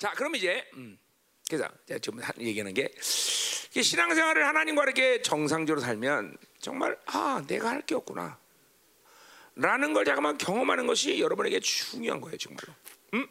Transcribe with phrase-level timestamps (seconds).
[0.00, 0.98] 자, 그럼 이제 음,
[1.46, 7.82] 그래서 제가 지금 하- 얘기하는 게 신앙생활을 하나님과 이렇게 정상적으로 살면 정말 아 내가 할
[7.82, 8.38] 게 없구나.
[9.56, 12.72] 라는 걸 잠깐만 경험하는 것이 여러분에게 중요한 거예요, 정말로.
[13.12, 13.28] 음?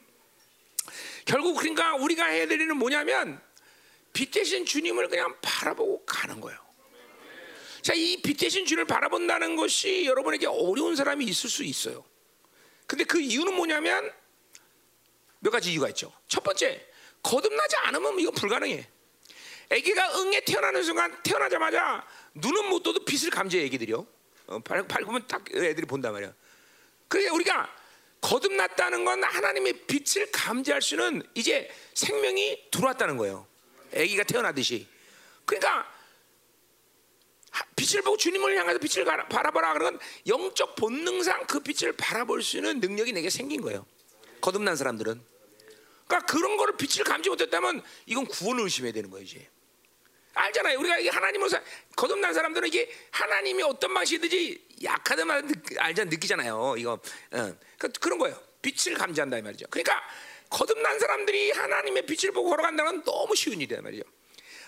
[1.25, 3.41] 결국 그러니까 우리가 해야 될 일은 뭐냐면
[4.13, 6.59] 빛 대신 주님을 그냥 바라보고 가는 거예요.
[7.81, 12.05] 자, 이 빛 대신 주님을 바라본다는 것이 여러분에게 어려운 사람이 있을 수 있어요.
[12.85, 14.11] 근데 그 이유는 뭐냐면
[15.39, 16.11] 몇 가지 이유가 있죠.
[16.27, 16.85] 첫 번째,
[17.23, 18.87] 거듭나지 않으면 이건 불가능해.
[19.71, 24.05] 아기가 응에 태어나는 순간 태어나자마자 눈은 못 떠도 빛을 감지해 애기들이요.
[24.47, 26.33] 어, 발- 밝으면 딱 애들이 본단 말이야.
[27.07, 27.75] 그래 우리가
[28.21, 33.47] 거듭났다는 건 하나님의 빛을 감지할 수는 이제 생명이 들어왔다는 거예요.
[33.93, 34.87] 아기가 태어나듯이.
[35.45, 35.87] 그러니까
[37.51, 42.79] 하- 빛을 보고 주님을 향해서 빛을 바라보라 그러면 영적 본능상 그 빛을 바라볼 수 있는
[42.79, 43.85] 능력이 내게 생긴 거예요.
[44.41, 45.28] 거듭난 사람들은.
[46.09, 49.47] 그러니까 그런 거를 빛을 감지 못했다면 이건 구원을 의심해야 되는 거예요 이제.
[50.33, 50.79] 알잖아요.
[50.79, 51.61] 우리가 이게 하나님을 사-
[51.95, 56.75] 거듭난 사람들은 이게 하나님이 어떤 방식이든지 약하든 느, 알자 느끼잖아요.
[56.77, 56.93] 이거
[57.31, 57.55] 어.
[57.77, 58.41] 그, 그런 거예요.
[58.61, 59.67] 빛을 감지한다 이 말이죠.
[59.69, 60.01] 그러니까
[60.49, 64.03] 거듭난 사람들이 하나님의 빛을 보고 걸어간다는 건 너무 쉬운 일이란 말이죠.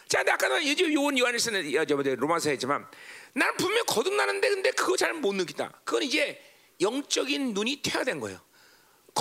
[0.07, 2.85] 자, 근데 아까도 요즘 요원 요한에서는 저 로마서 했지만
[3.33, 5.71] 나는 분명 거듭나는데 근데 그거 잘 못 느낀다.
[5.85, 6.39] 그건 이제
[6.81, 8.39] 영적인 눈이 퇴화된 거예요.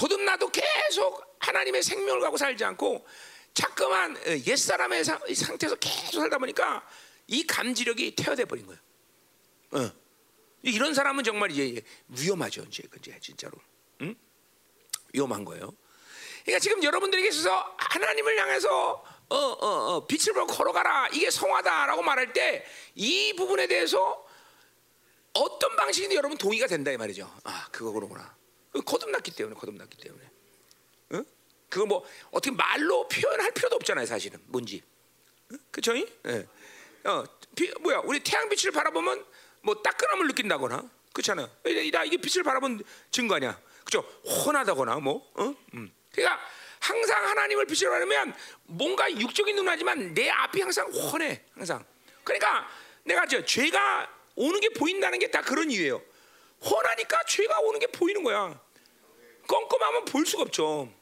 [0.01, 3.07] 거듭나도 계속 하나님의 생명을 갖고 살지 않고
[3.53, 6.87] 자꾸만 어, 옛 사람의 사- 이 상태에서 계속 살다 보니까
[7.27, 8.81] 이 감지력이 퇴화돼 버린 거예요.
[9.73, 9.93] 어.
[10.63, 13.53] 이런 사람은 정말 이제 위험하죠, 이제 그제 진짜로,
[14.03, 14.15] 응?
[15.15, 15.73] 위험한 거예요.
[16.45, 22.33] 그러니까 지금 여러분들에게 있어서 하나님을 향해서 어, 어, 어, 빛을 보고 걸어가라 이게 성화다라고 말할
[22.33, 22.65] 때
[22.95, 24.27] 이 부분에 대해서
[25.35, 27.31] 어떤 방식이든 여러분 동의가 된다 이 말이죠.
[27.45, 28.37] 아 그거 그러구나.
[28.73, 30.31] 거듭났기 때문에 거듭났기 때문에.
[31.13, 31.25] 응?
[31.69, 34.83] 그거 뭐 어떻게 말로 표현할 필요도 없잖아요 사실은 뭔지.
[35.53, 35.59] 응?
[35.71, 35.97] 그쵸?
[35.97, 36.47] 예.
[37.05, 37.25] 어,
[37.57, 39.25] 비, 뭐야 우리 태양 빛을 바라보면
[39.63, 41.51] 뭐 따끈함을 느낀다거나 그렇잖아요.
[41.65, 43.61] 이게 빛을 바라본 증거 아니야.
[43.85, 44.01] 그죠?
[44.25, 45.31] 혼하다거나 뭐.
[45.35, 45.55] 어?
[45.75, 45.93] 음.
[46.13, 46.41] 그러니까
[46.79, 51.85] 항상 하나님을 빛을 바라면 뭔가 육적인 눈 하지만 내 앞이 항상 훤해 항상.
[52.25, 52.69] 그러니까
[53.05, 56.03] 내가 저 죄가 오는 게 보인다는 게 다 그런 이유예요.
[56.65, 58.61] 훤하니까 죄가 오는 게 보이는 거야.
[59.47, 60.93] 껌껌하면 볼 수가 없죠.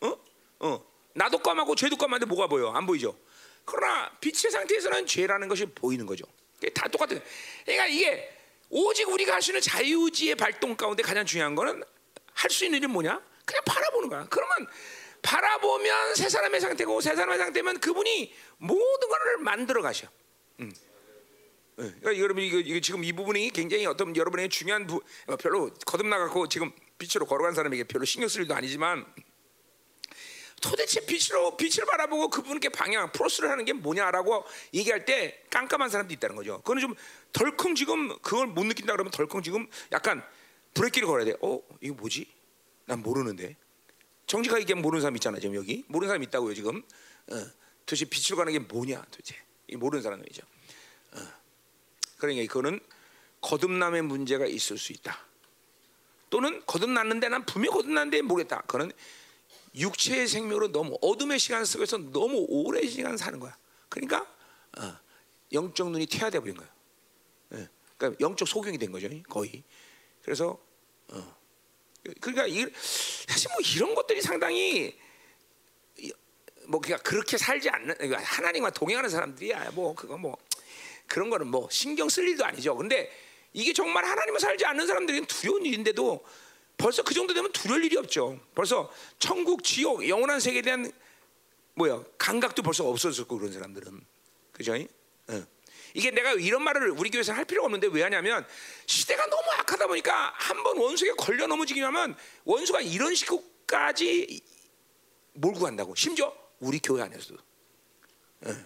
[0.00, 0.16] 어?
[0.60, 0.84] 어.
[1.14, 2.70] 나도 껌하고 죄도 껌한데 뭐가 보여?
[2.72, 3.16] 안 보이죠.
[3.64, 6.24] 그러나 빛의 상태에서는 죄라는 것이 보이는 거죠.
[6.54, 7.22] 그게 다 똑같은.
[7.64, 8.36] 그러니까 이게
[8.70, 11.82] 오직 우리가 할 수 있는 자유지의 발동 가운데 가장 중요한 거는
[12.32, 13.20] 할 수 있는 일은 뭐냐?
[13.44, 14.26] 그냥 바라보는 거야.
[14.30, 14.66] 그러면
[15.20, 20.08] 바라보면 새 사람의 상태고 새 사람의 상태면 그분이 모든 것을 만들어 가셔.
[20.60, 20.72] 음.
[21.78, 25.72] 예, 그러니까 여러분 이거, 이거 지금 이 부분이 굉장히 어떤 여러분에게 중요한 부, 어, 별로
[25.86, 29.06] 거듭나 갖고 지금 빛으로 걸어간 사람에게 별로 신경 쓸 일도 아니지만
[30.60, 36.36] 도대체 빛으로 빛을 바라보고 그분께 방향 프로스를 하는 게 뭐냐라고 얘기할 때 깜깜한 사람도 있다는
[36.36, 36.58] 거죠.
[36.58, 36.94] 그거는 좀
[37.32, 40.22] 덜컹 지금 그걸 못 느낀다 그러면 덜컹 지금 약간
[40.74, 41.34] 브레이크를 걸어야 돼.
[41.42, 42.26] 어 이거 뭐지?
[42.86, 43.56] 난 모르는데.
[44.26, 46.78] 정직하게 얘기하면 모르는 사람 있잖아 지금 여기 모르는 사람 있다고요 지금.
[47.30, 47.46] 어,
[47.84, 49.34] 도대체 빛으로 가는 게 뭐냐 도대체
[49.66, 50.51] 이 모르는 사람이죠.
[52.22, 52.78] 그러니까 그거는
[53.40, 55.18] 거듭남의 문제가 있을 수 있다.
[56.30, 58.60] 또는 거듭났는데 난 분명 거듭났는데 모르겠다.
[58.62, 58.92] 그거는
[59.74, 63.56] 육체의 생명으로 너무 어둠의 시간 속에서 너무 오랜 시간 사는 거야.
[63.88, 64.20] 그러니까
[64.78, 64.96] 어,
[65.52, 66.68] 영적 눈이 퇴화돼 버린 거야.
[67.54, 67.68] 예.
[67.98, 69.64] 그러니까 영적 소경이 된 거죠, 거의.
[70.22, 70.56] 그래서
[71.08, 71.36] 어,
[72.20, 72.64] 그러니까 이,
[73.26, 74.96] 사실 뭐 이런 것들이 상당히
[75.98, 76.12] 이-
[76.68, 79.72] 뭐 그냥 그렇게 살지 않는 그러니까 하나님과 동행하는 사람들이야.
[79.72, 80.36] 뭐 그거 뭐
[81.06, 82.76] 그런 거는 뭐 신경 쓸 일도 아니죠.
[82.76, 83.10] 근데
[83.52, 86.24] 이게 정말 하나님을 살지 않는 사람들에게는 두려운 일인데도
[86.78, 88.40] 벌써 그 정도 되면 두려울 일이 없죠.
[88.54, 90.90] 벌써 천국, 지옥, 영원한 세계에 대한
[91.74, 94.00] 뭐야 감각도 벌써 없어졌고 그런 사람들은
[94.52, 94.74] 그죠?
[95.28, 95.46] 어.
[95.94, 98.46] 이게 내가 이런 말을 우리 교회에서 할 필요가 없는데 왜 하냐면
[98.86, 104.40] 시대가 너무 악하다 보니까 한 번 원수에게 걸려 넘어지기만 하면 원수가 이런 식으로까지
[105.34, 107.51] 몰고 간다고 심지어 우리 교회 안에서도 어,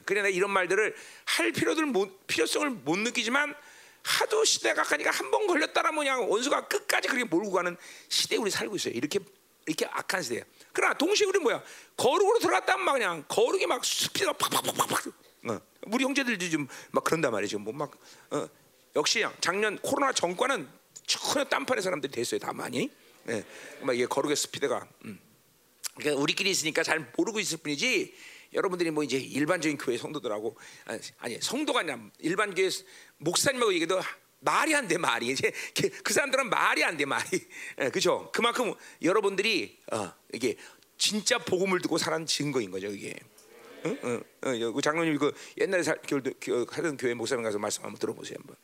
[0.05, 0.95] 그래 내가 이런 말들을
[1.25, 3.55] 할 필요들 못, 필요성을 못 느끼지만
[4.03, 7.77] 하도 시대가 가니까 한 번 걸렸다라 뭐냐 원수가 끝까지 그렇게 몰고 가는
[8.09, 8.95] 시대에 우리 살고 있어요.
[8.95, 9.19] 이렇게
[9.67, 10.43] 이렇게 악한 시대야.
[10.73, 11.63] 그러나 동시에 우리 뭐야
[11.97, 15.07] 거룩으로 들어갔다면 막 그냥 거룩이 막 스피드가 팍팍팍팍.
[15.49, 15.61] 어.
[15.89, 17.59] 우리 형제들도 좀막 그런단 말이죠.
[17.59, 17.93] 뭐막
[18.31, 18.49] 어.
[18.95, 20.69] 역시 작년 코로나 전과는
[21.07, 22.39] 전혀 딴판의 사람들이 됐어요.
[22.41, 22.91] 다 많이.
[23.29, 23.45] 예.
[23.81, 24.87] 막 이게 거룩의 스피드가.
[25.05, 25.21] 음.
[25.97, 28.15] 그러니까 우리끼리 있으니까 잘 모르고 있을 뿐이지
[28.53, 30.57] 여러분들이 뭐 이제 일반적인 교회 성도들하고
[31.19, 32.69] 아니, 성도가 아니라 일반 교회
[33.19, 34.01] 목사님하고 얘기도
[34.41, 37.27] 말이 안 돼 말이 이제 그- 그 사람들은 말이 안 돼 말이
[37.81, 40.57] 예, 그죠 그만큼 여러분들이 어, 이게
[40.99, 43.15] 진짜 복음을 듣고 살아는 증거인 거죠 이게.
[43.85, 43.99] 응?
[44.05, 47.99] 응, 응, 그 장로님 그 옛날에 살, 교, 교, 하던 교회 목사님 가서 말씀 한번
[47.99, 48.57] 들어보세요 한번.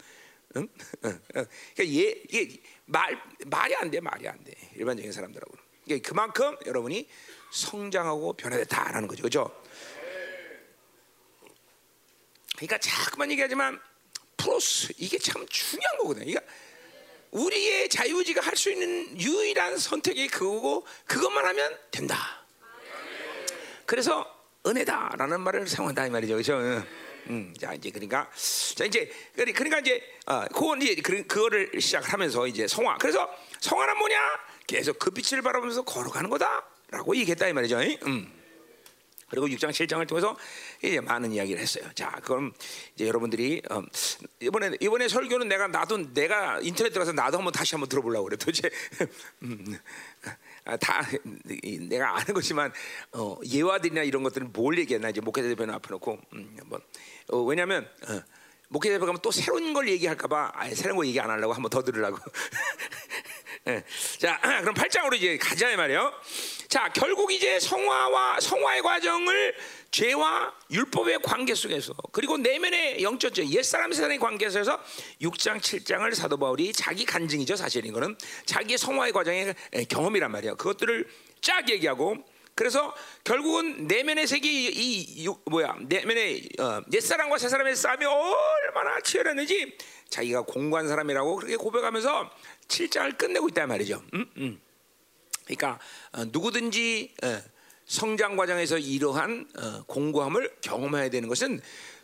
[0.57, 0.69] 응?
[1.05, 1.47] 응, 응.
[1.77, 4.53] 그러니까 얘, 이게 말 말이 안 돼, 말이 안 돼.
[4.75, 5.53] 일반적인 사람들하고.
[5.85, 7.09] 그러니까 그만큼 여러분이
[7.51, 9.63] 성장하고 변화됐다라는 거죠, 그렇죠?
[12.57, 13.81] 그러니까 자꾸만 얘기하지만
[14.37, 16.25] 프로스 이게 참 중요한 거거든요.
[16.25, 16.53] 그러니까
[17.33, 22.45] 우리의 자유지가 할 수 있는 유일한 선택이 그거고 그것만 하면 된다.
[23.87, 24.27] 그래서
[24.67, 26.85] 은혜다라는 말을 사용한다 이 말이죠, 그렇죠?
[27.29, 28.31] 음, 자 이제 그러니까
[28.75, 32.99] 자 이제 그러니까 이제 어, 그건 이제 그, 그거를 시작하면서 이제 성화.
[32.99, 33.29] 그래서
[33.61, 34.19] 성화는 뭐냐?
[34.73, 37.79] 계속 그 빛을 바라보면서 걸어가는 거다라고 얘기했다 이 말이죠.
[38.07, 38.33] 음.
[39.29, 40.35] 그리고 6장 7장을 통해서
[40.83, 41.85] 이제 많은 이야기를 했어요.
[41.95, 42.53] 자, 그럼
[42.95, 43.83] 이제 여러분들이 어,
[44.41, 48.37] 이번에 이번에 설교는 내가 나도 내가 인터넷 들어가서 나도 한번 다시 한번 들어보려고 그래.
[48.37, 48.71] 도대체
[49.43, 49.79] 음,
[50.65, 51.03] 아, 다
[51.89, 52.73] 내가 아는 거지만
[53.13, 56.81] 어, 예화들이나 이런 것들은 뭘 얘기했나 이제 목회자 대표 앞에 놓고 음, 한번
[57.29, 58.23] 어, 왜냐하면 어,
[58.69, 61.83] 목회자 대표 가면 또 새로운 걸 얘기할까봐 아예 새로운 거 얘기 안 하려고 한번 더
[61.83, 62.19] 들으려고.
[63.69, 63.85] 예.
[64.19, 66.13] 자, 그럼 8장으로 이제 가자 이 말이에요.
[66.69, 69.55] 자, 결국 이제 성화와 성화의 과정을
[69.93, 74.81] 죄와 율법의 관계 속에서 그리고 내면의 영적 옛사람 세상의 관계에서
[75.21, 78.17] 6장 7장을 사도 바울이 자기 간증이죠 사실 이거는
[78.47, 79.55] 자기의 성화의 과정의
[79.91, 81.07] 경험이란 말이에요 그것들을
[81.43, 82.25] 쫙 얘기하고
[82.55, 82.95] 그래서
[83.25, 89.77] 결국은 내면의 세계 이, 이 뭐야 내면의 어, 옛사람과 새사람의 싸움이 얼마나 치열했는지
[90.09, 92.31] 자기가 공부한 사람이라고 그렇게 고백하면서
[92.69, 94.03] 7장을 끝내고 있단 말이죠.
[94.15, 94.27] 음?
[94.37, 94.61] 음.
[95.45, 95.79] 그러니까
[96.13, 97.43] 어, 누구든지 어,
[97.85, 101.61] 성장 과정에서 이러한 어, 공고함을 경험해야 되는 것은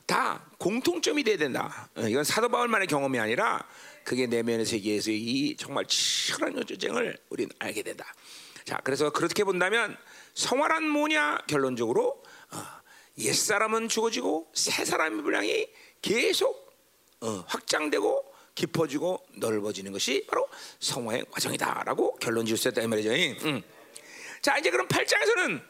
[0.07, 1.91] 다 공통점이 돼야 된다.
[1.97, 3.67] 어, 이건 사도 바울만의 경험이 아니라
[4.05, 8.15] 그게 내면의 세계에서 이 정말 치열한 전쟁을 우리는 알게 된다.
[8.65, 9.97] 자, 그래서 그렇게 본다면
[10.35, 11.39] 성화란 뭐냐?
[11.47, 12.65] 결론적으로 어,
[13.19, 15.69] 옛 사람은 죽어지고 새 사람의 분량이
[16.03, 16.73] 계속
[17.21, 18.28] 어, 확장되고
[18.59, 20.49] 깊어지고 넓어지는 것이 바로
[20.81, 23.11] 성화의 과정이다라고 결론 지을 수 있다 이 말이죠.
[23.47, 23.63] 음.
[24.43, 25.63] 자 이제 그럼 8장에서는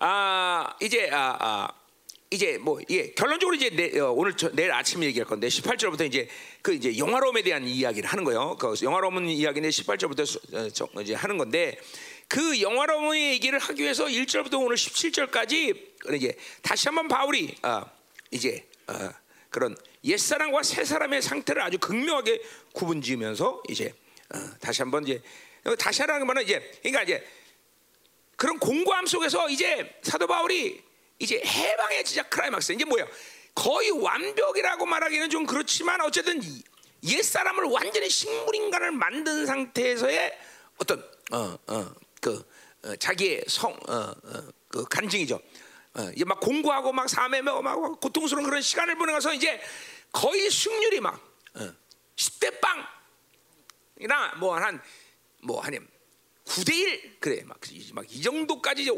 [0.00, 1.68] 아 이제 아, 아
[2.30, 6.28] 이제 뭐 예, 결론적으로 이제 내, 어, 오늘 저, 내일 아침 얘기할 건데 18절부터 이제
[6.62, 8.56] 그 이제 영화로움에 대한 이야기를 하는 거예요.
[8.56, 11.78] 그 영화로움 이야기는 18절부터 수, 어, 저, 이제 하는 건데
[12.26, 17.84] 그 영화로움의 얘기를 하기 위해서 1절부터 오늘 17절까지 이제 다시 한번 바울이 어,
[18.32, 19.10] 이제 어,
[19.50, 23.94] 그런 옛사람과 새사람의 상태를 아주 극명하게 구분지으면서 이제
[24.34, 25.22] 어, 다시 한번 이제
[25.78, 27.26] 다시 하라는 말은 이제 그러니까 이제
[28.36, 30.82] 그런 공고함 속에서 이제 사도 바울이
[31.18, 33.06] 이제 해방의 진짜 크라이막스 이제 뭐야
[33.54, 36.40] 거의 완벽이라고 말하기는 좀 그렇지만 어쨌든
[37.04, 40.38] 옛 사람을 완전히 식물 인간을 만든 상태에서의
[40.78, 42.50] 어떤 어어그
[42.84, 45.40] 어, 자기의 성어그 어, 간증이죠.
[45.94, 47.06] 어, 이제 막 공부하고 막
[47.42, 49.60] 막, 막 고통스러운 그런 시간을 보내서 이제
[50.12, 51.20] 거의 승률이 막
[51.54, 51.72] 어,
[52.16, 52.60] 10대
[53.96, 55.88] 빵이나 뭐한뭐한
[56.44, 58.90] 9대 1 그래 막이 정도까지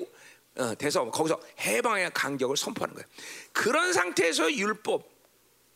[0.56, 3.08] 어, 돼서 거기서 해방의 간격을 선포하는 거예요.
[3.52, 5.08] 그런 상태에서 율법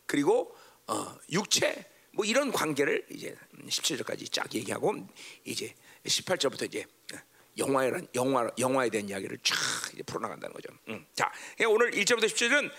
[0.05, 0.55] 그리고
[0.87, 3.35] 어, 육체 뭐 이런 관계를 이제
[3.67, 4.95] 17절까지 쫙 얘기하고
[5.45, 5.73] 이제
[6.05, 6.85] 18절부터 이제
[7.57, 9.55] 영화에 영화 영화에 대한 이야기를 쫙
[9.93, 10.69] 이제 풀어나간다는 거죠.
[10.87, 11.05] 음.
[11.13, 11.31] 자,
[11.67, 12.71] 오늘 1절부터 17절은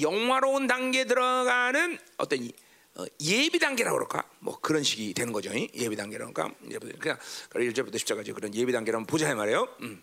[0.00, 2.50] 영화로운 단계에 들어가는 어떤
[2.96, 4.28] 어, 예비 단계라고 그럴까?
[4.38, 5.50] 뭐 그런 식이 되는 거죠.
[5.52, 6.56] 예비 단계라고 그러니까
[7.00, 7.18] 그냥
[7.52, 9.68] 1절부터 10절까지 그런 예비 한번 보자 이 말이에요.
[9.80, 10.02] 음.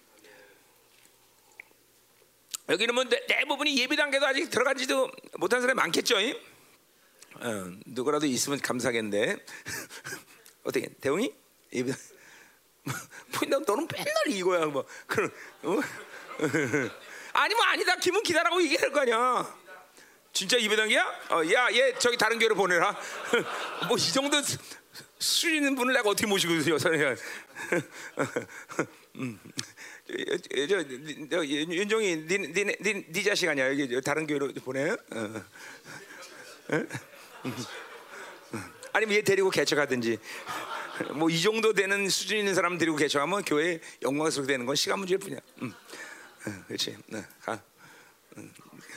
[2.69, 6.17] 여기는 뭐 대부분이 예비 단계도 아직 들어가지도 못한 사람이 많겠죠.
[6.17, 9.37] 어, 누구라도 있으면 감사하겠는데
[10.63, 11.33] 어떻게 대웅이
[11.73, 11.91] 예비
[12.83, 15.31] 뭐 너는 맨날 이거야 뭐 그런
[15.63, 15.79] 어?
[17.33, 19.60] 아니 뭐 아니다 김은 기다라고 얘기할 거 아니야.
[20.33, 21.03] 진짜 예배 단계야?
[21.29, 22.97] 어, 야, 얘 저기 다른 교회로 보내라.
[23.87, 24.41] 뭐 이 정도
[25.19, 27.15] 수준 있는 분을 내가 어떻게 모시고 있어요, 선생님?
[29.17, 29.39] 음.
[30.67, 30.83] 저,
[31.29, 34.89] 저, 윤종이 네, 네, 네, 네 자식 아니야 여기 다른 교회로 보내?
[34.91, 35.43] 어.
[36.69, 36.85] 어?
[38.93, 40.17] 아니면 얘 데리고 개척하든지
[41.13, 45.19] 뭐 이 정도 되는 수준 있는 사람 데리고 개척하면 교회 영광스럽게 되는 건 시간 문제일
[45.19, 45.39] 뿐이야.
[45.61, 45.73] 음.
[46.45, 46.97] 어, 그렇지.
[47.13, 47.61] 어, 가.
[48.37, 48.51] 음.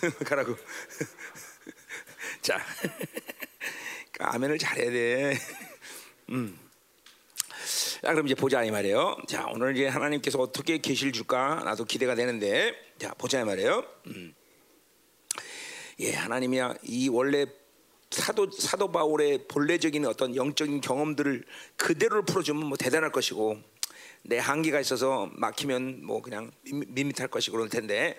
[0.26, 0.56] 가라고.
[2.42, 2.60] 자,
[4.20, 5.38] 아멘을 잘해야 돼.
[6.30, 6.58] 음.
[8.02, 9.16] 자, 그럼 이제 보자 이 말이에요.
[9.28, 13.84] 자, 오늘 이제 하나님께서 어떻게 계시를 줄까 나도 기대가 되는데, 자 보자 이 말이에요.
[14.08, 14.34] 음.
[16.00, 17.46] 예, 하나님이야 이 원래
[18.10, 21.44] 사도 사도 바울의 본래적인 어떤 영적인 경험들을
[21.76, 23.60] 그대로 풀어주면 뭐 대단할 것이고
[24.26, 28.16] 내 한계가 있어서 막히면 뭐 그냥 밋- 밋밋할 것이 그럴 텐데.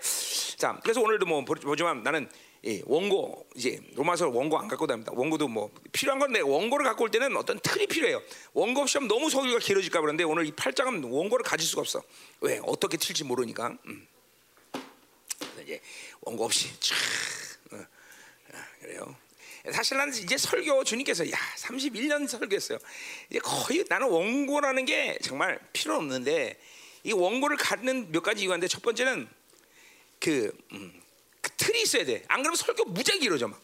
[0.56, 2.28] 자, 그래서 오늘도 뭐 보- 보지만 나는
[2.62, 5.12] 이 원고 이제 로마서 원고 안 갖고 다닙니다.
[5.14, 8.22] 원고도 뭐 필요한 건데 원고를 갖고 올 때는 어떤 틀이 필요해요.
[8.54, 12.02] 원고 없이 하면 너무 서기가 길어질까 그런데 오늘 이 8장은 원고를 가질 수가 없어.
[12.40, 12.60] 왜?
[12.64, 13.76] 어떻게 튈지 모르니까.
[13.86, 14.06] 음.
[15.62, 15.80] 이제
[16.20, 16.94] 원고 없이 촥
[17.72, 19.16] 어, 어, 그래요.
[19.72, 22.78] 사실 나는 이제 설교 주님께서 야 31년 설교했어요.
[23.30, 26.58] 이제 거의 나는 원고라는 게 정말 필요 없는데
[27.04, 29.28] 이 원고를 갖는 몇 가지 이유가 있는데 첫 번째는
[30.20, 31.00] 그, 음,
[31.40, 32.24] 그 틀이 있어야 돼.
[32.28, 33.60] 안 그러면 설교 무지하게 길어져 막.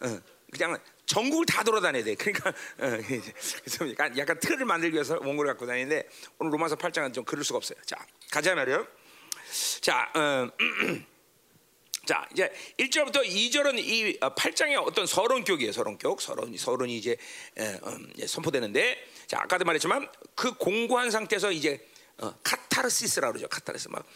[0.00, 2.14] 어, 그냥 전국을 다 돌아다녀야 돼.
[2.14, 7.44] 그러니까 어, 약간, 약간 틀을 만들기 위해서 원고를 갖고 다니는데 오늘 로마서 8장은 좀 그럴
[7.44, 7.78] 수가 없어요.
[7.84, 7.96] 자
[8.30, 8.86] 가자 말이요.
[9.80, 10.10] 자.
[10.14, 10.48] 어,
[12.08, 15.72] 자 이제 1절부터 2절은 이 8장의 어떤 서론격이에요.
[15.72, 16.22] 서론격.
[16.22, 16.96] 서론 서론이
[17.58, 18.96] 음, 이제 선포되는데
[19.26, 21.86] 자 아까도 말했지만 그 곤고한 상태에서 이제
[22.16, 23.46] 어, 카타르시스라고 그러죠.
[23.48, 24.06] 카타르시스 막,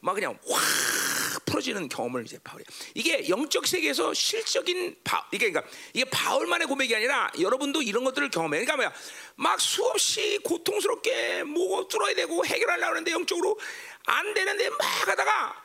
[0.00, 6.06] 막 그냥 확 풀어지는 경험을 이제 바울이 이게 영적 세계에서 실적인 바 이게 그러니까 이게
[6.06, 8.64] 바울만의 고백이 아니라 여러분도 이런 것들을 경험해.
[8.64, 8.92] 그러니까 뭐야?
[9.36, 13.60] 막 수없이 고통스럽게 뭐 뚫어야 되고 해결하려고 하는데 영적으로
[14.06, 15.61] 안 되는데 막 하다가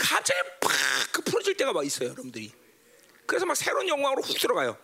[0.00, 2.52] 갑자기 팍 풀어질 때가 막 있어요, 여러분들이.
[3.26, 4.76] 그래서 막 새로운 영광으로 훅 들어가요.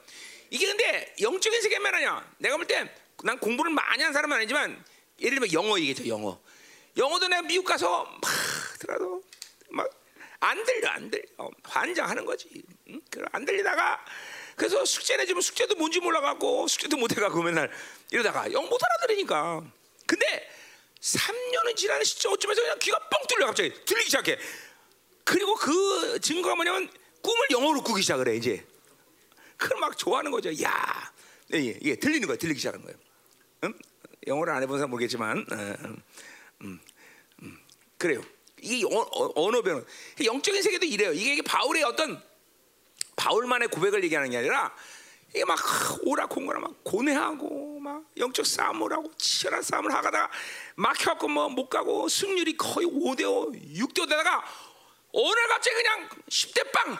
[0.50, 2.34] 이게 근데 영적인 세계만 하냐?
[2.38, 2.88] 내가 볼 때
[3.24, 4.84] 난 공부를 많이 한 사람은 아니지만
[5.20, 6.38] 예를 들면 영어 얘기죠, 영어.
[6.98, 8.30] 영어도 내가 미국 가서 막
[8.78, 9.22] 들어도
[9.70, 9.90] 막
[10.40, 11.24] 안 들려, 안 들려.
[11.64, 12.62] 환장하는 거지.
[12.88, 13.00] 응?
[13.32, 14.04] 안 들리다가
[14.54, 17.70] 그래서 숙제 내주면 숙제도 뭔지 몰라갖고 숙제도 못해가고 맨날
[18.10, 19.64] 이러다가 영 못 알아들으니까.
[20.06, 20.50] 근데
[21.00, 24.38] 3년은 지나는 시점 어쩌면서 그냥 귀가 뻥 뚫려 갑자기 들리기 시작해.
[25.26, 26.88] 그리고 그 증거가 뭐냐면
[27.20, 28.64] 꿈을 영어로 꾸기 시작을 해 이제.
[29.56, 30.50] 그걸 막 좋아하는 거죠.
[30.62, 31.12] 야,
[31.52, 32.98] 예, 예, 예, 들리는 거야, 들리기 시작하는 거예요.
[33.64, 33.74] 음?
[34.28, 36.02] 영어를 안 해본 사람 모르겠지만, 어, 음,
[36.62, 36.80] 음,
[37.42, 37.58] 음,
[37.98, 38.22] 그래요.
[38.62, 39.84] 이 어, 어, 언어 배운
[40.24, 41.12] 영적인 세계도 이래요.
[41.12, 42.22] 이게, 이게 바울의 어떤
[43.16, 44.72] 바울만의 고백을 얘기하는 게 아니라
[45.30, 45.58] 이게 막
[46.04, 50.30] 오락공고라 막 고뇌하고 막 영적 싸움을 하고 치열한 싸움을 하다가
[50.76, 54.44] 막혀갖고 뭐 못 가고 승률이 거의 5대5, 6대5 되다가
[55.18, 56.98] 어느 날 갑자기 그냥 10대 빵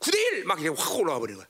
[0.00, 1.48] 9대 1 막 이렇게 확 올라가 버리는 거야.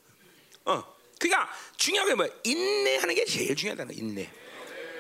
[0.76, 0.96] 어.
[1.18, 2.28] 그러니까 중요한 게 뭐야?
[2.44, 3.98] 인내하는 게 제일 중요하다는 거야.
[4.06, 4.30] 인내.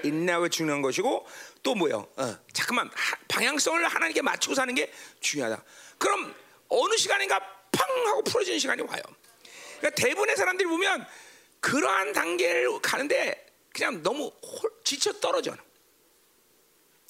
[0.04, 1.26] 인내하고 중요한 것이고
[1.62, 2.08] 또 뭐요?
[2.16, 5.62] 어, 잠깐만 하- 방향성을 하나님께 맞추고 사는 게 중요하다.
[5.98, 6.34] 그럼
[6.68, 7.38] 어느 시간인가
[7.72, 9.02] 팡 하고 풀어지는 시간이 와요.
[9.78, 11.06] 그러니까 대부분의 사람들이 보면
[11.60, 15.54] 그러한 단계를 가는데 그냥 너무 홀- 지쳐 떨어져.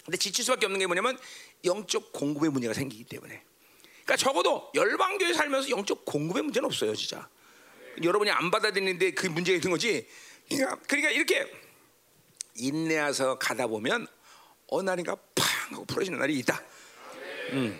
[0.05, 1.17] 근데 지칠 수밖에 없는 게 뭐냐면
[1.65, 3.45] 영적 공급의 문제가 생기기 때문에.
[4.11, 7.29] 그러니까 적어도 열방교회 살면서 영적 공급의 문제는 없어요, 진짜.
[8.03, 10.05] 여러분이 안 받아들이는데 그 문제가 있는 거지.
[10.49, 11.49] 그러니까, 그러니까 이렇게
[12.57, 14.09] 인내해서 가다 보면
[14.67, 16.61] 어느 날인가 팡 하고 풀어지는 날이 있다.
[17.53, 17.79] 음.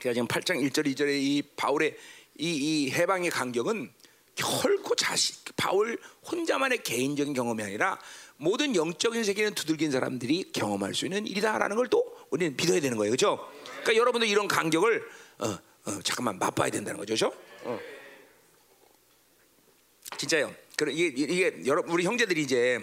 [0.00, 1.98] 그래서 지금 8장 1절 2절의 이 바울의
[2.38, 3.92] 이, 이 해방의 간격은
[4.36, 5.98] 결코 자신 바울
[6.30, 7.98] 혼자만의 개인적인 경험이 아니라
[8.38, 13.10] 모든 영적인 세계는 두들긴 사람들이 경험할 수 있는 일이다라는 걸 또 우리는 믿어야 되는 거예요,
[13.10, 13.48] 그렇죠?
[13.82, 15.02] 그러니까 여러분도 이런 간격을
[15.38, 17.38] 어, 어, 잠깐만 맛봐야 된다는 거죠, 그렇죠?
[17.62, 17.80] 어.
[20.16, 20.54] 진짜요.
[20.76, 22.78] 그래 이게, 이게 여러분 우리 형제들이 이제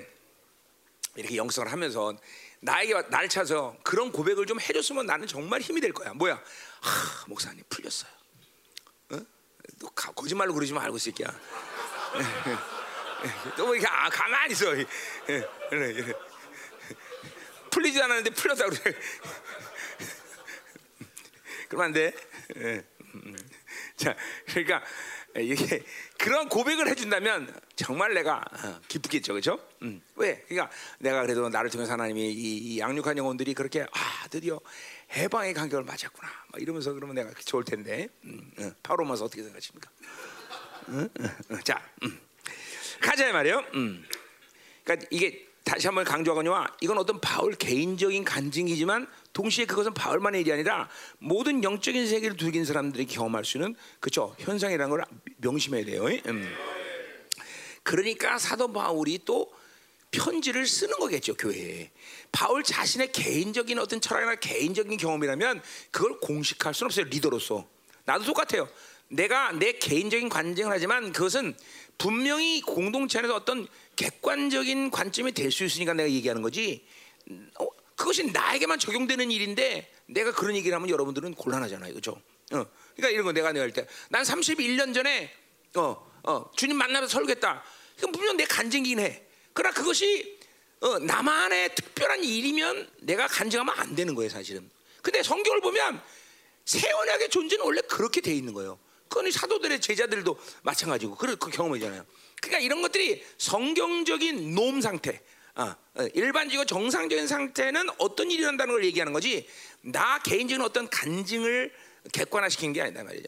[1.16, 2.16] 이렇게 영성을 하면서
[2.62, 6.14] 나에게 날 찾아서 그런 고백을 좀 해줬으면 나는 정말 힘이 될 거야.
[6.14, 6.36] 뭐야?
[6.36, 8.12] 하, 목사님 풀렸어요.
[9.12, 9.20] 어?
[9.80, 11.28] 너 가, 거짓말로 그러지 말고 있을게야.
[13.58, 14.78] 또 이렇게 아, 가만히 있어.
[14.78, 14.88] 예.
[17.72, 18.96] 풀리지 않았는데 풀렸다 그래.
[21.68, 22.14] 그러면 안 돼.
[22.58, 22.84] 예.
[23.16, 23.36] 음.
[23.96, 24.16] 자,
[24.48, 24.84] 그러니까
[25.38, 25.84] 이게
[26.18, 29.60] 그런 고백을 해준다면 정말 내가 어, 기쁘겠죠, 그렇죠?
[29.82, 30.02] 음.
[30.16, 30.44] 왜?
[30.48, 34.60] 그러니까 내가 그래도 나를 통해서 하나님이 이, 이 양육한 영혼들이 그렇게 아 드디어
[35.12, 36.28] 해방의 간격을 맞았구나.
[36.50, 38.10] 막 이러면서 그러면 내가 좋을 텐데.
[38.24, 38.72] 음, 어.
[38.84, 39.90] 파로마서 어떻게 생각하십니까?
[40.90, 41.10] 응?
[41.20, 41.60] 응, 응.
[41.64, 42.20] 자, 음.
[43.02, 43.64] 가자 말이요.
[43.76, 44.06] 음.
[44.84, 50.88] 그러니까 이게 다시 한번 강조하거니와 이건 어떤 바울 개인적인 간증이지만 동시에 그것은 바울만의 일이 아니라
[51.18, 55.04] 모든 영적인 세계를 두긴 사람들이 경험할 수 있는 그죠 현상이라는 걸
[55.38, 56.06] 명심해야 돼요.
[56.28, 56.56] 음.
[57.82, 59.52] 그러니까 사도 바울이 또
[60.12, 61.92] 편지를 쓰는 거겠죠 교회에.
[62.32, 65.62] 바울 자신의 개인적인 어떤 철학이나 개인적인 경험이라면
[65.92, 67.68] 그걸 공식할 수는 없어요 리더로서.
[68.06, 68.70] 나도 똑같아요.
[69.10, 71.56] 내가 내 개인적인 관증을 하지만 그것은
[71.98, 76.86] 분명히 공동체 안에서 어떤 객관적인 관점이 될 수 있으니까 내가 얘기하는 거지.
[78.04, 82.12] 어, 그것이 나에게만 적용되는 일인데 내가 그런 얘기를 하면 여러분들은 곤란하잖아요, 그렇죠?
[82.52, 85.34] 어, 그러니까 이런 거 내가 내가 할 때, 난 31년 전에
[85.76, 87.64] 어, 어, 주님 만나서 설교했다.
[87.98, 89.24] 이건 분명 내 간증이긴 해.
[89.54, 90.40] 그러나 그것이
[90.82, 94.70] 어, 나만의 특별한 일이면 내가 간증하면 안 되는 거예요, 사실은.
[95.02, 96.02] 근데 성경을 보면
[96.66, 98.78] 새 언약의 존재는 원래 그렇게 돼 있는 거예요.
[99.08, 102.06] 그건 이 사도들의 제자들도 마찬가지고 그런 그 경험이잖아요.
[102.42, 105.22] 그러니까 이런 것들이 성경적인 놈 상태, 아,
[105.56, 105.76] 어,
[106.14, 109.48] 일반적이고 정상적인 상태는 어떤 일이 한다는 걸 얘기하는 거지.
[109.82, 111.72] 나 개인적인 어떤 간증을
[112.12, 113.26] 객관화시킨 게 아니다 말이죠.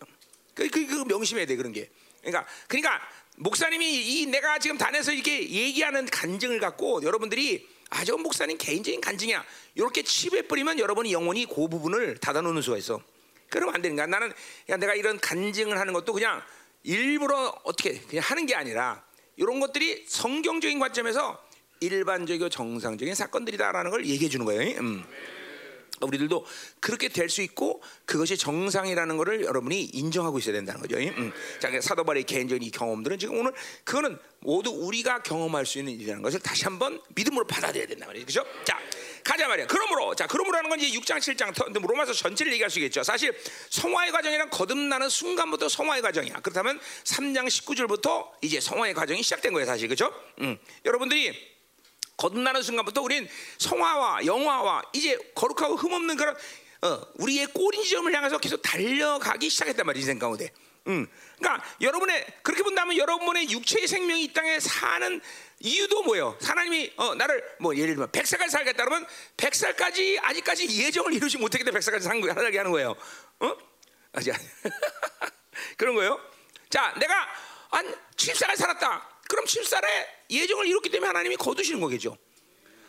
[0.53, 1.89] 그, 그, 그 명심해야 돼 그런 게.
[2.21, 3.01] 그러니까, 그러니까
[3.37, 9.45] 목사님이 이 내가 지금 단에서 이렇게 얘기하는 간증을 갖고 여러분들이 아, 저 목사님 개인적인 간증이야.
[9.75, 13.01] 이렇게 치부해버리면 여러분이 영원히 그 부분을 닫아놓는 수가 있어.
[13.49, 14.07] 그러면 안 되는 거야.
[14.07, 14.33] 나는
[14.65, 16.41] 그냥 내가 이런 간증을 하는 것도 그냥
[16.83, 19.03] 일부러 어떻게 그냥 하는 게 아니라
[19.35, 21.44] 이런 것들이 성경적인 관점에서
[21.79, 24.79] 일반적이고 정상적인 사건들이다라는 걸 얘기해 주는 거예요.
[24.79, 25.03] 음.
[26.01, 26.45] 우리들도
[26.81, 30.97] 그렇게 될 수 있고 그것이 정상이라는 것을 여러분이 인정하고 있어야 된다는 거죠.
[30.97, 31.33] 음.
[31.59, 33.53] 자, 사도바의 개인적인 경험들은 지금 오늘
[33.83, 38.25] 그거는 모두 우리가 경험할 수 있는 일이라는 것을 다시 한번 믿음으로 받아들여야 된다 말이죠.
[38.25, 38.45] 그죠?
[38.63, 38.77] 자,
[39.23, 39.67] 가자 말이야.
[39.67, 43.01] 그러므로 자, 그러므로 하는 건 이제 6장 7장 로마서 전체를 얘기할 수 있겠죠.
[43.03, 43.35] 사실
[43.69, 46.41] 성화의 과정이란 거듭나는 순간부터 성화의 과정이야.
[46.41, 49.87] 그렇다면 3장 19절부터 이제 성화의 과정이 시작된 거예요, 사실.
[49.87, 50.13] 그죠?
[50.41, 50.57] 음.
[50.85, 51.54] 여러분들이
[52.17, 56.35] 거듭나는 순간부터 우린 성화와 영화와 이제 거룩하고 흠없는 그런
[56.81, 60.51] 어, 우리의 꼬린 지점을 향해서 계속 달려가기 시작했단 말이지 인생 가운데.
[60.87, 61.07] 음.
[61.39, 65.19] 그러니까 여러분의 그렇게 본다면 여러분의 육체의 생명이 이 땅에 사는
[65.59, 66.37] 이유도 뭐예요?
[66.43, 69.07] 하나님이 어, 나를 뭐 예를 들면 100살까지 살겠다 그러면
[69.37, 72.95] 100살까지 아직까지 예정을 이루지 못했기 때문에 100살까지 살게 하는 거예요.
[73.39, 73.57] 어?
[74.13, 74.33] 아직
[75.77, 76.19] 그런 거예요.
[76.69, 77.27] 자, 내가
[77.71, 79.09] 한 70살까지 살았다.
[79.27, 82.17] 그럼 7살에 예정을 이뤘기 때문에 하나님이 거두시는 거겠죠.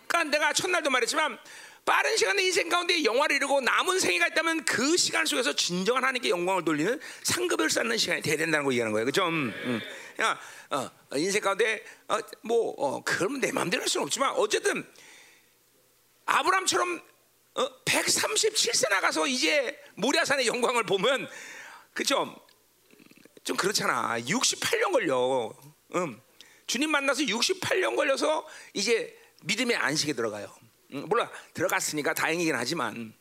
[0.07, 1.39] 그러니까 내가 첫날도 말했지만
[1.85, 6.65] 빠른 시간에 인생 가운데 영화를 이루고 남은 생애가 있다면 그 시간 속에서 진정한 하나님께 영광을
[6.65, 9.07] 돌리는 상급을 쌓는 시간이 돼야 된다는 거 얘기하는 거예요.
[9.07, 9.29] 그죠?
[9.29, 9.81] 음, 음.
[10.21, 10.39] 야,
[10.71, 14.85] 어, 인생 가운데 어, 뭐 어, 그러면 내 마음대로 할 수는 없지만 어쨌든
[16.25, 17.01] 아브람처럼
[17.55, 21.29] 어, 137세 나가서 이제 모리아산의 영광을 보면
[21.95, 22.35] 그죠?
[23.45, 24.19] 좀 그렇잖아.
[24.19, 25.55] 68년 걸려.
[25.95, 26.21] 음.
[26.67, 30.53] 주님 만나서 68년 걸려서 이제 믿음의 안식에 들어가요.
[30.93, 33.15] 음, 몰라 들어갔으니까 다행이긴 하지만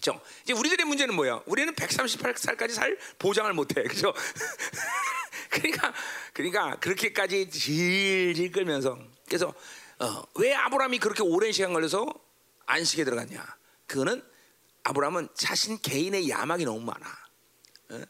[0.00, 0.20] 그렇죠.
[0.44, 1.42] 이제 우리들의 문제는 뭐야?
[1.46, 4.14] 우리는 138살까지 살 보장을 못해, 그렇죠?
[5.50, 5.92] 그러니까
[6.32, 9.52] 그러니까 그렇게까지 질질 끌면서 그래서
[9.98, 12.06] 어, 왜 아브라함이 그렇게 오랜 시간 걸려서
[12.66, 13.44] 안식에 들어갔냐?
[13.86, 14.22] 그거는
[14.84, 17.06] 아브라함은 자신 개인의 야망이 너무 많아.
[17.90, 18.02] 어?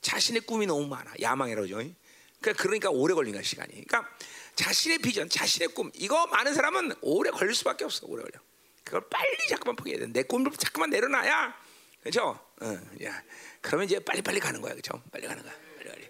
[0.00, 1.12] 자신의 꿈이 너무 많아.
[1.20, 1.76] 야망이라죠.
[1.76, 1.96] 그러니까,
[2.52, 3.70] 그러니까 오래 걸린 거야 시간이.
[3.70, 4.08] 그러니까
[4.54, 8.06] 자신의 비전, 자신의 꿈 이거 많은 사람은 오래 걸릴 수밖에 없어.
[8.06, 8.40] 오래 걸려.
[8.84, 10.12] 그걸 빨리 자꾸만 포기해야 돼.
[10.12, 11.66] 내 꿈을 자꾸만 내려놔야
[12.00, 12.38] 그렇죠?
[12.60, 13.22] 어, 야,
[13.60, 15.02] 그러면 이제 빨리 빨리 가는 거야, 그렇죠?
[15.10, 16.04] 빨리 가는 거야, 빨리 빨리.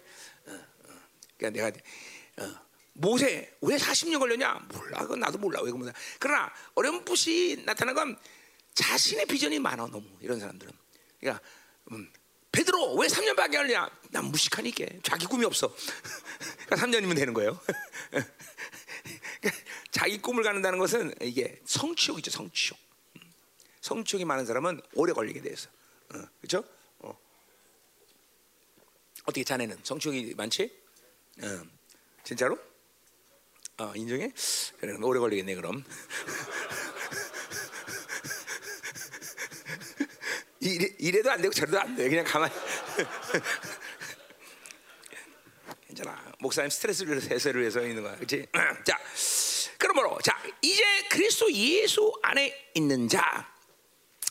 [0.45, 0.99] 어, 어.
[1.37, 4.67] 그러니까 내가 어, 모세 왜 40년 걸렸냐?
[4.71, 5.91] 몰라, 그건 나도 몰라 왜 그러냐.
[6.19, 8.17] 그러나 어렴풋이 나타난 건
[8.75, 10.71] 자신의 비전이 많아 너무 이런 사람들은.
[11.19, 11.43] 그러니까
[11.91, 12.11] 음,
[12.57, 13.87] 베드로 왜 3년밖에 걸리냐?
[14.09, 15.71] 난 무식하니까 자기 꿈이 없어.
[16.65, 17.59] 그러니까 3년이면 되는 거예요.
[18.09, 18.33] 그러니까
[19.91, 22.79] 자기 꿈을 갖는다는 것은 이게 성취욕이죠, 성취욕.
[23.81, 25.69] 성취욕이 많은 사람은 오래 걸리게 돼서,
[26.13, 26.63] 어, 그렇죠?
[26.99, 27.15] 어.
[29.25, 30.71] 떻게 자네는 성취욕이 많지?
[31.43, 31.63] 어.
[32.23, 32.57] 진짜로?
[33.77, 34.33] 어, 인정해?
[34.79, 35.83] 그래, 오래 걸리겠네 그럼.
[40.59, 42.09] 이래, 이래도 안 되고 저래도 안 돼.
[42.09, 42.53] 그냥 가만히.
[45.87, 46.33] 괜찮아.
[46.39, 48.15] 목사님 스트레스를 해소를 위해서 있는 거야.
[48.15, 48.45] 그렇지?
[48.85, 48.99] 자,
[49.77, 53.53] 그러므로 자 이제 그리스도 예수 안에 있는 자.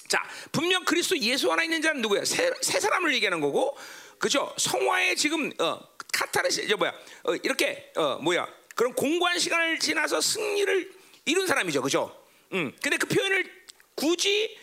[0.09, 2.25] 자, 분명 그리스도 예수 안에 있는 자는 누구야?
[2.25, 3.77] 새, 새 사람을 얘기하는 거고,
[4.19, 4.55] 그죠?
[4.57, 5.81] 성화에 지금 어,
[6.13, 6.95] 카타르시, 저 뭐야?
[7.25, 8.47] 어, 이렇게 어, 뭐야?
[8.77, 10.93] 그런 공고한 시간을 지나서 승리를
[11.25, 12.25] 이룬 사람이죠, 그죠?
[12.53, 13.51] 음, 근데 그 표현을
[13.97, 14.57] 굳이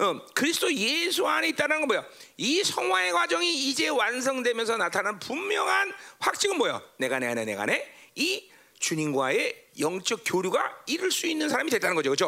[0.00, 2.04] 어, 그리스도 예수 안에 있다는 건 뭐야?
[2.38, 6.82] 이 성화의 과정이 이제 완성되면서 나타나는 분명한 확증은 뭐야?
[6.98, 12.10] 내가 내 안에 내가 내 이 주님과의 영적 교류가 이룰 수 있는 사람이 됐다는 거죠,
[12.10, 12.26] 그렇죠?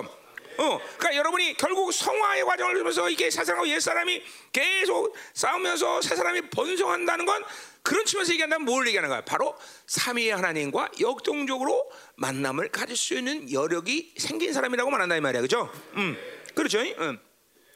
[0.59, 6.51] 어, 그러니까 여러분이 결국 성화의 과정을 보면서 이게 사람하고 옛 사람이 계속 싸우면서 새 사람이
[6.51, 7.43] 번성한다는 건
[7.83, 9.23] 그런 측면에서 얘기한다면 뭘 얘기하는 거야?
[9.23, 9.57] 바로
[9.87, 15.73] 삼위의 하나님과 역동적으로 만남을 가질 수 있는 여력이 생긴 사람이라고 말한다 이 말이야, 그렇죠?
[15.97, 16.17] 음,
[16.55, 16.81] 그렇죠?
[16.81, 17.19] 음.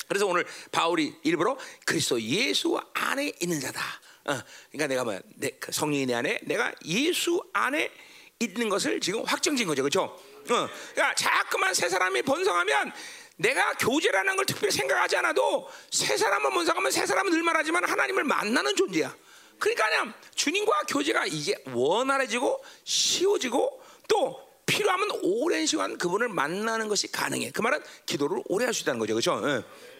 [0.08, 3.80] 그래서 오늘 바울이 일부러 그리스도 예수 안에 있는 자다.
[4.26, 4.40] 어,
[4.70, 7.90] 그러니까 내가 뭐 내, 그 성령이 내 안에 내가 예수 안에
[8.38, 10.02] 있는 것을 지금 확정진 거죠, 그렇죠?
[10.02, 12.92] 어, 그러니까 자꾸만 새 사람이 번성하면
[13.36, 18.74] 내가 교제라는 걸 특별히 생각하지 않아도 새 사람만 번성하면 새 사람은 늘 말하지만 하나님을 만나는
[18.76, 19.14] 존재야.
[19.58, 27.52] 그러니까 그냥 주님과 교제가 이제 원활해지고 쉬워지고 또 필요하면 오랜 시간 그분을 만나는 것이 가능해.
[27.52, 29.40] 그 말은 기도를 오래 할 수 있다는 거죠, 그렇죠?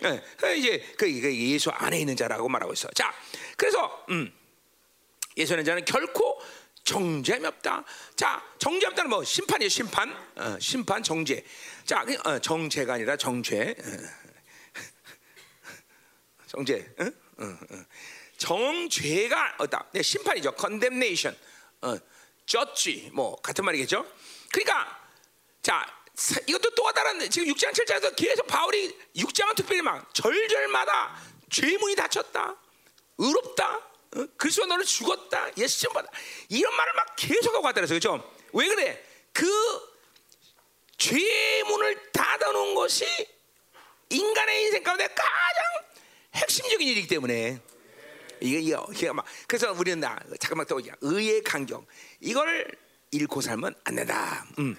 [0.05, 0.23] 예.
[0.49, 0.57] 예.
[0.57, 2.89] 이제 그 예수 안에 있는 자라고 말하고 있어.
[2.95, 3.15] 자,
[3.57, 4.33] 그래서 음,
[5.37, 6.41] 예수 안에 자는 결코
[6.83, 7.85] 정죄함이 없다.
[8.17, 10.13] 자, 정죄 없다는 뭐 심판이에요, 심판.
[10.37, 11.45] 어, 심판, 정죄.
[11.85, 13.75] 자, 어, 정죄가 아니라 정죄.
[13.79, 14.83] 어.
[16.47, 16.95] 정죄.
[16.99, 17.05] 어?
[17.05, 17.59] 어,
[18.37, 19.87] 정죄가 어다.
[19.93, 20.55] 네, 심판이죠.
[20.59, 21.37] condemnation.
[21.83, 21.97] 어,
[22.47, 24.07] judge 뭐 같은 말이겠죠.
[24.53, 24.99] 그러니까
[25.63, 25.87] 자
[26.47, 31.17] 이것도 또 다른 지금 6장 7장에서 계속 바울이 6장은 특별히 막 절절마다
[31.51, 32.57] 죄문이 닫혔다.
[33.19, 33.77] 의롭다.
[33.77, 34.27] 어?
[34.37, 35.51] 그리스도 너를 죽었다.
[35.59, 36.11] 예수 좀 받다.
[36.49, 38.33] 이런 말을 막 계속하고 갔다 그래서 그렇죠?
[38.53, 39.05] 왜 그래?
[39.33, 39.47] 그
[40.97, 43.05] 죄문을 닫아 놓은 것이
[44.09, 45.65] 인간의 인생 가운데 가장
[46.35, 47.61] 핵심적인 일이기 때문에
[48.41, 51.87] 이게 이게, 막 그래서 우리는 나 잠깐만 또 의의 간격
[52.21, 52.71] 이걸
[53.17, 54.47] 잃고 살면 안 된다.
[54.59, 54.77] 음.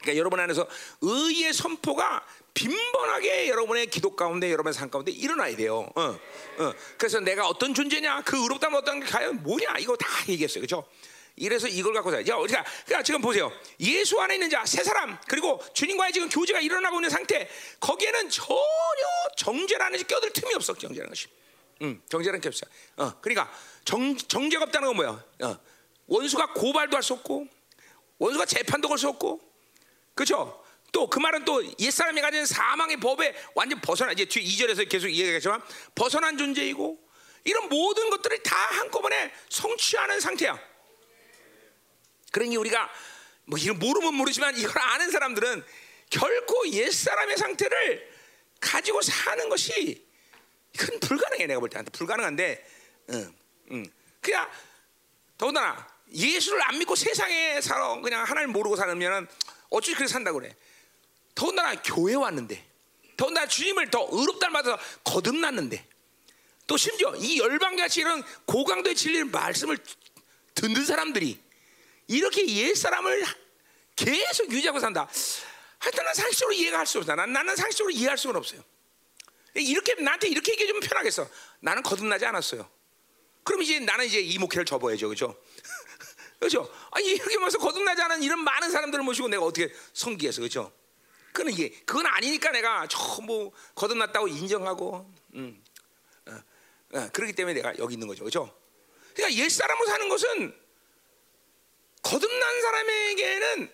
[0.00, 0.68] 그러니까 여러분 안에서
[1.00, 5.90] 의의 선포가 빈번하게 여러분의 기도 가운데 여러분의 삶 가운데 일어나야 돼요.
[5.94, 6.74] 어, 어.
[6.96, 10.88] 그래서 내가 어떤 존재냐, 그 의롭다면 어떤 게 과연 뭐냐 이거 다 얘기했어요, 그렇죠?
[11.36, 12.24] 이래서 이걸 갖고 자.
[12.24, 13.52] 자, 우리가 그러니까 지금 보세요.
[13.80, 17.48] 예수 안에 있는 자, 세 사람 그리고 주님과의 지금 교제가 일어나고 있는 상태.
[17.78, 19.04] 거기에는 전혀
[19.36, 20.72] 정죄라는 껴들 틈이 없어.
[20.72, 21.26] 정죄라는 것이.
[21.82, 22.66] 음, 정죄라는 게 없어.
[22.96, 23.52] 어, 그러니까
[23.84, 25.24] 정 정죄가 없다는 건 뭐야?
[25.42, 25.58] 어,
[26.06, 27.46] 원수가 고발도 할 수 없고,
[28.18, 29.40] 원수가 재판도 걸 수 없고,
[30.14, 30.62] 그렇죠?
[30.92, 35.60] 또 그 말은 또 옛사람이 가진 사망의 법에 완전 벗어나 이제 뒤 2절에서 계속 이야기했지만
[35.94, 36.98] 벗어난 존재이고
[37.44, 40.58] 이런 모든 것들을 다 한꺼번에 성취하는 상태야.
[42.32, 42.90] 그러니 우리가
[43.44, 45.64] 뭐 이런 모르면 모르지만 이걸 아는 사람들은
[46.08, 48.10] 결코 옛 사람의 상태를
[48.60, 50.06] 가지고 사는 것이
[50.72, 51.82] 이건 불가능해 내가 볼 때.
[51.82, 52.66] 불가능한데,
[53.10, 53.34] 응,
[53.72, 53.86] 응.
[54.20, 54.50] 그냥
[55.38, 59.28] 더군다나 예수를 안 믿고 세상에 살아 그냥 하나님 모르고 살면
[59.70, 60.54] 어찌 그렇게 산다 그래.
[61.34, 62.64] 더군다나 교회 왔는데,
[63.16, 65.86] 더군다나 주님을 더 의롭다는 말서 거듭났는데,
[66.66, 69.78] 또 심지어 이 열방같이 이런 고강도의 진리를 말씀을
[70.54, 71.38] 듣는 사람들이
[72.08, 73.24] 이렇게 옛 사람을
[73.96, 75.08] 계속 유지하고 산다.
[75.78, 77.14] 하여튼 난 상식적으로 이해가 할 수 없다.
[77.14, 78.62] 난, 나는 상식적으로 이해할 수가 없어요.
[79.54, 81.28] 이렇게 나한테 이렇게 얘기해 주면 편하겠어.
[81.60, 82.68] 나는 거듭나지 않았어요.
[83.42, 85.40] 그럼 이제 나는 이제 이 목회를 접어야죠, 그렇죠?
[86.38, 86.70] 그렇죠?
[86.90, 90.72] 아니 이렇게 면서 거듭나지 않은 이런 많은 사람들을 모시고 내가 어떻게 섬기겠어, 그렇죠?
[91.32, 95.62] 그건 이게 그건 아니니까 내가 전부 거듭났다고 인정하고, 음,
[96.26, 96.32] 어,
[96.92, 98.54] 어, 그렇기 때문에 내가 여기 있는 거죠, 그렇죠?
[99.14, 100.54] 그러니까 옛 사람으로 사는 것은
[102.02, 103.70] 거듭난 사람에게는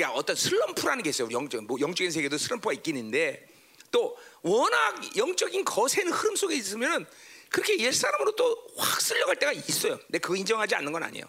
[0.00, 1.28] 야 어떤 슬럼프라는 게 있어요.
[1.30, 3.48] 영적 뭐 영적인 세계도 슬럼프가 있긴 있는데
[3.90, 7.06] 또 워낙 영적인 거센 흐름 속에 있으면
[7.48, 9.98] 그렇게 옛 사람으로 또 확 쓸려갈 때가 있어요.
[9.98, 11.24] 근데 그거 인정하지 않는 건 아니에요.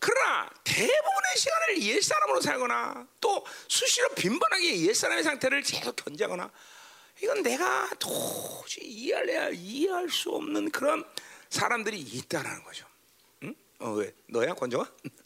[0.00, 6.50] 그러나 대부분의 시간을 옛 사람으로 살거나 또 수시로 빈번하게 옛 사람의 상태를 계속 견제하거나
[7.20, 11.04] 이건 내가 도저히 이해할 이해할 수 없는 그런
[11.50, 12.86] 사람들이 있다라는 거죠.
[13.42, 13.54] 응?
[13.80, 14.14] 어 왜?
[14.28, 14.90] 너야 권정아?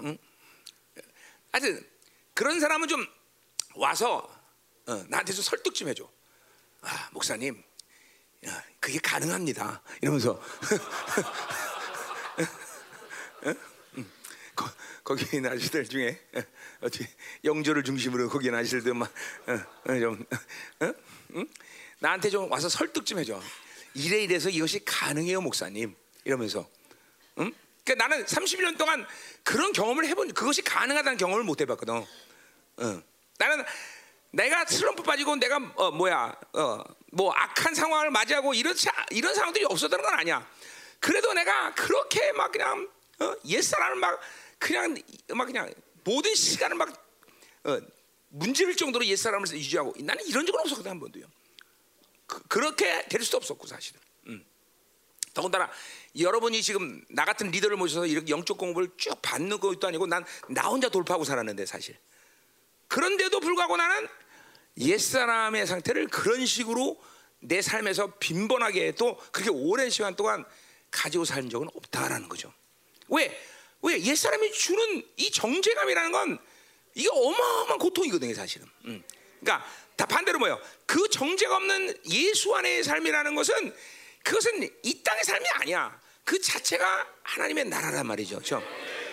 [0.00, 0.18] 응?
[1.52, 1.88] 하여튼
[2.34, 3.06] 그런 사람은 좀
[3.76, 4.28] 와서
[4.86, 6.08] 어, 나한테 좀 설득 좀 해줘.
[6.82, 7.62] 아 목사님,
[8.46, 9.82] 야, 그게 가능합니다.
[10.02, 10.40] 이러면서
[14.54, 14.70] 거,
[15.04, 16.18] 거기 아저씨들 중에
[16.80, 17.06] 어떻게
[17.44, 20.26] 영조를 중심으로 거기 막좀
[20.80, 20.94] 어,
[21.34, 21.48] 응?
[21.98, 23.40] 나한테 좀 와서 설득 좀 해줘.
[23.94, 25.94] 이래 이래서 이것이 가능해요, 목사님.
[26.24, 26.68] 이러면서
[27.38, 27.52] 응?
[27.84, 29.06] 그러니까 나는 31년 동안
[29.42, 31.94] 그런 경험을 해본 그것이 가능하다는 경험을 못 해봤거든.
[31.94, 33.02] 어.
[33.38, 33.64] 나는
[34.32, 38.74] 내가 슬럼프 빠지고 내가 어, 뭐야 어, 뭐 악한 상황을 맞이하고 이런
[39.10, 40.46] 이런 상황들이 없었다는 건 아니야.
[41.00, 42.88] 그래도 내가 그렇게 막 그냥
[43.20, 44.20] 어, 옛사람을 막
[44.58, 44.96] 그냥
[45.28, 45.72] 막 그냥
[46.04, 46.88] 모든 시간을 막
[47.64, 47.80] 어,
[48.28, 51.24] 문지를 정도로 옛사람을 유지하고 나는 이런 적은 없었거든 한 번도요.
[52.26, 54.00] 그, 렇게될 수도 없었고 사실은.
[54.26, 54.44] 음.
[55.32, 55.70] 더군다나
[56.18, 60.62] 여러분이 지금 나 같은 리더를 모셔서 이렇게 영적 공부를 쭉 받는 것도 아니고 난 나
[60.68, 61.96] 혼자 돌파하고 살았는데 사실.
[62.88, 64.08] 그런데도 불구하고 나는
[64.78, 67.00] 옛사람의 상태를 그런 식으로
[67.40, 70.44] 내 삶에서 빈번하게 또 그렇게 오랜 시간 동안
[70.90, 72.52] 가지고 산 적은 없다라는 거죠.
[73.08, 73.38] 왜?
[73.82, 76.38] 왜 옛사람이 주는 이 정죄감이라는 건
[76.94, 78.66] 이게 어마어마한 고통이거든요, 사실은.
[78.86, 79.02] 음.
[79.40, 80.60] 그러니까 다 반대로 뭐예요?
[80.86, 83.74] 그 정죄가 없는 예수 안의 삶이라는 것은
[84.22, 86.00] 그것은 이 땅의 삶이 아니야.
[86.24, 88.36] 그 자체가 하나님의 나라란 말이죠.
[88.36, 88.62] 그렇죠?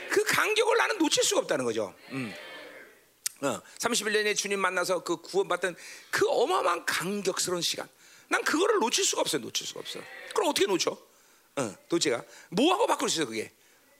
[0.10, 1.94] 그 간격을 나는 놓칠 수가 없다는 거죠.
[2.12, 2.34] 음.
[3.42, 5.76] 어, 31년에 주님 만나서 그 구원받던
[6.10, 7.88] 그 어마어마한 간격스러운 시간.
[8.30, 9.42] 난 그거를 놓칠 수가 없어요.
[9.42, 10.00] 놓칠 수가 없어.
[10.34, 10.98] 그럼 어떻게 놓쳐?
[11.56, 13.52] 어, 도대체가 뭐하고 바꿀 수 있어 그게?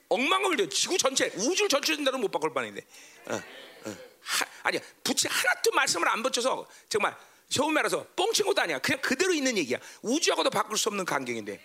[0.10, 0.70] 억만금을 줘.
[0.70, 2.86] 지구 전체, 우주 전체 준다도 못 바꿀 뻔했는데.
[3.28, 3.98] 어, 어.
[4.22, 7.16] 하, 아니야, 붙이 하나도 말씀을 안 붙여서 정말
[7.50, 8.80] 처음 말해서 뻥친 것도 아니야.
[8.80, 9.78] 그냥 그대로 있는 얘기야.
[10.02, 11.60] 우주하고도 바꿀 수 없는 간경인데.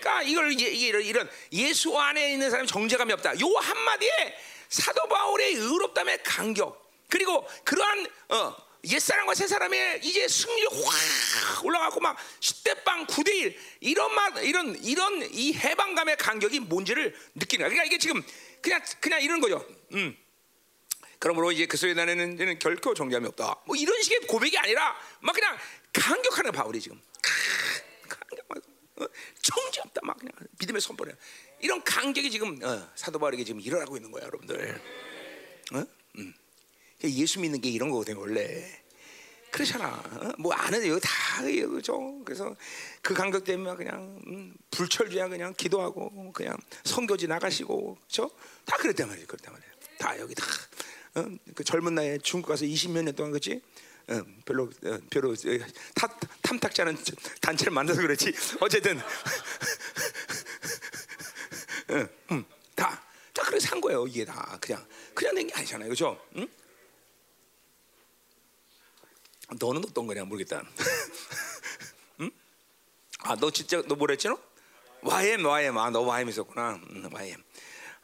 [0.00, 3.40] 그러니까 이걸 이런, 예수 안에 있는 사람이 정죄감이 없다.
[3.40, 4.36] 요 한마디에
[4.68, 12.84] 사도 바울의 의롭담의 간격 그리고 그러한 어, 옛사람과 새사람의 이제 승률이 확 올라가고 막 10대
[12.84, 17.68] 빵 9대 1 이런 말 이런 이런 이 해방감의 간격이 뭔지를 느끼는 거야.
[17.70, 18.22] 그러니까 이게 지금
[18.60, 19.66] 그냥 그냥 이런 거죠.
[19.92, 20.16] 음.
[21.18, 23.62] 그러므로 이제 그 소리 나는 데는 결코 정죄함이 없다.
[23.66, 25.56] 뭐 이런 식의 고백이 아니라 막 그냥
[25.92, 27.00] 강격하는 거야, 바울이 지금.
[28.08, 28.58] 강격 막
[28.96, 29.06] 어,
[29.40, 31.14] 정죄 없다 막 그냥 믿음의 선포래.
[31.60, 34.80] 이런 강격이 지금 어, 사도 바울에게 지금 일어나고 있는 거야, 여러분들.
[35.72, 35.84] 어?
[36.18, 36.34] 음.
[37.10, 38.82] 예수 믿는 게 이런 거거든 원래.
[39.50, 39.86] 그렇잖아.
[39.88, 40.32] 어?
[40.38, 41.10] 뭐 아는 여기 다
[41.42, 42.20] 그죠.
[42.24, 42.54] 그래서
[43.02, 48.30] 그 간격 때문에 그냥 음, 불철주야 그냥 기도하고 그냥 선교지 나가시고 그죠.
[48.64, 49.26] 다 그랬단 말이에요.
[49.28, 49.72] 그랬단 말이에요.
[49.98, 50.44] 다 여기 다
[51.14, 51.24] 어?
[51.54, 53.60] 그 젊은 나이에 중국 가서 20몇 년 동안 그렇지.
[54.08, 55.34] 어, 별로 어, 별로 어,
[55.94, 56.08] 타,
[56.42, 56.98] 탐탁지 않은
[57.40, 58.32] 단체를 만나서 그렇지.
[58.60, 58.98] 어쨌든
[61.90, 63.02] 어, 음, 다.
[63.32, 64.06] 다 그래 산 거예요.
[64.06, 65.88] 이게 다 그냥 그냥 된 게 아니잖아요.
[65.88, 66.20] 그죠?
[66.36, 66.46] 응?
[69.60, 70.62] 너는 어떤 거냐 모르겠다.
[72.20, 72.30] 응?
[73.20, 74.38] 아, 너 진짜 너 뭐랬지 너?
[75.02, 76.80] YM YM 아 너 YM 있었구나.
[76.90, 77.42] 응, YM.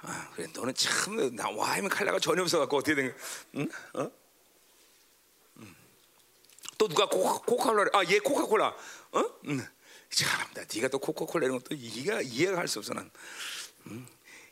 [0.03, 3.14] 아, 그래 너는 참 나 YM 칼라가 전혀 없어 갖고 어떻게 된?
[3.57, 3.68] 응?
[3.94, 4.11] 어?
[5.59, 5.74] 음.
[6.79, 8.74] 또 누가 코카, 코카콜라 아, 얘 코카콜라.
[9.12, 9.24] 어?
[9.48, 9.66] 응.
[10.11, 10.62] 참다.
[10.74, 13.11] 네가 또 코카콜라 이런 것도 이해가 이해가 할 수 없어 난.
[13.87, 14.07] 음.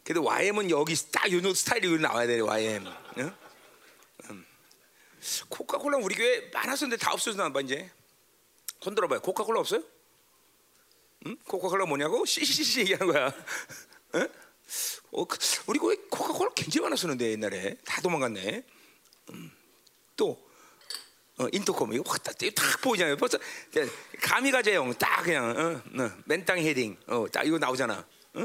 [0.04, 2.86] 그래도 YM은 여기 딱 요런 스타일이 나와야 돼 YM.
[3.18, 3.34] 응?
[5.48, 7.90] 코카콜라 우리 교회 많았었는데 다 없어졌나 봐 이제.
[8.80, 9.20] 손 들어봐요.
[9.20, 9.82] 코카콜라 없어요?
[11.26, 11.36] 응?
[11.44, 12.24] 코카콜라 뭐냐고?
[12.26, 13.32] 씨씨씨 얘기하는 거야.
[14.14, 14.28] 응?
[15.10, 18.64] 어, 그, 우리 교회 코카콜라 굉장히 많았었는데 옛날에 다 도망갔네.
[19.30, 19.50] 음.
[20.16, 20.48] 또
[21.38, 23.16] 어, 인터콤 이거 확딱 딱 보이잖아요.
[23.16, 23.38] 벌써
[24.20, 28.04] 감이 가재용 딱 그냥 어, 어, 맨땅 헤딩 어, 딱 이거 나오잖아.
[28.34, 28.42] 어?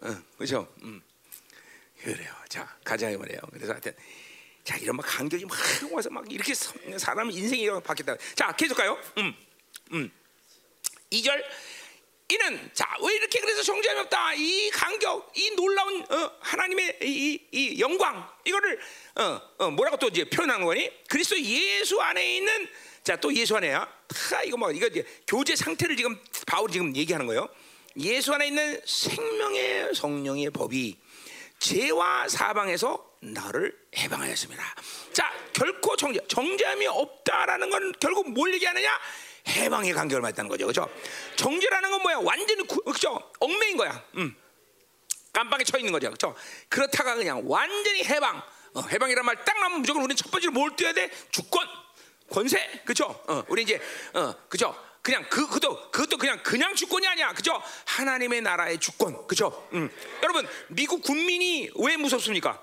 [0.00, 0.72] 어, 그렇죠?
[0.82, 1.02] 음.
[2.02, 2.32] 그래요.
[2.48, 3.40] 자 가자 이 말이에요.
[3.52, 3.94] 그래서 하여튼
[4.64, 5.56] 자 이런 막 간격이 막
[5.92, 8.16] 와서 막 이렇게 사- 사람 인생이 바뀌었다.
[8.34, 8.98] 자 계속 가요.
[9.18, 9.34] 음,
[9.92, 10.10] 음.
[11.12, 11.42] 2절
[12.32, 17.40] 이는 자 왜 이렇게 그래서 정죄함이 없다 이 간격 이 놀라운 어, 하나님의 이, 이,
[17.50, 18.78] 이 영광 이거를
[19.16, 22.68] 어, 어, 뭐라고 또 이제 표현하는 거니 그리스도 예수 안에 있는
[23.02, 23.80] 자 또 예수 안에야
[24.30, 27.48] 하 이거 뭐 이거 이제 교제 상태를 지금 바울이 지금 얘기하는 거예요
[27.96, 30.96] 예수 안에 있는 생명의 성령의 법이
[31.58, 34.62] 죄와 사방에서 나를 해방하였습니다.
[35.12, 38.98] 자, 결코 정죄, 정죄함이 없다라는 건 결국 뭘 얘기하느냐?
[39.48, 40.90] 해방의 간격을 말했다는 거죠, 그렇죠?
[41.36, 42.18] 정죄라는 건 뭐야?
[42.22, 43.30] 완전히 구, 그렇죠?
[43.40, 44.02] 얽매인 거야.
[44.16, 44.34] 음.
[45.32, 46.34] 깜빵에 쳐 있는 거죠, 그렇죠?
[46.68, 48.42] 그렇다가 그냥 완전히 해방,
[48.74, 51.10] 어, 해방이란 말 딱 나면 무조건 우리는 첫 번째로 뭘 띄어야 돼?
[51.30, 51.66] 주권,
[52.30, 53.04] 권세, 그렇죠?
[53.28, 53.80] 어, 우리 이제,
[54.14, 54.74] 어, 그렇죠?
[55.02, 57.60] 그냥 그 그것도 그것도 그냥 그냥 주권이 아니야, 그죠?
[57.86, 59.66] 하나님의 나라의 주권, 그죠?
[59.72, 59.90] 음.
[60.22, 62.62] 여러분 미국 군민이 왜 무섭습니까?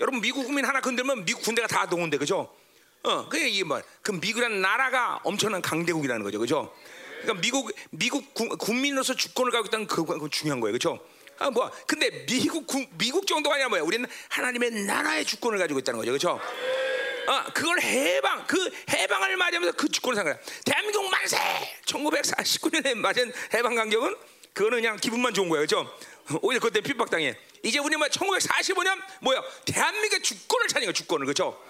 [0.00, 2.54] 여러분 미국 국민 하나 건들면 미국 군대가 다 동원돼, 그죠?
[3.02, 6.74] 어, 그게 이게 뭐, 그 미국이라는 나라가 엄청난 강대국이라는 거죠, 그죠?
[7.22, 10.98] 그러니까 미국 미국 군, 국민으로서 주권을 갖고 있다는 그, 그 중요한 거예요, 그죠?
[11.38, 13.82] 아, 뭐, 근데 미국 군, 미국 정도가 아니라 뭐야?
[13.82, 16.40] 우리는 하나님의 나라의 주권을 가지고 있다는 거죠, 그죠?
[17.28, 20.36] 어, 그걸 해방, 그 해방을 맞이하면서 그 주권을 산 거야.
[20.64, 21.38] 대한민국 만세!
[21.86, 24.14] 1949년에 맞은 해방 강격은
[24.52, 25.90] 그거는 그냥 기분만 좋은 거예요, 그죠?
[26.42, 27.36] 오히려 그때 핍박당해.
[27.62, 29.42] 이제 우리 뭐 1945년 뭐야?
[29.64, 31.60] 대한민국의 주권을 찾는 거야, 주권을, 그죠?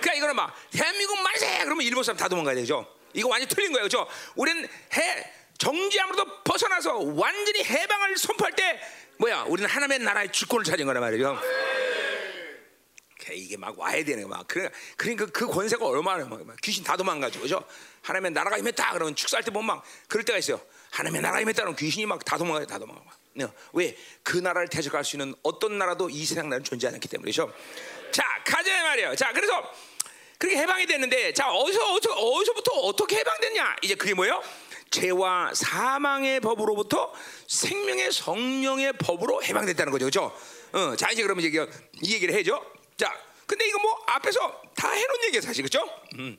[0.00, 1.64] 그러니까 이거는 막 대한민국 만세!
[1.64, 2.86] 그러면 일본 사람 다 도망가야 되죠.
[3.14, 4.06] 이거 완전 히 틀린 거예요, 그죠?
[4.34, 8.80] 우리는 해 정지함으로도 벗어나서 완전히 해방을 선포할 때
[9.18, 9.42] 뭐야?
[9.42, 11.38] 우리는 하나님의 나라의 주권을 찾은 거란 말이죠.
[13.30, 17.40] 이게 막 와야 되는 거막 그래 그러니까 그 권세가 얼마나 막, 막 귀신 다 도망가죠
[17.40, 17.64] 그죠
[18.02, 21.76] 하나님의 나라가 임했다 그러면 축사할 때 보면 막 그럴 때가 있어요 하나님의 나라가 임했다 그러면
[21.76, 23.21] 귀신이 막 다 도망가요 다 도망가 네.
[23.72, 27.52] 왜 그 나라를 대적할 수 있는 어떤 나라도 이 세상 나라는 존재하지 않기 때문이죠?
[28.12, 29.14] 자 가자 말이에요.
[29.16, 29.70] 자 그래서
[30.38, 33.76] 그렇게 해방이 됐는데 자 어디서 어디서 어디서부터 어떻게 해방됐냐?
[33.82, 34.42] 이제 그게 뭐예요?
[34.90, 37.12] 죄와 사망의 법으로부터
[37.46, 40.04] 생명의 성령의 법으로 해방됐다는 거죠.
[40.06, 40.38] 그죠?
[40.72, 41.66] 어, 자 이제 그러면 이제
[42.02, 42.64] 이 얘기를 해죠.
[42.96, 43.12] 자,
[43.46, 45.64] 근데 이거 뭐 앞에서 다 해놓은 얘기예요, 사실.
[45.64, 45.88] 그렇죠?
[46.18, 46.38] 음.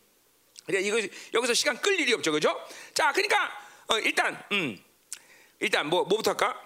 [0.66, 1.00] 그래 이거
[1.34, 2.60] 여기서 시간 끌 일이 없죠, 그렇죠?
[2.94, 3.52] 자, 그러니까
[3.88, 4.78] 어, 일단 음,
[5.60, 6.64] 일단 뭐 뭐부터 할까?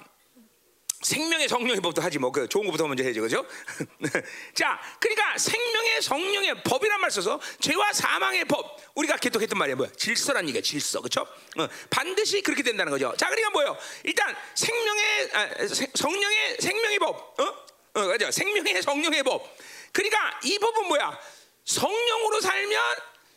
[1.02, 3.46] 생명의 성령의 법도 하지 뭐 그 좋은 것부터 먼저 해야죠, 그렇죠?
[4.54, 9.90] 자, 그러니까 생명의 성령의 법이란 말 써서 죄와 사망의 법 우리가 개독했던 말이야 뭐야?
[9.96, 11.22] 질서란 얘기야, 질서, 그렇죠?
[11.58, 13.14] 어, 반드시 그렇게 된다는 거죠.
[13.18, 13.78] 자, 그러니까 뭐예요?
[14.04, 17.68] 일단 생명의 아, 세, 성령의 생명의 법, 어?
[17.94, 18.30] 어, 그죠?
[18.32, 19.56] 생명의 성령의 법.
[19.92, 21.20] 그러니까 이 법은 뭐야?
[21.66, 22.82] 성령으로 살면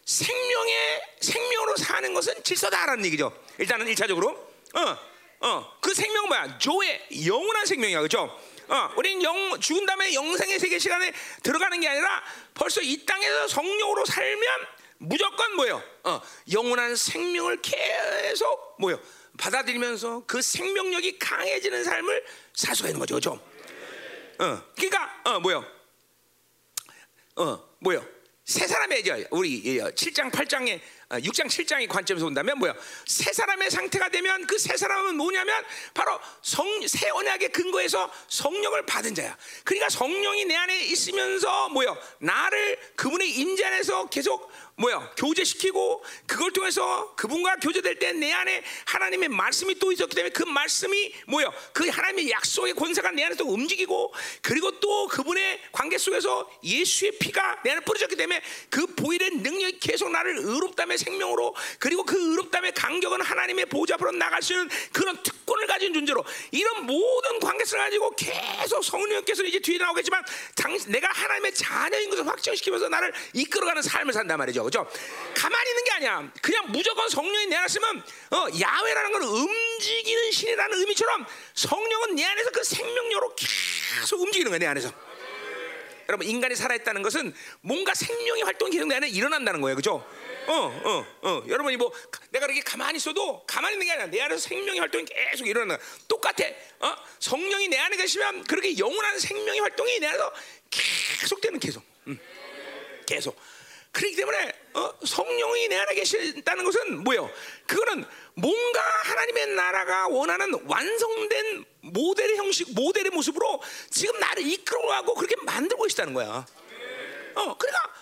[0.05, 3.33] 생명의 생명으로 사는 것은 질서다라는 얘기죠.
[3.59, 4.31] 일단은 일차적으로
[4.75, 5.10] 어,
[5.41, 6.59] 어, 그 생명은 뭐야?
[6.59, 8.39] 조의 영원한 생명이야, 그죠?
[8.69, 12.23] 어, 우린 영 죽은 다음에 영생의 세계 시간에 들어가는 게 아니라
[12.55, 14.49] 벌써 이 땅에서 성령으로 살면
[14.99, 15.83] 무조건 뭐요?
[16.05, 16.21] 어,
[16.53, 19.01] 영원한 생명을 계속 뭐요?
[19.39, 23.41] 받아들이면서 그 생명력이 강해지는 삶을 살 수가 있는 거죠, 그죠?
[24.39, 25.65] 어, 그러니까 어 뭐요?
[27.37, 28.07] 어 뭐요?
[28.45, 30.81] 세 사람의 이제 우리 7장 8장에
[31.19, 32.73] 6장 7장의 관점에서 본다면 뭐야?
[33.05, 39.37] 새 사람의 상태가 되면 그새 사람은 뭐냐면 바로 성, 새 언약의 근거에서 성령을 받은 자야.
[39.65, 41.97] 그러니까 성령이 내 안에 있으면서 뭐야?
[42.21, 49.29] 나를 그분의 인재 안에서 계속 뭐야 교제시키고 그걸 통해서 그분과 교제될 때 내 안에 하나님의
[49.29, 54.13] 말씀이 또 있었기 때문에 그 말씀이 뭐야 그 하나님의 약속의 권세가 내 안에서 움직이고
[54.43, 60.11] 그리고 또 그분의 관계 속에서 예수의 피가 내 안에 뿌려졌기 때문에 그 보일의 능력이 계속
[60.11, 65.67] 나를 의롭다며 생명으로 그리고 그 의롭다며 간격은 하나님의 보좌 앞으로 나갈 수 있는 그런 특권을
[65.67, 70.23] 가진 존재로 이런 모든 관계성을 가지고 계속 성령께서 이제 뒤에 나오겠지만
[70.55, 74.70] 당, 내가 하나님의 자녀인 것을 확정시키면서 나를 이끌어가는 삶을 산단 말이죠.
[74.71, 74.89] 그죠?
[75.35, 76.33] 가만히 있는 게 아니야.
[76.41, 82.51] 그냥 무조건 성령이 내 안에 있으면 어, 야외라는 건 움직이는 신이라는 의미처럼 성령은 내 안에서
[82.51, 84.93] 그 생명력으로 계속 움직이는 거야 내 안에서.
[86.09, 90.05] 여러분 인간이 살아있다는 것은 뭔가 생명의 활동이 계속 내 안에 일어난다는 거예요, 그죠?
[90.47, 91.45] 어, 어, 어.
[91.47, 91.93] 여러분이 뭐
[92.31, 95.87] 내가 이렇게 가만히 있어도 가만히 있는 게 아니라 내 안에서 생명의 활동이 계속 일어나는 거야.
[96.09, 96.45] 똑같아.
[96.81, 96.97] 어?
[97.19, 100.33] 성령이 내 안에 계시면 그렇게 영원한 생명의 활동이 내 안에서
[100.71, 101.85] 계속되는 계속.
[102.09, 102.19] 음.
[103.07, 103.37] 계속.
[103.93, 107.29] 그렇기 때문에 어, 성령이 내 안에 계신다는 것은 뭐요?
[107.67, 115.87] 그거는 뭔가 하나님의 나라가 원하는 완성된 모델의 형식, 모델의 모습으로 지금 나를 이끌어가고 그렇게 만들고
[115.87, 116.47] 있다는 거야.
[117.35, 117.95] 어, 그러니까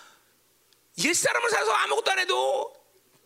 [0.99, 2.75] 옛 사람을 살아서 아무것도 안 해도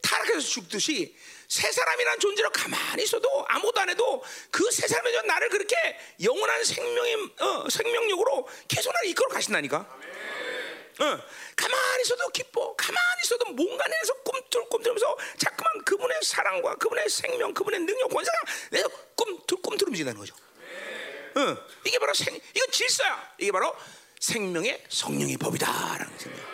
[0.02, 1.16] 타락해서 죽듯이
[1.48, 5.76] 새 사람이란 존재로 가만히 있어도 아무것도 안 해도 그 새 사람이 나를 그렇게
[6.24, 9.88] 영원한 생명의 어, 생명력으로 계속 나를 이끌어 가신다니까.
[11.00, 11.20] 어,
[11.56, 12.76] 가만히 있어도 기뻐.
[12.76, 18.38] 가만히 있어도 뭔가 내서 꿈틀꿈틀면서 자꾸만 그분의 사랑과 그분의 생명, 그분의 능력, 권세가
[18.72, 20.36] 내서 꿈틀 꿈틀 움직이는 거죠.
[21.36, 23.34] 어, 이게 바로 생, 이건 질서야.
[23.40, 23.76] 이게 바로
[24.20, 26.54] 생명의 성령의 법이다라는 생각.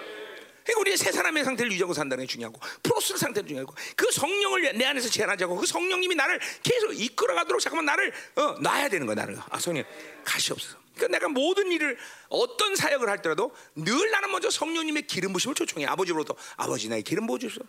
[0.63, 4.86] 그러니까 우리 새 사람의 상태를 유지하고 산다는 게 중요하고 프로스 상태를 중요하고 그 성령을 내
[4.86, 9.60] 안에서 제한하자고 그 성령님이 나를 계속 이끌어가도록 잠깐만 나를 어, 놔야 되는 거야 나를 아
[9.60, 9.84] 성령
[10.23, 11.97] 가시 없어서 그러니까 내가 모든 일을
[12.29, 17.25] 어떤 사역을 할 때라도 늘 나는 먼저 성령님의 기름 부심을 초청해 아버지로부터 아버지 나의 기름
[17.25, 17.62] 부어 주소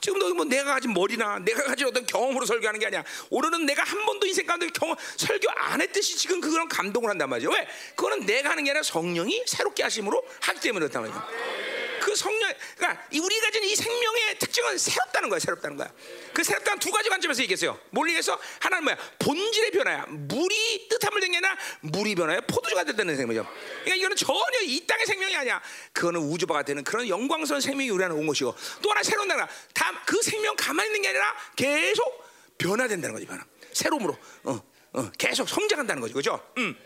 [0.00, 3.04] 지금도 뭐 내가 가진 머리나 내가 가진 어떤 경험으로 설교하는 게 아니야.
[3.28, 7.50] 오늘은 내가 한 번도 인생 가운데 경험 설교 안 했듯이 지금 그런 감동을 한단 말이죠.
[7.50, 7.68] 왜?
[7.96, 11.69] 그거는 내가 하는 게 아니라 성령이 새롭게 하심으로 하기 때문에 그렇단 말이야.
[12.10, 15.92] 그 성령, 그러니까 우리가 가진 이 생명의 특징은 새롭다는 거야, 새롭다는 거야.
[16.34, 17.78] 그 새롭다는 두 가지 관점에서 얘기했어요.
[17.90, 18.96] 뭘 얘기해서 하나는 뭐야?
[19.20, 20.06] 본질의 변화야.
[20.08, 22.40] 물이 뜻함을 된 게 아니라 물이 변화야.
[22.40, 23.48] 포도주가 됐다는 생명이죠.
[23.84, 25.62] 그러니까 이거는 전혀 이 땅의 생명이 아니야.
[25.92, 29.48] 그거는 우주바가 되는 그런 영광스러운 생명이 우리 안에 온 것이고 또 하나 새로운 나라.
[29.72, 32.24] 다그 생명 가만히 있는 게 아니라 계속
[32.58, 33.44] 변화된다는 거지, 변화.
[33.72, 34.18] 새로움으로.
[34.42, 34.60] 어,
[34.94, 36.52] 어, 계속 성장한다는 거죠, 그죠?
[36.58, 36.76] 음.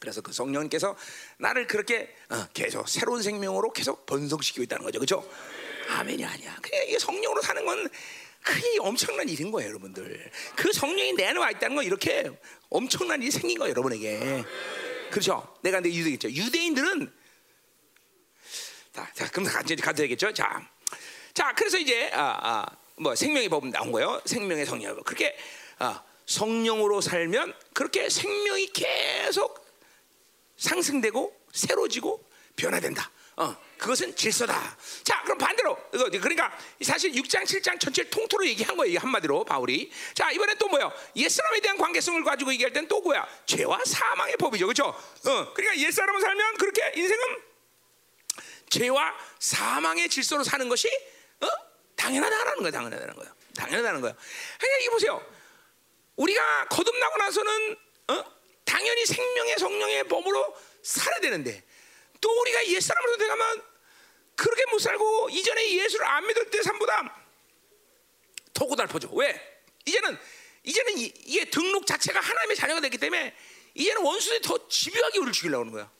[0.00, 0.96] 그래서 그 성령님께서
[1.38, 5.30] 나를 그렇게 어, 계속 새로운 생명으로 계속 번성시키고 있다는 거죠, 그렇죠?
[5.88, 6.56] 아멘이 아니야.
[6.62, 7.88] 그냥 이게 성령으로 사는 건
[8.42, 10.30] 그게 엄청난 일인 거예요, 여러분들.
[10.56, 12.30] 그 성령이 내 안에 와 있다는 건 이렇게
[12.70, 14.42] 엄청난 일이 생긴 거예요, 여러분에게.
[15.10, 15.54] 그렇죠?
[15.62, 16.30] 내가 근데 유대겠죠.
[16.30, 17.12] 유대인들은
[18.92, 20.32] 자, 자 그럼 같이 가도 되겠죠?
[20.32, 20.66] 자,
[21.34, 24.22] 자, 그래서 이제 아, 아, 뭐 생명의 법 나온 거예요.
[24.24, 24.98] 생명의 성령.
[25.02, 25.36] 그렇게
[25.78, 29.59] 아, 성령으로 살면 그렇게 생명이 계속
[30.60, 33.10] 상승되고 새로지고 변화된다.
[33.36, 34.76] 어, 그것은 질서다.
[35.02, 38.98] 자, 그럼 반대로 그러니까 사실 6장 7장 전체를 통틀어 얘기한 거예요.
[38.98, 39.90] 한마디로 바울이.
[40.14, 40.92] 자, 이번에 또 뭐요?
[41.16, 43.26] 옛사람에 대한 관계성을 가지고 얘기할 땐 또 뭐야?
[43.46, 44.66] 죄와 사망의 법이죠.
[44.66, 44.88] 그렇죠?
[44.88, 47.24] 어, 그러니까 옛사람을 살면 그렇게 인생은
[48.68, 50.88] 죄와 사망의 질서로 사는 것이
[51.40, 51.46] 어?
[51.96, 52.70] 당연하다는 거예요.
[52.70, 53.32] 당연하다는 거예요.
[53.56, 54.16] 당연하다는 거예요.
[54.58, 55.26] 그러니까 이게 보세요.
[56.16, 57.76] 우리가 거듭나고 나서는
[58.08, 58.39] 어?
[58.70, 61.64] 당연히 생명의 성령의 몸으로 살아야 되는데
[62.20, 63.62] 또 우리가 옛사람으로 되가면
[64.36, 67.26] 그렇게 못 살고 이전에 예수를 안 믿을 때 삶보다
[68.54, 69.08] 더 고달퍼져.
[69.12, 69.64] 왜?
[69.86, 70.16] 이제는
[70.62, 73.34] 이제는 이, 게 등록 자체가 하나님의 자녀가 됐기 때문에
[73.74, 75.90] 이제는 원수들이 더 집요하게 우리를 죽이려고 하는 거야.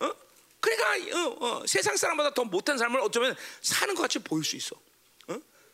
[0.00, 0.16] 어?
[0.60, 4.76] 그러니까 어, 어, 세상 사람보다 더 못한 삶을 어쩌면 사는 것 같이 보일 수 있어.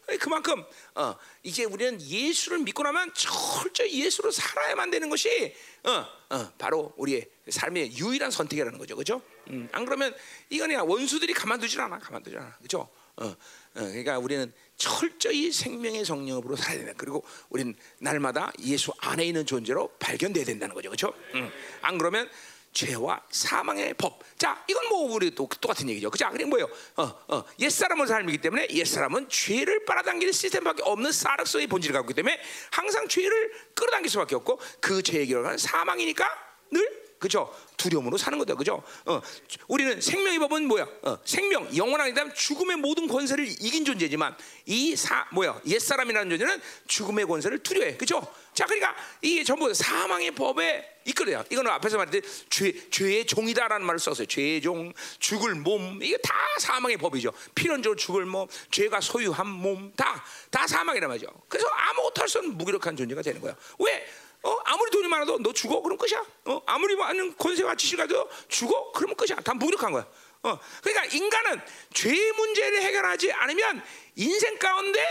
[0.08, 0.16] 어?
[0.18, 5.54] 그만큼 어, 이제 우리는 예수를 믿고 나면 철저히 예수로 살아야만 되는 것이
[5.84, 9.22] 어, 어, 바로 우리의 삶의 유일한 선택이라는 거죠, 그렇죠?
[9.50, 10.14] 음, 안 그러면
[10.50, 12.88] 이건 그냥 원수들이 가만두질 않아, 가만두질 않아, 그렇죠?
[13.16, 13.34] 어, 어,
[13.74, 16.92] 그러니까 우리는 철저히 생명의 성령으로 살아야 된다.
[16.96, 21.14] 그리고 우리는 날마다 예수 안에 있는 존재로 발견돼야 된다는 거죠, 그렇죠?
[21.34, 21.50] 음,
[21.82, 22.28] 안 그러면
[22.76, 24.20] 죄와 사망의 법.
[24.36, 26.10] 자, 이건 뭐 우리 또 똑같은 얘기죠.
[26.10, 26.28] 그죠?
[26.30, 26.68] 그게 뭐예요?
[26.96, 32.38] 어, 어, 옛사람은 삶이기 때문에 옛사람은 죄를 빨아당기는 시스템밖에 없는 사르스의 본질을 갖고 있기 때문에
[32.70, 36.28] 항상 죄를 끌어당길 수밖에 없고 그 죄의 결과는 사망이니까
[36.70, 37.50] 늘 그죠?
[37.78, 38.54] 두려움으로 사는 거다.
[38.56, 38.82] 그죠?
[39.06, 39.22] 어,
[39.68, 40.86] 우리는 생명의 법은 뭐야?
[41.00, 45.62] 어, 생명, 영원하다면 죽음의 모든 권세를 이긴 존재지만 이 사 뭐야?
[45.66, 47.96] 옛사람이라는 존재는 죽음의 권세를 두려워해.
[47.96, 48.20] 그죠?
[48.56, 51.44] 자, 그러니까 이게 전부 사망의 법에 이끌어요.
[51.50, 54.26] 이거는 앞에서 말했듯이 죄, 죄의 종이다라는 말을 썼어요.
[54.26, 57.32] 죄의 종, 죽을 몸, 이게 다 사망의 법이죠.
[57.54, 61.26] 필연적으로 죽을 몸, 죄가 소유한 몸, 다, 다 사망이란 말이죠.
[61.48, 63.54] 그래서 아무것도 할 수 없는 무기력한 존재가 되는 거야.
[63.78, 64.08] 왜?
[64.42, 65.82] 어, 아무리 돈이 많아도 너 죽어?
[65.82, 66.24] 그럼 끝이야.
[66.46, 68.90] 어, 아무리 많은 권세와 지식을 가도 죽어?
[68.92, 69.36] 그러면 끝이야.
[69.42, 70.06] 다 무력한 거야.
[70.44, 71.60] 어, 그러니까 인간은
[71.92, 73.82] 죄의 문제를 해결하지 않으면
[74.14, 75.04] 인생 가운데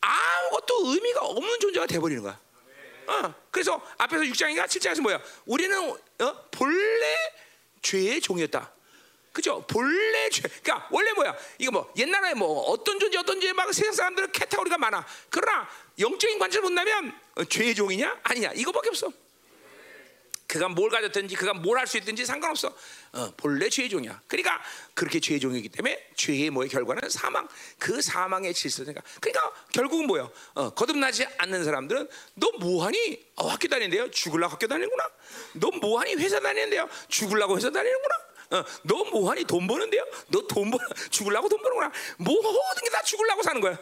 [0.00, 2.40] 아무것도 의미가 없는 존재가 돼버리는 거야.
[3.08, 5.20] 어, 그래서 앞에서 6장인가 7장에서 뭐야?
[5.46, 5.76] 우리는
[6.20, 7.16] 어, 본래
[7.82, 8.72] 죄의 종이었다.
[9.32, 9.64] 그죠?
[9.68, 10.42] 본래 죄.
[10.62, 11.34] 그러니까 원래 뭐야?
[11.58, 15.06] 이거 뭐 옛날에 뭐 어떤 존재 어떤 존재 막 세상 사람들은 캐타고리가 많아.
[15.30, 19.10] 그러나 영적인 관점을 본다면 어, 죄의 종이냐 아니냐 이거밖에 없어.
[20.46, 22.74] 그가 뭘 가졌든지 그가 뭘 할 수 있든지 상관없어.
[23.12, 24.20] 어, 본래 죄의 종이야.
[24.26, 24.60] 그러니까
[24.94, 27.48] 그렇게 죄의 종이기 때문에 죄의 뭐의 결과는 사망.
[27.78, 29.00] 그 사망의 질서니까.
[29.20, 30.28] 그러니까 결국은 뭐야?
[30.54, 33.26] 어, 거듭나지 않는 사람들은 너 뭐하니?
[33.36, 34.10] 어, 학교 다니는데요.
[34.10, 35.04] 죽을라고 학교 다니는구나.
[35.54, 36.14] 너 뭐하니?
[36.16, 36.88] 회사 다니는데요.
[37.08, 38.14] 죽을라고 회사 다니는구나.
[38.50, 39.44] 어, 너 뭐하니?
[39.44, 40.04] 돈 버는데요.
[40.28, 40.78] 너돈 버,
[41.10, 41.92] 죽을라고 돈 버는구나.
[42.18, 42.42] 모든
[42.84, 43.78] 게 다 죽을라고 사는 거야.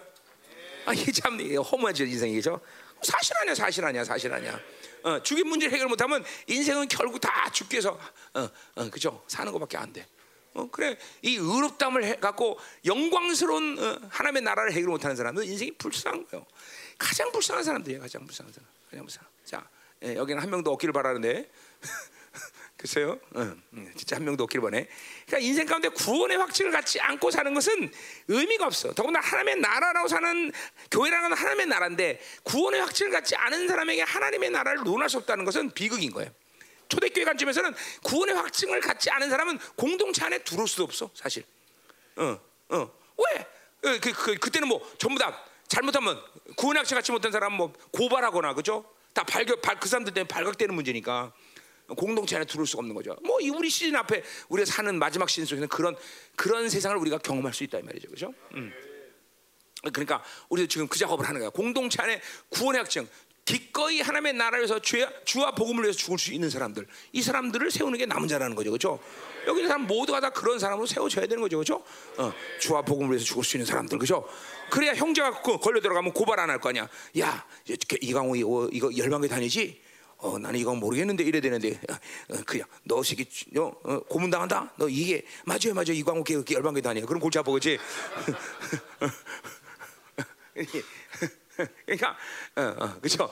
[0.87, 2.61] 아, 이게 참 허무하죠 인생이죠.
[3.03, 4.59] 사실 아니야, 사실 아니야, 사실 아니야.
[5.07, 7.99] 어, 죽인 문제를 해결 못하면 인생은 결국 다 죽기 위해서
[8.35, 9.23] 어, 어, 그죠?
[9.29, 10.05] 사는 것밖에 안 돼.
[10.53, 16.27] 어, 그래 이 의롭담을 해, 갖고 영광스러운 어, 하나님의 나라를 해결 못하는 사람은 인생이 불쌍한
[16.27, 16.45] 거예요.
[16.99, 18.01] 가장 불쌍한 사람들이에요.
[18.01, 18.69] 가장 불쌍한 사람.
[18.91, 19.25] 가장 불쌍.
[19.45, 19.69] 자
[20.03, 21.49] 예, 여기는 한 명도 없기를 바라는데.
[22.87, 24.87] 글쎄요, 응, 응, 진짜 한 명도 없길 바래.
[25.27, 27.93] 그러니까 인생 가운데 구원의 확증을 갖지 않고 사는 것은
[28.29, 28.95] 의미가 없어.
[28.95, 30.53] 더구나 하나님의 나라라고 사는
[30.93, 35.73] 교회라는 건 하나님의 나라인데 구원의 확증을 갖지 않은 사람에게 하나님의 나라를 논할 수 없다는 것은
[35.73, 36.31] 비극인 거예요.
[36.89, 37.75] 초대교회 관점에서는
[38.05, 41.43] 구원의 확증을 갖지 않은 사람은 공동체 안에 들어올 수도 없어, 사실.
[42.15, 43.47] 어, 어, 왜?
[43.81, 46.23] 그, 그, 그, 그때는 뭐 전부 다 잘못하면
[46.57, 48.89] 구원의 확증 갖지 못한 사람 뭐 고발하거나 그죠?
[49.13, 51.33] 다 발각, 발, 그 사람들 때문에 발각되는 문제니까.
[51.97, 53.17] 공동체 안에 들어올 수가 없는 거죠.
[53.23, 55.97] 뭐 우리 시즌 앞에 우리가 사는 마지막 시즌 속에는 그런
[56.35, 58.35] 그런 세상을 우리가 경험할 수 있다 이 말이죠, 그렇죠?
[58.55, 58.73] 음.
[59.93, 61.51] 그러니까 우리도 지금 그 작업을 하는 거야.
[61.51, 63.09] 공동체 안에 구원의 확증,
[63.45, 68.05] 기꺼이 하나님의 나라에서 죄, 주와 복음을 위해서 죽을 수 있는 사람들, 이 사람들을 세우는 게
[68.07, 68.99] 남은 자라는 거죠, 그렇죠?
[69.47, 71.85] 여기 있는 사람 모두가 다 그런 사람으로 세워져야 되는 거죠, 그렇죠?
[72.17, 74.29] 어, 주와 복음을 위해서 죽을 수 있는 사람들, 그렇죠?
[74.71, 76.89] 그래야 형제가 걸려 들어가면 고발 안 할 거 아니야.
[77.21, 77.47] 야,
[78.01, 78.35] 이강호
[78.73, 79.86] 이거 열방교 다니지?
[80.19, 81.79] 어, 나는 이건 모르겠는데 이래 되는데
[82.31, 84.73] 어, 그냥 너 새끼 너 어, 고문 당한다.
[84.77, 85.93] 너 이게 맞아요, 맞아요.
[85.93, 87.05] 이광호 개 열방교 다녀.
[87.05, 87.79] 그럼 골치 아파 그지?
[91.85, 92.17] 그러니까
[92.57, 93.25] 어, 어, 그렇죠.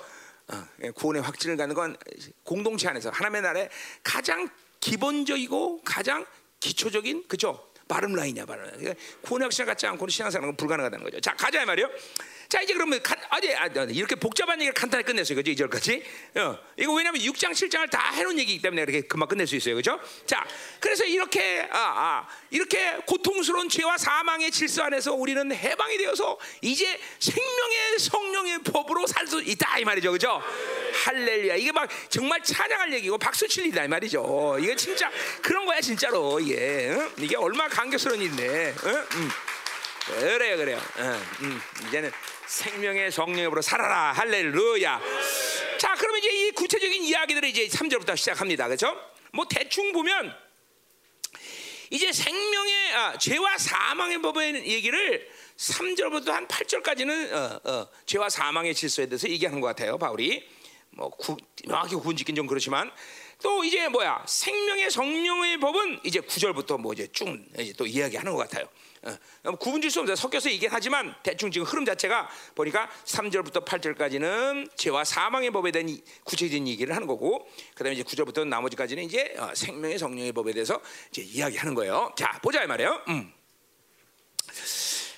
[0.49, 1.97] 어, 구원의 확증을 갖는 건
[2.43, 3.71] 공동체 안에서 하나님의 나라의
[4.03, 4.49] 가장
[4.81, 6.27] 기본적이고 가장
[6.61, 7.71] 기초적인 그죠?
[7.89, 8.65] 바름 라인이야, 바름.
[8.65, 11.21] 그러니까 구원의 확신을 갖지 않고는 신앙생활은 불가능하다는 거죠.
[11.21, 11.89] 자, 가자 말이요.
[12.55, 15.51] 자 이제 그러면 간, 아니, 아, 이렇게 복잡한 얘기를 간단히 끝냈어요, 그죠?
[15.51, 16.05] 이절까지.
[16.37, 19.99] 어, 이거 왜냐면 6장, 7장을 다 해놓은 얘기이기 때문에 이렇게 금방 끝낼 수 있어요, 그죠?
[20.25, 20.47] 자,
[20.79, 27.99] 그래서 이렇게 아, 아, 이렇게 고통스러운 죄와 사망의 질서 안에서 우리는 해방이 되어서 이제 생명의
[27.99, 30.41] 성령의 법으로 살 수 있다 이 말이죠, 그죠?
[31.07, 31.57] 할렐루야.
[31.57, 34.59] 이게 막 정말 찬양할 얘기고 박수 칠 일이다 이 말이죠.
[34.61, 35.11] 이게 진짜
[35.43, 37.11] 그런 거야 진짜로 이게 응?
[37.19, 38.75] 이게 얼마나 감격스러운 일인데.
[38.85, 39.07] 응?
[39.15, 39.29] 응.
[40.07, 40.81] 그래요, 그래요.
[40.99, 42.13] 응, 이제는
[42.47, 45.01] 생명의 성령으로 살아라 할렐루야.
[45.79, 48.67] 자, 그러면 이제 이 구체적인 이야기들을 이제 3절부터 시작합니다.
[48.67, 48.97] 그렇죠?
[49.33, 50.35] 뭐 대충 보면
[51.91, 59.07] 이제 생명의 아, 죄와 사망의 법의 얘기를 3절부터 한 8절까지는 어, 어, 죄와 사망의 질서에
[59.07, 59.99] 대해서 얘기하는 것 같아요.
[59.99, 60.49] 바울이
[60.91, 61.37] 뭐 구,
[61.67, 62.91] 명확히 구분 짓긴 좀 그렇지만
[63.43, 67.29] 또 이제 뭐야 생명의 성령의 법은 이제 9절부터 뭐 이제 쭉
[67.59, 68.69] 이제 또 이야기하는 것 같아요.
[69.05, 70.17] 어, 구분 질 수 없어요.
[70.17, 76.67] 섞여서 얘기는 하지만 대충 지금 흐름 자체가 보니까 3절부터 8절까지는 죄와 사망의 법에 대한 구체적인
[76.69, 80.81] 얘기를 하는 거고 그다음에 이제 9절부터 나머지까지는 이제 어, 생명의 성령의 법에 대해서
[81.11, 82.13] 이제 이야기하는 거예요.
[82.17, 83.03] 자, 보자 이 말이에요.
[83.09, 83.33] 음.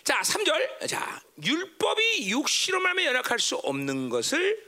[0.05, 0.89] 자, 3절.
[0.89, 4.65] 자, 율법이 육시로 말면 연약할 수 없는 것을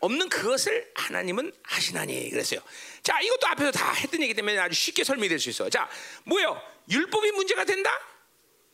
[0.00, 2.60] 없는 그것을 하나님은 하시나니 그랬어요.
[3.02, 5.70] 자, 이것도 앞에서 다 했던 얘기 때문에 아주 쉽게 설명이 될수 있어.
[5.70, 5.88] 자,
[6.24, 6.60] 뭐요?
[6.90, 7.90] 율법이 문제가 된다?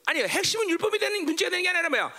[0.09, 0.25] 아니요.
[0.25, 2.13] 핵심은 율법이 되는 문제가 되는 게 아니라 뭐야?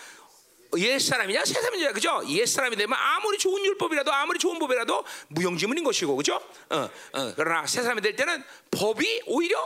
[0.78, 2.22] 옛 사람이냐 새 사람이냐 그죠?
[2.28, 6.40] 옛 사람이 되면 아무리 좋은 율법이라도 아무리 좋은 법이라도 무용지물인 것이고 그죠?
[6.70, 9.58] 어, 어, 그러나 새 사람이 될 때는 법이 오히려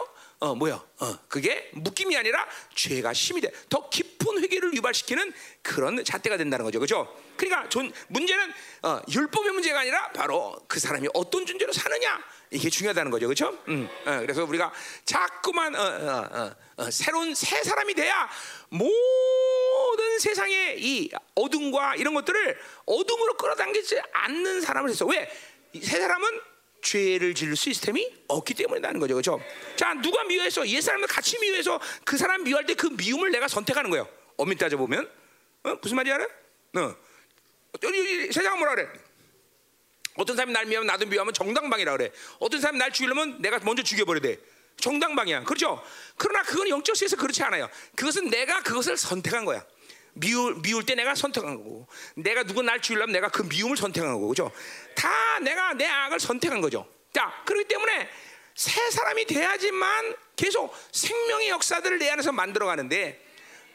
[0.43, 0.73] 어 뭐야?
[0.73, 3.49] 어 그게 묶임이 아니라 죄가 심이 돼.
[3.69, 5.31] 더 깊은 회개를 유발시키는
[5.61, 6.81] 그런 잣대가 된다는 거죠.
[6.81, 7.07] 그죠?
[7.37, 12.21] 그러니까 존, 문제는 어, 율법의 문제가 아니라 바로 그 사람이 어떤 존재로 사느냐
[12.51, 13.29] 이게 중요하다는 거죠.
[13.29, 13.57] 그죠?
[13.69, 14.73] 음, 어, 그래서 우리가
[15.05, 18.29] 자꾸만 어, 어, 어, 어, 새로운 새 사람이 돼야
[18.67, 25.31] 모든 세상의 이 어둠과 이런 것들을 어둠으로 끌어당기지 않는 사람을 해서 왜?
[25.81, 26.53] 새 사람은
[26.84, 29.15] 죄를 지을 시스템이 없기 때문이라는 거죠.
[29.15, 29.41] 그렇죠?
[29.75, 33.89] 자, 누가 미워해서 옛 사람을 같이 미워해서 그 사람 미워할 때 그 미움을 내가 선택하는
[33.89, 34.07] 거예요.
[34.36, 35.09] 엄밀히 따져 보면
[35.63, 35.75] 어?
[35.81, 36.27] 무슨 말인지 알아?
[36.86, 36.95] 어.
[38.31, 38.89] 세상은 뭐라 그래?
[40.15, 42.11] 어떤 사람이 날 미워하면 나도 미워하면 정당방이라 그래.
[42.39, 44.38] 어떤 사람이 날 죽이려면 내가 먼저 죽여버려야 돼.
[44.81, 45.43] 정당방이야.
[45.43, 45.81] 그렇죠?
[46.17, 47.69] 그러나 그건 영적 세에서 그렇지 않아요.
[47.95, 49.63] 그것은 내가 그것을 선택한 거야.
[50.14, 54.30] 미울, 미울 때 내가 선택한 거고, 내가 누구 날 죽이려면 내가 그 미움을 선택한 거고,
[54.30, 54.51] 그죠?
[54.95, 56.88] 다 내가 내 악을 선택한 거죠.
[57.14, 58.09] 자, 그렇기 때문에
[58.55, 63.24] 새 사람이 돼야지만 계속 생명의 역사들을 내 안에서 만들어 가는데,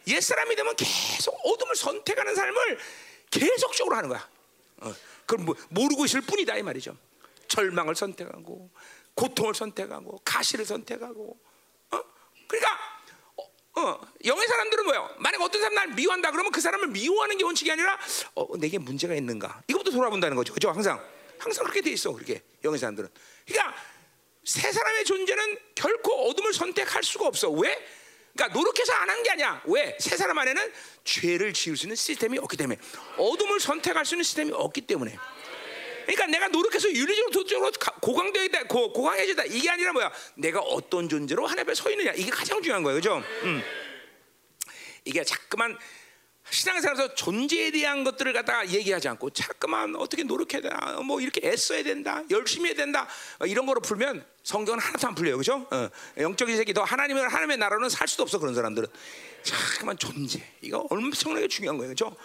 [0.07, 2.79] 옛 사람이 되면 계속 어둠을 선택하는 삶을
[3.31, 4.29] 계속적으로 하는 거야.
[4.79, 4.95] 어,
[5.27, 6.97] 그걸 뭐, 모르고 있을 뿐이다, 이 말이죠.
[7.49, 8.71] 절망을 선택하고,
[9.15, 11.37] 고통을 선택하고, 가시를 선택하고,
[11.91, 12.01] 어?
[12.47, 12.98] 그러니까
[13.79, 15.09] 어, 영의 사람들은 뭐예요?
[15.19, 17.99] 만약 어떤 사람 날 미워한다 그러면 그 사람을 미워하는 게 원칙이 아니라
[18.35, 19.63] 어, 내게 문제가 있는가?
[19.69, 20.53] 이것부터 돌아본다는 거죠.
[20.53, 20.71] 그죠?
[20.71, 21.01] 항상
[21.39, 22.13] 항상 그렇게 돼 있어.
[22.13, 23.09] 그렇게 영의 사람들은.
[23.47, 23.77] 그러니까
[24.45, 27.51] 새 사람의 존재는 결코 어둠을 선택할 수가 없어.
[27.51, 27.79] 왜?
[28.35, 29.63] 그러니까 노력해서 안 한 게 아니야.
[29.67, 29.97] 왜?
[30.01, 30.73] 새 사람 안에는
[31.05, 32.79] 죄를 지을 수 있는 시스템이 없기 때문에
[33.17, 35.17] 어둠을 선택할 수 있는 시스템이 없기 때문에.
[36.09, 40.11] 그러니까 내가 노력해서 윤리적으로 도적으로 고강되다 고강해지다 이게 아니라 뭐야?
[40.37, 43.23] 내가 어떤 존재로 하나님 앞에 서 있느냐 이게 가장 중요한 거예요, 그죠?
[43.43, 43.63] 음.
[45.05, 45.77] 이게 자꾸만
[46.49, 52.23] 신앙생활에서 존재에 대한 것들을 갖다가 얘기하지 않고 자꾸만 어떻게 노력해야 되나, 뭐 이렇게 애써야 된다,
[52.31, 53.07] 열심히 해야 된다
[53.39, 55.67] 어, 이런 거로 풀면 성경은 하나도 안 풀려요, 그죠?
[55.71, 58.89] 어, 영적인 세계 더 하나님을 하나님의 나라는 살 수도 없어 그런 사람들은
[59.43, 62.17] 자꾸만 존재 이거 엄청나게 중요한 거예요, 그죠?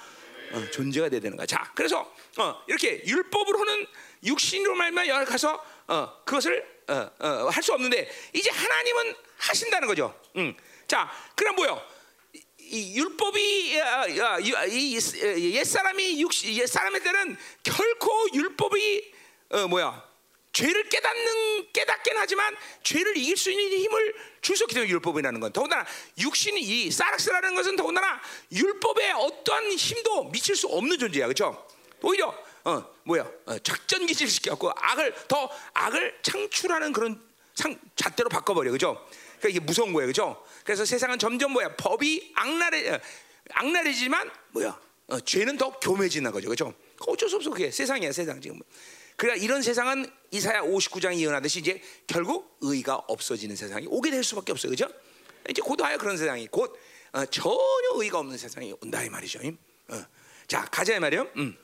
[0.53, 1.45] 어, 존재가 돼야 되는 거야.
[1.45, 3.87] 자, 그래서 어, 이렇게 율법으로는
[4.23, 10.19] 육신으로 말면 여 가서 어, 그것을 어, 어, 할 수 없는데 이제 하나님은 하신다는 거죠.
[10.37, 10.55] 음.
[10.87, 11.81] 자, 그럼 뭐요?
[12.59, 19.13] 이 율법이 옛 사람이 옛 사람의 때는 결코 율법이
[19.49, 20.03] 어, 뭐야
[20.53, 24.15] 죄를 깨닫는 깨닫긴 하지만 죄를 이길 수 있는 힘을
[24.63, 25.85] 없기 때문에 율법이라는 건 더군다나
[26.19, 31.25] 육신이 이 사락스라는 것은 더군다나 율법에 어떠한 힘도 미칠 수 없는 존재야.
[31.25, 31.67] 그렇죠?
[32.01, 33.29] 오히려 어 뭐야?
[33.45, 37.19] 어, 작전 기질 시켜갖고 악을 더 악을 창출하는 그런
[37.55, 38.71] 상, 잣대로 바꿔버려.
[38.71, 38.93] 그죠?
[39.39, 40.07] 그러니까 이게 무서운 거예요.
[40.07, 40.45] 그죠?
[40.63, 41.75] 그래서 세상은 점점 뭐야?
[41.75, 42.99] 법이 악랄해 어,
[43.53, 44.79] 악랄해지만 뭐야?
[45.07, 46.49] 어, 죄는 더 교묘해지는 거죠.
[46.49, 46.73] 그죠?
[47.07, 47.49] 어쩔 수 없어.
[47.49, 48.59] 그게 세상이야 세상 지금
[49.15, 54.71] 그러니까 이런 세상은 이사야 59장이 예언하듯이 이제 결국 의가 없어지는 세상이 오게 될 수밖에 없어요.
[54.71, 54.87] 그죠?
[55.49, 56.77] 이제 곧와요 그런 세상이 곧
[57.11, 57.57] 어, 전혀
[57.95, 59.39] 의가 없는 세상이 온다 이 말이죠.
[59.89, 60.05] 어.
[60.47, 61.27] 자 가자 이 말이요.
[61.37, 61.57] 음.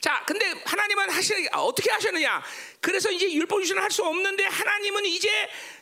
[0.00, 2.42] 자, 근데 하나님은 하시 어떻게 하셨느냐?
[2.80, 5.28] 그래서 이제 율법 유신을 할 수 없는데 하나님은 이제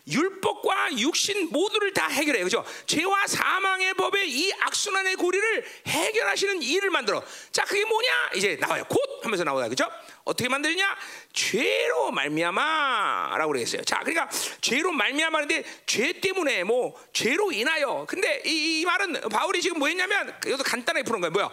[0.09, 2.43] 율법과 육신 모두를 다 해결해.
[2.43, 2.65] 그죠?
[2.87, 7.23] 죄와 사망의 법의 이 악순환의 고리를 해결하시는 일을 만들어.
[7.53, 8.31] 자, 그게 뭐냐?
[8.35, 8.85] 이제 나와요.
[8.89, 9.69] 곧 하면서 나와요.
[9.69, 9.87] 그죠?
[10.25, 10.97] 어떻게 만드느냐?
[11.35, 13.83] 죄로 말미암아라고 그러겠어요.
[13.85, 14.29] 자, 그러니까
[14.63, 18.07] 죄로 말미암아인데 죄 때문에 뭐 죄로 인하여.
[18.09, 21.31] 근데 이, 이 말은 바울이 지금 뭐했냐면 이것도 간단하게 푸는 거예요.
[21.31, 21.51] 뭐야?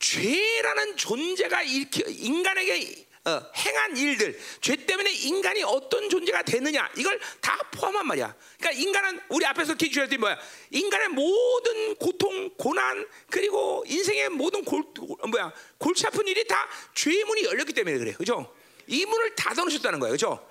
[0.00, 8.06] 죄라는 존재가 인간에게 어, 행한 일들, 죄 때문에 인간이 어떤 존재가 되느냐 이걸 다 포함한
[8.06, 8.34] 말이야.
[8.58, 10.38] 그러니까 인간은 우리 앞에서 기주할 때 뭐야?
[10.70, 14.82] 인간의 모든 고통, 고난 그리고 인생의 모든 골
[15.28, 18.50] 뭐야 골치 아픈 일이 다 죄의 문이 열렸기 때문에 그래, 그죠?
[18.86, 20.48] 이 문을 닫아놓으셨다는 거예요, 그죠?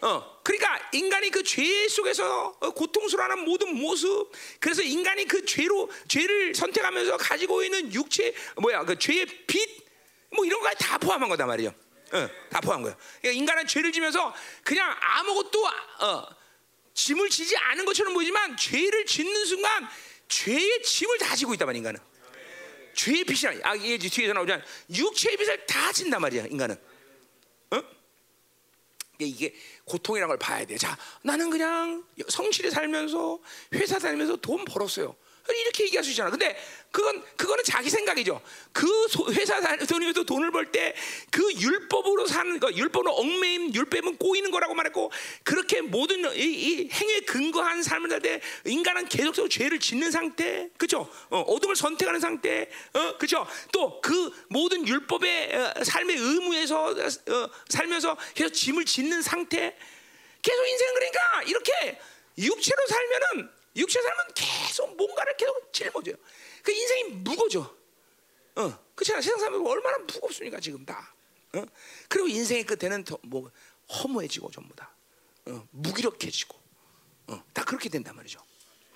[0.00, 4.30] 어, 그러니까 인간이 그 죄 속에서 어, 고통스러워하는 모든 모습,
[4.60, 9.86] 그래서 인간이 그 죄로 죄를 선택하면서 가지고 있는 육체 뭐야 그 죄의 빛,
[10.30, 11.74] 뭐 이런 거 다 포함한 거다 말이죠.
[12.12, 12.96] 어, 다 포함한 거예요.
[13.20, 16.26] 그러니까 인간은 죄를 지면서 그냥 아무것도 어,
[16.94, 19.88] 짐을 지지 않은 것처럼 보이지만 죄를 짓는 순간
[20.28, 22.00] 죄의 짐을 다 지고 있단 말이야 인간은.
[22.94, 24.62] 죄의 빛이 아 이게 뒤에서 나오잖아.
[24.92, 26.76] 육체의 빛을 다 진단 말이야 인간은.
[29.20, 29.24] 어?
[29.24, 29.54] 이게
[29.84, 30.76] 고통이라는 걸 봐야 돼.
[30.76, 33.40] 자, 나는 그냥 성실히 살면서
[33.74, 35.16] 회사 다니면서 돈 벌었어요.
[35.56, 36.30] 이렇게 얘기할 수 있잖아.
[36.30, 36.56] 근데
[36.90, 38.40] 그건 그거는 자기 생각이죠.
[38.72, 40.94] 그 소- 회사 돈이면서 돈을 벌 때
[41.30, 45.10] 그 율법으로 사는 거, 율법으로 얽매임, 율법은 꼬이는 거라고 말했고
[45.44, 51.08] 그렇게 모든 이, 이 행위에 근거한 삶을 살 때 인간은 계속적으로 죄를 짓는 상태, 그렇죠?
[51.30, 53.46] 어, 어둠을 선택하는 상태, 어, 그렇죠?
[53.72, 59.76] 또 그 모든 율법의 어, 삶의 의무에서 어, 살면서 계속 짐을 짓는 상태,
[60.42, 61.98] 계속 인생 그러니까 이렇게
[62.38, 66.16] 육체로 살면은 육체 살면 계속 뭔가를 계속 짊어져요.
[66.62, 67.60] 그 인생이 무거져.
[68.56, 69.20] 어, 그렇잖아.
[69.20, 71.14] 세상 사람이 얼마나 무겁습니까 지금 다.
[71.54, 71.64] 어?
[72.08, 73.50] 그리고 인생의 끝에는 더 뭐
[73.90, 74.94] 허무해지고 전부 다
[75.46, 76.58] 어, 무기력해지고
[77.28, 78.38] 어, 다 그렇게 된단 말이죠.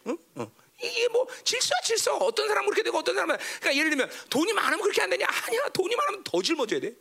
[0.05, 0.15] 어?
[0.37, 0.53] 어.
[0.83, 2.17] 이게 뭐 질서야 질서.
[2.17, 5.27] 어떤 사람은 그렇게 되고 어떤 사람은 그러니까 예를 들면 돈이 많으면 그렇게 안 되냐?
[5.29, 5.69] 아니야.
[5.69, 6.95] 돈이 많으면 더 짊어져야 돼.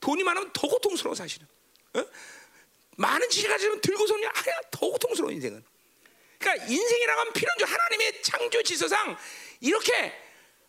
[0.00, 1.46] 돈이 많으면 더 고통스러워 사실은.
[1.94, 2.04] 어?
[2.98, 4.30] 많은 지식 가지면 들고 서냐?
[4.32, 4.60] 아니야.
[4.70, 5.64] 더 고통스러워 인생은.
[6.38, 9.16] 그러니까 인생이라고 하면 필연적 하나님의 창조 질서상
[9.60, 10.12] 이렇게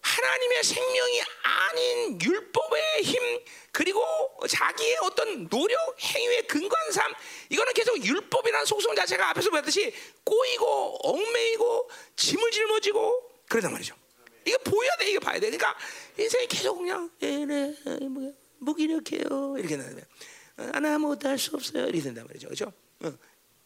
[0.02, 3.40] 하나님의 생명이 아닌 율법의 힘
[3.72, 4.02] 그리고
[4.48, 7.14] 자기의 어떤 노력 행위에 근거한 삶
[7.50, 9.94] 이거는 계속 율법이라는 속성 자체가 앞에서 봤듯이
[10.24, 13.96] 꼬이고 얽매이고 짐을 짊어지고 그러단 말이죠.
[14.46, 15.50] 이거 보여야 돼, 이거 봐야 돼.
[15.50, 15.78] 그러니까
[16.18, 17.76] 인생이 계속 그냥 에네
[18.08, 20.06] 뭐, 무기력해요 이렇게 되면
[20.56, 22.72] 하나 아무것도 할 수 없어요 이렇게 된단 말이죠, 그렇죠?
[23.04, 23.14] 어.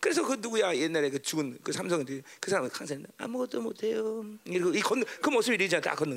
[0.01, 4.25] 그래서 그 누구야 옛날에 그 죽은 그 삼성 그 사람은 항상 아무것도 못해요.
[4.45, 5.79] 이거 이건그 모습이 이러잖아.
[5.81, 6.15] 딱 건너.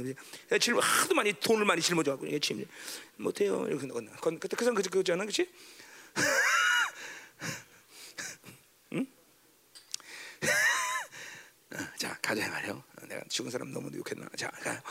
[0.59, 2.65] 질 하도 많이 돈을 많이 짊어져갖고 이게 침
[3.19, 3.67] 못해요.
[3.69, 4.11] 이렇게 건너.
[4.17, 5.51] 건 그때 그 사람 그 그거잖아, 그렇지?
[8.95, 9.07] 응?
[11.75, 12.83] 어, 자 가자 말이요.
[13.07, 14.27] 내가 죽은 사람 너무 욕했나?
[14.35, 14.83] 자, 가.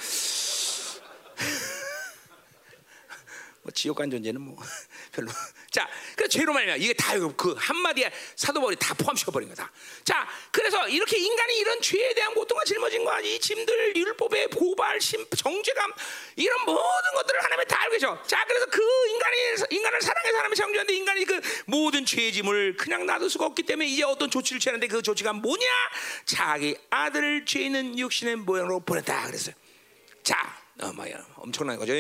[3.64, 4.58] 뭐 지옥 간 존재는 뭐
[5.12, 5.32] 별로.
[5.72, 6.76] 자, 그 죄로 말이야.
[6.76, 9.72] 이게 다 그 한마디에 사도 바울이 다 포함시켜 버린 거다.
[10.04, 15.26] 자, 그래서 이렇게 인간이 이런 죄에 대한 고통과 짊어진 거, 이 짐들, 율법의 고발, 심,
[15.30, 15.94] 정죄감
[16.36, 18.22] 이런 모든 것들을 하나님이 다 알고 계셔.
[18.24, 19.38] 자, 그래서 그 인간이
[19.72, 24.04] 인간을 사랑해서 하나님이 창조하는데 인간이 그 모든 죄의 짐을 그냥 놔둘 수가 없기 때문에 이제
[24.04, 25.66] 어떤 조치를 취하는데 그 조치가 뭐냐?
[26.26, 29.56] 자기 아들을 죄 있는 육신의 모양으로 보냈다 그랬어요.
[30.24, 31.94] 자, 어, 뭐야, 엄청난 거죠.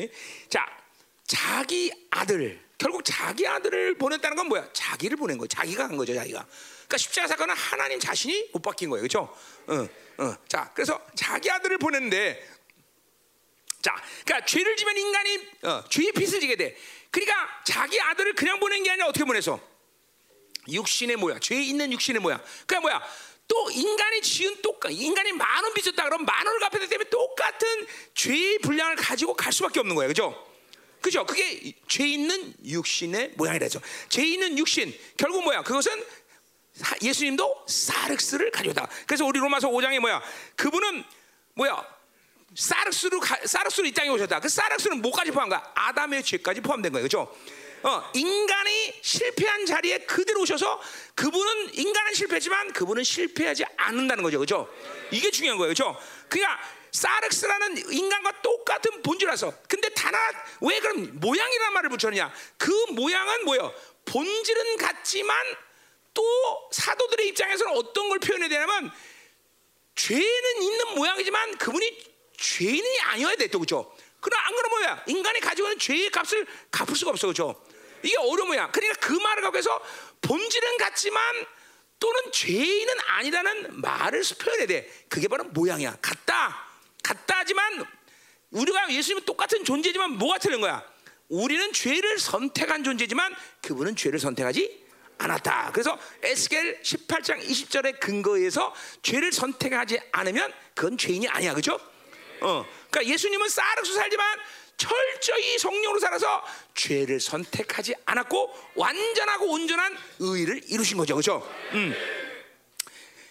[0.49, 0.82] 자,
[1.27, 4.67] 자기 아들 결국 자기 아들을 보냈다는 건 뭐야?
[4.73, 5.47] 자기를 보낸 거야.
[5.47, 6.45] 자기가 한 거죠, 자기가.
[6.45, 9.33] 그러니까 십자가 사건은 하나님 자신이 못 바뀐 거예요, 그렇죠?
[9.67, 9.87] 어,
[10.23, 10.37] 어.
[10.47, 12.45] 자, 그래서 자기 아들을 보냈는데,
[13.81, 13.95] 자,
[14.25, 16.75] 그러니까 죄를 지면 인간이 어, 죄의 빚을 지게 돼.
[17.09, 19.59] 그러니까 자기 아들을 그냥 보낸 게 아니라 어떻게 보내서
[20.67, 22.41] 육신의 모양, 죄 있는 육신의 모양.
[22.67, 23.01] 그게 뭐야?
[23.47, 27.87] 또 인간이 지은 똑같 인간이 만 원 빚졌다 그러면 만 원을 갚아야 되기 때문에 똑같은
[28.15, 30.52] 죄의 분량을 가지고 갈 수밖에 없는 거예요, 그렇죠?
[31.03, 31.25] 그죠?
[31.25, 33.81] 그게 죄 있는 육신의 모양이라죠.
[34.07, 35.61] 죄 있는 육신 결국 뭐야?
[35.61, 35.91] 그것은
[37.01, 38.87] 예수님도 사륵스를 가져다.
[39.05, 40.23] 그래서 우리 로마서 5장에 뭐야?
[40.55, 41.03] 그분은
[41.55, 41.85] 뭐야?
[42.55, 44.39] 사륵스로 사륵스로 이 땅에 오셨다.
[44.39, 45.71] 그 사륵스는 뭐까지 포함한 거야?
[45.75, 47.07] 아담의 죄까지 포함된 거예요.
[47.07, 47.35] 그렇죠?
[47.83, 50.81] 어, 인간이 실패한 자리에 그대로 오셔서
[51.15, 54.37] 그분은 인간은 실패지만 그분은 실패하지 않는다는 거죠.
[54.37, 54.73] 그렇죠?
[55.11, 55.73] 이게 중요한 거예요.
[55.73, 55.99] 그렇죠?
[56.29, 56.61] 그러니까
[56.93, 59.53] 사륵스라는 인간과 똑같은 본질이라서.
[59.67, 62.31] 근데 단 하나 왜 그럼 모양이라는 말을 붙였느냐?
[62.57, 63.73] 그 모양은 뭐예요?
[64.05, 65.35] 본질은 같지만
[66.13, 66.23] 또
[66.71, 68.91] 사도들의 입장에서는 어떤 걸 표현해야 되냐면
[69.95, 73.95] 죄는 있는 모양이지만 그분이 죄인이 아니어야 돼 또 그죠?
[74.19, 75.03] 그럼 안 그러면 뭐야?
[75.07, 77.61] 인간이 가지고 있는 죄의 값을 갚을 수가 없어 그죠?
[78.03, 78.71] 이게 어려운 모양.
[78.71, 79.81] 그러니까 그 말을 갖고 해서
[80.21, 81.45] 본질은 같지만
[81.99, 85.05] 또는 죄인은 아니라는 말을 표현해야 돼.
[85.09, 85.97] 그게 바로 모양이야.
[86.01, 86.72] 같다
[87.03, 87.85] 같다 하지만
[88.51, 90.83] 우리가 예수님은 똑같은 존재지만 뭐가 틀린 거야?
[91.29, 94.83] 우리는 죄를 선택한 존재지만 그분은 죄를 선택하지
[95.17, 95.71] 않았다.
[95.73, 101.53] 그래서 에스겔 18장 20절의 근거에서 죄를 선택하지 않으면 그건 죄인이 아니야.
[101.53, 101.79] 그죠?
[102.41, 102.65] 어.
[102.89, 104.39] 그러니까 예수님은 쌀국수 살지만
[104.75, 106.43] 철저히 성령으로 살아서
[106.75, 111.15] 죄를 선택하지 않았고 완전하고 온전한 의를 이루신 거죠.
[111.15, 111.47] 그죠?
[111.73, 111.95] 음.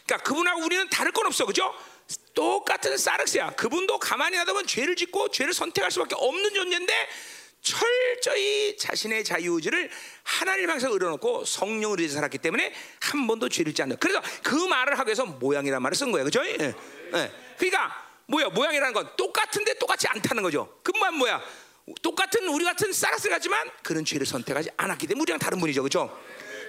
[0.07, 1.45] 그러니까 그분하고 우리는 다를 건 없어.
[1.45, 1.75] 그죠?
[2.35, 3.51] 똑같은 사르스야.
[3.51, 6.93] 그분도 가만히 놔두면 죄를 짓고 죄를 선택할 수밖에 없는 존재인데
[7.61, 9.91] 철저히 자신의 자유의지를
[10.25, 13.97] 하나님 향해서 의뢰놓고 성령을 의해서 살았기 때문에 한 번도 죄를 짓지 않는.
[13.99, 16.25] 그래서 그 말을 하기 위해서 모양이라는 말을 쓴 거예요.
[16.25, 16.45] 그죠?
[16.45, 16.57] 예.
[16.61, 17.33] 예.
[17.57, 18.49] 그러니까 뭐야?
[18.49, 20.81] 모양이라는 건 똑같은데 똑같지 않다는 거죠.
[20.83, 21.41] 그만 뭐야?
[22.03, 25.83] 똑같은 우리 같은 사르스 같지만 그런 죄를 선택하지 않았기 때문에 우리랑 다른 분이죠.
[25.83, 26.19] 그죠?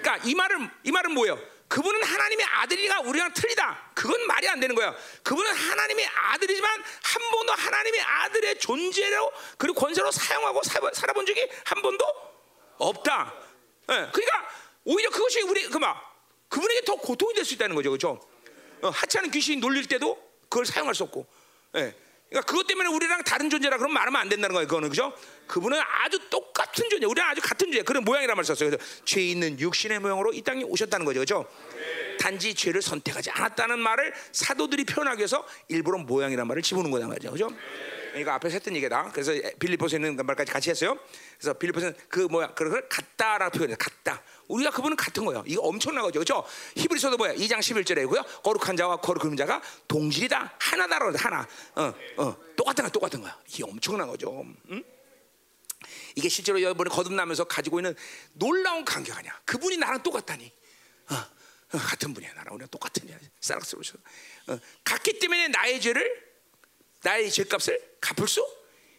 [0.01, 1.39] 그러니까 이 말은 이 말은 뭐예요?
[1.73, 3.93] 그분은 하나님의 아들이가 우리랑 틀리다.
[3.95, 4.95] 그건 말이 안 되는 거야.
[5.23, 6.71] 그분은 하나님의 아들이지만
[7.01, 12.05] 한 번도 하나님의 아들의 존재로 그리고 권세로 사용하고 살아본 적이 한 번도
[12.77, 13.33] 없다.
[13.89, 14.49] 예, 그러니까
[14.83, 15.95] 오히려 그것이 우리 그만
[16.47, 18.21] 그분에게 더 고통이 될 수 있다는 거죠, 그렇죠?
[18.83, 20.15] 어, 하찮은 귀신이 놀릴 때도
[20.49, 21.25] 그걸 사용할 수 없고,
[21.77, 21.95] 예.
[22.33, 24.67] 그러니까 그것 때문에 우리랑 다른 존재라 그러면 말하면 안 된다는 거예요.
[24.67, 25.13] 그거는 그죠?
[25.45, 27.83] 그분은 아주 똑같은 존재, 우리랑 아주 같은 존재.
[27.83, 28.71] 그런 모양이란 말 썼어요.
[28.71, 31.47] 그래서 죄 있는 육신의 모형으로 이 땅에 오셨다는 거죠, 그죠?
[32.19, 37.49] 단지 죄를 선택하지 않았다는 말을 사도들이 표현하기 위해서 일부러 모양이란 말을 집어넣은 거단 말이죠, 그죠?
[37.49, 39.09] 그 러니까 앞에서 했던 얘기다.
[39.11, 40.97] 그래서 빌리포스에 있는 말까지 같이 했어요.
[41.37, 43.75] 그래서 빌리포스는 그 뭐야 그걸 같다라고 표현해.
[43.75, 44.21] 같다.
[44.47, 45.43] 우리가 그분은 같은 거예요.
[45.47, 46.19] 이거 엄청난 거죠.
[46.19, 46.45] 그렇죠?
[46.77, 47.33] 히브리서도 뭐야?
[47.33, 48.43] 2장 11절에고요.
[48.43, 50.57] 거룩한 자와 거룩한 자가 동질이다.
[50.59, 51.17] 하나다라고.
[51.17, 51.47] 하나.
[51.75, 52.37] 어, 어.
[52.55, 53.37] 똑같은 거 똑같은 거야.
[53.47, 54.45] 이게 엄청난 거죠.
[54.69, 54.83] 응?
[56.15, 57.95] 이게 실제로 여러분이 거듭나면서 가지고 있는
[58.33, 59.39] 놀라운 간격 아니야.
[59.45, 60.51] 그분이 나랑 똑같다니.
[61.09, 62.33] 어, 어, 같은 분이야.
[62.33, 63.17] 나랑 우리가 똑같은 이야.
[63.41, 63.95] 사락스러우셔.
[64.47, 66.33] 어, 같기 때문에 나의 죄를
[67.01, 68.45] 나의 죄값을 갚을 수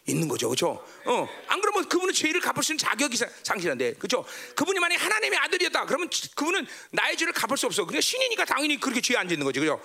[0.07, 0.85] 있는 거죠, 그렇죠?
[1.07, 4.25] 어, 안 그러면 그분은 죄를 갚을 수 있는 자격이 사- 상실한데, 그렇죠?
[4.57, 7.87] 그분이 만약 하나님의 아들이었다, 그러면 지- 그분은 나의 죄를 갚을 수 없어.
[7.87, 9.83] 그냥 신이니까 당연히 그렇게 죄안 짓는 거죠, 그렇죠?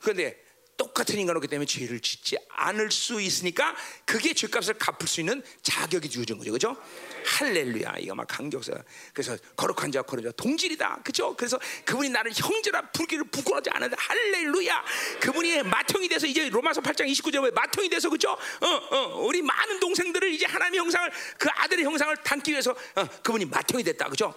[0.00, 0.42] 그런데
[0.82, 6.36] 똑같은 인간이기 때문에 죄를 짓지 않을 수 있으니까 그게 죄값을 갚을 수 있는 자격이 주어진
[6.38, 6.76] 거죠, 그렇죠?
[7.24, 8.72] 할렐루야, 이거 막 강격사.
[9.14, 11.36] 그래서 거룩한 자와 거룩한 자 동질이다, 그렇죠?
[11.36, 14.84] 그래서 그분이 나를 형제라 부르기를 부끄러워하지 않는다, 할렐루야.
[15.20, 18.32] 그분이 마통이 돼서 이제 로마서 8장 29절에 마통이 돼서 그렇죠?
[18.32, 23.44] 어, 어, 우리 많은 동생들을 이제 하나님의 형상을 그 아들의 형상을 담기 위해서 어, 그분이
[23.44, 24.34] 마통이 됐다, 그렇죠?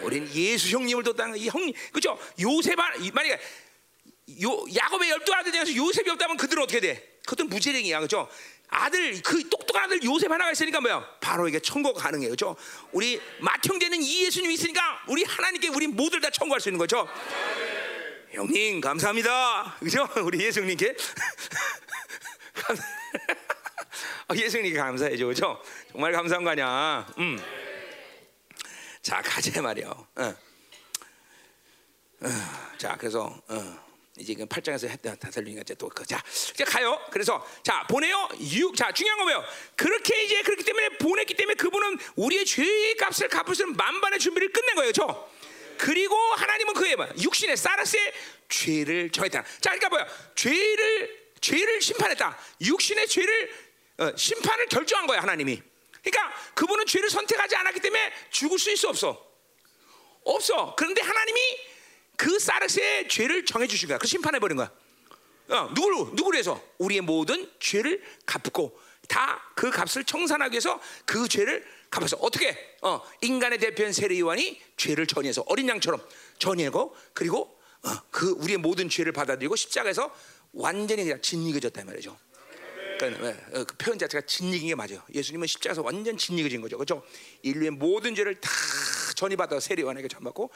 [0.00, 2.18] 우리는 예수 형님을 뒀다는 이 형님, 그렇죠?
[2.40, 3.38] 요셉 아- 이- 만약에
[4.42, 7.18] 요 야곱의 열두 아들 중에서 요셉이 없다면 그들은 어떻게 돼?
[7.26, 8.28] 그들은 무지랭이야, 그죠?
[8.68, 11.02] 아들 그 똑똑한 아들 요셉 하나가 있으니까 뭐야?
[11.20, 12.54] 바로에게 천거가 가능해요, 그죠?
[12.92, 17.08] 우리 맏형제는 이 예수님이 있으니까 우리 하나님께 우리 모두를 다 청구할 수 있는 거죠.
[18.32, 20.06] 형님 감사합니다, 그죠?
[20.22, 20.94] 우리 예수님께
[22.54, 22.76] 감-
[24.30, 25.62] 어, 예수님께 감사해줘, 그죠?
[25.90, 27.06] 정말 감사한 거 아니야?
[27.18, 27.42] 음.
[29.00, 30.06] 자 가자 말이요.
[30.16, 30.34] 어.
[32.20, 32.28] 어,
[32.76, 33.87] 자 그래서 어.
[34.18, 36.22] 이제 그 8장에서 했다 다살리니까 이제 또 그, 자,
[36.54, 37.00] 이제 가요.
[37.10, 38.28] 그래서 자 보내요.
[38.52, 39.44] 육, 자 중요한 거 뭐예요?
[39.76, 44.52] 그렇게 이제 그렇기 때문에 보냈기 때문에 그분은 우리의 죄의 값을 갚을 수 있는 만반의 준비를
[44.52, 45.30] 끝낸 거예요, 죠
[45.78, 48.12] 그리고 하나님은 그의 뭐 육신의 사라스의
[48.48, 49.42] 죄를 정했다.
[49.60, 50.06] 자, 그러니까 뭐야?
[50.34, 52.38] 죄를 죄를 심판했다.
[52.60, 55.62] 육신의 죄를 어, 심판을 결정한 거야 하나님이.
[56.02, 59.24] 그러니까 그분은 죄를 선택하지 않았기 때문에 죽을 수 있어 없어?
[60.24, 60.74] 없어.
[60.76, 61.40] 그런데 하나님이
[62.18, 63.96] 그 사르스의 죄를 정해 주신 거야.
[63.96, 64.70] 그 심판해 버린 거야.
[65.48, 71.66] 어, 누구를 누구를 해서 우리의 모든 죄를 갚고 다 그 값을 청산하기 위해서 그 죄를
[71.90, 76.00] 갚아서 어떻게 어, 인간의 대표인 세례 요한이 죄를 전해서 어린 양처럼
[76.38, 80.14] 전해고 그리고 어, 그 우리의 모든 죄를 받아들이고 십자가에서
[80.52, 82.16] 완전히 그냥 진리겨졌단 말이죠.
[83.00, 85.02] 그러니까 왜, 어, 그 표현 자체가 진리긴 게 맞아요.
[85.12, 87.04] 예수님은 십자가에서 완전 진리겨진 거죠, 그렇죠?
[87.42, 88.50] 인류의 모든 죄를 다
[89.22, 90.50] 전이받아 세례요한에게 전받고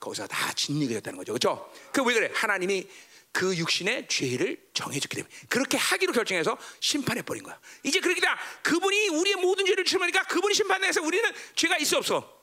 [0.00, 1.72] 거기서 다 진리겨졌다는 거죠, 그렇죠?
[1.92, 2.30] 그 왜 그래?
[2.34, 2.88] 하나님이
[3.30, 7.60] 그 육신의 죄를 정해줬기 때문에 그렇게 하기로 결정해서 심판해 버린 거야.
[7.84, 12.42] 이제 그렇게 다 그분이 우리의 모든 죄를 치르니까 그분이 심판해서 우리는 죄가 있어 없어.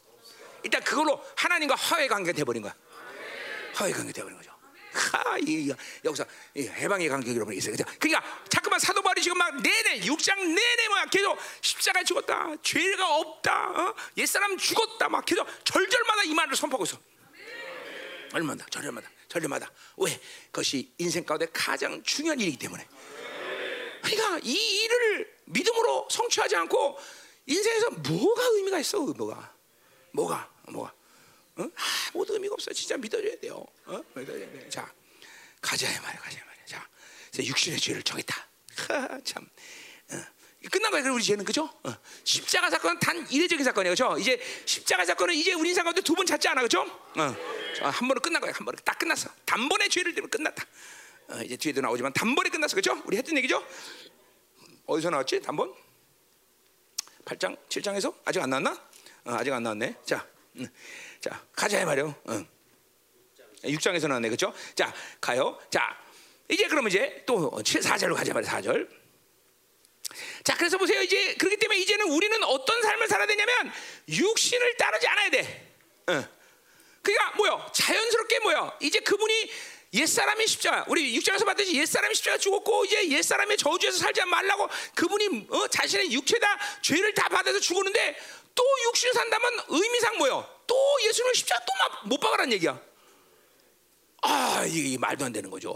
[0.64, 2.74] 일단 그걸로 하나님과 화해 관계 돼 버린 거야.
[3.74, 4.55] 화해 관계 돼 버린 거죠.
[4.96, 5.74] 하, 이, 이,
[6.04, 6.26] 여기서
[6.56, 7.74] 이 해방의 간격이 여러분 있어요.
[7.74, 7.84] 그죠?
[8.00, 12.56] 그러니까 자꾸만 사도 바울이 지금 막 내내 육장 내내 막 계속 십자가에 죽었다.
[12.62, 13.70] 죄가 없다.
[13.72, 13.96] 어?
[14.18, 15.10] 옛 사람 죽었다.
[15.10, 17.00] 막 계속 절절마다 이 말을 선포하고 있어.
[18.34, 20.20] 얼마나 절절마다 절절마다 왜?
[20.48, 22.88] 그것이 인생 가운데 가장 중요한 일이기 때문에.
[24.02, 26.98] 그러니까 이 일을 믿음으로 성취하지 않고
[27.46, 29.00] 인생에서 뭐가 의미가 있어?
[29.00, 29.54] 뭐가?
[30.12, 30.52] 뭐가?
[30.70, 30.94] 뭐가?
[31.58, 31.70] 어?
[32.14, 32.72] 아무도 의미가 없어.
[32.74, 33.66] 진짜 믿어줘야 돼요.
[33.86, 34.02] 어?
[34.16, 34.70] 믿어줘야 돼.
[34.70, 34.92] 자,
[35.62, 36.66] 가자 이 말이야, 가자 이 말이야.
[36.66, 36.88] 자,
[37.44, 38.48] 육신의 죄를 정했다.
[38.90, 39.48] 하, 참.
[40.12, 40.18] 어.
[40.72, 41.70] 끝난 그럼 우리 죄는 그죠?
[41.84, 41.94] 어.
[42.24, 44.18] 십자가 사건은 단 이례적인 사건이에요, 그죠?
[44.18, 46.82] 이제 십자가 사건은 이제 우리 인생 가운데 두 번 찾지 않아, 그죠?
[46.82, 47.36] 어.
[47.78, 49.30] 자, 한 번은 끝난 거야, 한 번은 딱 끝났어.
[49.46, 50.66] 단번에 죄를 되면 끝났다.
[51.30, 53.02] 어, 이제 뒤에도 나오지만 단번에 끝났어, 그죠?
[53.06, 53.66] 우리 했던 얘기죠?
[54.88, 55.42] 어디서 나왔지?
[55.42, 55.74] 단번?
[57.26, 58.72] 8장, 7장에서 아직 안 나왔나?
[59.26, 59.96] 어, 아직 안 나왔네.
[60.06, 60.28] 자,
[60.58, 60.68] 음.
[61.20, 62.16] 자 가자 이 말이요.
[62.26, 62.46] 어.
[63.64, 64.54] 6장에서 나왔네, 그렇죠?
[64.76, 65.60] 자 가요.
[65.70, 65.98] 자
[66.50, 68.52] 이제 그러면 이제 또 4절로 가자 말이야.
[68.52, 68.88] 4절.
[70.44, 71.02] 자 그래서 보세요.
[71.02, 73.72] 이제 그렇기 때문에 이제는 우리는 어떤 삶을 살아야 되냐면
[74.08, 75.74] 육신을 따르지 않아야 돼.
[76.08, 76.36] 어.
[77.02, 77.72] 그러니까 뭐요?
[77.74, 78.78] 자연스럽게 뭐요?
[78.82, 79.52] 이제 그분이
[79.94, 85.68] 옛사람이 십자가 우리 육장에서 봤듯이 옛사람이 십자가 죽었고 이제 옛사람의 저주에서 살지 말라고 그분이 어,
[85.68, 88.18] 자신의 육체다 죄를 다 받아서 죽었는데
[88.56, 90.50] 또 육신을 산다면 의미상 뭐요?
[90.66, 92.82] 또 예수님을 십자가 또못 박으라는 얘기야.
[94.22, 95.72] 아 이게 말도 안 되는 거죠.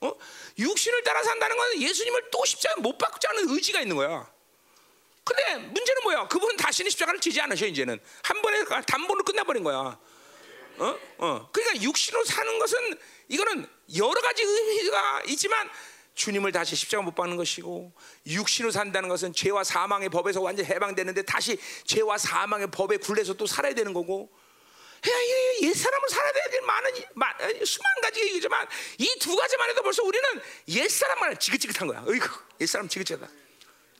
[0.00, 0.12] 어?
[0.58, 4.30] 육신을 따라 산다는 건 예수님을 또 십자가 못 박자는 의지가 있는 거야.
[5.24, 6.28] 근데 문제는 뭐야?
[6.28, 9.98] 그분은 다시는 십자가를 지지 않으셔 이제는 한 번에 단번으로 끝나버린 거야.
[10.78, 10.98] 어?
[11.18, 11.48] 어.
[11.52, 12.98] 그러니까 육신으로 사는 것은
[13.28, 15.68] 이거는 여러 가지 의미가 있지만
[16.18, 17.92] 주님을 다시 십자가 못 박는 것이고
[18.26, 21.56] 육신으로 산다는 것은 죄와 사망의 법에서 완전 해방되는데 다시
[21.86, 24.28] 죄와 사망의 법에 굴려서 또 살아야 되는 거고
[25.62, 26.90] 옛 사람을 살아야 될 많은
[27.64, 28.66] 수만 가지 얘기지만
[28.98, 30.28] 이 두 가지만 해도 벌써 우리는
[30.68, 32.02] 옛 사람만 지긋지긋한 거야.
[32.04, 32.28] 어이구
[32.60, 33.32] 옛 사람 지긋지긋하다.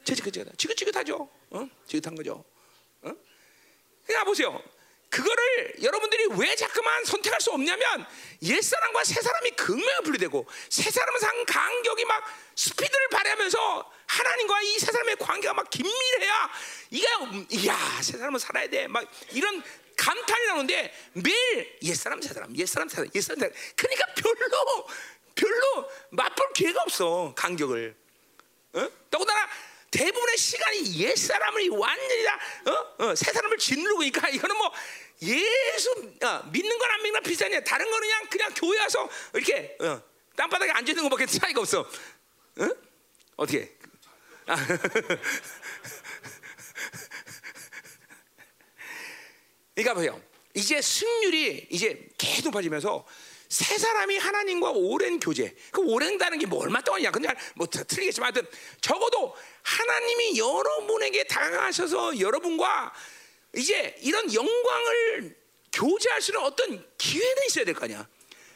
[0.05, 0.57] 지긋지긋하다.
[0.57, 1.31] 지긋지긋하죠.
[1.51, 1.69] 어?
[1.87, 2.45] 지긋한 거죠.
[3.03, 3.13] 어?
[4.05, 4.61] 그러니까 보세요.
[5.11, 8.07] 그거를 여러분들이 왜 자꾸만 선택할 수 없냐면
[8.43, 12.23] 옛 사람과 새 사람이 극명히 분리되고 새 사람은 상 간격이 막
[12.57, 16.51] 스피드를 발휘하면서 하나님과 이 새 사람의 관계가 막 긴밀해야
[16.91, 17.07] 이게
[17.51, 18.87] 이야 새 사람은 살아야 돼.
[18.87, 19.63] 막 이런
[19.97, 23.75] 감탄이 나오는데 매일 옛 사람 새 사람 옛 사람 새 사람 옛 사람 새 사람.
[23.77, 24.87] 그러니까 별로
[25.35, 27.97] 별로 맛볼 기회가 없어 간격을.
[28.75, 28.89] 어?
[29.11, 29.49] 더군다나
[29.91, 33.05] 대부분의 시간이 옛 사람을 완전히 다 어?
[33.05, 34.73] 어, 새 사람을 짓누르고 니까 이거는 뭐
[35.23, 35.91] 예수
[36.23, 40.03] 어, 믿는 건안 믿는 건 비슷하냐 다른 거는 그냥 그냥 교회 와서 이렇게 어,
[40.37, 41.81] 땅바닥에 앉아 있는 것밖에 차이가 없어.
[41.81, 42.69] 어?
[43.37, 43.77] 어떻게?
[44.47, 44.57] 아.
[49.75, 50.21] 그러니까 보세요.
[50.55, 53.07] 이제 승률이 이제 계속 높아지면서
[53.49, 55.55] 세 사람이 하나님과 오랜 교제.
[55.71, 57.11] 그 오랜다는 게 뭐 얼마 동안이야?
[57.11, 62.93] 근데 뭐 틀리겠지만 하여튼 적어도 하나님이 여러분에게 다가가셔서 여러분과
[63.57, 65.37] 이제 이런 영광을
[65.73, 68.07] 교제할 수 있는 어떤 기회는 있어야 될 거 아니야.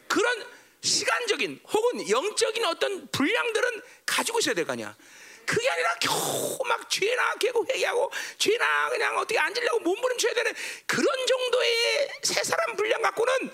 [0.08, 0.44] 그런
[0.82, 4.96] 시간적인 혹은 영적인 어떤 분량들은 가지고 있어야 될 거 아니야.
[5.44, 10.52] 그게 아니라 겨우 막 죄나 개고 회개하고 죄나 그냥 어떻게 앉으려고 몸부림쳐야 되는
[10.86, 13.50] 그런 정도의 세 사람 분량 갖고는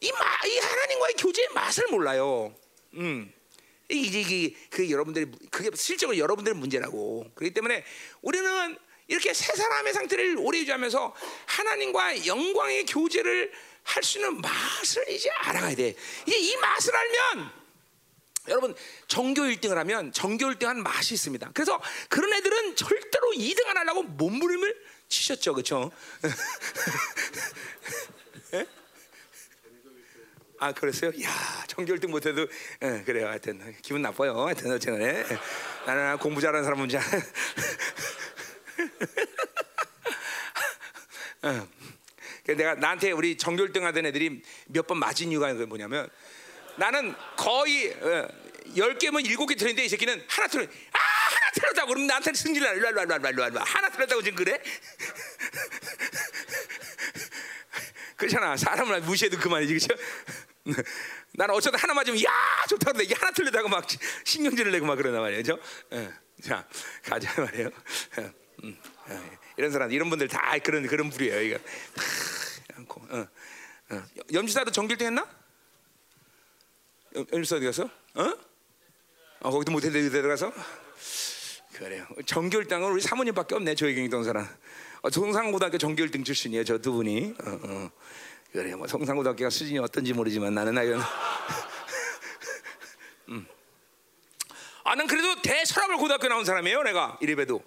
[0.00, 2.54] 이, 마, 이 하나님과의 교제의 맛을 몰라요.
[2.94, 3.32] 음.
[3.88, 7.30] 이게, 이게 그 여러분들이 그게 실적으로 여러분들의 문제라고.
[7.34, 7.84] 그렇기 때문에
[8.22, 8.76] 우리는
[9.08, 11.14] 이렇게 세 사람의 상태를 오래 유지하면서
[11.46, 13.52] 하나님과 영광의 교제를
[13.86, 15.94] 할 수 있는 맛을 이제 알아가야 돼.
[16.26, 17.50] 이제 이 맛을 알면
[18.48, 18.74] 여러분
[19.06, 21.50] 정교 1등을 하면 정교 1등 한 맛이 있습니다.
[21.54, 25.54] 그래서 그런 애들은 절대로 2등 안 하려고 몸부림을 치셨죠.
[25.54, 25.92] 그렇죠?
[30.58, 31.10] 아 그랬어요?
[31.22, 32.46] 야 1등 못해도
[32.82, 33.28] 예, 그래요.
[33.28, 34.46] 하여튼 기분 나빠요.
[34.46, 35.24] 하여튼 어쨌든
[35.86, 37.02] 나는 공부 잘하는 사람은 잘
[41.42, 41.68] 어.
[42.46, 46.08] 내가 나한테 우리 정결등 하던 애들이 몇 번 맞은 이유가 뭐냐면
[46.76, 48.28] 나는 거의 어,
[48.76, 52.70] 열 개면 일곱 개 틀렸는데 이 새끼는 하나 틀렸 아 하나 틀렸다고 그러면 나한테 승질나
[52.72, 54.60] 일로 일로 일로 일로 일로 하나 틀렸다고 지금 그래?
[58.16, 59.94] 그렇잖아 사람을 무시해도 그만이지 그렇죠?
[61.34, 62.30] 나는 어쩌다 하나 맞으면 야
[62.68, 63.86] 좋다 그러는데 하나 틀렸다고 막
[64.24, 65.58] 신경질을 내고 막 그러나 말이죠
[65.90, 66.12] 어.
[66.42, 66.66] 자
[67.02, 67.68] 가자 말이에요
[68.18, 68.46] 어.
[68.64, 68.76] 음.
[69.08, 69.36] 어.
[69.56, 71.40] 이런 사람, 이런 분들 다 그런 그런 부류예요.
[71.42, 71.64] 이거 다
[72.76, 73.00] 않고.
[73.10, 73.26] 어.
[73.90, 74.02] 어.
[74.32, 75.26] 염지사도 정길등 했나?
[77.32, 77.84] 염지사 어디 갔어?
[77.84, 78.38] 어?
[79.40, 80.52] 어 거기도 못했는데 들어가서?
[81.72, 82.06] 그래요.
[82.24, 83.74] 정결당은 우리 사모님밖에 없네.
[83.74, 84.46] 조혜경 동사람.
[85.02, 86.64] 어, 성상고등학교 정결등 출신이에요.
[86.64, 87.34] 저 두 분이.
[87.44, 87.90] 어, 어.
[88.56, 88.74] 그래.
[88.74, 90.98] 뭐 성상고등학교가 수준이 어떤지 모르지만 나는 아연.
[93.28, 93.46] 음.
[94.82, 96.82] 아, 난 그래도 대설학을 고등학교 나온 사람이에요.
[96.84, 97.62] 내가 이래봬도.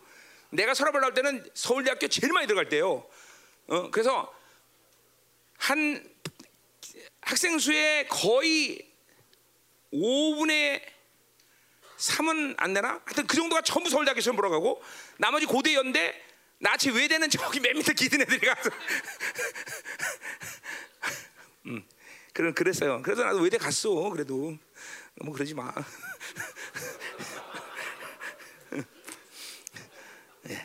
[0.50, 3.08] 내가 서랍을 나올 때는 서울대학교 제일 많이 들어갈 때요.
[3.68, 4.34] 어, 그래서
[5.60, 6.04] 한
[7.22, 8.92] 학생 수의 거의
[9.94, 10.82] 5분의
[12.00, 13.00] 3은 안 되나?
[13.06, 14.82] 하여튼 그 정도가 전부 서울대학교 시험 보러 가고
[15.18, 16.20] 나머지 고대 연대
[16.60, 18.70] 나치 외대는 저기 맨 밑에 기든 애들이 가서
[21.68, 21.86] 음,
[22.34, 23.02] 그런 그랬어요.
[23.02, 23.90] 그래서 나도 외대 갔어.
[24.10, 24.58] 그래도
[25.22, 25.74] 뭐 그러지 마.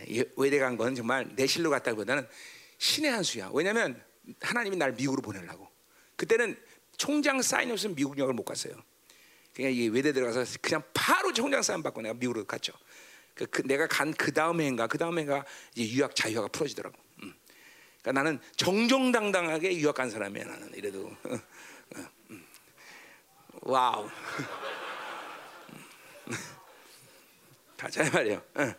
[0.08, 2.26] 예, 외대 간 건 정말 내 실로 갔다기보다는
[2.78, 3.50] 신의 한 수야.
[3.52, 4.02] 왜냐하면
[4.40, 5.68] 하나님이 날 미국으로 보내려고.
[6.16, 6.56] 그때는
[6.96, 8.74] 총장 사인 없으면 미국 영을 못 갔어요.
[9.52, 12.72] 그냥 이 외대 들어가서 그냥 바로 총장 사인 받고 내가 미국으로 갔죠.
[13.34, 16.96] 그, 그 내가 간 그 다음 해인가 그 다음 해가 이제 유학 자유화가 풀어지더라고.
[17.22, 17.34] 음.
[18.02, 21.06] 그러니까 나는 정정당당하게 유학 간 사람이야 나는 이래도.
[21.24, 21.34] 어,
[21.96, 22.46] 어, 음.
[23.62, 24.08] wow.
[27.76, 28.42] 가자 말이요.
[28.54, 28.74] 어.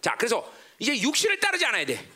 [0.00, 2.06] 자, 그래서 이제 육신을 따르지 않아야 돼.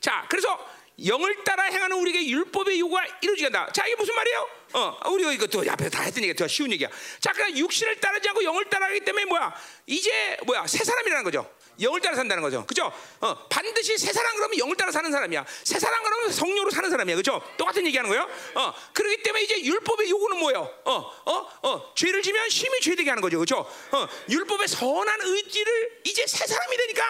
[0.00, 0.58] 자, 그래서
[1.06, 3.72] 영을 따라 행하는 우리에게 율법의 요구가 이루어지겠다.
[3.72, 4.48] 자, 이게 무슨 말이에요?
[4.72, 6.88] 어, 우리가 이것도 앞에 다 했던 얘기가 더 쉬운 얘기야.
[7.20, 9.54] 자, 그냥 육신을 따르지 않고 영을 따라하기 때문에 뭐야?
[9.86, 10.66] 이제 뭐야?
[10.66, 11.50] 새 사람이라는 거죠.
[11.80, 12.66] 영을 따라 산다는 거죠.
[12.66, 12.92] 그죠?
[13.20, 15.46] 어, 반드시 새 사람 그러면 영을 따라 사는 사람이야.
[15.64, 17.16] 새 사람 그러면 성령으로 사는 사람이야.
[17.16, 17.40] 그죠?
[17.56, 18.28] 똑같은 얘기 하는 거예요.
[18.54, 20.60] 어, 그렇기 때문에 이제 율법의 요구는 뭐예요?
[20.84, 23.38] 어, 어, 어, 죄를 지면 심히 죄되게 하는 거죠.
[23.38, 23.66] 그죠?
[23.92, 27.02] 어, 율법의 선한 의지를 이제 새 사람이 되니까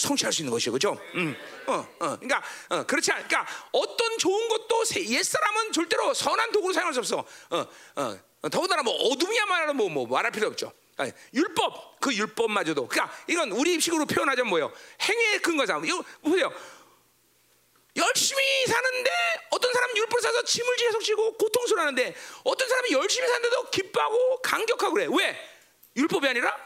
[0.00, 1.00] 성취할 수 있는 것이죠, 그렇죠?
[1.14, 1.36] 음,
[1.66, 6.72] 어, 어, 그러니까 어, 그렇지 않, 그러니까 어떤 좋은 것도 옛 사람은 절대로 선한 도구로
[6.72, 7.18] 사용할 수 없어.
[7.50, 10.72] 어, 어, 어, 더군다나 뭐 어둠이야말로 뭐, 뭐 말할 필요 없죠.
[10.96, 14.72] 아니, 율법 그 율법마저도 그러니까 이건 우리 식으로 표현하자면 뭐예요?
[15.02, 15.80] 행위에 근거자.
[15.84, 16.52] 이거 보세요.
[17.96, 19.10] 열심히 사는데
[19.50, 25.06] 어떤 사람은 율법을 사서 짐을 계속 지고 고통스러워하는데 어떤 사람이 열심히 사는데도 기뻐하고 감격하고 그래.
[25.10, 25.36] 왜?
[25.96, 26.56] 율법이 아니라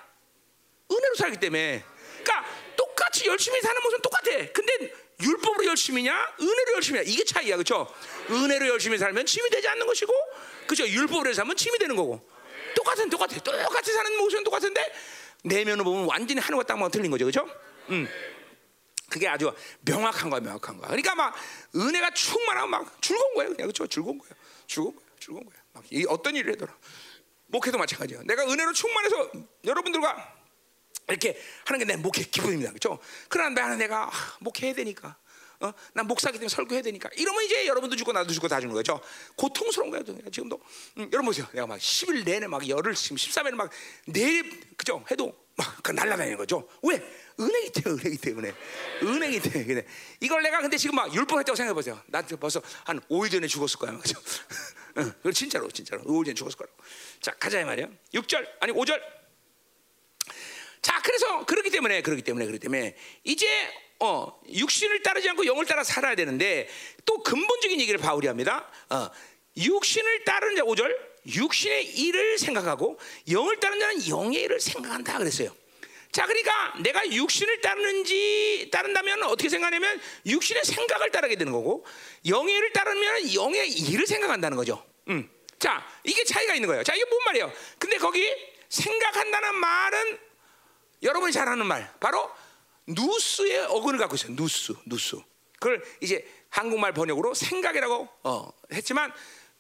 [0.91, 1.85] 은혜로 살기 때문에.
[2.23, 4.31] 그러니까 똑같이 열심히 사는 모습은 똑같아.
[4.53, 7.93] 근데 율법으로 열심히냐, 은혜로 열심히냐 이게 차이야, 그렇죠?
[8.31, 10.13] 은혜로 열심히 살면 짐이 되지 않는 것이고,
[10.67, 10.87] 그렇죠?
[10.89, 12.29] 율법으로 살면 짐이 되는 거고.
[12.75, 13.39] 똑같은 똑같아.
[13.39, 14.93] 똑같이 사는 모습은 똑같은데
[15.45, 17.49] 내면을 보면 완전히 하늘과 땅만 틀린 거죠, 그렇죠?
[17.91, 18.09] 음.
[19.09, 19.53] 그게 아주
[19.83, 20.89] 명확한 거야, 명확한 거야.
[20.89, 21.37] 그러니까 막
[21.77, 23.87] 은혜가 충만하면 막 즐거운 거예요, 그냥 그렇죠?
[23.87, 24.35] 즐거운 거예요,
[24.67, 25.63] 즐거운 거예요, 즐거운 거예요.
[25.75, 26.67] 막이 어떤 일을 해도
[27.47, 28.23] 목회도 마찬가지야.
[28.25, 29.31] 내가 은혜로 충만해서
[29.65, 30.35] 여러분들과
[31.09, 32.99] 이렇게 하는 게 내 목회 기분입니다, 그렇죠?
[33.29, 35.17] 그러나 내가 아, 목회해야 되니까.
[35.61, 35.73] 어?
[35.93, 39.01] 난 목사기 때문에 설교해야 되니까 이러면 이제 여러분도 죽고 나도 죽고 다 주는 거죠.
[39.37, 40.05] 고통스러운 거예요.
[40.31, 40.61] 지금도
[40.99, 41.47] 음, 여러분 보세요.
[41.53, 43.71] 내가 막 10일 내내 막 열흘 지금 13일 막
[44.07, 45.03] 내일 그죠?
[45.11, 46.69] 해도 막 날라다니는 거죠.
[46.83, 47.03] 왜?
[47.39, 48.55] 은혜기 때문에 은혜기 때문에
[49.03, 49.87] 은혜기 때문에
[50.21, 52.03] 이걸 내가 근데 지금 막 율법했다고 생각해 보세요.
[52.09, 54.21] 나 벌써 한 5일 전에 죽었을 거야, 그죠?
[54.99, 56.77] 응, 그 진짜로 진짜로 5일 전에 죽었을 거라고.
[57.21, 57.87] 자 가자 이 말이야.
[58.13, 59.24] 6절 아니 5절.
[60.85, 63.49] 자 그래서 그렇기 때문에 그렇기 때문에 그렇기 때문에 이제
[64.01, 66.69] 어, 육신을 따르지 않고 영을 따라 살아야 되는데
[67.07, 68.71] 또 근본적인 얘기를 바울이 합니다.
[68.91, 69.09] 어,
[69.57, 70.95] 육신을 따르는 자 5절
[71.27, 72.99] 육신의 일을 생각하고
[73.31, 75.57] 영을 따르는 자는 영의 일을 생각한다 그랬어요.
[76.13, 81.87] 자, 그러니까 내가 육신을 따르는지 따른다면 어떻게 생각하냐면 육신의 생각을 따르게 되는 거고
[82.27, 84.85] 영의 일을 따르면 영의 일을 생각한다는 거죠.
[85.09, 85.31] 음.
[85.59, 86.83] 자, 이게 차이가 있는 거예요.
[86.83, 87.51] 자, 이게 뭔 말이에요?
[87.79, 88.23] 근데 거기
[88.69, 90.34] 생각한다는 말은
[91.05, 92.31] 여러분이 잘 아는 말, 바로
[92.87, 94.33] 누스의 어근을 갖고 있어요.
[94.33, 95.17] 누스, 누스.
[95.61, 99.13] 그걸 이제 한국말 번역으로 생각이라고 어, 했지만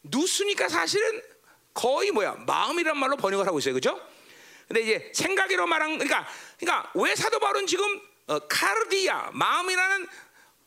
[0.02, 1.22] 누스니까 사실은
[1.72, 4.00] 거의 뭐야 마음이란 말로 번역을 하고 있어요, 그렇죠?
[4.68, 6.26] 근데 이제 생각이로 말한 그러니까
[6.58, 7.84] 그러니까 왜 사도 바울은 지금
[8.26, 10.06] 어, 카르디아 마음이라는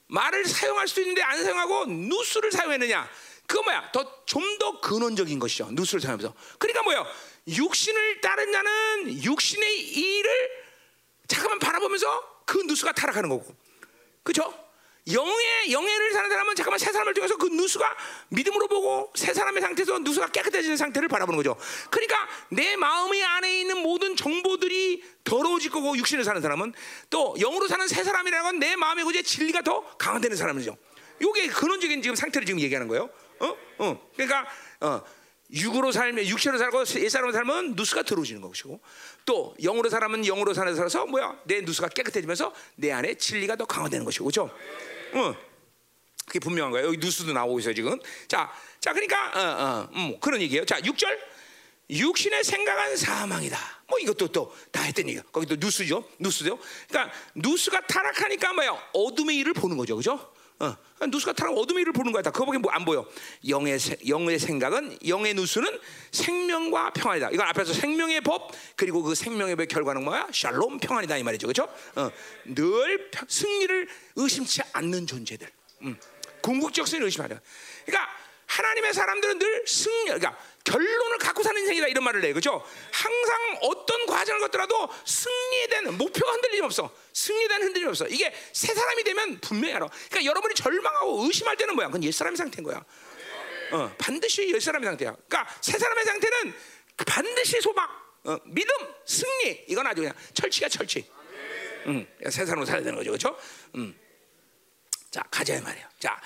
[0.07, 3.09] 말을 사용할 수도 있는데 안 사용하고 누스를 사용했느냐?
[3.45, 3.91] 그거 뭐야?
[3.91, 5.69] 더 좀 더 근원적인 것이죠.
[5.71, 6.35] 누스를 사용하면서.
[6.59, 7.05] 그러니까 뭐야?
[7.47, 10.66] 육신을 따른 자는 육신의 일을
[11.27, 13.45] 잠깐만 바라보면서 그 누수가 타락하는 거고.
[14.23, 14.53] 그죠?
[15.09, 17.95] 영의 영예를 사는 사람은 잠깐만 새 사람을 통해서 그 누수가
[18.27, 21.55] 믿음으로 보고 새 사람의 상태에서 누수가 깨끗해지는 상태를 바라보는 거죠.
[21.89, 26.73] 그러니까 내 마음의 안에 있는 모든 정보들이 더러워질 거고 육신을 사는 사람은
[27.09, 30.75] 또 영으로 사는 새 사람이라는 건 내 마음의 고제 진리가 더 강화되는 사람이죠.
[31.21, 33.09] 이게 근원적인 지금 상태를 지금 얘기하는 거예요.
[33.39, 33.57] 어?
[33.77, 34.09] 어.
[34.13, 34.45] 그러니까
[34.81, 35.01] 어.
[35.51, 38.79] 육으로 살면 육체로 살고 옛사람으로 살면 누수가 들어오지는 것이고
[39.25, 44.25] 또 영으로 살면 영으로 살아서 뭐야 내 누수가 깨끗해지면서 내 안에 진리가 더 강화되는 것이고
[44.25, 44.51] 그렇죠?
[45.13, 45.35] 어.
[46.25, 46.87] 그게 분명한 거예요.
[46.87, 47.97] 여기 누수도 나오고 있어요 지금.
[48.27, 50.65] 자, 자 그러니까 어, 어, 음, 그런 얘기예요.
[50.65, 51.17] 자, 6절
[51.89, 53.57] 육신의 생각은 사망이다.
[53.87, 55.23] 뭐 이것도 또 다 했던 얘기야.
[55.31, 56.59] 거기 또 누수죠, 누수죠.
[56.89, 60.33] 그러니까 누수가 타락하니까 뭐야 어둠의 일을 보는 거죠, 그렇죠?
[60.59, 60.75] 어,
[61.07, 62.23] 누수가 타락 어둠의 일을 보는 거야.
[62.23, 63.07] 다 그거밖에 뭐 안 보여.
[63.47, 63.77] 영의
[64.07, 65.79] 영의 생각은 영의 누수는
[66.11, 67.29] 생명과 평안이다.
[67.31, 70.27] 이건 앞에서 생명의 법 그리고 그 생명의 법 결과는 뭐야?
[70.31, 71.71] 샬롬 평안이다 이 말이죠, 그렇죠?
[71.95, 72.11] 어,
[72.45, 75.47] 늘 승리를 의심치 않는 존재들.
[75.83, 75.97] 음,
[76.41, 77.37] 궁극적 승리를 의심하려.
[77.85, 78.09] 그러니까
[78.47, 80.37] 하나님의 사람들은 늘 승리, 그러니까
[80.67, 82.33] 결론을 갖고 사는 인생이다 이런 말을 해요.
[82.33, 82.61] 그죠?
[82.91, 86.93] 항상 어떤 과정을 걷더라도 승리에 목표가 흔들림 없어.
[87.13, 88.05] 승리에 흔들림 없어.
[88.07, 89.87] 이게 새 사람이 되면 분명히 알아.
[89.87, 91.87] 그러니까 여러분이 절망하고 의심할 때는 뭐야?
[91.87, 92.83] 그건 옛 사람의 상태인 거야.
[93.71, 95.15] 어, 반드시 옛 사람의 상태야.
[95.27, 96.53] 그러니까 새 사람의 상태는
[97.05, 97.87] 반드시 소망,
[98.25, 98.73] 어, 믿음,
[99.05, 99.63] 승리.
[99.69, 101.09] 이건 아주 그냥 철치가 철치.
[101.85, 103.11] 음, 새 사람으로 살아야 되는 거죠.
[103.11, 103.39] 그렇죠?
[103.75, 103.97] 음.
[105.11, 105.89] 자, 가자 말이야.
[105.99, 106.19] 자,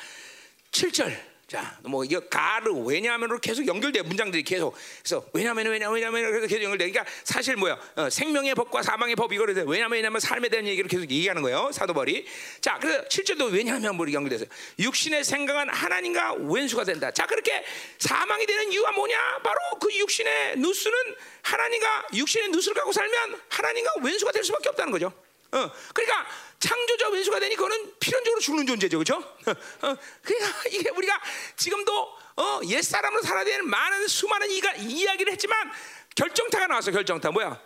[0.72, 1.31] 7절.
[1.52, 4.74] 자, 뭐 이거 가르 왜냐하면으로 계속 연결돼 문장들이 계속
[5.04, 6.90] 그래서 왜냐하면 왜냐 왜냐하면 그래서 계속 연결돼.
[6.90, 11.02] 그러니까 사실 뭐야 어, 생명의 법과 사망의 법 이거를 왜냐하면 왜냐하면 삶에 대한 얘기를 계속
[11.12, 12.26] 얘기하는 거예요 사도벌이.
[12.62, 14.46] 자, 그래서 7절도 왜냐하면 뭐 연결돼서
[14.80, 17.12] 육신의 생각은 하나님과 왼수가 된다.
[17.12, 17.66] 자, 그렇게
[18.00, 19.40] 사망이 되는 이유가 뭐냐?
[19.44, 20.98] 바로 그 육신의 누수는
[21.42, 25.12] 하나님과 육신의 누수를 갖고 살면 하나님과 왼수가 될 수밖에 없다는 거죠.
[25.52, 26.28] 어, 그러니까
[26.60, 29.18] 창조자 왼수가 되니 그거는 필연적으로 죽는 존재죠, 그렇죠?
[29.18, 31.22] 어, 그러니까 이게 우리가
[31.58, 35.72] 지금도 어, 옛 사람으로 살아야 되는 많은 수많은 이가, 이야기를 했지만
[36.16, 37.62] 결정타가 나왔어, 결정타 뭐야?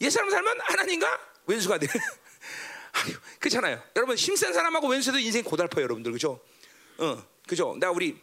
[0.00, 1.86] 옛 사람 살면 하나님과 왼수가 돼.
[2.92, 3.82] 아유, 그렇잖아요.
[3.96, 6.40] 여러분 힘센 사람하고 왼수도 인생 고달퍼요, 여러분들 그죠?
[6.98, 7.76] 어, 그죠?
[7.78, 8.18] 나 우리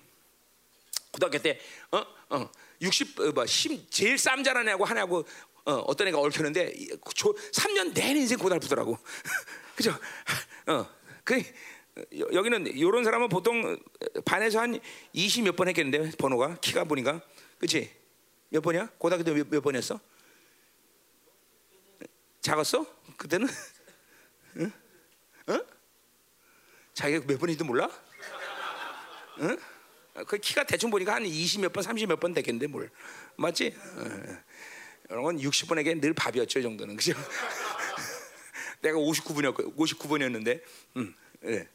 [1.11, 1.59] 고등학교 때
[1.91, 2.49] 어, 어,
[2.81, 5.25] 60, 어, 뭐, 심, 제일 쌈자라는 애하고 하나하고
[5.65, 6.73] 어, 어떤 애가 얽혔는데
[7.53, 8.97] 3년 내내 인생 고달프더라고.
[9.75, 9.97] 그죠?
[10.67, 10.87] 어,
[11.23, 11.41] 그
[12.17, 13.77] 여기는 이런 사람은 보통
[14.25, 14.79] 반에서 한
[15.13, 17.21] 20 몇 번 했겠는데 번호가 키가 보니까
[17.57, 17.91] 그렇지?
[18.49, 18.89] 몇 번이야?
[18.97, 19.99] 고등학교 때 몇, 몇 번이었어?
[22.41, 22.85] 작았어?
[23.17, 23.47] 그때는?
[24.57, 24.71] 응?
[25.49, 25.65] 응?
[26.93, 27.89] 자기가 몇 번인지도 몰라?
[29.39, 29.57] 응?
[30.27, 32.89] 그 키가 대충 보니까 한 20 몇 번, 30 몇번 되겠는데 뭘?
[33.35, 33.75] 맞지?
[33.75, 34.37] 어.
[35.09, 36.95] 이런 건 60번에게 늘 밥이었죠, 이 정도는.
[36.95, 37.13] 그죠?
[38.81, 40.61] 내가 59분이었고 59번이었는데.
[40.97, 41.15] 음.
[41.45, 41.67] 예.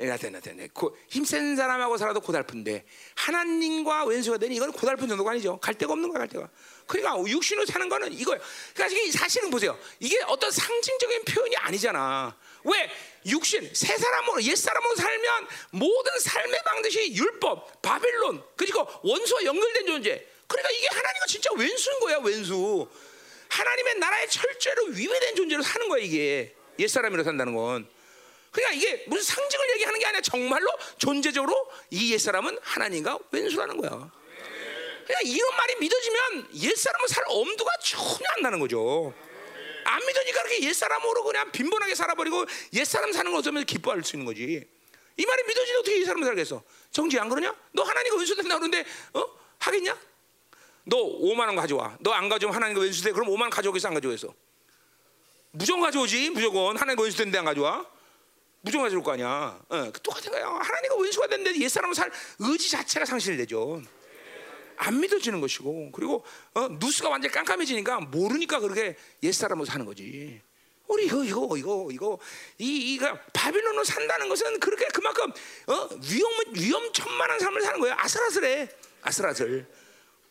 [0.00, 0.66] 예, 나타나 나타나.
[1.08, 2.84] 힘센 사람하고 살아도 고달픈데
[3.14, 5.58] 하나님과 왼수가 되니 이건 고달픈 정도가 아니죠.
[5.60, 6.48] 갈 데가 없는 거야, 갈 데가.
[6.86, 8.40] 그러니까 육신으로 사는 거는 이거예요.
[8.74, 9.78] 그러니까 사실은 보세요.
[10.00, 12.36] 이게 어떤 상징적인 표현이 아니잖아.
[12.64, 12.90] 왜?
[13.26, 20.26] 육신, 새 사람으로 옛 사람으로 살면 모든 삶의 방식이 율법, 바벨론, 그리고 원수와 연결된 존재.
[20.46, 22.88] 그러니까 이게 하나님과 진짜 왼수인 거야, 왼수.
[23.48, 26.54] 하나님의 나라의 철저로 위배된 존재로 사는 거야, 이게.
[26.78, 27.88] 옛 사람으로 산다는 건.
[28.54, 33.90] 그러니까 이게 무슨 상징을 얘기하는 게 아니라 정말로 존재적으로 이 옛사람은 하나님과 왼수라는 거야.
[33.90, 39.12] 그러니까 이런 말이 믿어지면 옛사람은 살 엄두가 전혀 안 나는 거죠.
[39.84, 44.64] 안 믿으니까 그렇게 옛사람으로 그냥 빈번하게 살아버리고 옛사람 사는 거 어쩌면 기뻐할 수 있는 거지.
[45.16, 46.62] 이 말이 믿어지면 어떻게 이 사람을 살겠어?
[46.92, 47.54] 정지 안 그러냐?
[47.72, 49.26] 너 하나님과 왼수 된다 그러는데 어?
[49.58, 49.98] 하겠냐?
[50.84, 51.96] 너 5만 원 가져와.
[52.00, 53.12] 너 안 가져오면 하나님과 왼수 돼.
[53.12, 54.34] 그럼 5만 원 가져오겠어 안 가져오겠어?
[55.52, 56.30] 무조건 가져오지.
[56.30, 57.86] 무조건 하나님과 왼수 된데 안 가져와.
[58.60, 59.58] 무조건 가져올 거 아니야.
[59.68, 60.46] 어, 똑같은 거야.
[60.46, 63.82] 하나님과 원수가 됐는데 옛사람은 살 의지 자체가 상실되죠.
[64.76, 66.24] 안 믿어지는 것이고 그리고
[66.54, 70.40] 어, 누수가 완전 히 깜깜해지니까 모르니까 그렇게 옛사람으로 사는 거지.
[70.88, 72.18] 우리 이거 이거 이거 이거
[72.58, 75.30] 이 이가 바빌론으로 산다는 것은 그렇게 그만큼
[75.66, 77.94] 어, 위험 위험천만한 삶을 사는 거예요.
[77.98, 78.68] 아슬아슬해,
[79.02, 79.66] 아슬아슬.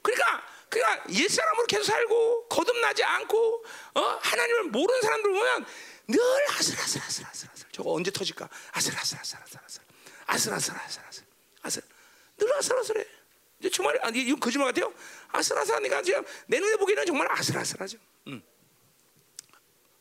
[0.03, 5.65] 그러니까 그러니까 옛 사람으로 계속 살고 거듭나지 않고 어, 하나님을 모르는 사람들 보면
[6.07, 7.49] 늘 아슬아슬아슬아슬.
[7.71, 8.47] 저거 언제 터질까?
[8.71, 9.81] 아슬아슬아슬아슬아슬
[10.25, 11.23] 아슬아슬아슬아슬
[11.61, 11.81] 아슬
[12.37, 13.05] 늘 아슬아슬해.
[13.59, 14.93] 이제 정말 아니 이거 거짓말 같아요.
[15.29, 17.97] 아슬아슬하니까 지금 내 눈에 보기에는 정말 아슬아슬하죠.
[18.27, 18.43] 음.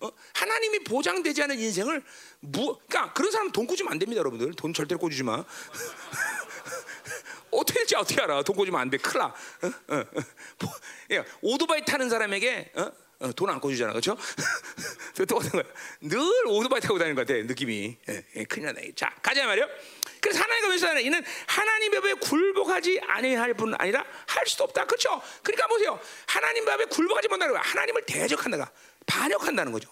[0.00, 0.10] 어?
[0.34, 2.02] 하나님이 보장되지 않은 인생을
[2.40, 4.54] 무, 그러니까 그런 사람 돈 꾸지면 안 됩니다, 여러분들.
[4.54, 5.44] 돈 절대로 꿔주지 마.
[7.52, 8.42] 어떻게 될지 어떻게 알아?
[8.42, 8.96] 돈 꿔주면 안 돼.
[8.96, 9.26] 큰일 나.
[9.26, 9.34] 어?
[9.88, 10.04] 어, 어.
[10.60, 10.72] 뭐,
[11.42, 12.90] 오토바이 타는 사람에게 어?
[13.20, 14.16] 어, 돈안 꺼주잖아, 그렇죠?
[16.02, 17.96] 늘 오토바이 타고 다니는 것 같아, 느낌이.
[18.08, 18.92] 예, 예, 큰일 나네.
[18.96, 19.68] 자, 가자 말이요.
[20.20, 25.22] 그래서 하나님과 왼손 이는 하나님 법에 굴복하지 아니할 뿐 아니라 할 수도 없다, 그렇죠?
[25.42, 26.00] 그러니까 보세요.
[26.26, 27.62] 하나님 법에 굴복하지 못한다는 거야.
[27.64, 28.70] 하나님을 대적한다가
[29.06, 29.88] 반역한다는 거죠.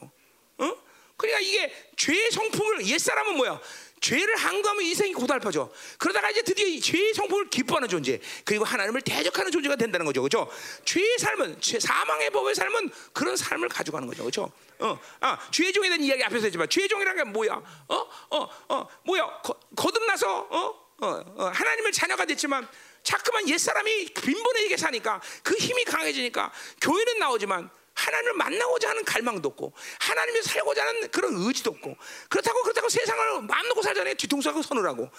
[0.59, 0.77] 어?
[1.17, 3.61] 그러니까 이게 죄의 성품을 옛 사람은 뭐야?
[4.01, 5.71] 죄를 항거하면 인생이 고달파져.
[5.99, 10.51] 그러다가 이제 드디어 이 죄의 성품을 기뻐하는 존재, 그리고 하나님을 대적하는 존재가 된다는 거죠, 그렇죠?
[10.85, 14.51] 죄의 삶은 죄, 사망의 법의 삶은 그런 삶을 가져가는 거죠, 그렇죠?
[14.79, 17.63] 어, 아, 죄의 종에 대한 이야기 앞에서 했지만 죄의 종이라는 게 뭐야?
[17.89, 17.95] 어,
[18.31, 19.27] 어, 어, 뭐야?
[19.43, 22.67] 거, 거듭나서 어, 어, 어, 하나님을 자녀가 됐지만
[23.03, 27.71] 자꾸만 옛 사람이 빈번하게 사니까 그 힘이 강해지니까 교회는 나오지만
[28.01, 31.97] 하나님을 만나고자 하는 갈망도 없고 하나님을 살고자 하는 그런 의지도 없고
[32.29, 35.11] 그렇다고 그렇다고 세상을 마음 놓고 살자니 뒤통수하고 선을 하고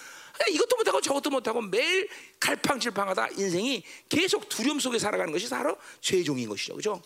[0.50, 2.08] 이것도 못하고 저것도 못하고 매일
[2.40, 7.00] 갈팡질팡하다 인생이 계속 두려움 속에 살아가는 것이 바로 죄의 종인 것이죠 그죠?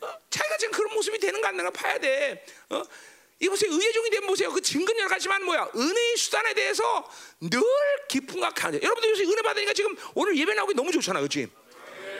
[0.00, 0.08] 어?
[0.30, 2.82] 자기가 지금 그런 모습이 되는 가 안 되는가 봐야 돼 어?
[3.38, 7.10] 이 보세요 의의 종이 되면 보세요 그 증거는 가지만 뭐야 은혜의 수단에 대해서
[7.40, 7.62] 늘
[8.08, 11.48] 깊은가 강해 여러분들 요새 은혜 받으니까 지금 오늘 예배 나오기 너무 좋잖아 그렇지?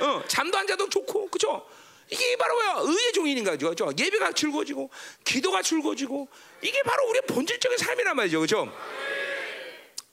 [0.00, 1.66] 어, 잠도 안 자도 좋고 그죠?
[2.10, 2.80] 이게 바로 뭐야?
[2.82, 4.90] 의의 종인인가 죠 예배가 즐거워지고
[5.24, 6.28] 기도가 즐거워지고
[6.62, 8.40] 이게 바로 우리의 본질적인 삶이란 말이죠.
[8.40, 8.72] 그죠?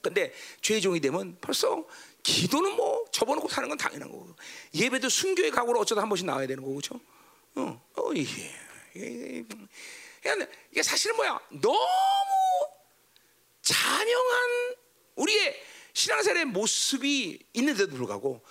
[0.00, 1.84] 근데 죄의 종이 되면 벌써
[2.22, 4.34] 기도는 뭐 접어놓고 사는 건 당연한 거고
[4.74, 7.00] 예배도 순교의 각오로 어쩌다 한 번씩 나와야 되는 거고 그죠?
[7.56, 8.50] 어, 어 이게,
[8.94, 9.44] 이게,
[10.70, 11.40] 이게 사실은 뭐야?
[11.60, 11.78] 너무
[13.62, 14.76] 자명한
[15.16, 15.62] 우리의
[15.92, 18.42] 신앙생활의 모습이 있는데도 불구하고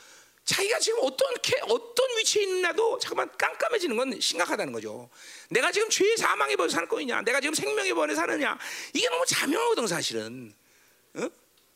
[0.48, 1.28] 자기가 지금 어떤
[1.64, 5.10] 어떤 위치에 있나도 잠깐만 깜깜해지는 건 심각하다는 거죠.
[5.50, 8.58] 내가 지금 죄의 사망의 번에 사는 거냐, 내가 지금 생명의 번에 사느냐,
[8.94, 10.54] 이게 너무 자명하거든 사실은.
[11.16, 11.30] 어?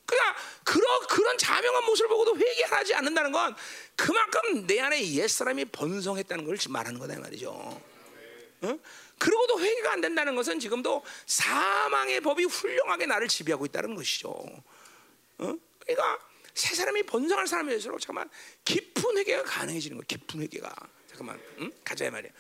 [0.06, 3.54] 그러니까 그런 그런 자명한 모습을 보고도 회개하지 않는다는 건
[3.98, 7.52] 그만큼 내 안에 옛 사람이 번성했다는 걸 말하는 거다 말이죠.
[7.52, 8.80] 어?
[9.18, 14.30] 그러고도 회개가 안 된다는 것은 지금도 사망의 법이 훌륭하게 나를 지배하고 있다는 것이죠.
[14.30, 15.58] 어?
[15.86, 18.30] 그러니까 새 사람이 번성할 사람일수록 잠깐만
[18.66, 20.06] 깊은 회개가 가능해지는 거예요.
[20.08, 20.74] 깊은 회개가
[21.08, 21.72] 잠깐만 응?
[21.84, 22.32] 가자 말이야.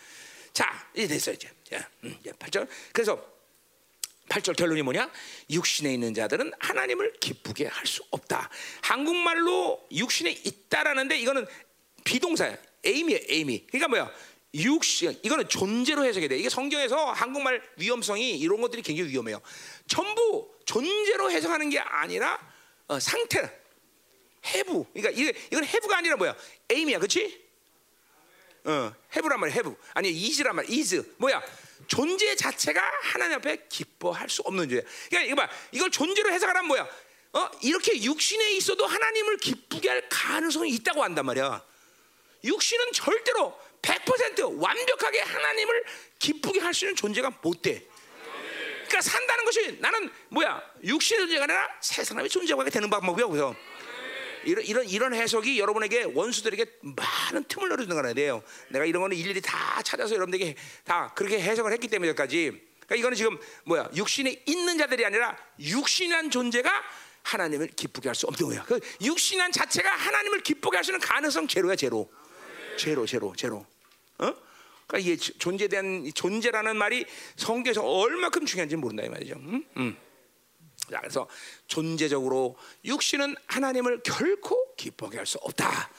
[0.54, 1.50] 자 이제 됐어 이제.
[1.70, 2.68] 자, 음, 8절.
[2.92, 3.32] 그래서
[4.30, 5.10] 8절 결론이 뭐냐?
[5.50, 8.50] 육신에 있는 자들은 하나님을 기쁘게 할 수 없다.
[8.82, 11.46] 한국말로 육신에 있다라는데 이거는
[12.06, 12.58] 비동사야.
[12.84, 13.68] 에임이야, 에임이.
[13.68, 14.12] 그러니까 뭐야?
[14.54, 16.38] 육신 이거는 존재로 해석이 돼.
[16.38, 19.42] 이게 성경에서 한국말 위험성이 이런 것들이 굉장히 위험해요.
[19.88, 22.40] 전부 존재로 해석하는 게 아니라
[22.88, 23.61] 어, 상태
[24.46, 24.86] 해부.
[24.94, 26.36] 그러니까 이게 이건 해부가 아니라 뭐야?
[26.70, 27.42] 에임이야, 그렇지?
[28.64, 29.56] 어, 해부란 말이야.
[29.56, 29.76] 해부.
[29.94, 30.70] 아니 이즈란 말.
[30.70, 31.16] 이즈.
[31.18, 31.42] 뭐야?
[31.88, 34.86] 존재 자체가 하나님 앞에 기뻐할 수 없는 존재.
[35.10, 35.50] 그러니까 이거 봐.
[35.72, 36.88] 이걸 존재로 해석하라면 뭐야?
[37.34, 37.50] 어?
[37.62, 41.64] 이렇게 육신에 있어도 하나님을 기쁘게 할 가능성이 있다고 한단 말이야.
[42.44, 45.84] 육신은 절대로 100% 완벽하게 하나님을
[46.20, 47.86] 기쁘게 할 수 있는 존재가 못 돼.
[48.88, 50.62] 그러니까 산다는 것이 나는 뭐야?
[50.84, 53.26] 육신의 존재가 아니라 새 사람의 존재가 되는 방법이야.
[53.28, 53.56] 그래서
[54.46, 58.44] 이런 이런 이런 해석이 여러분에게 원수들에게 많은 틈을 열어주는 거라 돼요.
[58.70, 62.52] 내가 이런 거는 일일이 다 찾아서 여러분들에게 다 그렇게 해석을 했기 때문에 여기까지.
[62.86, 63.90] 그러니까 이거는 지금 뭐야?
[63.96, 66.70] 육신에 있는 자들이 아니라 육신한 존재가
[67.24, 68.64] 하나님을 기쁘게 할 수 없는 거야.
[68.64, 72.12] 그 육신한 자체가 하나님을 기쁘게 할수 있는 가능성 제로야 제로.
[72.78, 73.66] 제로 제로 제로.
[74.18, 74.34] 어?
[74.88, 77.06] 그러니까 이게 존재에 대한 이 존재라는 말이
[77.38, 79.36] 성경에서 얼마큼 중요한지 모른다 이 말이죠.
[79.36, 79.64] 음?
[79.78, 79.98] 음.
[80.90, 81.28] 자, 그래서
[81.68, 85.90] 존재적으로 육신은 하나님을 결코 기쁘게 할 수 없다.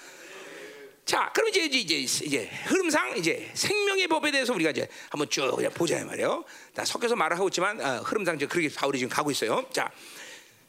[1.05, 5.51] 자, 그럼 이제 이제 이제, 이제 흐름상 이제 생명의 법에 대해서 우리가 이제 한번 쭉
[5.57, 6.45] 그냥 보자 이 말이에요.
[6.75, 9.67] 다 섞여서 말을 하고 있지만 어, 흐름상 이제 그렇게 바울이 지금 가고 있어요.
[9.73, 9.91] 자,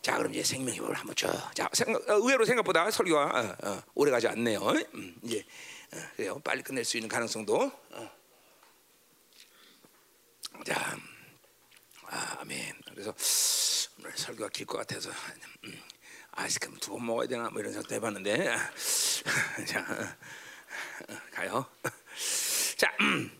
[0.02, 1.28] 자, 그럼 이제 생명의 법을 한번 쭉.
[1.54, 4.60] 자, 생각, 어, 의외로 생각보다 설교가 어, 어, 오래 가지 않네요.
[4.96, 5.46] 음, 이제
[5.94, 6.42] 어, 그래요.
[6.44, 7.72] 빨리 끝낼 수 있는 가능성도.
[7.92, 8.12] 어.
[10.66, 10.98] 자,
[12.08, 12.74] 아, 아멘.
[12.92, 13.14] 그래서
[14.16, 15.10] 설교가 길 것 같아서
[15.66, 15.82] 음,
[16.32, 18.56] 아이스크림 두 번 먹어야 되나 뭐 이런 생각도 해봤는데
[19.68, 20.18] 자
[21.32, 21.66] 가요.
[22.78, 23.32] 자 음,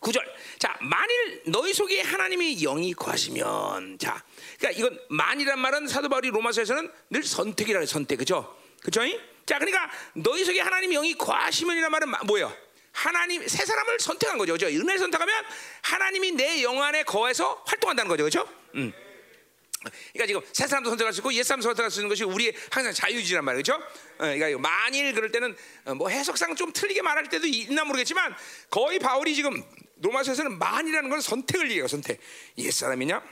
[0.00, 0.20] 9절.
[0.58, 4.22] 자 만일 너희 속에 하나님이 영이 거하시면 자
[4.58, 9.00] 그러니까 이건 만이란 말은 사도 바울이 로마서에서는 늘 선택이라 해 선택 그죠 그죠?
[9.46, 12.54] 자 그러니까 너희 속에 하나님이 영이 거하시면이란 말은 뭐예요?
[12.92, 14.66] 하나님 새 사람을 선택한 거죠, 그죠?
[14.66, 15.44] 은혜를 선택하면
[15.82, 18.48] 하나님이 내 영 안에 거해서 활동한다는 거죠, 그죠?
[18.74, 18.92] 음.
[20.12, 22.92] 그러니까 지금 새 사람도 선택할 수 있고 옛 사람도 선택할 수 있는 것이 우리의 항상
[22.92, 23.74] 자유지란 말이죠.
[23.74, 23.80] 어,
[24.18, 28.34] 그러니까 만일 그럴 때는 어, 뭐 해석상 좀 틀리게 말할 때도 있나 모르겠지만
[28.68, 29.62] 거의 바울이 지금
[29.96, 31.88] 로마서에서는 만이라는 건 선택을 얘기해요.
[31.88, 32.20] 선택.
[32.58, 33.22] 옛 사람이냐,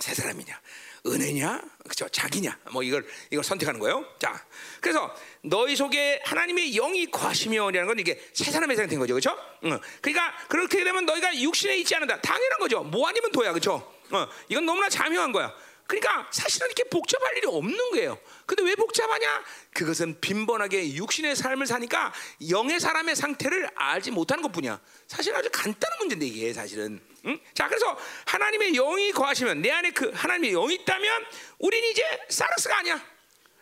[0.00, 0.60] 새 사람이냐,
[1.06, 2.08] 은혜냐, 그죠?
[2.08, 4.04] 자기냐, 뭐 이걸 이걸 선택하는 거예요.
[4.18, 4.44] 자,
[4.80, 9.36] 그래서 너희 속에 하나님의 영이 거하시며라는 건 이게 새 사람의 상태인 거죠, 그렇죠?
[9.64, 9.78] 응.
[10.00, 12.20] 그러니까 그렇게 되면 너희가 육신에 있지 않는다.
[12.20, 12.82] 당연한 거죠.
[12.82, 13.95] 뭐 아니면 도야, 그렇죠?
[14.10, 15.54] 어, 이건 너무나 자명한 거야.
[15.86, 18.18] 그러니까 사실은 이렇게 복잡할 일이 없는 거예요.
[18.44, 19.44] 근데 왜 복잡하냐?
[19.72, 22.12] 그것은 빈번하게 육신의 삶을 사니까
[22.50, 24.80] 영의 사람의 상태를 알지 못하는 것 뿐이야.
[25.06, 27.00] 사실 아주 간단한 문제인데 이게 사실은.
[27.26, 27.38] 응?
[27.54, 27.96] 자, 그래서
[28.26, 31.24] 하나님의 영이 거하시면 내 안에 그 하나님의 영이 있다면
[31.58, 33.15] 우리는 이제 사르스가 아니야.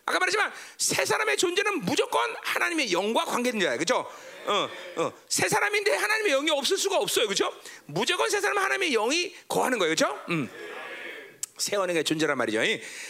[0.06, 4.06] 아까 말했지만 새 사람의 존재는 무조건 하나님의 영과 관계된 자야, 그렇죠?
[4.46, 5.12] 어, 어.
[5.28, 7.52] 새 사람인데 하나님의 영이 없을 수가 없어요, 그렇죠?
[7.86, 10.20] 무조건 새 사람은 하나님의 영이 거하는 거예요, 그렇죠?
[10.28, 10.50] 음.
[11.56, 12.60] 새 언행의 존재란 말이죠.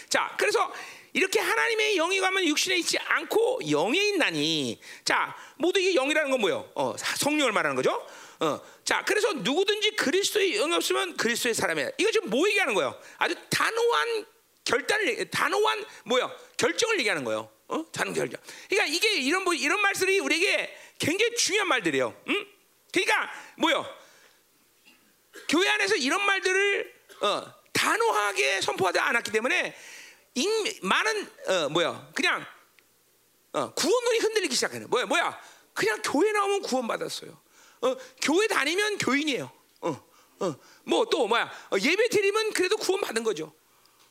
[0.08, 0.72] 자, 그래서
[1.12, 6.70] 이렇게 하나님의 영이 가면 육신에 있지 않고 영에 있나니, 자, 모두 이게 영이라는 건 뭐예요?
[6.74, 8.06] 어, 성령을 말하는 거죠.
[8.40, 11.90] 어, 자, 그래서 누구든지 그리스도의 영이 없으면 그리스도의 사람이야.
[11.98, 12.96] 이거 지금 뭐 얘기하는 거예요?
[13.18, 14.26] 아주 단호한
[14.64, 16.34] 결단을, 단호한 뭐야?
[16.56, 17.50] 결정을 얘기하는 거예요.
[17.68, 17.84] 어?
[17.92, 18.40] 단호 결정.
[18.68, 22.14] 그러니까 이게 이런 뭐 이런 말들이 우리에게 굉장히 중요한 말들이에요.
[22.28, 22.46] 응?
[22.92, 23.86] 그러니까 뭐요?
[25.48, 29.76] 교회 안에서 이런 말들을 어, 단호하게 선포하지 않았기 때문에
[30.34, 32.10] 인, 많은 어, 뭐야?
[32.14, 32.44] 그냥
[33.52, 35.06] 어, 구원론이 흔들리기 시작하는 뭐야?
[35.06, 35.40] 뭐야?
[35.72, 37.38] 그냥 교회 나오면 구원 받았어요.
[37.82, 39.50] 어, 교회 다니면 교인이에요.
[39.80, 40.08] 어,
[40.40, 40.54] 어,
[40.84, 41.50] 뭐 또 뭐야?
[41.70, 43.52] 어, 예배 드리면 그래도 구원 받은 거죠.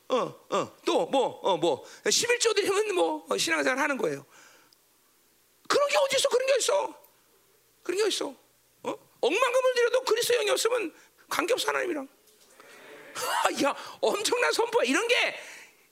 [0.08, 4.24] 어, 어, 또 뭐, 어, 뭐 11조 드리면 뭐 어, 신앙생활 하는 거예요.
[5.68, 6.28] 그런 게 어디 있어?
[6.28, 7.00] 그런 게 있어?
[7.82, 8.26] 그런 게 있어?
[8.82, 8.98] 어?
[9.20, 10.94] 억만금을 드려도 그리스도 영이 없으면
[11.28, 12.06] 관계 없어 하나님이랑.
[13.64, 14.82] 야, 엄청난 선포.
[14.82, 15.36] 이런 게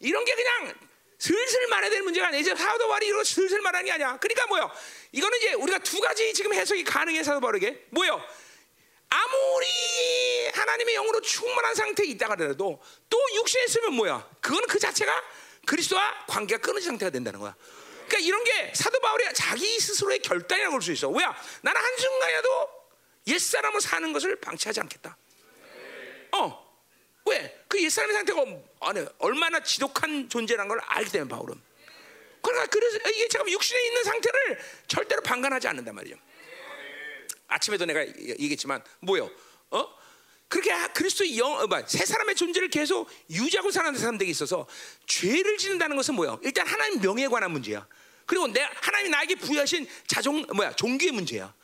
[0.01, 0.75] 이런 게 그냥
[1.19, 2.41] 슬슬 말해야 될 문제가 아니야.
[2.41, 4.19] 이제 사도 바울이 이런 슬슬 말하는 게 아니야.
[4.19, 4.71] 그러니까 뭐요?
[5.13, 7.87] 이거는 이제 우리가 두 가지 지금 해석이 가능해 사도 바울에게.
[7.91, 8.21] 뭐요?
[9.15, 12.81] 아무리 하나님의 영으로 충만한 상태에 있다가 하더라도
[13.11, 14.27] 또 육신에 있으면 뭐야?
[14.41, 15.23] 그거는 그 자체가
[15.67, 17.55] 그리스도와 관계가 끊어진 상태가 된다는 거야.
[18.09, 21.09] 그러니까 이런 게 사도 바울이 자기 스스로의 결단이라고 볼 수 있어.
[21.09, 21.35] 왜야?
[21.61, 22.71] 나는 한순간이라도
[23.27, 25.17] 옛사람을 사는 것을 방치하지 않겠다.
[26.33, 26.63] 어.
[27.27, 27.65] 왜?
[27.69, 28.45] 그 옛사람의 상태가
[28.81, 31.61] 아니, 얼마나 지독한 존재라는 걸 알기 때문에 바울은.
[32.43, 36.17] 그러니까 그래서 이게 잠깐 육신에 있는 상태를 절대로 방관하지 않는단 말이죠.
[37.53, 39.31] 아침에도 내가 얘기했지만 뭐요?
[39.71, 40.03] 어?
[40.49, 44.67] 그렇게 그리스도의 영, 어, 새 사람의 존재를 계속 유지하고 사는 사람들에게 있어서
[45.07, 46.39] 죄를 짓는다는 것은 뭐요?
[46.43, 47.87] 일단 하나님 명예에 관한 문제야.
[48.27, 51.55] 그리고 내 하나님이 나에게 부여하신 자종 뭐야 종교의 문제야.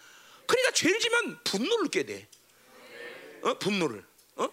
[0.47, 2.28] 그러니까 죄를 지면 분노를 느껴야 돼.
[3.43, 3.55] 어?
[3.59, 4.02] 분노를.
[4.36, 4.48] 어?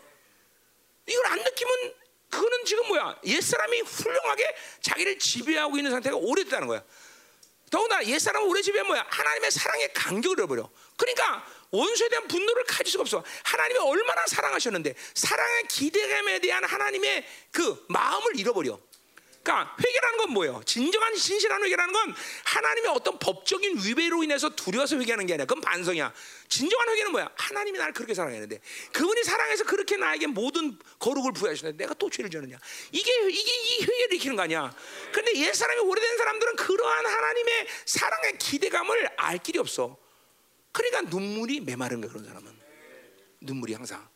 [1.07, 1.93] 이걸 안 느끼면
[2.29, 3.17] 그거는 지금 뭐야?
[3.25, 6.83] 옛 사람이 훌륭하게 자기를 지배하고 있는 상태가 오래됐다는 거야.
[7.69, 9.05] 더군다나 옛사람은 우리 집에 뭐야?
[9.09, 10.69] 하나님의 사랑의 간격을 잃어버려.
[10.97, 13.23] 그러니까 원수에 대한 분노를 가질 수가 없어.
[13.43, 18.79] 하나님이 얼마나 사랑하셨는데 사랑의 기대감에 대한 하나님의 그 마음을 잃어버려.
[19.45, 20.61] 그러니까 회개라는 건 뭐예요?
[20.65, 22.15] 진정한 신실한 회개라는 건
[22.45, 25.45] 하나님의 어떤 법적인 위배로 인해서 두려워서 회개하는 게 아니야.
[25.45, 26.11] 그건 반성이야.
[26.49, 27.29] 진정한 회개는 뭐야?
[27.35, 28.59] 하나님이 나를 그렇게 사랑했는데
[28.91, 32.57] 그분이 사랑해서 그렇게 나에게 모든 거룩을 부여하시는데 내가 또 죄를 지느냐?
[32.91, 34.75] 이게 이게 이 회개를 일으키는 거 아니야?
[35.11, 39.95] 근데 옛 사람이 오래된 사람들은 그러한 하나님의 사랑의 기대감을 알 길이 없어.
[40.71, 42.51] 그러니까 눈물이 메마른 거야 그런 사람은
[43.41, 44.14] 눈물이 항상.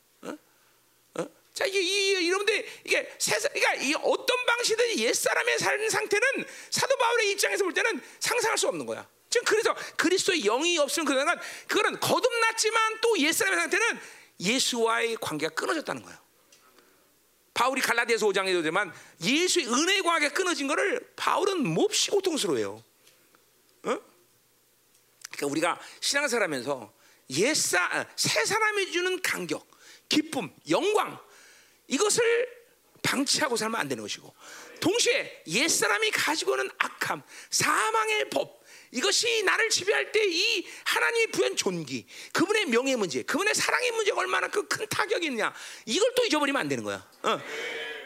[1.60, 6.96] 자 이게 이, 여러분들 이게 세상 그러니까 이 어떤 방식이든 옛 사람의 삶 상태는 사도
[6.96, 9.06] 바울의 입장에서 볼 때는 상상할 수 없는 거야.
[9.30, 11.36] 지금 그래서 그리스도의 영이 없으면 그러나
[11.68, 14.00] 그거는 거듭났지만 또 옛 사람의 상태는
[14.40, 16.18] 예수와의 관계가 끊어졌다는 거예요.
[17.54, 22.82] 바울이 갈라디아서 5장에도 되지만 예수의 은혜의 관계가 끊어진 것을 바울은 몹시 고통스러워해요.
[23.84, 24.00] 어?
[25.30, 26.94] 그러니까 우리가 신앙생활하면서
[27.32, 29.68] 옛사 아, 새 사람이 주는 간격,
[30.08, 31.20] 기쁨, 영광
[31.90, 32.60] 이것을
[33.02, 34.34] 방치하고 살면 안 되는 것이고
[34.80, 38.60] 동시에 옛 사람이 가지고 는 악함, 사망의 법
[38.92, 44.48] 이것이 나를 지배할 때 이 하나님이 부여한 존귀, 그분의 명예 문제, 그분의 사랑의 문제가 얼마나
[44.48, 45.54] 그 큰 타격이 있느냐
[45.86, 46.96] 이걸 또 잊어버리면 안 되는 거야.
[47.24, 47.40] 어.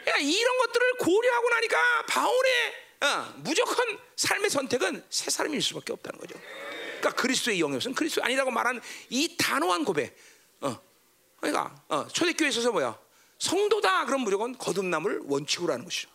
[0.04, 2.52] 그러니까 이런 것들을 고려하고 나니까 바울의
[3.00, 6.38] 어, 무조건 삶의 선택은 새 사람일 수밖에 없다는 거죠.
[7.00, 8.80] 그러니까 그리스도의 없으면 그리스도 아니라고 말하는
[9.10, 10.16] 이 단호한 고백.
[10.60, 10.80] 어.
[11.40, 12.98] 그러니까 어, 초대교회에 있어서 뭐야?
[13.44, 16.08] 성도다 그럼 무조건 거듭남을 원칙으로 하는 것이죠.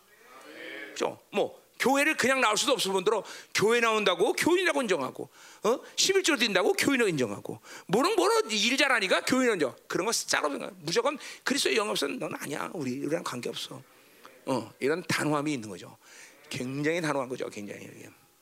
[0.92, 1.18] 그죠?
[1.30, 3.24] 뭐 교회를 그냥 나올 수도 없을 뿐더러
[3.54, 5.30] 교회 나온다고 교인이라고 인정하고
[5.62, 5.80] 어?
[5.96, 11.16] 11조 뛴다고 교인을 인정하고 뭐는 뭐는 일 잘하니까 교인을 인정 그런 거 짜로 생각 무조건
[11.44, 13.80] 그리스도의 영 없으면 넌 아니야 우리 우리랑 관계없어
[14.46, 15.96] 어, 이런 단호함이 있는 거죠
[16.50, 17.88] 굉장히 단호한 거죠 굉장히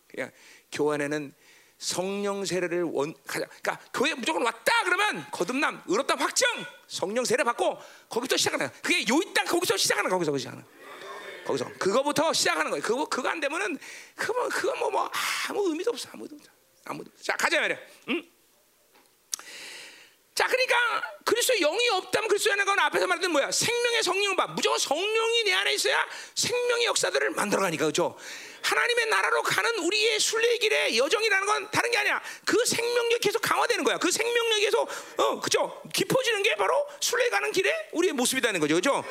[0.09, 0.33] 그냥
[0.73, 1.33] 교회 안에는
[1.79, 3.47] 성령 세례를 원 가자.
[3.47, 6.49] 그러니까 교회 무조건 왔다 그러면 거듭남, 의롭다 확정,
[6.89, 7.79] 성령 세례 받고
[8.09, 8.69] 거기서 시작하는.
[8.83, 10.65] 그게 요이 땅 거기서 시작하는 거기서 시작하는.
[11.47, 12.83] 거기서 그거부터 시작하는 거예요.
[12.83, 13.79] 그거 그거 안 되면은
[14.17, 15.11] 그거 그거 뭐, 뭐
[15.49, 16.37] 아무 의미도 없어 아무도.
[16.85, 17.11] 아무도.
[17.23, 17.79] 자 가자 말이야.
[18.09, 18.23] 응?
[20.39, 23.51] 자, 그러니까 그리스도 영이 없다면 그리스도 안에 건 앞에서 말했던 뭐야?
[23.51, 24.47] 생명의 성령 봐.
[24.47, 26.07] 무조건 성령이 내 안에 있어야
[26.37, 28.17] 생명의 역사들을 만들어 가니까 그렇죠.
[28.63, 32.23] 하나님의 나라로 가는 우리의 순례 길의 여정이라는 건 다른 게 아니야.
[32.45, 33.99] 그 생명력이 계속 강화되는 거야.
[33.99, 35.83] 그 생명력이 계속 어, 그죠?
[35.93, 39.05] 깊어지는 게 바로 순례 가는 길에 우리의 모습이라는 거죠, 그죠?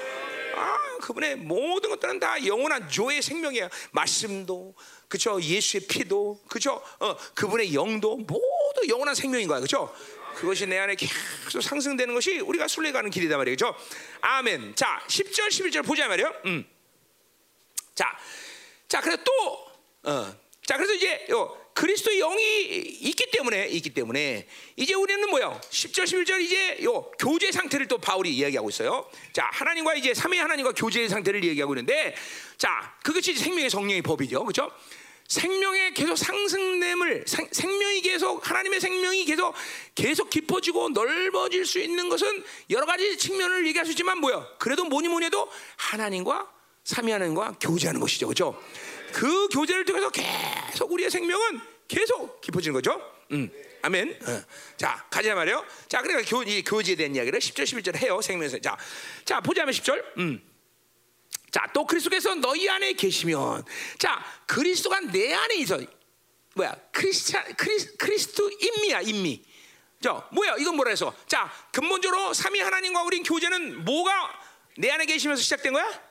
[0.55, 3.69] 아, 그분의 모든 것들은 다 영원한 조의 생명이야.
[3.91, 4.73] 말씀도,
[5.09, 5.41] 그죠?
[5.41, 6.81] 예수의 피도, 그죠?
[6.99, 9.93] 어, 그분의 영도 모두 영원한 생명인 거야, 그죠?
[10.35, 13.75] 그것이 내 안에 계속 상승되는 것이 우리가 순례 가는 길이다 말이죠.
[14.21, 14.75] 아멘.
[14.75, 16.33] 자, 10절, 11절 보자 말이요.
[16.45, 16.65] 음.
[17.95, 18.17] 자,
[18.87, 20.35] 자, 그래서 또, 어,
[20.65, 22.41] 자, 그래서 이제 요 그리스도 영이
[23.01, 25.61] 있기 때문에 있기 때문에 이제 우리는 뭐요?
[25.69, 29.07] 10절 11절 이제 요 교제 상태를 또 바울이 이야기하고 있어요.
[29.31, 32.15] 자, 하나님과 이제 삼위 하나님과 교제 상태를 얘기하고 있는데
[32.57, 34.43] 자, 그것이 생명의 성령의 법이죠.
[34.43, 34.71] 그렇죠?
[35.27, 39.53] 생명의 계속 상승됨을 생, 생명이 계속 하나님의 생명이 계속
[39.93, 44.47] 계속 깊어지고 넓어질 수 있는 것은 여러 가지 측면을 얘기할 수 있지만 뭐야?
[44.57, 46.49] 그래도 뭐니 뭐니 해도 하나님과
[46.83, 48.27] 삼위 하나님과 교제하는 것이죠.
[48.27, 48.61] 그렇죠?
[49.11, 53.01] 그 교제를 통해서 계속 우리의 생명은 계속 깊어지는 거죠.
[53.31, 53.49] 음.
[53.81, 54.19] 아멘.
[54.27, 54.43] 어.
[54.75, 55.63] 자, 가자 말이요.
[55.87, 58.19] 자, 그러니까 교, 이 교제에 대한 이야기를 10절 11절 해요.
[58.21, 58.59] 생명에서.
[58.59, 58.77] 자.
[59.23, 60.03] 자, 보자면 10절.
[60.17, 60.41] 음.
[61.51, 63.63] 자, 또 그리스도께서 너희 안에 계시면
[63.97, 65.79] 자, 그리스도가 내 안에 있어.
[66.55, 66.75] 뭐야?
[66.91, 69.43] 크리스찬 크리스, 크리스도 인미야, 인미.
[70.01, 70.55] 저 뭐야?
[70.59, 71.13] 이건 뭐라 해서?
[71.27, 74.11] 자, 근본적으로 삼위 하나님과 우린 교제는 뭐가
[74.77, 76.06] 내 안에 계시면서 시작된 거야?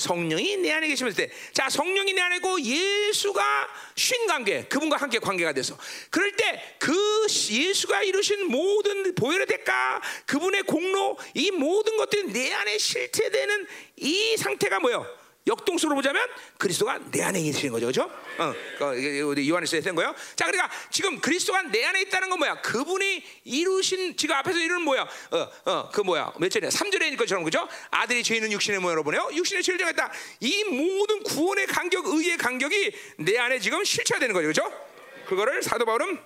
[0.00, 1.30] 성령이 내 안에 계시면서 때.
[1.52, 5.76] 자, 성령이 내 안에 있고 예수가 쉰 관계, 그분과 함께 관계가 돼서.
[6.10, 6.50] 그럴 때
[6.80, 13.66] 그 예수가 이루신 모든 보혈의 대가, 그분의 공로, 이 모든 것들이 내 안에 실체되는
[13.96, 15.06] 이 상태가 뭐예요?
[15.46, 16.26] 역동적으로 보자면
[16.58, 18.10] 그리스도가 내 안에 계시는 거죠, 그렇죠?
[18.38, 20.14] 어, 그 요한에서 된 거예요.
[20.36, 22.60] 자, 그러니까 지금 그리스도가 내 안에 있다는 건 뭐야?
[22.60, 25.02] 그분이 이루신 지금 앞에서 이루는 뭐야?
[25.02, 26.32] 어, 어, 그 뭐야?
[26.38, 27.66] 몇 절에 3절에 것처럼 그죠?
[27.90, 29.30] 아들이 죄있는 육신의 모양으로 보내요.
[29.32, 30.12] 육신의 죄를 정했다.
[30.40, 34.86] 이 모든 구원의 간격, 의의 간격이 내 안에 지금 실체되는 거죠, 그렇죠?
[35.26, 36.18] 그거를 사도 바울은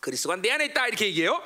[0.00, 1.42] 그리스도가 내 안에 있다 이렇게 얘기해요.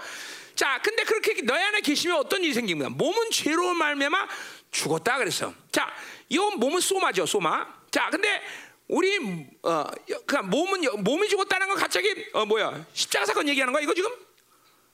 [0.55, 2.91] 자, 근데 그렇게 너희 안에 계시면 어떤 일이 생깁니다.
[2.91, 4.29] 몸은 죄로 말미암아
[4.71, 5.55] 죽었다 그랬어.
[5.73, 5.91] 자,
[6.31, 7.67] 이 몸은 소마죠, 소마.
[7.91, 8.41] 자, 근데
[8.89, 9.19] 우리
[9.63, 9.85] 어,
[10.27, 13.83] 그냥 몸은 몸이 죽었다는 건 갑자기 어, 뭐야 십자가 사건 얘기하는 거야?
[13.83, 14.11] 이거 지금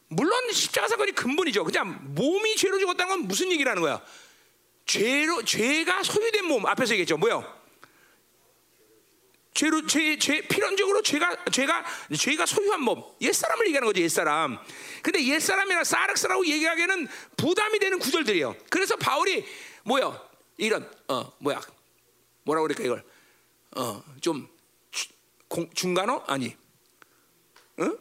[0.08, 1.64] 물론 십자가 사건이 근본이죠.
[1.64, 4.02] 그냥 몸이 죄로 죽었다는 건 무슨 얘기라는 거야?
[4.86, 7.18] 죄로 죄가 소유된 몸 앞에서 얘기했죠.
[7.18, 7.56] 뭐요?
[9.52, 11.84] 죄로 죄, 죄 필연적으로 죄가 죄가
[12.18, 14.58] 죄가 소유한 몸 옛사람을 얘기하는 거죠 옛사람
[15.02, 17.08] 근데 옛사람이나 사르스라고 얘기하기에는
[17.38, 19.46] 부담이 되는 구절들이에요 그래서 바울이
[19.84, 20.25] 뭐야
[20.56, 21.60] 이런 어 뭐야
[22.44, 23.04] 뭐라고 그럴까 이걸
[23.76, 24.48] 어 좀
[25.74, 26.56] 중간어 아니
[27.78, 27.98] 응?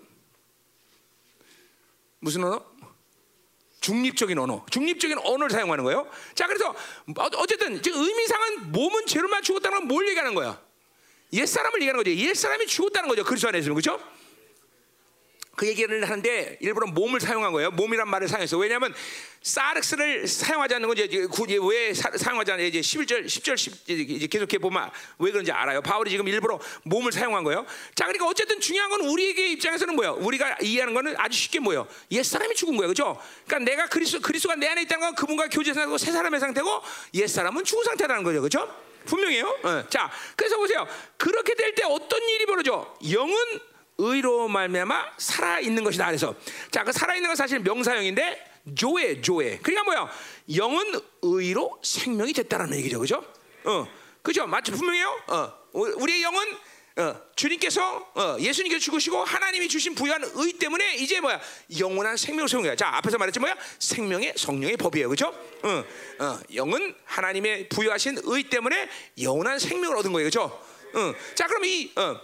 [2.20, 2.66] 무슨 언어?
[3.82, 6.10] 중립적인 언어, 중립적인 언어를 사용하는 거예요.
[6.34, 10.60] 자, 그래서 어, 어쨌든 의미상은 몸은 죄로만 죽었다는 건 뭘 얘기하는 거야?
[11.34, 12.16] 옛 사람을 얘기하는 거죠.
[12.16, 13.24] 옛 사람이 죽었다는 거죠.
[13.24, 14.00] 그리스도 안에서 그렇죠?
[15.56, 17.72] 그 얘기를 하는데 일부러 몸을 사용한 거예요.
[17.72, 18.58] 몸이란 말을 사용했어.
[18.58, 18.94] 왜냐하면
[19.42, 21.28] 사르스를 사용하지 않는 건 이제
[21.62, 25.82] 왜 사용하지 않냐 이제 11절 10절 10 이제 계속해 보면 왜 그런지 알아요.
[25.82, 27.66] 바울이 지금 일부러 몸을 사용한 거예요.
[27.94, 30.16] 자, 그러니까 어쨌든 중요한 건 우리에게 입장에서는 뭐예요?
[30.20, 31.88] 우리가 이해하는 거는 아주 쉽게 뭐예요?
[32.12, 33.22] 옛 사람이 죽은 거예요, 그렇죠?
[33.46, 36.82] 그러니까 내가 그리스도 그리스도가 내 안에 있다는 건 그분과 교제 상태고 새 사람의 상태고
[37.14, 38.76] 옛 사람은 죽은 상태라는 거죠, 그렇죠?
[39.06, 39.60] 분명해요.
[39.64, 39.84] 네.
[39.90, 40.88] 자, 그래서 보세요.
[41.18, 42.96] 그렇게 될 때 어떤 일이 벌어져?
[43.12, 43.36] 영은
[43.98, 46.08] 의로 말미암아 살아 있는 것이다.
[46.08, 46.36] 그래서
[46.72, 49.60] 자, 그 살아 있는 건 사실 명사형인데 조에 조에.
[49.60, 50.12] 그러니까 뭐야?
[50.56, 53.24] 영은 의로 생명이 됐다라는 얘기죠, 그죠?
[53.64, 53.88] 어,
[54.22, 54.48] 그죠?
[54.48, 54.74] 맞죠?
[54.74, 55.24] 분명해요.
[55.28, 56.58] 어, 우리의 영은
[56.98, 61.42] 어, 주님께서 어, 예수님께서 죽으시고 하나님이 주신 부여한 의 때문에 이제 뭐야
[61.78, 62.76] 영원한 생명을 세운 거야.
[62.76, 65.28] 자 앞에서 말했지 뭐야 생명의 성령의 법이에요, 그렇죠?
[65.64, 65.84] 어,
[66.20, 68.90] 어, 영은 하나님의 부여하신 의 때문에
[69.22, 70.44] 영원한 생명을 얻은 거예요, 그렇죠?
[70.94, 72.18] 어, 자 그럼 이 어,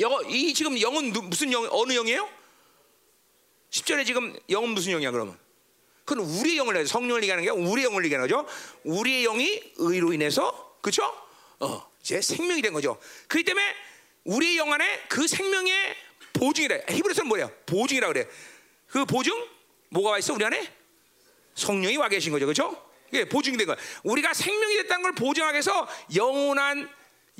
[0.00, 2.28] 영, 이 지금 영은 무슨 영, 어느 영이에요?
[3.70, 5.38] 10절에 지금 영은 무슨 영이야, 그러면?
[6.04, 6.86] 그건 우리의 영을 해요.
[6.86, 8.46] 성령을 얘기하는 게 우리의 영을 얘기하는 거죠.
[8.84, 11.02] 우리의 영이 의로 인해서, 그쵸?
[11.60, 12.98] 어, 이제 생명이 된 거죠.
[13.26, 13.74] 그렇기 때문에
[14.24, 15.94] 우리의 영 안에 그 생명의
[16.32, 16.84] 보증이래.
[16.88, 17.50] 히브리서는 뭐예요?
[17.66, 18.26] 보증이라 그래.
[18.86, 19.32] 그 보증
[19.90, 20.72] 뭐가 와 있어 우리 안에?
[21.54, 22.90] 성령이 와 계신 거죠, 그렇죠?
[23.08, 23.76] 이게 보증이 된 거야.
[24.04, 26.88] 우리가 생명이 됐다는 걸 보증하기 위해서 영원한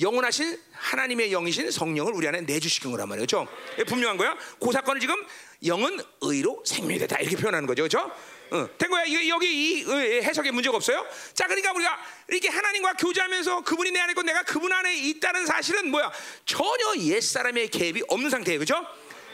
[0.00, 3.26] 영원하신 하나님의 영이신 성령을 우리 안에 내주시킨 거란 말이에요.
[3.26, 3.48] 그렇죠?
[3.86, 4.36] 분명한 거야.
[4.60, 5.16] 그 사건을 지금
[5.64, 7.82] 영은 의로 생명이 됐다 이렇게 표현하는 거죠.
[7.82, 8.10] 그렇죠?
[8.50, 9.02] 어, 된 거야.
[9.28, 9.84] 여기 이
[10.22, 11.04] 해석에 문제가 없어요.
[11.34, 11.98] 자, 그러니까 우리가
[12.28, 16.10] 이렇게 하나님과 교제하면서 그분이 내 안에 있고 내가 그분 안에 있다는 사실은 뭐야?
[16.46, 18.60] 전혀 옛 사람의 개입이 없는 상태예요.
[18.60, 18.86] 그렇죠?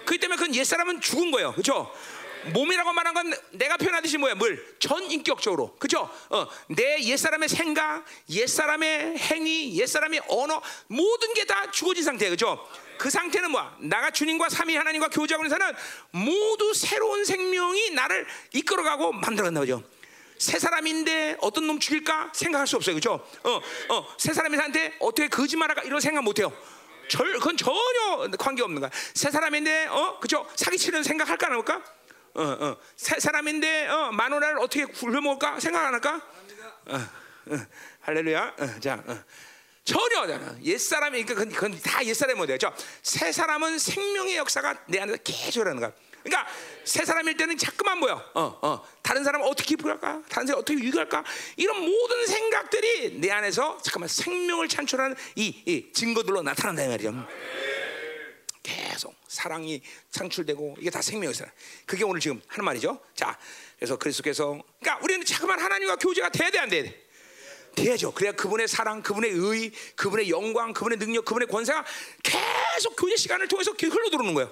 [0.04, 1.52] 그 때문에 그건 옛 사람은 죽은 거예요.
[1.52, 1.92] 그렇죠?
[2.52, 4.34] 몸이라고 말한 건 내가 표현하듯이 뭐야?
[4.34, 6.10] 물 전인격적으로 그죠?
[6.30, 12.32] 어, 내 옛사람의 생각, 옛사람의 행위, 옛사람의 언어 모든 게 다 죽어진 상태예요.
[12.32, 12.66] 그죠?
[12.96, 13.76] 그 상태는 뭐야?
[13.80, 15.74] 나가 주님과 삼위 하나님과 교제하고 있는 사는
[16.10, 19.82] 모두 새로운 생명이 나를 이끌어가고 만들어간다 거죠.
[20.38, 23.26] 새 사람인데 어떤 놈 죽일까 생각할 수 없어요, 그렇죠?
[23.42, 23.60] 어,
[23.90, 26.52] 어, 새 사람한테 어떻게 거짓말할까 이런 생각 못 해요.
[27.08, 28.90] 절, 그건 전혀 관계 없는 거야.
[29.12, 30.48] 새 사람인데, 어, 그죠?
[30.56, 31.82] 사기치는 생각할까 안 할까?
[32.34, 32.76] 어, 어.
[32.96, 36.20] 새 사람인데 어, 마누라를 어떻게 굴려 먹을까 생각 안 할까?
[36.86, 37.66] 어, 어,
[38.00, 38.54] 할렐루야.
[38.58, 39.16] 어, 자, 어.
[39.84, 40.26] 전혀
[40.64, 42.72] 옛 사람이 그건, 그건 다 옛 사람이 뭐죠?
[43.02, 45.92] 새 사람은 생명의 역사가 내 안에서 계속 일어나는 거야.
[46.22, 46.50] 그러니까
[46.84, 48.14] 새 사람일 때는 자꾸만 뭐요?
[48.32, 48.88] 어, 어.
[49.02, 50.22] 다른 사람 어떻게 부할까?
[50.30, 51.22] 다른 사람 어떻게 유익할까?
[51.56, 57.12] 이런 모든 생각들이 내 안에서 잠깐만 생명을 찬출하는 이, 이 증거들로 나타난다 이 말이죠.
[58.64, 59.80] 계속 사랑이
[60.10, 61.52] 창출되고 이게 다 생명이잖아.
[61.84, 62.98] 그게 오늘 지금 하는 말이죠.
[63.14, 63.38] 자,
[63.76, 67.04] 그래서 그리스도께서 그러니까 우리는 자꾸만 하나님과 교제가 돼야 돼, 안 돼?
[67.76, 68.12] 돼야죠.
[68.12, 71.84] 그래야 그분의 사랑, 그분의 의, 그분의 영광, 그분의 능력, 그분의 권세가
[72.22, 74.50] 계속 교제 시간을 통해서 흘러 들어오는 거예요.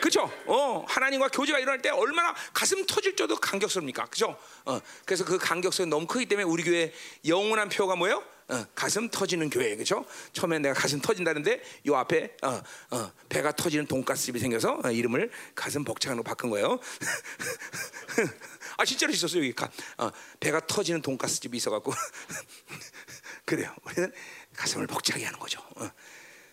[0.00, 0.32] 그렇죠?
[0.46, 4.06] 어, 하나님과 교제가 일어날 때 얼마나 가슴 터질 정도 감격스럽니까?
[4.06, 4.36] 그렇죠?
[4.64, 6.92] 어, 그래서 그 감격성이 너무 크기 때문에 우리 교회
[7.26, 8.24] 영원한 표가 뭐예요?
[8.50, 10.04] 어, 가슴 터지는 교회 그죠?
[10.32, 12.60] 처음에 내가 가슴 터진다는데 요 앞에 어,
[12.90, 16.80] 어, 배가 터지는 돈가스 집이 생겨서 어, 이름을 가슴 벅차로 바꾼 거예요.
[18.76, 20.10] 아 진짜로 있었어요 여기 가, 어,
[20.40, 21.92] 배가 터지는 돈가스 집이 있어갖고
[23.46, 23.72] 그래요.
[23.84, 24.12] 우리는
[24.56, 25.60] 가슴을 벅차게 하는 거죠.
[25.76, 25.88] 어,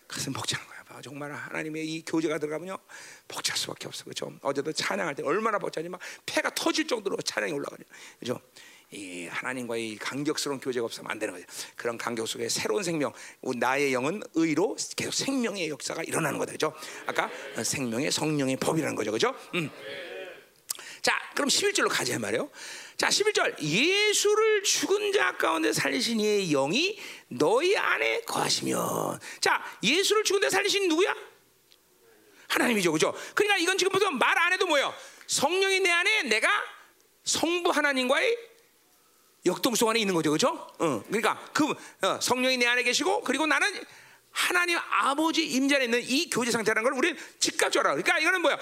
[0.07, 0.77] 가슴 벅차는 거야.
[1.01, 2.77] 정말 하나님의 이 교제가 들어가면요
[3.27, 4.31] 벅찰 수밖에 없어 그죠?
[4.41, 7.83] 어제도 찬양할 때 얼마나 벅차니 막 폐가 터질 정도로 찬양이 올라가죠.
[8.19, 8.41] 그죠?
[8.91, 11.45] 이 하나님과의 간격스러운 교제가 없으면 안 되는 거죠.
[11.75, 13.11] 그런 간격 속에 새로운 생명,
[13.41, 16.73] 나의 영은 의로 계속 생명의 역사가 일어나는 거죠.
[17.05, 17.29] 아까
[17.61, 19.35] 생명의 성령의 법이라는 거죠, 그죠?
[19.55, 19.69] 음.
[21.01, 22.49] 자, 그럼 11절로 가자 말이요.
[22.95, 23.61] 자, 11절.
[23.61, 26.97] 예수를 죽은 자 가운데 살리신 이의 영이
[27.27, 29.19] 너희 안에 거하시면.
[29.41, 31.13] 자, 예수를 죽은 데 살리신 누구야?
[32.47, 33.13] 하나님이죠, 그죠?
[33.35, 34.93] 그러니까 이건 지금 보면 말안 해도 뭐예요?
[35.27, 36.49] 성령이 내 안에 내가
[37.25, 38.37] 성부 하나님과의
[39.47, 40.49] 역동성 안에 있는 거죠, 그렇죠?
[40.79, 43.67] 어, 그러니까 그 어, 성령이 내 안에 계시고 그리고 나는
[44.31, 48.01] 하나님 아버지 임자에 있는 이 교제 상태라는 걸 우리는 즉각적으로 알아.
[48.01, 48.59] 그러니까 이거는 뭐야?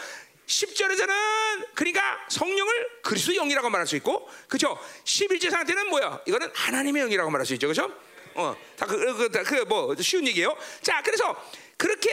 [0.48, 4.80] 10절에서는 그러니까 성령을 그리스도 영이라고 말할 수 있고 그렇죠?
[5.04, 6.22] 11절 상태는 뭐야?
[6.26, 7.68] 이거는 하나님의 영이라고 말할 수 있죠.
[7.68, 7.92] 그렇죠?
[8.36, 10.56] 어, 다그그 뭐 쉬운 얘기예요.
[10.82, 11.36] 자, 그래서
[11.78, 12.10] 그렇게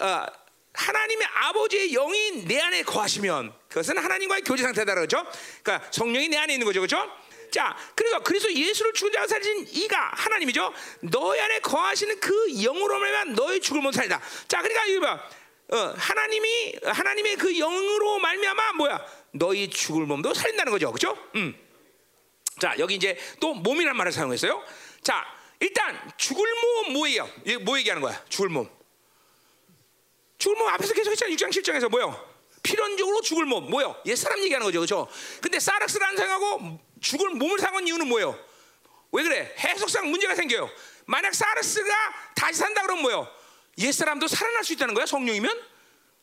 [0.00, 0.26] 어,
[0.72, 5.24] 하나님의 아버지의 영이 내 안에 거하시면 그것은 하나님과의 교제 상태다 그렇죠?
[5.62, 7.10] 그러니까 성령이 내 안에 있는 거죠, 그렇죠?
[7.50, 10.72] 자, 그래서 그래서 예수를 죽은 자가 살린 이가 하나님이죠.
[11.00, 14.20] 너희 안에 거하시는 그 영으로 말면 너희 죽을 못 살다.
[14.48, 15.28] 자, 그러니까 이거 봐.
[15.68, 19.04] 어, 하나님이 하나님의 그 영으로 말미암아 뭐야?
[19.32, 21.18] 너희 죽을 몸도 살린다는 거죠, 그렇죠?
[21.34, 21.54] 음.
[22.60, 24.62] 자, 여기 이제 또 몸이란 말을 사용했어요.
[25.02, 25.24] 자,
[25.60, 27.28] 일단 죽을 몸 뭐예요?
[27.62, 28.22] 뭐 얘기하는 거야?
[28.28, 28.68] 죽을 몸.
[30.38, 31.32] 죽을 몸 앞에서 계속 했잖아.
[31.34, 32.36] 6장 7장에서 뭐요?
[32.62, 33.96] 필연적으로 죽을 몸 뭐요?
[34.06, 35.08] 옛 사람 얘기하는 거죠, 그렇죠?
[35.40, 35.58] 근데
[36.02, 38.38] 안 사용하고 죽을 몸을 사용한 이유는 뭐예요?
[39.12, 39.54] 왜 그래?
[39.58, 40.70] 해석상 문제가 생겨요.
[41.06, 41.94] 만약 사르스가
[42.34, 43.28] 다시 산다 그러면 뭐요?
[43.78, 45.06] 옛 사람도 살아날 수 있다는 거야?
[45.06, 45.76] 성령이면?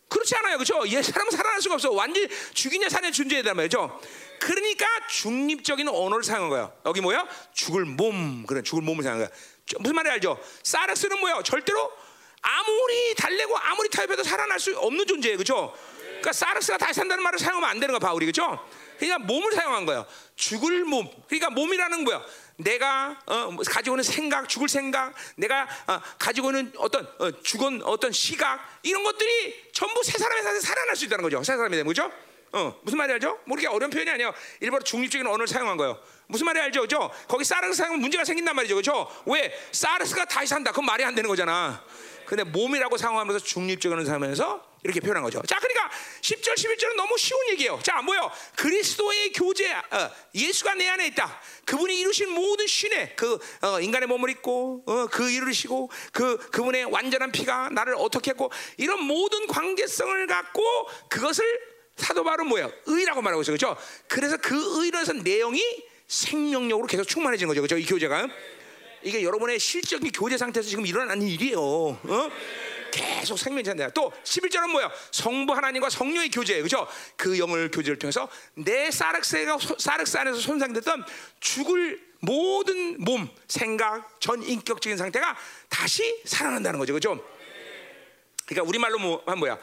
[0.10, 0.88] 그렇지 않아요, 그렇죠?
[0.90, 1.92] 옛 사람은 살아날 수가 없어.
[1.92, 4.00] 완전 죽이냐 사냐 존재이단 말이죠.
[4.40, 6.72] 그러니까 중립적인 언어를 사용한 거야.
[6.86, 7.28] 여기 뭐야?
[7.54, 9.38] 죽을 몸, 그런 죽을 몸을 사용한 거야.
[9.80, 10.40] 무슨 말인지 알죠?
[10.64, 11.42] 사르스는 뭐야?
[11.44, 11.92] 절대로
[12.42, 15.74] 아무리 달래고 아무리 타협해도 살아날 수 없는 존재예요, 그렇죠?
[15.98, 18.60] 그러니까 사르스가 다시 산다는 말을 사용하면 안 되는 거야, 바울이 그렇죠?
[19.00, 20.06] 그러니까 몸을 사용한 거예요.
[20.44, 21.10] 죽을 몸.
[21.28, 22.22] 그러니까 몸이라는 거야.
[22.58, 28.12] 내가 어, 가지고 있는 생각, 죽을 생각, 내가 어, 가지고 있는 어떤 어, 죽은 어떤
[28.12, 31.42] 시각 이런 것들이 전부 새 사람의 삶에 살아날 수 있다는 거죠.
[31.44, 32.12] 새 사람이 되는 거죠.
[32.52, 33.40] 어, 무슨 말이 알죠?
[33.46, 34.34] 뭐 이렇게 어려운 표현이 아니에요.
[34.60, 35.98] 일부러 중립적인 언어를 사용한 거예요.
[36.28, 36.82] 무슨 말이 알죠?
[36.82, 37.10] 그죠?
[37.28, 38.76] 거기 사르스 사용하면 문제가 생긴단 말이죠.
[38.76, 39.10] 그죠?
[39.26, 39.52] 왜?
[39.72, 40.72] 사르스가 다시 산다.
[40.72, 41.84] 그건 말이 안 되는 거잖아.
[42.26, 45.42] 근데 몸이라고 사용하면서 중립적인 사용하면서 이렇게 표현한 거죠.
[45.48, 45.90] 자, 그러니까
[46.22, 47.80] 10절, 11절은 너무 쉬운 얘기예요.
[47.84, 48.30] 자, 뭐요?
[48.56, 51.42] 그리스도의 교제, 어, 예수가 내 안에 있다.
[51.66, 57.32] 그분이 이루신 모든 신의 그 어, 인간의 몸을 입고 어, 그 이루시고 그 그분의 완전한
[57.32, 60.64] 피가 나를 어떻게 했고 이런 모든 관계성을 갖고
[61.10, 61.44] 그것을
[61.96, 62.70] 사도 바로 뭐야?
[62.86, 63.56] 의라고 말하고 있어요.
[63.56, 63.78] 그렇죠?
[64.08, 65.62] 그래서 그 의로 해서 내용이
[66.08, 67.62] 생명력으로 계속 충만해지는 거죠.
[67.62, 67.78] 그렇죠?
[67.78, 68.28] 이 교제가
[69.04, 71.60] 이게 여러분의 실적인 교제 상태에서 지금 일어나는 일이에요.
[71.60, 72.32] 어?
[72.94, 74.92] 계속 생명체인데 또 11절은 뭐야?
[75.12, 76.62] 성부 하나님과 성령의 교제예요.
[76.62, 76.88] 그죠?
[77.16, 81.04] 그 영을 교제를 통해서 내 사륵스가 사륵스 안에서 손상됐던
[81.40, 85.36] 죽을 모든 몸, 생각, 전 인격적인 상태가
[85.70, 86.94] 다시 살아난다는 거죠.
[86.94, 87.20] 그죠?
[88.46, 89.58] 그러니까 우리말로 뭐, 뭐야?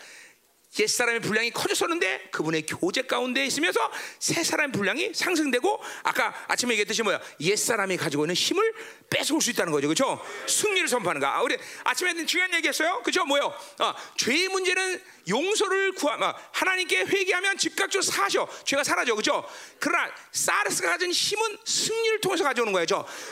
[0.79, 3.91] 옛사람의 분량이 커졌었는데 그분의 교제 가운데 있으면서
[4.21, 8.73] 새 사람의 분량이 상승되고 아까 아침에 얘기했듯이 뭐야 옛사람이 가지고 있는 힘을
[9.11, 9.89] 뺏어올 수 있다는 거죠.
[9.89, 13.03] 그렇죠 승리를 선포하는 거야 아, 우리 아침에 중요한 얘기했어요.
[13.03, 13.55] 그렇죠 뭐요?
[13.81, 18.49] 어, 죄의 문제는 용서를 구하 어, 하나님께 회개하면 즉각적으로 사셔.
[18.65, 19.15] 죄가 사라져.
[19.15, 19.45] 그렇죠
[19.79, 22.87] 그러나 사르스가 가진 힘은 승리를 통해서 가져오는 거예요.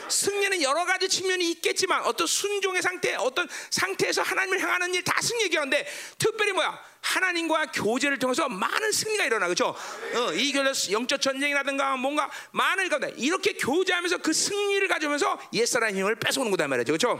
[0.09, 5.43] 승리는 여러 가지 측면이 있겠지만 어떤 순종의 상태 어떤 상태에서 하나님을 향하는 일 다 승리
[5.45, 5.87] 얘기하는데
[6.17, 6.77] 특별히 뭐야?
[7.01, 9.75] 하나님과 교제를 통해서 많은 승리가 일어나 그렇죠?
[10.13, 15.95] 어, 이 교제 영적 전쟁이라든가 뭔가 많은 가운데 이렇게 교제하면서 그 승리를 가져오면서 옛 사람
[15.95, 17.19] 힘을 뺏어오는 거다 말이죠, 그렇죠?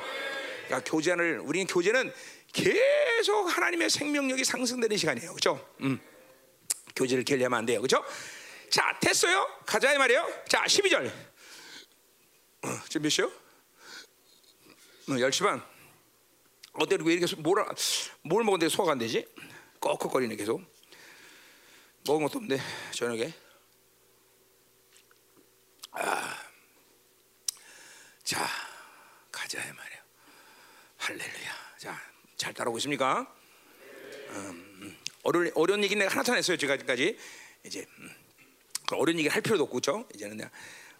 [0.65, 2.11] 그러니까 교제를 우리는 교제는
[2.51, 5.73] 계속 하나님의 생명력이 상승되는 시간이에요, 그렇죠?
[5.81, 5.99] 음.
[6.95, 8.03] 교제를 결례하면 안 돼요, 그렇죠?
[8.69, 9.47] 자, 됐어요.
[9.65, 10.27] 가자 이 말이에요.
[10.47, 11.07] 자, 12절.
[12.61, 13.25] 어, 지금 몇 시요?
[13.25, 15.63] 어, 10시 반.
[16.73, 17.65] 어때 왜 이렇게 뭘,
[18.21, 19.25] 뭘 먹었는데 소화가 안 되지?
[19.79, 20.61] 꺽꺽거리네 계속.
[22.05, 22.61] 먹은 것도 없는데
[22.91, 23.33] 저녁에.
[25.91, 26.48] 아,
[28.29, 28.47] 자
[29.31, 30.03] 가자 말이야.
[30.97, 31.51] 할렐루야.
[31.79, 31.99] 자,
[32.37, 33.25] 잘 따라오고 있습니까?
[34.29, 37.17] 음, 어려운 어려운 얘기 내가 하나 도 했어요 지금까지.
[37.65, 38.15] 이제 음,
[38.91, 40.07] 어려운 얘기 할 필요도 없고 그죠?
[40.13, 40.51] 이제는 내가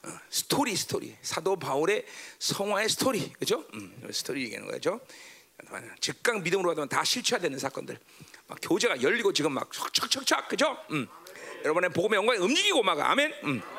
[0.06, 2.04] 어, 스토리 스토리 사도 바울의
[2.40, 3.64] 성화의 스토리 그죠?
[3.76, 5.00] 음, 스토리 얘기하는 거죠.
[6.00, 8.00] 즉각 믿음으로 받으면 다 실체화되는 사건들.
[8.48, 10.76] 막 교제가 열리고 지금 막 척척척척 그죠?
[10.90, 11.08] 음.
[11.64, 13.36] 여러분의 복음의 영광이 움직이고 막 아멘.
[13.44, 13.79] 음.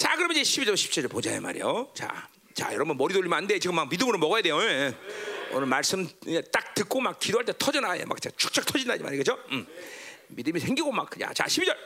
[0.00, 1.90] 자, 그러면 이제 12절 17절 보자 말이요.
[1.92, 3.58] 자, 자, 여러분 머리 돌리면 안 돼.
[3.58, 4.58] 지금 막 믿음으로 먹어야 돼요.
[4.62, 4.96] 예.
[5.52, 6.08] 오늘 말씀
[6.50, 9.38] 딱 듣고 막 기도할 때 터져나야 막 축축 터진다 이 말이죠.
[9.50, 9.66] 음.
[10.28, 11.76] 믿음이 생기고 막 그냥 자, 12절.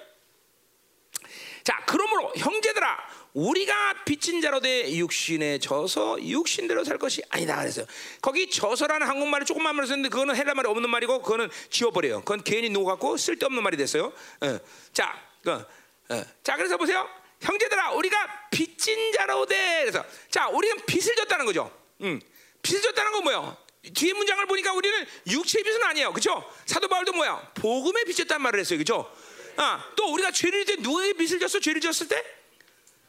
[1.65, 2.99] 자, 그러므로 형제들아
[3.33, 7.85] 우리가 빚진 자로 돼 육신에 져서 육신대로 살 것이 아니다 그랬어요.
[8.23, 12.21] 거기 져서라는 한국말을 조금만 말로 썼는데 그거는 헬라 말이 없는 말이고 그거는 지워버려요.
[12.21, 14.13] 그건 괜히 녹았고 쓸데없는 말이 됐어요.
[14.41, 14.59] 어.
[14.93, 16.25] 자, 그, 어.
[16.45, 17.09] 자 그래서 보세요.
[17.41, 21.71] 형제들아 우리가 빚진 자로 돼 그래서 자 우리는 빚을 졌다는 거죠.
[22.03, 22.21] 음.
[22.63, 23.57] 빚을 졌다는 건 뭐예요?
[23.93, 26.13] 뒤에 문장을 보니까 우리는 육체의 빚은 아니에요.
[26.13, 26.51] 그죠?
[26.65, 27.53] 사도 바울도 뭐야?
[27.55, 28.79] 복음의 빚졌다는 말을 했어요.
[28.79, 29.15] 그죠?
[29.57, 31.61] 아, 또 우리가 죄를 때 누구에게 빚을 졌어?
[31.61, 32.25] 죄를 졌을 때?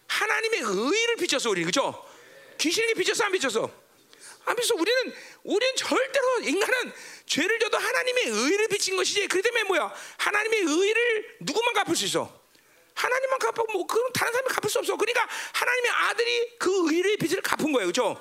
[0.07, 2.05] 하나님의 의를 비춰서 우리 그죠?
[2.57, 3.71] 귀신에게 비춰서 안 비춰서
[4.45, 6.93] 안 비춰서 우리는 우리는 절대로 인간은
[7.25, 9.27] 죄를 져도 하나님의 의를 비친 것이지.
[9.27, 9.93] 그 때문에 뭐야?
[10.17, 12.44] 하나님의 의를 누구만 갚을 수 있어?
[12.95, 14.95] 하나님만 갚고 뭐 그럼 다른 사람이 갚을 수 없어.
[14.95, 18.19] 그러니까 하나님의 아들이 그 의의 빚을 갚은 거예요, 그렇죠?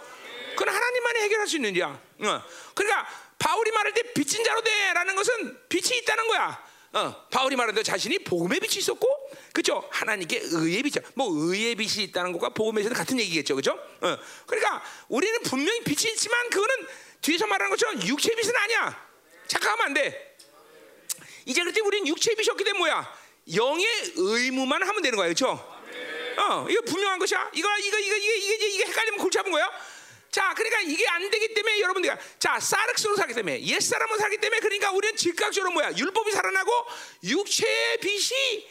[0.57, 1.87] 그건 하나님만이 해결할 수 있는 일이야.
[1.87, 2.43] 어.
[2.75, 6.65] 그러니까 바울이 말할 때 빚진 자로 돼라는 것은 빚이 있다는 거야.
[6.93, 9.09] 어, 바울이 말하는 자신이 복음의 빛이 있었고,
[9.53, 9.89] 그죠?
[9.91, 13.73] 하나님께 의의 빛이, 뭐 의의 빛이 있다는 것과 복음에서는 같은 얘기겠죠, 그죠?
[13.73, 16.87] 어, 그러니까 우리는 분명히 빛이 있지만 그거는
[17.21, 19.09] 뒤에서 말하는 것처럼 육체의 빛은 아니야.
[19.49, 20.37] 착각하면 안 돼.
[21.47, 23.24] 이제 그때 우리는 육체의 빛이 없기 때문에 뭐야?
[23.53, 25.49] 영의 의무만 하면 되는 거야, 그렇죠?
[26.37, 27.51] 어, 이거 분명한 것이야.
[27.55, 29.71] 이거 이거 이거 이게 이게 이게 헷갈리면 골치 아픈 거야.
[30.31, 34.59] 자, 그러니까 이게 안 되기 때문에 여러분들, 자, 사륵스로 살기 때문에, 옛 사람으로 살기 때문에,
[34.59, 35.93] 그러니까 우리는 즉각적으로 뭐야?
[35.97, 36.73] 율법이 살아나고
[37.23, 38.69] 육체의 빛이,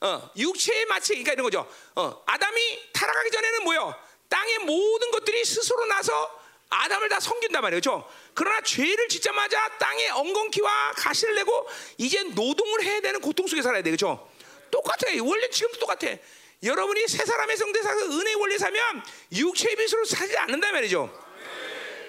[0.00, 1.70] 어, 육체의 마치, 그러니까 이런 거죠.
[1.96, 3.94] 어, 아담이 타락하기 전에는 뭐요?
[4.30, 6.40] 땅의 모든 것들이 스스로 나서
[6.70, 7.82] 아담을 다 섬긴단 말이에요.
[7.82, 8.10] 그렇죠?
[8.34, 11.66] 그러나 죄를 짓자마자 땅에 엉겅퀴와 가시를 내고
[11.98, 13.90] 이제 노동을 해야 되는 고통 속에 살아야 돼.
[13.90, 14.28] 그렇죠?
[14.70, 15.10] 똑같아.
[15.22, 16.16] 원래 지금도 똑같아.
[16.62, 19.02] 여러분이 새 사람의 성대 사서 은혜의 원리 사면
[19.32, 21.12] 육체의 빛으로 살지 않는다 말이죠.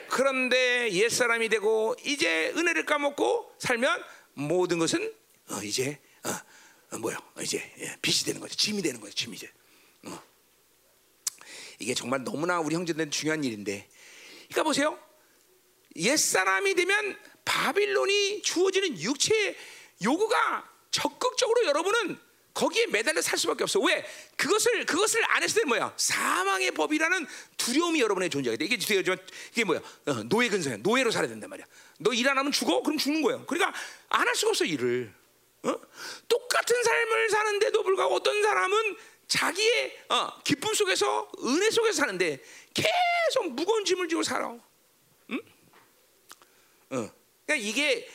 [0.10, 5.12] 그런데 옛 사람이 되고 이제 은혜를 까먹고 살면 모든 것은
[5.50, 6.30] 어, 이제 어,
[6.96, 7.18] 어, 뭐야?
[7.42, 8.56] 이제 예, 빛이 되는 거죠.
[8.56, 9.14] 짐이 되는 거죠.
[9.14, 9.50] 짐이 이제.
[10.06, 10.22] 어.
[11.80, 13.90] 이게 정말 너무나 우리 형제들한테 중요한 일인데.
[14.50, 15.00] 그러니까 보세요.
[15.98, 19.56] 옛 사람이 되면 바빌론이 주어지는 육체의
[20.04, 22.18] 요구가 적극적으로 여러분은
[22.54, 23.80] 거기에 매달려 살 수밖에 없어.
[23.80, 24.06] 왜?
[24.38, 25.94] 그것을 그것을 안 했을 때 뭐야?
[25.98, 27.26] 사망의 법이라는
[27.58, 28.66] 두려움이 여러분의 존재가 돼.
[28.66, 29.80] 이게 이게 뭐야?
[30.06, 30.78] 어, 노예 근성이야.
[30.84, 31.66] 노예로 살아야 된단 말이야.
[32.00, 32.82] 너 일 안 하면 죽어?
[32.84, 33.44] 그럼 죽는 거예요.
[33.48, 33.74] 그러니까
[34.10, 35.12] 안 할 수가 없어 일을.
[35.64, 35.76] 어?
[36.28, 38.98] 똑같은 삶을 사는데도 불구하고 어떤 사람은
[39.28, 42.40] 자기의 어, 기쁨 속에서 은혜 속에서 사는데
[42.74, 44.56] 계속 무거운 짐을 지고 살아.
[46.94, 46.98] 응?
[47.00, 47.12] 어.
[47.46, 48.08] 그러니까 이게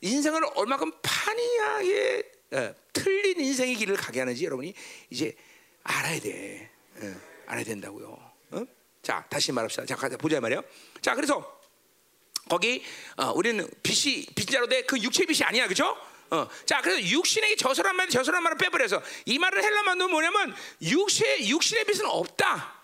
[0.00, 4.74] 인생을 얼마큼 판이하게 어, 틀린 인생의 길을 가게 하는지 여러분이
[5.10, 5.34] 이제
[5.82, 6.70] 알아야 돼.
[6.96, 8.32] 어, 알아야 된다고요.
[8.50, 8.64] 어?
[9.02, 9.86] 자, 다시 말합시다.
[9.86, 10.62] 자, 가자 보자 말이요.
[11.00, 11.60] 자, 그래서
[12.48, 12.82] 거기
[13.16, 15.96] 어, 우리는 빛이 빛자로 돼 그 육체 빛이 아니야, 그렇죠?
[16.30, 21.84] 어, 자, 그래서 육신에게 저설한 말, 저설한 말을 빼버려서 이 말을 헬라만도 뭐냐면 육신 육신의
[21.84, 22.80] 빛은 없다.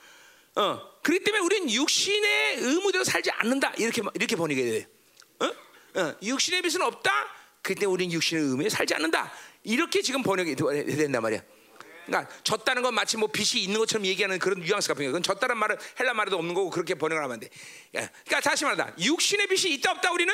[0.57, 3.75] 어, 그렇기 때문에 우리는 육신의 의무대로 살지 않는다.
[3.79, 4.87] 이렇게 이렇게 번역해야 돼.
[5.97, 6.01] 어?
[6.01, 7.11] 어, 육신의 빛은 없다.
[7.63, 9.33] 그때 우리는 육신의 의무에 살지 않는다.
[9.65, 11.43] 이렇게 지금 번역이 된단 말이야.
[12.05, 15.09] 그러니까 졌다는 건 마치 뭐 빛이 있는 것처럼 얘기하는 그런 뉘앙스가 보여.
[15.09, 17.49] 그건 졌다는 말은 헬라 말에도 없는 거고 그렇게 번역을 하면 안 돼.
[17.97, 18.09] 예.
[18.25, 18.95] 그러니까 다시 말하다.
[19.01, 20.33] 육신의 빛이 있다 없다 우리는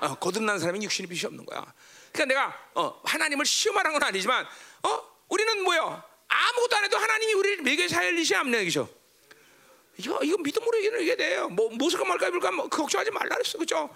[0.00, 1.72] 어, 거듭난 사람이 육신의 빛이 없는 거야.
[2.12, 4.44] 그러니까 내가 어, 하나님을 시험하는 건 아니지만
[4.82, 6.02] 어, 우리는 뭐요?
[6.26, 8.88] 아무것도 안 해도 하나님이 우리를 매겨 살리시 않는 얘기죠.
[9.98, 11.48] 이거 이거 믿음으로 얘기는 돼요.
[11.48, 13.90] 뭐 무엇을까 말까 입을까 뭐 걱정하지 말라 그랬어, 그죠?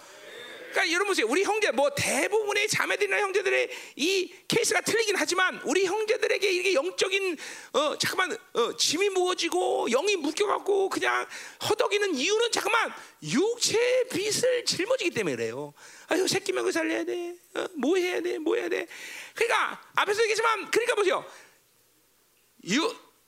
[0.75, 1.27] 그러니까 여러분 보세요.
[1.29, 7.37] 우리 형제 뭐 대부분의 자매들이나 형제들의 이 케이스가 틀리긴 하지만 우리 형제들에게 이게 영적인
[7.75, 11.27] 어 잠깐만 어 짐이 무거지고 영이 묶여갖고 그냥
[11.69, 12.93] 허덕이는 이유는 잠깐만
[13.23, 15.73] 육체의 빛을 짊어지기 때문에 그래요.
[16.09, 17.37] 아유 새끼 먹여 살려야 돼.
[17.55, 18.39] 어, 뭐 해야 돼?
[18.39, 18.89] 뭐 해야 돼?
[19.35, 21.25] 그러니까 앞에서 얘기했지만 그러니까 보세요.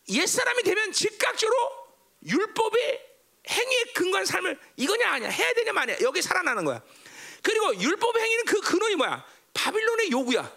[0.09, 1.57] 옛 사람이 되면 즉각적으로
[2.25, 3.07] 율법의
[3.49, 6.83] 행위에 근거한 삶을 이거냐 아니야 해야 되냐 마냐 여기 살아나는 거야.
[7.47, 9.25] 그리고 율법 행위는 그 근원이 뭐야?
[9.55, 10.53] 바빌론의 요구야.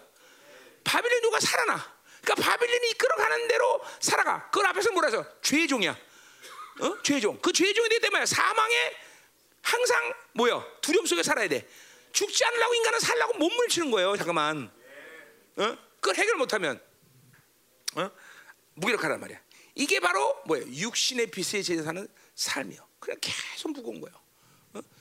[0.82, 1.96] 바빌론 요구가 살아나.
[2.20, 4.50] 그러니까 바빌론이 이끌어가는 대로 살아가.
[4.50, 5.96] 그걸 앞에서 뭐라 해서 죄의 종이야.
[6.80, 7.02] 어?
[7.04, 7.38] 죄의 종.
[7.40, 8.96] 그 죄의 종이 되기 때문에 사망에
[9.62, 10.66] 항상 뭐야?
[10.80, 11.64] 두려움 속에 살아야 돼.
[12.10, 14.16] 죽지 않으려고 인간은 살라고 몸을 치는 거예요.
[14.16, 14.68] 잠깐만.
[15.58, 15.78] 어?
[16.00, 16.82] 그걸 해결 못하면
[17.94, 18.10] 어?
[18.74, 19.40] 무기력하란 말이야.
[19.76, 20.66] 이게 바로 뭐예요?
[20.66, 22.84] 육신의 빛에 제사 사는 삶이요.
[22.98, 24.29] 그냥 계속 무거운 거예요.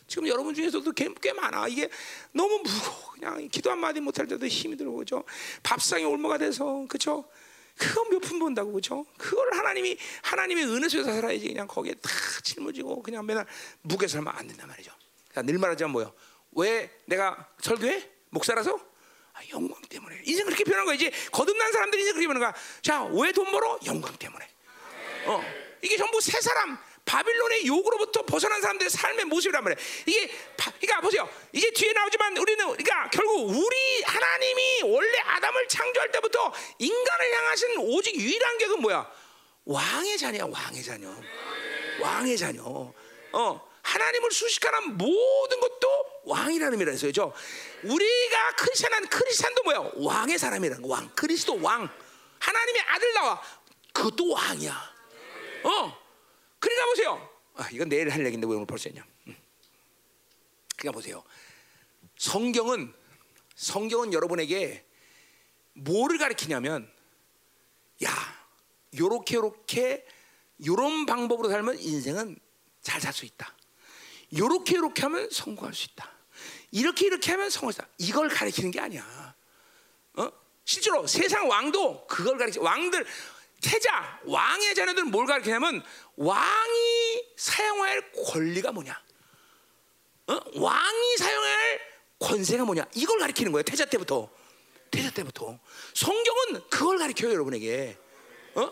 [0.10, 1.68] 지금 여러분 중에서도 꽤, 꽤 많아.
[1.68, 1.88] 이게
[2.34, 3.12] 너무 무거워.
[3.14, 5.24] 그냥 기도 한마디 못할 때도 힘이 들고, 그죠?
[5.64, 7.30] 밥상에 올모가 돼서, 그죠?
[7.78, 9.06] 그거 몇 푼 본다고, 그죠?
[9.18, 11.48] 그걸 하나님이, 하나님의 은혜 속에서 살아야지.
[11.48, 12.10] 그냥 거기에 다
[12.44, 13.46] 짊어지고, 그냥 맨날
[13.84, 14.92] 무게 살면 안 된단 말이죠.
[15.30, 16.14] 그러니까 늘 말하자면 뭐요?
[16.54, 18.10] 왜 내가 설교해?
[18.32, 18.78] 목사라서?
[19.34, 20.22] 아, 영광 때문에.
[20.26, 20.96] 인생 그렇게 변한 거야.
[20.96, 22.54] 이제 거듭난 사람들이 이제 그렇게 변한 거야.
[22.82, 23.80] 자, 왜 돈 벌어?
[23.86, 24.46] 영광 때문에.
[25.28, 25.42] 어.
[25.82, 26.78] 이게 전부 새 사람,
[27.10, 29.80] 바빌론의 욕으로부터 벗어난 사람들의 삶의 모습이란 말이에요.
[30.06, 31.28] 이게 그러니까 보세요.
[31.52, 38.16] 이제 뒤에 나오지만 우리는 그러니까 결국 우리 하나님이 원래 아담을 창조할 때부터 인간을 향하신 오직
[38.16, 39.12] 유일한 계획은 뭐야?
[39.66, 41.10] 왕의 자녀야, 왕의 자녀.
[42.00, 42.94] 왕의 자녀.
[43.32, 43.70] 어.
[43.82, 45.88] 하나님을 수식하는 모든 것도
[46.26, 47.34] 왕이라는 의미라 해서죠.
[47.84, 49.92] 우리가 크리스찬한 크리스찬도 뭐야?
[49.96, 50.90] 왕의 사람이라는 거.
[50.90, 51.10] 왕.
[51.16, 51.90] 그리스도 왕.
[52.38, 53.42] 하나님의 아들 나와.
[53.94, 54.94] 그것도 왕이야.
[55.64, 56.09] 어.
[56.60, 57.30] 그러니까 보세요.
[57.56, 59.06] 아, 이건 내일 할 얘기인데 왜 오늘 벌써 했냐?
[59.28, 59.36] 음.
[60.78, 61.24] 그러니까 보세요.
[62.18, 62.94] 성경은
[63.56, 64.86] 성경은 여러분에게
[65.74, 66.92] 뭐를 가르치냐면
[68.04, 68.10] 야,
[68.98, 70.06] 요렇게 요렇게
[70.66, 72.38] 요런 방법으로 살면 인생은
[72.82, 73.54] 잘 살 수 있다.
[74.38, 76.10] 요렇게 요렇게 하면 성공할 수 있다.
[76.72, 77.88] 이렇게 이렇게 하면 있다.
[77.98, 79.36] 이걸 가리키는 게 아니야.
[80.14, 80.32] 어?
[80.64, 83.06] 실제로 세상 왕도 그걸 가리켜 왕들
[83.62, 85.84] 태자 왕의 자녀들은 뭘 가리키냐면
[86.16, 89.02] 왕이 사용할 권리가 뭐냐?
[90.28, 90.40] 어?
[90.56, 91.82] 왕이 사용할
[92.20, 92.86] 권세가 뭐냐?
[92.96, 93.64] 이걸 가리키는 거예요.
[93.64, 94.30] 태자 때부터.
[94.92, 95.58] 태자 때부터.
[95.94, 97.98] 성경은 그걸 가리켜요, 여러분에게.
[98.56, 98.72] 어?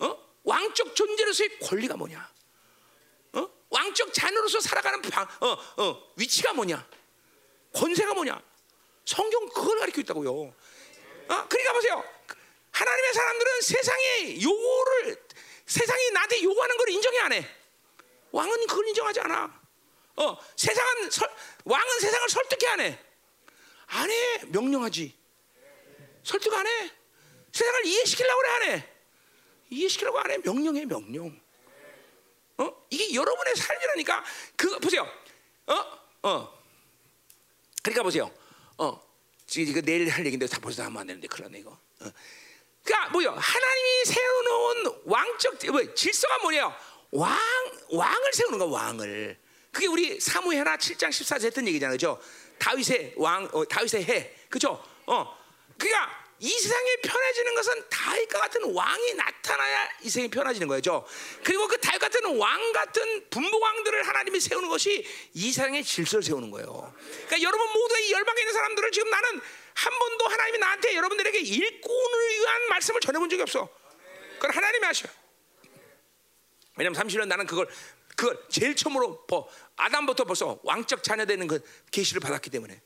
[0.00, 0.18] 어?
[0.44, 2.32] 왕적 존재로서의 권리가 뭐냐?
[3.34, 3.48] 어?
[3.70, 6.86] 왕적 자녀로서 살아가는 방, 어, 어, 위치가 뭐냐?
[7.72, 8.40] 권세가 뭐냐?
[9.04, 10.32] 성경 그걸 가리키고 있다고요.
[10.32, 10.54] 어?
[11.48, 12.04] 그러니까 보세요.
[12.70, 15.26] 하나님의 사람들은 세상의 요구를
[15.66, 17.48] 세상이 나한테 요구하는 걸 인정이 안 해.
[18.32, 19.60] 왕은 그걸 인정하지 않아.
[20.16, 21.28] 어, 세상은 설,
[21.64, 22.98] 왕은 세상을 설득해 안 해.
[23.86, 24.44] 안 해.
[24.46, 25.16] 명령하지.
[26.22, 26.90] 설득 안 해.
[27.52, 28.88] 세상을 이해시키려고 그래 안 해.
[29.70, 30.38] 이해시키려고 안 해.
[30.38, 31.40] 명령해 명령.
[32.58, 32.86] 어?
[32.90, 34.24] 이게 여러분의 삶이라니까.
[34.56, 35.08] 그 보세요.
[35.66, 36.28] 어?
[36.28, 36.62] 어.
[37.82, 38.30] 그러니까 보세요.
[38.78, 39.00] 어.
[39.46, 41.70] 지금 내일 할 얘기인데 다 벌써 하면 안 되는데 그러네 이거.
[42.00, 42.12] 어.
[42.84, 43.36] 그러니까 뭐요?
[43.38, 46.76] 하나님이 세워놓은 왕적 뭐, 질서가 뭐냐?
[47.12, 47.38] 왕
[47.90, 49.38] 왕을 세우는 거 왕을.
[49.72, 52.20] 그게 우리 사무엘하 7장 14절 했던 얘기잖아요, 그죠?
[52.58, 54.82] 다윗의 왕, 어, 다윗의 해, 그죠?
[55.06, 55.36] 어,
[55.78, 61.06] 그러니까 이 세상이 편해지는 것은 다윗과 같은 왕이 나타나야 이 세상이 편해지는 거죠.
[61.44, 66.94] 그리고 그 다윗 같은 왕 같은 분봉왕들을 하나님이 세우는 것이 이 세상의 질서를 세우는 거예요.
[67.26, 69.40] 그러니까 여러분 모두 이 열방에 있는 사람들을 지금 나는
[69.74, 73.68] 한 번도 하나님이 나한테 여러분들에게 일꾼을 위한 말씀을 전해본 적이 없어.
[74.34, 75.08] 그건 하나님이 하셔.
[76.76, 77.68] 왜냐면 30년 나는 그걸
[78.16, 79.26] 그걸 제일 처음으로
[79.76, 82.80] 아담부터 벌써 왕적 자녀 되는 그 계시를 받았기 때문에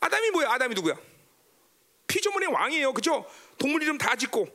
[0.00, 0.52] 아담이 뭐야?
[0.52, 0.96] 아담이 누구야?
[2.06, 3.28] 피조물의 왕이에요, 그죠?
[3.58, 4.46] 동물 이름 다 짓고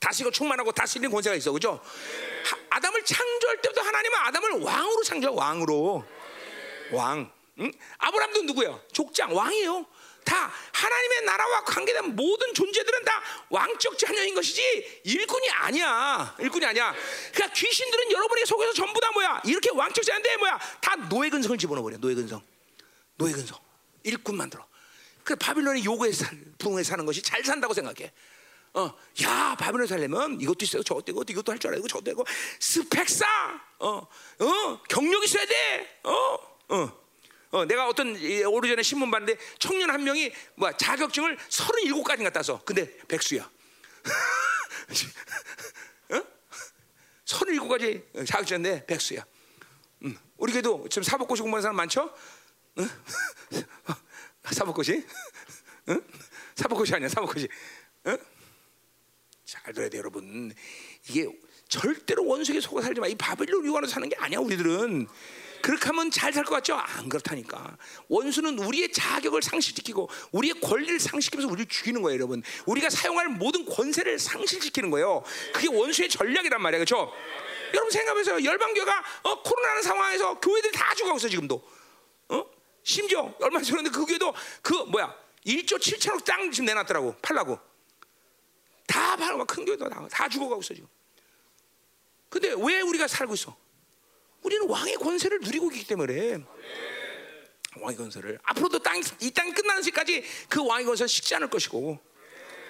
[0.00, 1.80] 다스리고 충만하고 다스리는 권세가 있어, 그죠?
[2.44, 6.04] 하, 아담을 창조할 때부터 하나님은 아담을 왕으로 창조, 왕으로
[6.92, 7.32] 왕.
[7.60, 7.72] 응?
[7.98, 8.82] 아브람도 누구예요?
[8.92, 9.86] 족장 왕이에요.
[10.24, 16.34] 다 하나님의 나라와 관계된 모든 존재들은 다 왕적 자녀인 것이지 일꾼이 아니야.
[16.38, 16.94] 일꾼이 아니야.
[17.32, 19.42] 그러니까 귀신들은 여러분의 속에서 전부 다 뭐야?
[19.44, 20.58] 이렇게 왕적 자녀인데 뭐야?
[20.80, 21.98] 다 노예 근성을 집어넣어버려.
[21.98, 22.42] 노예 근성.
[23.16, 23.58] 노예 근성.
[24.04, 24.66] 일꾼 만들어.
[25.24, 28.12] 그 바빌론의 요구에 살, 부흥에 사는 것이 잘 산다고 생각해.
[28.74, 28.92] 어,
[29.22, 32.24] 야, 바빌론 살려면 이것도 있어요, 저것도 있고, 이것도 할 줄 알고, 저것도 있고,
[32.58, 33.26] 스펙사,
[33.78, 33.88] 어,
[34.38, 36.38] 어, 경력 있어야 돼, 어,
[36.70, 37.01] 어.
[37.52, 38.16] 어, 내가 어떤
[38.46, 43.42] 오래전에 신문 봤는데 청년 한 명이 뭐 자격증을 37가지인가 따서 근데 백수야.
[46.12, 46.22] 어?
[47.26, 49.22] 37가지 자격증인데 백수야.
[50.04, 52.14] 음, 우리 교도 지금 사법고시 공부하는 사람 많죠?
[52.78, 52.88] 응?
[54.50, 55.06] 사법고시?
[55.90, 56.02] 응?
[56.54, 57.48] 사법고시 아니야, 사법고시.
[58.06, 58.16] 응?
[59.44, 60.54] 잘 들어야 돼, 여러분.
[61.06, 61.28] 이게
[61.68, 63.08] 절대로 원수에게 속아 살지 마.
[63.08, 65.06] 이 바벨론 유관으로 사는 게 아니야, 우리들은.
[65.62, 66.74] 그렇게 하면 잘 살 것 같죠?
[66.74, 67.76] 안 그렇다니까.
[68.08, 72.42] 원수는 우리의 자격을 상실시키고 우리의 권리를 상실시키면서 우리를 죽이는 거예요, 여러분.
[72.66, 75.22] 우리가 사용할 모든 권세를 상실시키는 거예요.
[75.54, 77.12] 그게 원수의 전략이란 말이에요, 그렇죠?
[77.74, 78.44] 여러분 생각해보세요.
[78.44, 81.62] 열방교가 어, 코로나는 상황에서 교회들이 다 죽어가고 있어 지금도.
[82.28, 82.44] 어?
[82.82, 85.14] 심지어 얼마 전에 그 교회도 그 뭐야
[85.46, 87.58] 1조 7천억 땅 지금 내놨더라고 팔라고.
[88.86, 90.88] 다 팔고 큰 교회도 다, 다 죽어가고 있어 지금.
[92.28, 93.56] 근데 왜 우리가 살고 있어?
[94.42, 96.38] 우리는 왕의 권세를 누리고 있기 때문에
[97.76, 101.98] 왕의 권세를 앞으로도 땅, 이 땅이 끝나는 시까지 그 왕의 권세는 식지 않을 것이고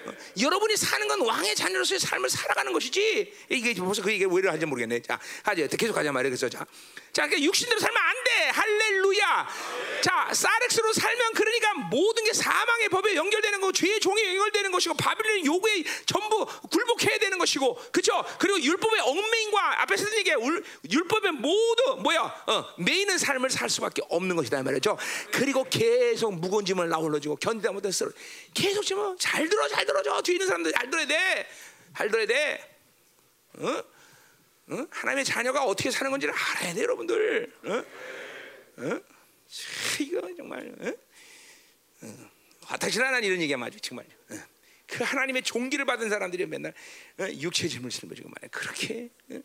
[0.05, 4.65] 어, 여러분이 사는 건 왕의 자녀로서의 삶을 살아가는 것이지 이게 벌써 그 얘기 왜 하는지
[4.65, 5.01] 모르겠네.
[5.01, 5.67] 자, 하죠.
[5.67, 6.29] 계속 하자 말이야.
[6.29, 6.65] 그래서 자,
[7.13, 8.31] 자, 그러니까 육신대로 살면 안 돼.
[8.49, 9.47] 할렐루야.
[10.03, 15.45] 자, 사렉스로 살면 그러니까 모든 게 사망의 법에 연결되는 거고 죄의 종에 연결되는 것이고 바빌론
[15.45, 18.21] 요구에 전부 굴복해야 되는 것이고, 그렇죠?
[18.37, 20.31] 그리고 율법의 얽매인과 앞에서 했던 얘기
[20.91, 22.43] 율법의 모두 뭐야?
[22.47, 24.97] 어, 매이는 삶을 살 수밖에 없는 것이다 말이죠.
[25.31, 28.11] 그리고 계속 무거운 짐을 나홀러지고 견디다 못해 쓰러
[28.53, 30.21] 계속 지금 잘 들어, 잘 들어 줘.
[30.21, 31.47] 뒤에 있는 사람들 잘 들어야 돼,
[31.95, 32.77] 잘 들어야 돼.
[33.59, 33.83] 어?
[34.67, 34.87] 어?
[34.89, 37.53] 하나님의 자녀가 어떻게 사는 건지를 알아야 돼, 여러분들.
[37.67, 37.83] 어?
[38.79, 39.12] 어?
[39.99, 40.93] 이거 정말 어?
[42.05, 42.29] 어.
[42.61, 44.05] 화탁신하는 이런 얘기야 맞아 정말.
[44.31, 44.35] 어.
[44.87, 46.73] 그 하나님의 종기를 받은 사람들이 맨날
[47.19, 47.27] 어?
[47.39, 48.49] 육체 짐을 지는 거지 말이야.
[48.51, 49.39] 그렇게 어?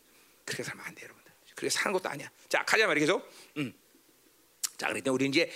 [0.45, 1.33] 그렇게 살면 안 돼, 여러분들.
[1.55, 2.31] 그렇게 사는 것도 아니야.
[2.49, 3.31] 자, 가자 말이야, 계속.
[3.59, 3.73] 음.
[4.79, 5.53] 자, 그랬더니 우리 이제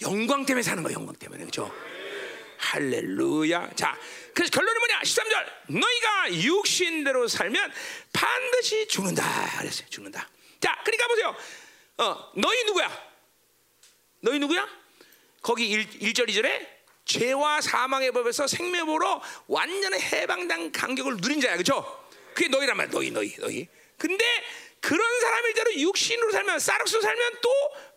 [0.00, 1.70] 영광 때문에 사는 거야, 영광 때문에, 그렇죠?
[2.58, 3.72] 할렐루야.
[3.74, 3.98] 자,
[4.34, 5.00] 그래서 결론이 뭐냐?
[5.00, 5.80] 13절.
[5.80, 7.72] 너희가 육신대로 살면
[8.12, 9.58] 반드시 죽는다.
[9.58, 9.88] 그랬어요.
[9.88, 10.28] 죽는다.
[10.60, 11.36] 자, 그러니까 보세요.
[11.98, 13.09] 어, 너희 누구야?
[14.20, 14.68] 너희 누구야?
[15.42, 16.66] 거기 1, 1절 2절에
[17.04, 22.08] 죄와 사망의 법에서 생명으로 완전히 해방된 간격을 누린 자야, 그렇죠?
[22.34, 23.68] 그게 너희란 말이야, 너희, 너희, 너희.
[23.96, 24.24] 근데
[24.80, 27.50] 그런 사람일대로 육신으로 살면, 사락스로 살면 또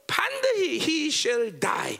[0.07, 1.99] 반드시 he shall die.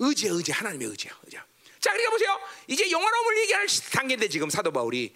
[0.00, 1.44] 의지, 의지, 하나님의 의지야, 의지야.
[1.80, 2.40] 자, 그러니까 보세요.
[2.66, 5.14] 이제 영화로움을 얘기할 단계인데 지금 사도 바울이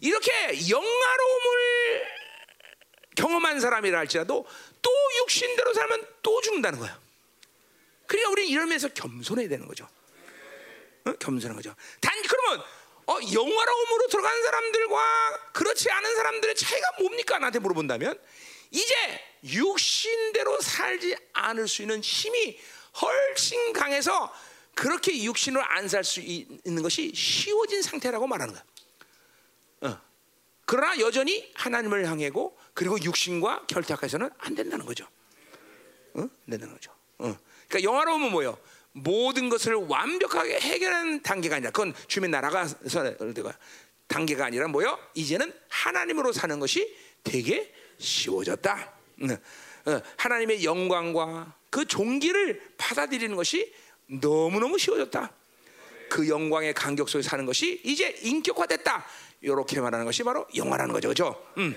[0.00, 0.32] 이렇게
[0.68, 2.06] 영화로움을
[3.16, 4.46] 경험한 사람이라 할지라도
[4.82, 4.90] 또
[5.22, 7.05] 육신대로 살면 또 죽는다는 거야.
[8.06, 9.88] 그러니까 우리는 이러면서 겸손해야 되는 거죠.
[11.04, 11.12] 어?
[11.12, 11.74] 겸손한 거죠.
[12.00, 12.64] 단 그러면
[13.06, 17.38] 어, 영화로움으로 들어간 사람들과 그렇지 않은 사람들의 차이가 뭡니까?
[17.38, 18.18] 나한테 물어본다면
[18.72, 18.94] 이제
[19.44, 22.58] 육신대로 살지 않을 수 있는 힘이
[23.00, 24.32] 훨씬 강해서
[24.74, 28.64] 그렇게 육신으로 안 살 수 있는 것이 쉬워진 상태라고 말하는 거야.
[29.82, 30.00] 어.
[30.64, 35.06] 그러나 여전히 하나님을 향하고 그리고 육신과 결탁해서는 안 된다는 거죠.
[36.14, 36.20] 어?
[36.22, 36.92] 안 된다는 거죠.
[37.18, 37.38] 어.
[37.68, 38.58] 그러니까 영화로움은 뭐요?
[38.92, 42.66] 모든 것을 완벽하게 해결하는 단계가 아니라 그건 주민 나라가
[44.06, 44.98] 단계가 아니라 뭐요?
[45.14, 48.92] 이제는 하나님으로 사는 것이 되게 쉬워졌다.
[49.86, 53.72] 어, 하나님의 영광과 그 종기를 받아들이는 것이
[54.06, 55.32] 너무너무 쉬워졌다.
[56.08, 59.04] 그 영광의 간격 속에 사는 것이 이제 인격화됐다.
[59.42, 61.46] 이렇게 말하는 것이 바로 영화라는 거죠, 그렇죠?
[61.58, 61.76] 음.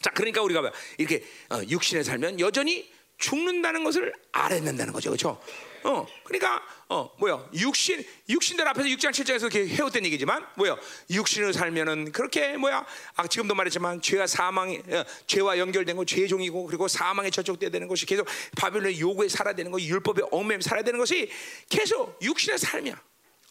[0.00, 2.92] 자, 그러니까 우리가 이렇게 어, 육신에 살면 여전히
[3.22, 5.40] 죽는다는 것을 알아야 된다는 거죠, 그렇죠?
[5.84, 10.76] 어, 그러니까 어 뭐야 육신 육신들 앞에서 6장 7장에서 이렇게 해왔던 얘기지만 뭐야
[11.10, 12.86] 육신으로 살면은 그렇게 뭐야
[13.16, 18.06] 아 지금도 말했지만 죄와 사망이 어, 죄와 연결된 거 죄종이고 그리고 사망에 저촉돼야 되는 것이
[18.06, 18.26] 계속
[18.56, 21.30] 바빌론의 요구에 살아야 되는 거 율법의 얽매임 살아야 되는 것이
[21.68, 23.00] 계속 육신의 삶이야.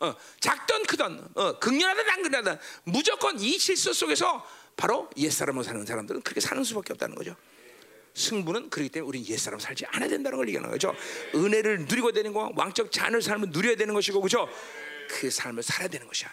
[0.01, 4.45] 어, 작던 크던 어, 극렬하든 안 극렬하든 무조건 이 질서 속에서
[4.77, 7.35] 바로 옛사람으로 사는 사람들은 그렇게 사는 수밖에 없다는 거죠.
[8.13, 10.93] 승부는 그렇기 때문에 우리는 옛사람 살지 않아야 된다는 걸 얘기하는 거죠.
[11.35, 14.47] 은혜를 누리고 되는 거, 왕적 잔을 삶을 누려야 되는 것이고, 그죠?
[15.09, 16.29] 그 삶을 살아야 되는 것이야.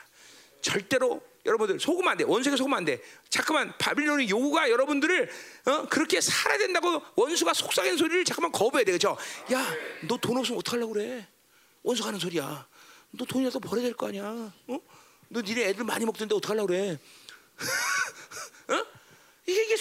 [0.60, 2.24] 절대로 여러분들 속으면 안 돼.
[2.24, 3.00] 원수에게 속으면 안 돼.
[3.30, 5.30] 자꾸만 바빌론의 요구가 여러분들을
[5.66, 5.86] 어?
[5.88, 8.92] 그렇게 살아야 된다고 원수가 속삭이는 소리를 자꾸만 거부해야 돼.
[8.92, 9.16] 그죠?
[9.52, 9.64] 야,
[10.09, 11.26] 너 돈 없으면 어떡하려고 그래?
[11.84, 12.66] 원수가 하는 소리야.
[13.12, 14.24] 너 돈이라도 벌어야 될 거 아니야.
[14.66, 14.78] 어?
[15.28, 16.98] 너 니네 애들 많이 먹던데 어떡하려고 그래?
[18.68, 18.86] 어?
[19.46, 19.76] 이게, 이게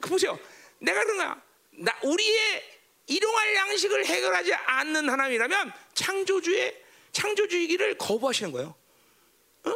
[0.00, 0.38] 그 보세요.
[0.84, 1.42] 내가 그런가?
[1.70, 2.62] 나 우리의
[3.06, 6.82] 일용할 양식을 해결하지 않는 하나님이라면 창조주의
[7.12, 8.74] 창조주의기를 거부하시는 거예요.
[9.64, 9.74] 어?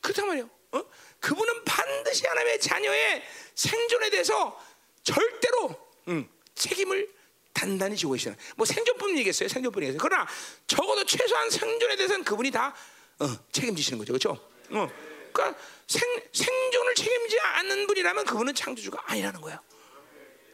[0.00, 0.50] 그렇단 말이에요.
[0.72, 0.82] 어?
[1.20, 3.22] 그분은 반드시 하나님의 자녀의
[3.54, 4.60] 생존에 대해서
[5.02, 5.76] 절대로
[6.08, 7.08] 음, 책임을
[7.52, 8.36] 단단히 지고 계시는.
[8.56, 9.48] 뭐 생존뿐 얘기했어요.
[9.48, 10.00] 생존뿐 얘기했어요.
[10.02, 10.26] 그러나
[10.66, 12.74] 적어도 최소한 생존에 대해서는 그분이 다
[13.18, 14.12] 어, 책임지시는 거죠.
[14.12, 14.30] 그렇죠?
[14.70, 14.90] 어.
[15.32, 19.60] 그러니까 생, 생존을 책임지지 않는 분이라면 그분은 창조주가 아니라는 거예요.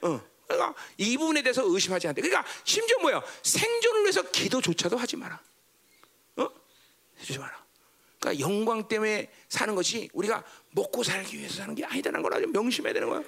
[0.02, 0.20] 어.
[0.46, 2.22] 그러니까 이 부분에 대해서 의심하지 않대.
[2.22, 3.22] 그러니까 심지어 뭐야?
[3.42, 5.40] 생존을 위해서 기도조차도 하지 마라.
[6.36, 6.48] 어?
[7.20, 7.64] 해주지 마라.
[8.20, 12.92] 그러니까 영광 때문에 사는 것이 우리가 먹고 살기 위해서 사는 게 아니다는 걸 아주 명심해야
[12.92, 13.22] 되는 거야.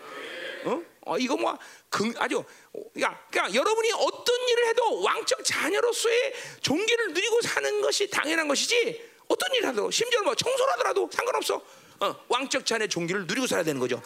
[0.65, 0.83] 어?
[1.07, 1.57] 어 이거 뭐
[1.89, 8.49] 금, 아주 그러니까, 그러니까 여러분이 어떤 일을 해도 왕적 자녀로서의 종기를 누리고 사는 것이 당연한
[8.49, 11.63] 것이지 어떤 일을 하도 심지어 뭐 청소를 하더라도 상관없어.
[12.01, 14.01] 어, 왕적 자녀 종기를 누리고 살아야 되는 거죠.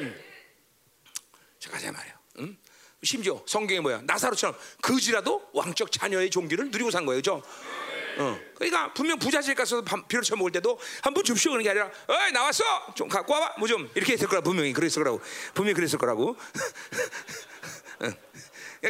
[0.00, 0.24] 음.
[1.64, 2.12] 자, 가자 말이야.
[2.40, 2.56] 응?
[3.02, 4.02] 심지어 성경에 뭐야?
[4.04, 7.42] 나사로처럼 그지라도 왕적 자녀의 종기를 누리고 산 거예요, 그죠?
[8.18, 8.38] 어.
[8.54, 12.62] 그러니까 분명 부자집 가서 비료 처먹을 때도 한 번 줍시오 그런 게 아니라, 어이 나왔어,
[12.94, 15.20] 좀 갖고 와봐, 뭐 좀 이렇게 했을 거라 분명히 그랬을 거라고,
[15.54, 16.36] 분명히 그랬을 거라고.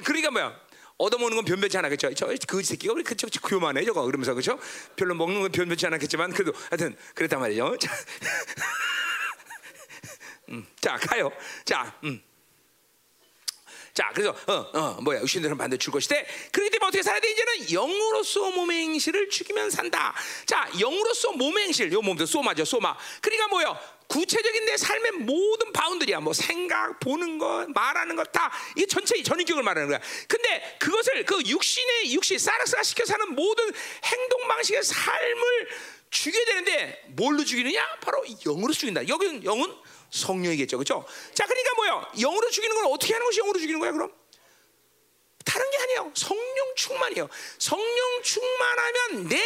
[0.04, 0.60] 그러니까 뭐야?
[0.98, 2.12] 얻어먹는 건 변변치 않았겠죠.
[2.14, 4.58] 저그 새끼가 우리 그쪽 교만해 저거 그러면서 그죠?
[4.96, 7.76] 별로 먹는 건 변변치 않았겠지만 그래도 하여튼 그랬단 말이죠.
[7.78, 7.92] 자,
[10.50, 11.30] 음, 자 가요.
[11.64, 12.20] 자, 음.
[13.94, 15.20] 자, 그래서 어, 어, 뭐야?
[15.20, 17.30] 의신들은 반대 줄 것이되 그렇기 때문에 어떻게 살아야 돼?
[17.30, 20.12] 이제는 영으로서 몸의 행실을 죽이면 산다.
[20.46, 22.96] 자, 영으로서 몸의 행실, 요 몸도 소마죠, 소마.
[23.22, 23.78] 그러니까 뭐요?
[24.08, 26.18] 구체적인 내 삶의 모든 바운드리야.
[26.18, 30.00] 뭐 생각, 보는 것, 말하는 것 다이 전체 전인격을 말하는 거야.
[30.26, 33.64] 근데 그것을 그 육신의 육신 사르스가 시켜 사는 모든
[34.04, 35.68] 행동 방식의 삶을
[36.10, 37.98] 죽여야 되는데 뭘로 죽이느냐?
[38.00, 39.06] 바로 영으로 죽인다.
[39.06, 39.72] 여기는 영은
[40.14, 41.04] 성령이겠죠, 그렇죠?
[41.34, 42.06] 자, 그러니까 뭐요?
[42.20, 44.12] 영으로 죽이는 걸 어떻게 하는 것이 영으로 죽이는 거야, 그럼?
[45.44, 46.12] 다른 게 아니에요.
[46.14, 47.28] 성령 충만이에요.
[47.58, 49.42] 성령 충만하면 내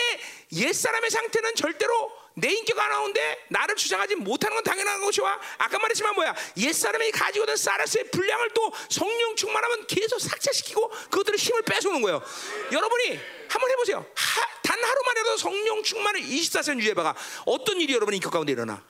[0.53, 6.15] 옛사람의 상태는 절대로 내 인격 안 나오는데 나를 주장하지 못하는 건 당연한 것이와 아까 말했지만
[6.15, 12.23] 뭐야 옛사람이 가지고 있는 사라스의 분량을 또 성령 충만하면 계속 삭제시키고 그것들을 힘을 뺏어오는 거예요
[12.71, 13.19] 여러분이
[13.49, 18.53] 한번 해보세요 하, 단 하루만 해도 성령 충만을 24시간 유지해봐가 어떤 일이 여러분 인격 가운데
[18.53, 18.85] 일어나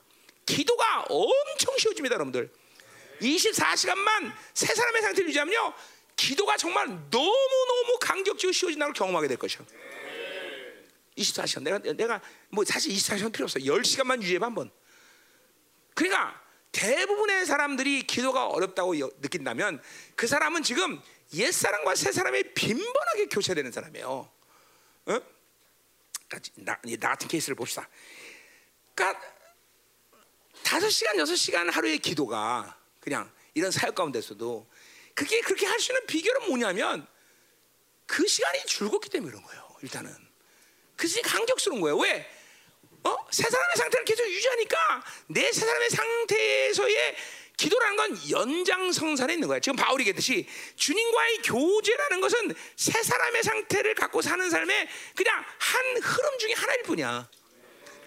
[0.59, 2.51] 기도가 엄청 쉬워집니다, 여러분들.
[3.21, 5.73] 24시간만 세 사람의 상태를 유지하면요.
[6.15, 9.65] 기도가 정말 너무너무 강격적으로 쉬워진다는 걸 경험하게 될 것이요.
[11.17, 11.63] 24시간.
[11.63, 13.59] 내가 내가 뭐 사실 24시간 필요 없어.
[13.59, 14.71] 10시간만 유지해 봐 한번.
[15.93, 19.81] 그러니까 대부분의 사람들이 기도가 어렵다고 여- 느낀다면
[20.15, 21.01] 그 사람은 지금
[21.33, 24.31] 옛 사람과 새 사람이 빈번하게 교체되는 사람이에요.
[25.05, 25.21] 어?
[26.55, 27.87] 나, 나 같은 케이스를 봅시다.
[28.95, 29.38] 그러니까
[30.69, 34.69] 다섯 시간 여섯 시간 하루의 기도가 그냥 이런 사역 가운데서도
[35.15, 37.07] 그게 그렇게 할 수 있는 비결은 뭐냐면
[38.05, 39.75] 그 시간이 줄었기 때문에 그런 거예요.
[39.81, 40.15] 일단은
[40.95, 41.97] 그것이 강격스러운 거예요.
[41.97, 42.29] 왜?
[43.03, 43.17] 어?
[43.31, 47.15] 세 사람의 상태를 계속 유지하니까 내 세 사람의 상태에서의
[47.57, 49.59] 기도라는 건 연장성산에 있는 거야.
[49.59, 56.37] 지금 바울이 얘기했듯이 주님과의 교제라는 것은 세 사람의 상태를 갖고 사는 삶의 그냥 한 흐름
[56.37, 57.27] 중에 하나일 뿐이야.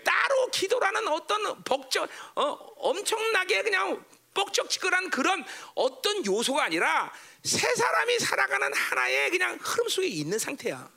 [0.04, 2.42] 따로 기도라는 어떤 벅적, 어,
[2.76, 4.04] 엄청나게 그냥
[4.34, 7.12] 뻑적지근한 그런 어떤 요소가 아니라
[7.44, 10.90] 세 사람이 살아가는 하나의 그냥 흐름 속에 있는 상태야.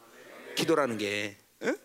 [0.56, 1.38] 기도라는 게.
[1.64, 1.78] 응?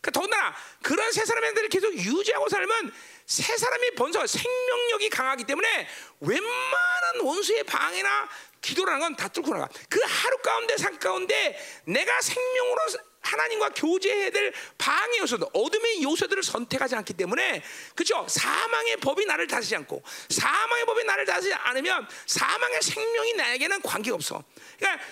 [0.00, 2.92] 그러니까 더구나 그런 세 상태를 계속 유지하고 살면
[3.26, 5.88] 세 사람의 번성, 생명력이 강하기 때문에
[6.20, 8.28] 웬만한 원수의 방해나
[8.60, 9.68] 기도라는 건 다 뚫고 나가.
[9.88, 12.80] 그 하루 가운데 산 가운데 내가 생명으로
[13.20, 17.62] 하나님과 교제해야 될 방해 요소들, 어둠의 요소들을 선택하지 않기 때문에
[17.94, 18.26] 그죠?
[18.28, 24.42] 사망의 법이 나를 다스리지 않고 사망의 법이 나를 다스리지 않으면 사망의 생명이 나에게는 관계가 없어.
[24.78, 25.04] 그러니까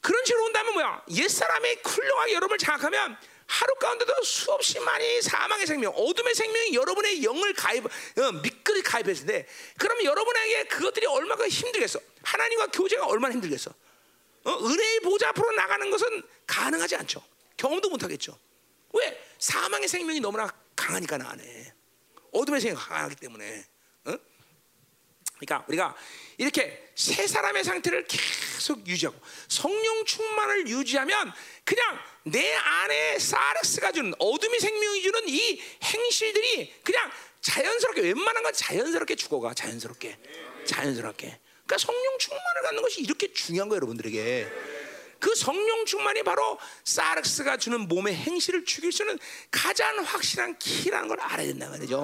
[0.00, 1.02] 그런 식으로 온다면 뭐야?
[1.10, 3.16] 옛사람의 훌륭하게 여러분을 장악하면
[3.46, 9.46] 하루 가운데도 수없이 많이 사망의 생명, 어둠의 생명이 여러분의 영을 가입, 어, 미끄리 가입했을 때,
[9.78, 11.98] 그러면 여러분에게 그것들이 얼마나 힘들겠어?
[12.22, 13.70] 하나님과 교제가 얼마나 힘들겠어?
[14.44, 17.22] 어, 은혜의 보좌 앞으로 나가는 것은 가능하지 않죠.
[17.58, 18.38] 경험도 못하겠죠.
[18.94, 19.22] 왜?
[19.38, 21.74] 사망의 생명이 너무나 강하니까 나 안에.
[22.32, 23.64] 어둠의 생명이 강하기 때문에.
[24.06, 24.14] 어?
[25.38, 25.94] 그러니까 우리가
[26.38, 31.32] 이렇게 세 사람의 상태를 계속 유지하고 성령 충만을 유지하면
[31.64, 37.10] 그냥 내 안에 사르스가 주는 어둠이 생명이 주는 이 행실들이 그냥
[37.40, 40.18] 자연스럽게 웬만한 건 자연스럽게 죽어가 자연스럽게
[40.66, 44.77] 자연스럽게 그러니까 성령 충만을 갖는 것이 이렇게 중요한 거예요 여러분들에게
[45.20, 49.18] 그 성령 충만이 바로 사르스가 주는 몸의 행실을 죽일 수 있는
[49.50, 52.00] 가장 확실한 키라는 걸 알아야 된다 말이죠.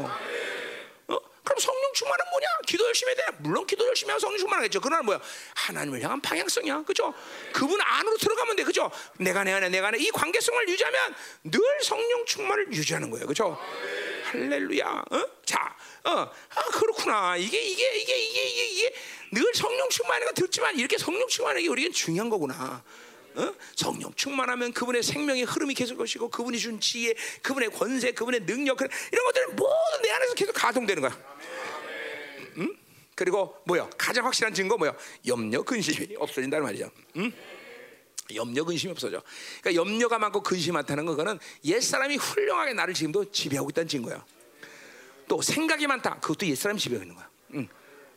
[1.08, 1.18] 어?
[1.44, 2.46] 그럼 성령 충만은 뭐냐?
[2.66, 3.36] 기도 열심히 해야 돼.
[3.40, 4.80] 물론 기도 열심히 하면 성령 충만하겠죠.
[4.80, 5.20] 그러나 뭐야?
[5.54, 6.84] 하나님을 향한 방향성이야.
[6.84, 7.12] 그죠?
[7.52, 8.64] 그분 안으로 들어가면 돼.
[8.64, 8.90] 그죠?
[9.18, 11.14] 내가 내 안에 내가 내이 관계성을 유지하면
[11.44, 13.26] 늘 성령 충만을 유지하는 거예요.
[13.26, 13.58] 그죠?
[14.24, 15.04] 할렐루야.
[15.10, 15.26] 어?
[15.44, 17.36] 자, 어, 아 그렇구나.
[17.36, 18.94] 이게 이게 이게 이게 이게 이게
[19.30, 22.82] 늘 성령 거 듣지만 이렇게 성령 충만하는 게 우리에겐 중요한 거구나.
[23.36, 23.54] 어?
[23.74, 29.24] 성령 충만하면 그분의 생명의 흐름이 계속 것이고 그분이 준 지혜, 그분의 권세, 그분의 능력 이런
[29.26, 31.18] 것들은 모두 내 안에서 계속 가동되는 거야.
[32.58, 32.76] 음?
[33.14, 33.90] 그리고 뭐요?
[33.98, 34.94] 가장 확실한 증거 뭐요?
[35.26, 36.90] 염려 근심이 없어진다는 말이죠.
[37.16, 37.32] 음?
[38.34, 39.22] 염려 근심이 없어져.
[39.60, 44.24] 그러니까 염려가 많고 근심이 많다는 거는 옛 사람이 훌륭하게 나를 지금도 지배하고 있다는 증거야.
[45.28, 46.20] 또 생각이 많다.
[46.20, 47.30] 그것도 옛 사람이 지배하고 있는 거야.
[47.54, 47.68] 응.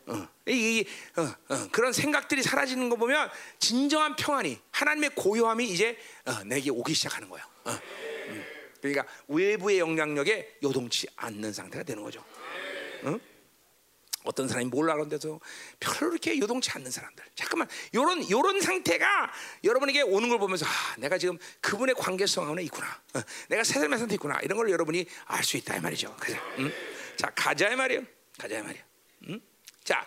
[0.08, 0.28] 어.
[0.48, 0.86] 이, 이,
[1.20, 1.68] 어, 어.
[1.72, 3.30] 그런 생각들이 사라지는 거 보면
[3.60, 7.44] 진정한 평안이 하나님의 고요함이 이제 어, 내게 오기 시작하는 거야.
[7.66, 7.72] 어.
[7.72, 8.46] 음.
[8.82, 12.24] 그러니까 외부의 영향력에 요동치 않는 상태가 되는 거죠.
[13.04, 13.20] 응?
[14.24, 15.40] 어떤 사람이 몰라 그런데도
[15.80, 17.24] 별로 이렇게 요동치 않는 사람들.
[17.36, 19.32] 잠깐만 요런 요런 상태가
[19.64, 22.88] 여러분에게 오는 걸 보면서 아, 내가 지금 그분의 관계성 안에 있구나.
[23.14, 24.40] 어, 내가 새 삶의 상태 있구나.
[24.42, 26.16] 이런 걸 여러분이 알 수 있다 이 말이죠.
[26.18, 26.38] 그죠?
[26.60, 26.72] 음?
[27.18, 28.04] 자 가자 이 말이에요.
[28.38, 28.84] 가자 이 말이에요.
[29.30, 29.42] 음?
[29.88, 30.06] 자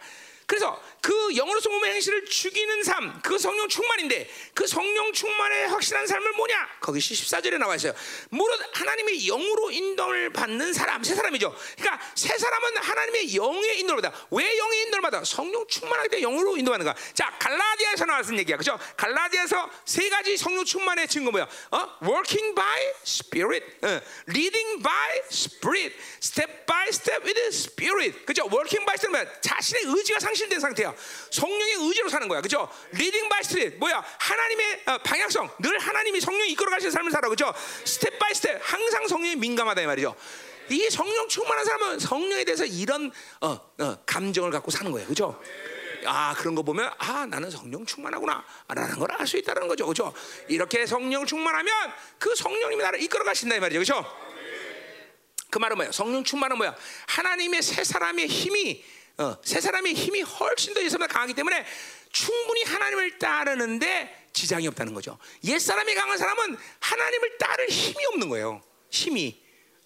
[0.51, 6.33] 그래서 그 영으로서 몸의 행실을 죽이는 삶, 그 성령 충만인데 그 성령 충만의 확실한 삶을
[6.33, 6.69] 뭐냐?
[6.81, 7.95] 거기 14절에 나와 있어요.
[8.31, 11.55] 무릇 하나님의 영으로 인도를 받는 사람, 세 사람이죠.
[11.79, 14.27] 그러니까 세 사람은 하나님의 영의 인도를 받아.
[14.33, 15.23] 왜 영의 인도를 받아?
[15.23, 16.97] 성령 충만할 때 영으로 인도받는 거야.
[17.15, 18.57] 자, 갈라디아에서 나왔은 얘기야.
[18.57, 18.77] 그죠?
[18.97, 21.49] 갈라디아에서 세 가지 성령 충만의 증거 뭐야?
[21.71, 21.99] 어?
[22.03, 24.01] working by spirit, 어.
[24.29, 28.27] leading by spirit, step by step with spirit.
[28.27, 28.49] 그죠?
[28.51, 29.31] walking by spirit?
[29.41, 30.95] 자신의 의지가 상실 된 상태야.
[31.31, 32.41] 성령의 의지로 사는 거야.
[32.41, 32.69] 그죠?
[32.93, 34.05] leading by step 뭐야?
[34.19, 35.51] 하나님의 어, 방향성.
[35.61, 37.29] 늘 하나님이 성령이 이끌어 가시는 삶을 살아.
[37.29, 37.53] 그죠?
[37.85, 40.15] step by step 항상 성령에 민감하다 이 말이죠.
[40.71, 43.11] 이 성령 충만한 사람은 성령에 대해서 이런
[43.41, 45.07] 어, 어, 감정을 갖고 사는 거예요.
[45.09, 45.41] 그죠?
[46.07, 50.15] 아 그런 거 보면 아 나는 성령 충만하구나라는 걸 알 수 있다는 거죠, 그렇죠?
[50.49, 54.17] 이렇게 성령 충만하면 그 성령님이 나를 이끌어 가신다 이 말이죠, 그렇죠?
[55.51, 55.93] 그 말은 뭐야?
[55.93, 56.75] 성령 충만은 뭐야?
[57.09, 58.83] 하나님의 새 사람의 힘이
[59.21, 61.67] 어, 새 사람의 힘이 훨씬 더 예수보다 강하기 때문에
[62.11, 65.19] 충분히 하나님을 따르는데 지장이 없다는 거죠.
[65.45, 68.63] 옛 사람이 강한 사람은 하나님을 따를 힘이 없는 거예요.
[68.91, 69.39] 힘이.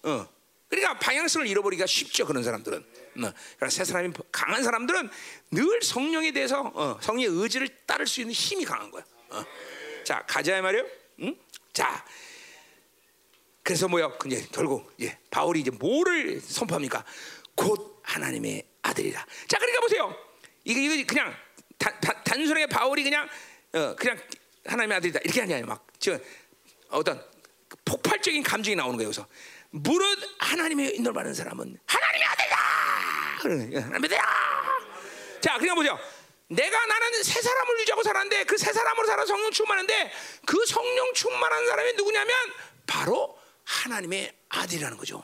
[0.03, 0.25] 어.
[0.69, 2.25] 그러니까 방향성을 잃어버리기가 쉽죠.
[2.25, 2.77] 그런 사람들은.
[2.77, 2.83] 어.
[3.15, 5.09] 그러니까 새 사람이 강한 사람들은
[5.51, 9.03] 늘 성령에 대해서 어, 성령의 의지를 따를 수 있는 힘이 강한 거야.
[9.31, 9.45] 어.
[10.05, 10.85] 자 가자 말이요.
[11.21, 11.37] 응?
[11.73, 12.05] 자
[13.63, 13.89] 그래서?
[14.27, 17.03] 이제 결국 예, 바울이 이제 뭐를 선포합니까?
[17.55, 19.25] 곧 하나님의 아들이라.
[19.47, 20.15] 자, 그러니까 보세요.
[20.63, 21.35] 이게 이거 그냥
[21.77, 23.27] 다, 다, 단순하게 바울이 그냥
[23.73, 24.17] 어, 그냥
[24.65, 26.17] 하나님의 아들이다 이렇게 하냐 막저
[26.89, 27.23] 어떤
[27.83, 29.09] 폭발적인 감정이 나오는 거예요.
[29.09, 29.27] 그래서
[29.71, 32.57] 무릇 하나님의 인도를 받는 사람은 하나님의 아들이다.
[33.39, 34.23] 하나님의 아들이다.
[35.41, 35.99] 자, 그러니까 보세요.
[36.47, 40.11] 내가 나는 새 사람을 유지하고 살았는데 그새 사람으로 살아 성령 충만한데
[40.45, 42.35] 그 성령 충만한 사람이 누구냐면
[42.85, 45.23] 바로 하나님의 아들이라는 거죠.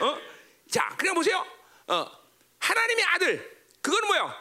[0.00, 0.18] 어?
[0.70, 1.44] 자, 그냥 보세요.
[1.86, 2.21] 어,
[2.62, 3.66] 하나님의 아들.
[3.80, 4.34] 그건 뭐야?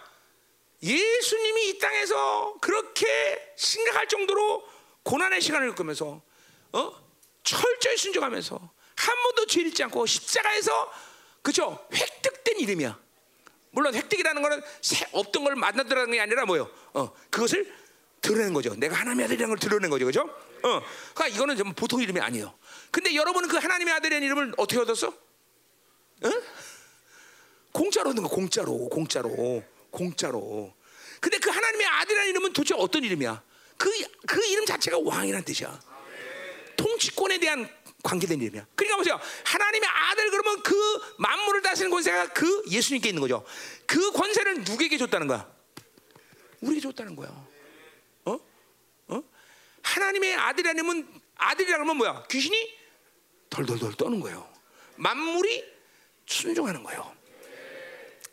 [0.83, 4.63] 예수님이 이 땅에서 그렇게 심각할 정도로
[5.03, 6.21] 고난의 시간을 겪으면서
[6.73, 7.11] 어?
[7.43, 10.91] 철저히 순종하면서 한 번도 죄 잃지 않고 십자가에서
[11.41, 12.99] 그죠 획득된 이름이야.
[13.71, 14.61] 물론 획득이라는 거는
[15.11, 16.69] 없던 걸 만나더라는 게 아니라 뭐요?
[16.93, 17.73] 어, 그것을
[18.21, 18.75] 드러낸 거죠.
[18.75, 20.21] 내가 하나님의 아들이라는 걸 드러낸 거죠, 그죠?
[20.21, 20.81] 어,
[21.13, 22.53] 그러니까 이거는 좀 보통 이름이 아니에요.
[22.91, 25.11] 근데 여러분은 그 하나님의 아들이라는 이름을 어떻게 얻었어?
[26.25, 26.43] 응?
[27.71, 30.73] 공짜로 얻는 거, 공짜로, 공짜로, 공짜로.
[31.19, 33.43] 근데 그 하나님의 아들이라는 이름은 도대체 어떤 이름이야?
[33.77, 33.89] 그,
[34.27, 35.79] 그 이름 자체가 왕이라는 뜻이야.
[36.75, 37.69] 통치권에 대한
[38.03, 38.65] 관계된 이름이야.
[38.75, 39.19] 그러니까 보세요.
[39.45, 40.75] 하나님의 아들 그러면 그
[41.17, 43.45] 만물을 다스리는 권세가 그 예수님께 있는 거죠.
[43.85, 45.51] 그 권세를 누구에게 줬다는 거야?
[46.61, 47.29] 우리에게 줬다는 거야.
[48.25, 48.39] 어?
[49.07, 49.23] 어?
[49.83, 52.23] 하나님의 아들이라면 아들이라 그러면 뭐야?
[52.29, 52.77] 귀신이
[53.49, 54.47] 덜덜덜 떠는 거예요.
[54.95, 55.63] 만물이
[56.25, 57.20] 순종하는 거예요.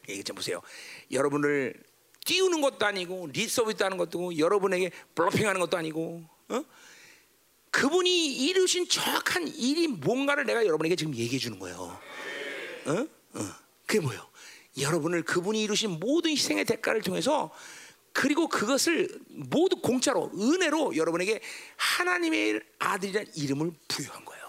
[0.08, 0.60] 이게 좀 보세요.
[1.12, 1.74] 여러분을
[2.24, 6.64] 띄우는 것도 아니고 리서비스 하는 것도 아니고 여러분에게 블러핑하는 것도 아니고 어?
[7.70, 11.98] 그분이 이루신 정확한 일이 뭔가를 내가 여러분에게 지금 얘기해 주는 거예요.
[12.86, 13.06] 어?
[13.34, 13.54] 어.
[13.86, 14.26] 그게 뭐예요?
[14.80, 17.50] 여러분을 그분이 이루신 모든 희생의 대가를 통해서
[18.12, 21.40] 그리고 그것을 모두 공짜로 은혜로 여러분에게
[21.76, 24.46] 하나님의 아들이라는 이름을 부여한 거예요.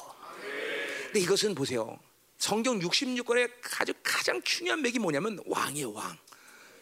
[1.06, 2.00] 근데 이것은 보세요.
[2.40, 6.18] 성경 66권의 가장 가장 중요한 맥이 뭐냐면 왕이에요, 왕.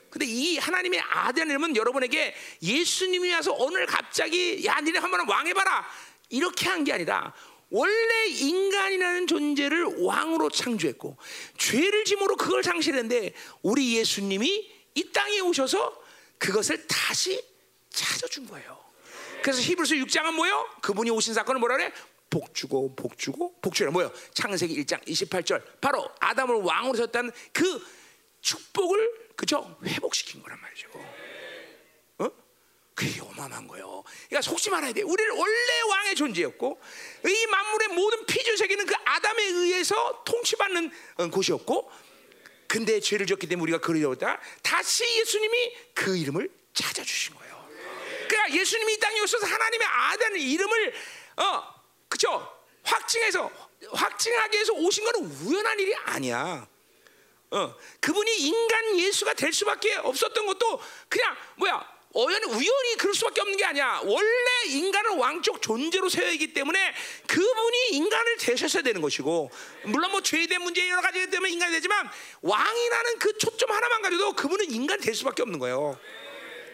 [0.09, 1.01] 근데 이 하나님의
[1.35, 5.85] 이름은 여러분에게 예수님이 와서 오늘 갑자기 야, 니네 한번 왕해봐라.
[6.29, 7.33] 이렇게 한 게 아니라
[7.69, 11.17] 원래 인간이라는 존재를 왕으로 창조했고
[11.57, 16.01] 죄를 짐으로 그걸 상실했는데 우리 예수님이 이 땅에 오셔서
[16.37, 17.43] 그것을 다시
[17.89, 18.77] 찾아준 거예요.
[19.41, 20.67] 그래서 히브리서 6장은 뭐요?
[20.81, 21.91] 그분이 오신 사건을 뭐라 그래?
[22.29, 24.11] 복주고 복주고 복주라 뭐요?
[24.33, 27.81] 창세기 1장 28절 바로 아담을 왕으로 세웠다는 그
[28.41, 30.89] 축복을 그죠 회복시킨 거란 말이죠.
[32.97, 34.03] 그게 어마어마한 거예요.
[34.27, 35.03] 그러니까 속지 말아야 돼.
[35.03, 36.81] 우리를 원래 왕의 존재였고
[37.27, 41.91] 이 만물의 모든 피조 세계는 그 아담에 의해서 통치받는 어, 곳이었고
[42.67, 44.41] 근데 죄를 졌기 때문에 우리가 잃었다.
[44.63, 47.69] 다시 예수님이 그 이름을 찾아주신 거예요.
[48.27, 50.93] 그러니까 예수님이 이 땅에 오셔서 하나님의 아들의 이름을
[51.37, 51.76] 어
[52.07, 53.51] 그죠 확증해서
[53.91, 56.67] 확증하기 위해서 오신 것은 우연한 일이 아니야.
[57.49, 63.57] 어 그분이 인간 예수가 될 수밖에 없었던 것도 그냥 뭐야 어연 우연히 그럴 수밖에 없는
[63.57, 64.01] 게 아니야.
[64.03, 66.95] 원래 인간을 왕적 존재로 세우기 때문에
[67.27, 69.51] 그분이 인간을 되셨어야 되는 것이고
[69.83, 72.09] 물론 뭐 죄에 문제 여러 가지 때문에 인간이 되지만
[72.41, 75.99] 왕이라는 그 초점 하나만 가져도 그분은 인간이 될 수밖에 없는 거예요.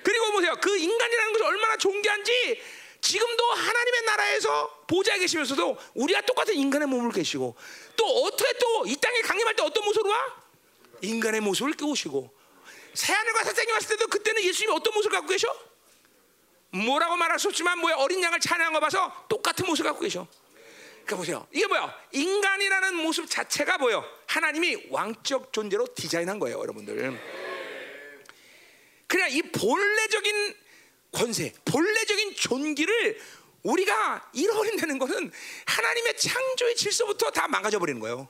[0.04, 0.56] 그리고 보세요.
[0.62, 2.62] 그 인간이라는 것이 얼마나 존귀한지
[3.04, 7.54] 지금도 하나님의 나라에서 보좌에 계시면서도 우리가 똑같은 인간의 몸을 계시고
[7.98, 10.18] 또 어떻게 또 이 땅에 강림할 때 어떤 모습으로 와?
[11.02, 12.34] 인간의 모습을 깨우시고
[12.94, 15.48] 새하늘과 새 땅이 왔을 때도 그때는 예수님이 어떤 모습을 갖고 계셔?
[16.72, 20.26] 뭐라고 말할 수 없지만 뭐야 어린 양을 찬양한 거 봐서 똑같은 모습을 갖고 계셔.
[21.06, 21.48] 그러니까 보세요.
[21.52, 21.94] 이게 뭐야?
[22.14, 24.06] 인간이라는 모습 자체가 뭐요?
[24.28, 27.20] 하나님이 왕적 존재로 디자인한 거예요, 여러분들.
[29.08, 30.56] 그냥 이 본래적인
[31.14, 33.20] 권세, 본래적인 존귀를
[33.64, 35.32] 우리가 잃어버린다는 것은
[35.66, 38.28] 하나님의 창조의 질서부터 다 망가져 버리는 거예요.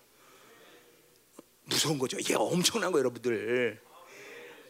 [1.64, 2.18] 무서운 거죠.
[2.20, 3.82] 이게 엄청난 거예요, 여러분들.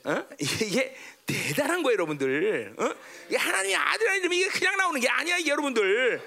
[0.06, 0.28] 어?
[0.40, 0.96] 이게
[1.26, 2.76] 대단한 거예요, 여러분들.
[2.78, 3.36] 어?
[3.36, 6.22] 하나님의 아들이라는 이게 그냥 나오는 게 아니야, 이게 여러분들.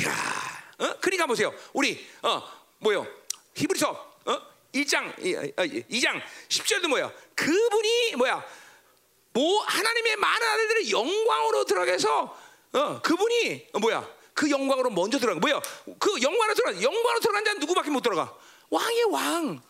[0.00, 0.40] 이야,
[0.78, 0.96] 어?
[1.00, 1.54] 그러니까 보세요.
[1.72, 2.42] 우리 어
[2.78, 3.06] 뭐요?
[3.54, 3.90] 히브리서
[4.24, 4.42] 어
[4.72, 7.12] 1장 2장 10절도 뭐야?
[7.34, 8.44] 그분이 뭐야?
[9.32, 12.36] 뭐 하나님의 많은 아들들의 영광으로 들어가서
[12.72, 14.08] 어 그분이 어, 뭐야?
[14.34, 15.38] 그 영광으로 먼저 들어가.
[15.38, 15.60] 뭐야?
[15.98, 16.82] 그 영광으로 들어가.
[16.82, 18.34] 영광으로 들어간 자는 누구밖에 못 들어가?
[18.70, 19.62] 왕의 왕.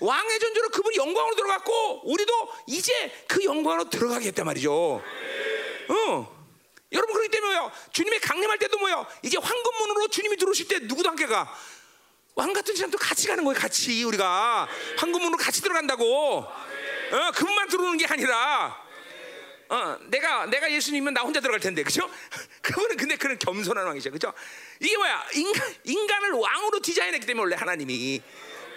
[0.00, 2.32] 왕의 존재로 그분이 영광으로 들어갔고 우리도
[2.66, 2.92] 이제
[3.28, 4.72] 그 영광으로 들어가겠단 말이죠.
[4.72, 6.44] 어.
[6.92, 7.72] 여러분 그렇기 때문에요.
[7.92, 9.06] 주님의 강림할 때도 뭐요?
[9.22, 11.52] 이제 황금문으로 주님이 들어오실 때 누구도 함께 가.
[12.36, 13.58] 왕 같은 사람도 같이 가는 거예요.
[13.58, 16.38] 같이 우리가 황금문으로 같이 들어간다고.
[16.38, 18.83] 어, 그분만 들어오는 게 아니라
[19.68, 22.08] 어, 내가 내가 예수님이면 나 혼자 들어갈 텐데, 그죠?
[22.62, 24.32] 그분은 근데 그런 겸손한 왕이죠, 그죠?
[24.80, 25.26] 이게 뭐야?
[25.34, 28.22] 인간 인간을 왕으로 디자인했기 때문에 원래 하나님이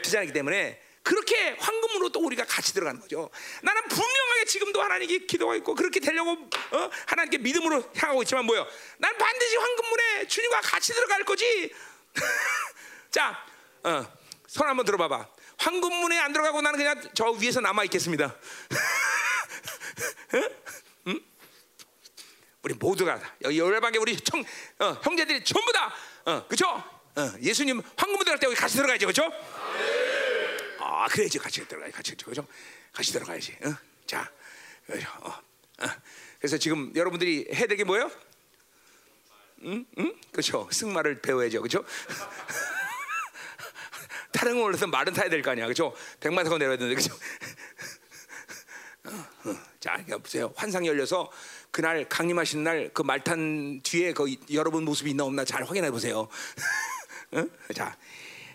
[0.04, 3.30] 디자인했기 때문에 그렇게 황금으로 또 우리가 같이 들어가는 거죠.
[3.62, 6.90] 나는 분명하게 지금도 하나님께 기도하고 있고 그렇게 되려고 어?
[7.06, 8.68] 하나님께 믿음으로 향하고 있지만 뭐요?
[8.98, 11.74] 난 반드시 황금문에 주님과 같이 들어갈 거지.
[13.10, 13.42] 자,
[13.84, 14.06] 어,
[14.48, 15.28] 손 한번 들어봐봐.
[15.60, 18.36] 황금문에 안 들어가고 나는 그냥 저 위에서 남아 있겠습니다.
[21.08, 21.20] 응?
[22.64, 24.44] 우리 모두가 여기 열방계 우리 청,
[24.80, 25.94] 어, 형제들이 전부 다
[26.26, 26.68] 어, 그죠?
[26.70, 29.32] 어, 예수님 황금문 들어갈 때 우리 같이 들어가야죠, 그죠?
[30.80, 32.46] 아, 그래야지 같이 들어가야지, 같이 그죠?
[32.92, 33.58] 같이 들어가야지.
[33.64, 33.74] 어?
[34.06, 34.30] 자,
[34.90, 34.94] 어,
[35.30, 35.88] 어.
[36.40, 38.12] 그래서 지금 여러분들이 해야 될게 뭐예요?
[39.64, 40.68] 응, 응, 그렇죠.
[40.72, 41.86] 승마를 배워야죠, 그렇죠?
[44.40, 45.96] 걸 올라서 말은 타야 될 거 아니야, 그렇죠?
[46.20, 47.18] 백마 타고 내려야 되는데, 그렇죠?
[49.80, 50.52] 자, 그러니까 보세요.
[50.56, 51.32] 환상이 열려서
[51.72, 56.28] 그날 강림하신 날 그 말탄 뒤에 그 여러분 모습이 있나 없나 잘 확인해 보세요.
[57.34, 57.50] 응?
[57.76, 57.96] 자,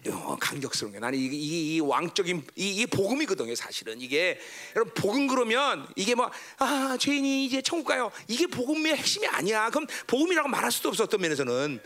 [0.08, 3.54] 어, 강력스러운 게 나는 이, 이, 이 왕적인 이, 이 복음이거든요.
[3.54, 4.40] 사실은 이게
[4.74, 8.10] 여러분 복음 그러면 이게 뭐아 죄인이 이제 천국 가요.
[8.26, 9.70] 이게 복음의 핵심이 아니야.
[9.70, 11.80] 그럼 복음이라고 말할 수도 없어 어떤 면에서는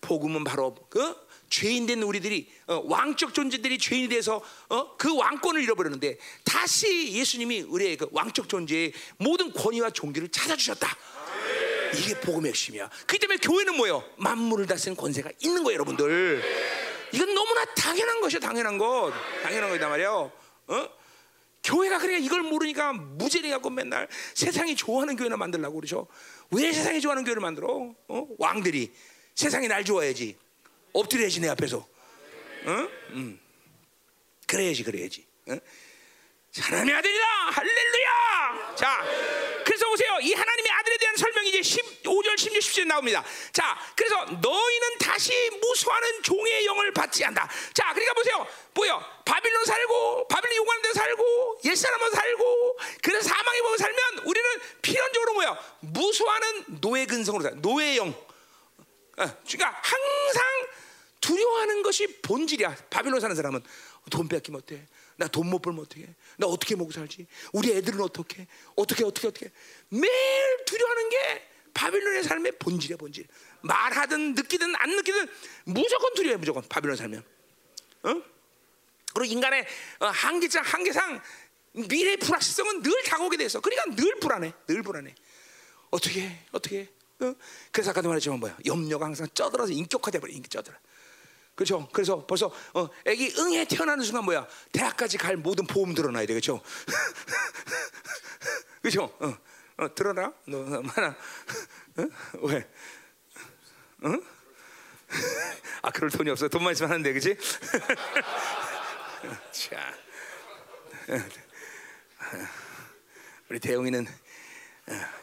[0.00, 1.16] 복음은 바로 그
[1.48, 7.96] 죄인 된 우리들이 어, 왕적 존재들이 죄인이 돼서 어, 그 왕권을 잃어버렸는데 다시 예수님이 우리의
[7.96, 10.96] 그 왕적 존재의 모든 권위와 종기를 찾아주셨다.
[11.94, 12.88] 이게 복음의 핵심이야.
[13.06, 14.04] 그렇기 때문에 교회는 뭐예요?
[14.16, 16.42] 만물을 다스리는 권세가 있는 거예요, 여러분들.
[17.12, 19.12] 이건 너무나 당연한 것이야, 당연한 것.
[19.42, 20.30] 당연한 거이단 말이에요.
[20.66, 20.88] 어?
[21.64, 26.06] 교회가 그러니까 이걸 모르니까 무죄리 갖고 맨날 세상이 좋아하는 교회나 만들려고 그러죠.
[26.50, 27.94] 왜 세상이 좋아하는 교회를 만들어?
[28.08, 28.28] 어?
[28.38, 28.92] 왕들이
[29.34, 30.36] 세상이 날 좋아해야지.
[30.92, 31.78] 엎드려야지 내 앞에서.
[31.78, 32.88] 어?
[33.10, 33.40] 음.
[34.46, 35.26] 그래야지, 그래야지.
[35.48, 35.58] 어?
[36.60, 37.24] 하나님의 아들이다.
[37.50, 38.74] 할렐루야.
[38.74, 39.04] 자,
[39.64, 40.18] 그래서 보세요.
[40.22, 43.24] 이 하나님의 아들에 대한 설명이 이제 15절, 16, 17절 나옵니다.
[43.52, 47.48] 자, 그래서 너희는 다시 무수하는 종의 영을 받지 않다.
[47.74, 48.46] 자, 그러니까 보세요.
[48.74, 48.98] 보여.
[49.24, 54.50] 바빌론 살고, 바빌론 요구하는 데 살고, 옛사람은 살고, 그래서 사망의 법을 살면 우리는
[54.82, 55.58] 필연적으로 뭐야?
[55.80, 57.60] 무수하는 노예 근성으로 살.
[57.60, 58.08] 노예 영.
[58.08, 60.42] 어, 그러니까 항상
[61.20, 62.76] 두려워하는 것이 본질이야.
[62.90, 63.62] 바빌론 사는 사람은
[64.10, 64.86] 돈 뺏기면 어때?
[65.16, 66.06] 나 돈 못 벌면 어떻게?
[66.36, 67.26] 나 어떻게 먹고 살지?
[67.52, 68.46] 우리 애들은 어떻게?
[68.76, 69.50] 어떻게 어떻게 어떻게?
[69.88, 73.26] 매일 두려워하는 게 바빌론의 삶의 본질이야 본질.
[73.62, 75.28] 말하든 느끼든 안 느끼든
[75.64, 77.24] 무조건 두려워해 무조건 바빌론 살면.
[78.04, 78.22] 어?
[79.14, 79.66] 그리고 인간의
[80.00, 81.20] 어, 한계상 한계상
[81.72, 85.14] 미래 불확실성은 늘 다가오게 돼서 그러니까 늘 불안해, 늘 불안해.
[85.90, 86.88] 어떻게 어떻게?
[87.20, 87.34] 어?
[87.72, 88.56] 그래서 아까도 말했지만 뭐야?
[88.66, 90.76] 염려가 항상 쩌들어서 인격화돼 버려, 인격 쩌들어.
[91.58, 91.88] 그렇죠?
[91.92, 94.46] 그래서 벌써 어, 애기 응에 태어나는 순간 뭐야?
[94.70, 96.62] 대학까지 갈 모든 보험 들어놔야 돼, 그렇죠?
[98.80, 99.12] 그렇죠?
[99.18, 99.36] 어,
[99.78, 101.08] 어, 들어라, 너 하나,
[101.96, 102.08] 어?
[102.42, 102.64] 왜?
[104.04, 104.22] 응?
[105.82, 106.46] 아, 그럴 돈이 없어.
[106.46, 107.36] 돈만 있으면 하는데, 그렇지?
[109.50, 109.92] 자,
[113.48, 114.06] 우리 대웅이는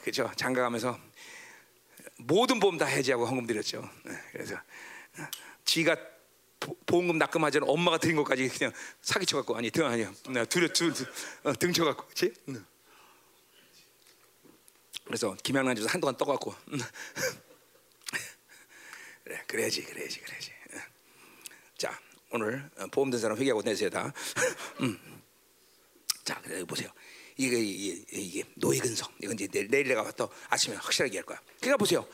[0.01, 0.29] 그렇죠?
[0.35, 0.99] 장가가면서
[2.17, 3.89] 모든 보험 다 해지하고 헌금 드렸죠.
[4.33, 4.57] 그래서
[5.63, 5.95] 지가
[6.85, 10.13] 보험금 납금하지 않은 엄마가 드린 것까지 그냥 사기쳐 갖고 아니 등 아니야
[10.49, 10.91] 두려 두,
[11.43, 12.33] 어, 등쳐 갖고 그렇지?
[15.03, 16.55] 그래서 김양란 주사 한동안 떠 갖고
[19.23, 20.51] 그래 그래야지 그래야지 그래야지
[21.77, 21.99] 자
[22.31, 24.11] 오늘 보험 든 사람 회개하고 내세요 다.
[24.81, 24.99] 음.
[26.23, 26.89] 자 그래 보세요.
[27.37, 29.11] 이게, 이게, 이게 노예 근성.
[29.21, 31.39] 이건 이제 내일, 내일 내가 또 아침에 확실하게 할 거야.
[31.59, 32.07] 그러니까 보세요.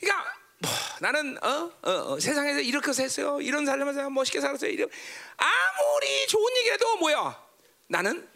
[0.00, 0.70] 그러니까 뭐,
[1.00, 1.72] 나는 어?
[1.82, 3.40] 어, 어, 세상에서 이렇게 했어요.
[3.40, 4.70] 이런 살면서 멋있게 살았어요.
[4.70, 4.88] 이런
[5.36, 7.44] 아무리 좋은 얘기라도 뭐야?
[7.88, 8.28] 나는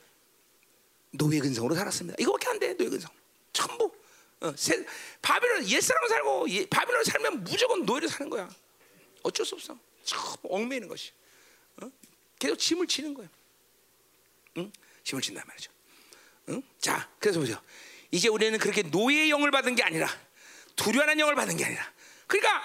[1.12, 2.16] 노예 근성으로 살았습니다.
[2.18, 2.76] 이거밖에 안 돼.
[2.76, 3.10] 노예 근성.
[3.52, 3.94] 전부.
[4.40, 4.84] 어, 세,
[5.22, 8.50] 바빌론 옛 사람을 살고 예, 바빌론 살면 무조건 노예로 사는 거야.
[9.22, 9.78] 어쩔 수 없어.
[10.04, 11.12] 참 얽매이는 것이.
[11.80, 11.90] 어?
[12.40, 13.28] 계속 짐을 지는 거야.
[14.56, 14.72] 응?
[15.04, 15.70] 힘을 진단 말이죠.
[16.48, 16.62] 응?
[16.80, 17.60] 자, 그래서 보죠.
[18.10, 20.08] 이제 우리는 그렇게 노예의 영을 받은 게 아니라
[20.74, 21.95] 두려워하는 영을 받은 게 아니라.
[22.26, 22.62] 그러니까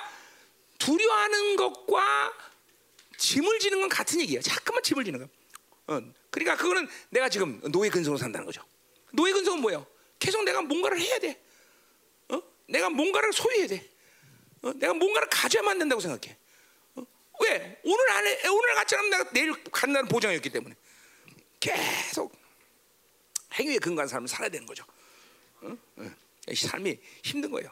[0.78, 2.34] 두려워하는 것과
[3.18, 4.42] 짐을 지는 건 같은 얘기야.
[4.42, 5.30] 자꾸만 짐을 지는 거.
[5.94, 8.64] 어, 그러니까 그거는 내가 지금 노예 근성으로 산다는 거죠.
[9.12, 9.86] 노예 근성은 뭐예요?
[10.18, 11.40] 계속 내가 뭔가를 해야 돼.
[12.30, 12.42] 어?
[12.68, 13.90] 내가 뭔가를 소유해야 돼.
[14.64, 14.72] 어?
[14.76, 16.38] 내가 뭔가를 가져야만 된다고 생각해.
[16.96, 17.06] 어?
[17.42, 17.80] 왜?
[17.84, 20.76] 오늘 안에 오늘 같지 않으면 내가 내일 간다는 보장이었기 때문에.
[21.60, 22.36] 계속
[23.54, 24.84] 행위에 근거한 삶을 살아야 되는 거죠.
[25.62, 25.78] 어?
[25.98, 26.12] 어.
[26.56, 27.72] 삶이 힘든 거예요.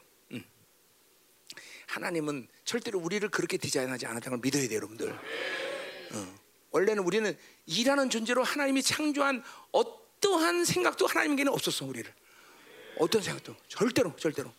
[1.90, 2.03] 음.
[2.03, 5.11] 하나님은 절대로 우리를 그렇게 디자인하지 않았다는 걸 믿어야 돼요, 여러분들.
[5.11, 6.40] 어.
[6.72, 7.36] 원래는 우리는
[7.66, 12.14] 일하는 존재로 하나님이 창조한 어떠한 생각도 하나님께는 없었어, 우리를.
[12.98, 14.53] 어떤 생각도 절대로 절대로.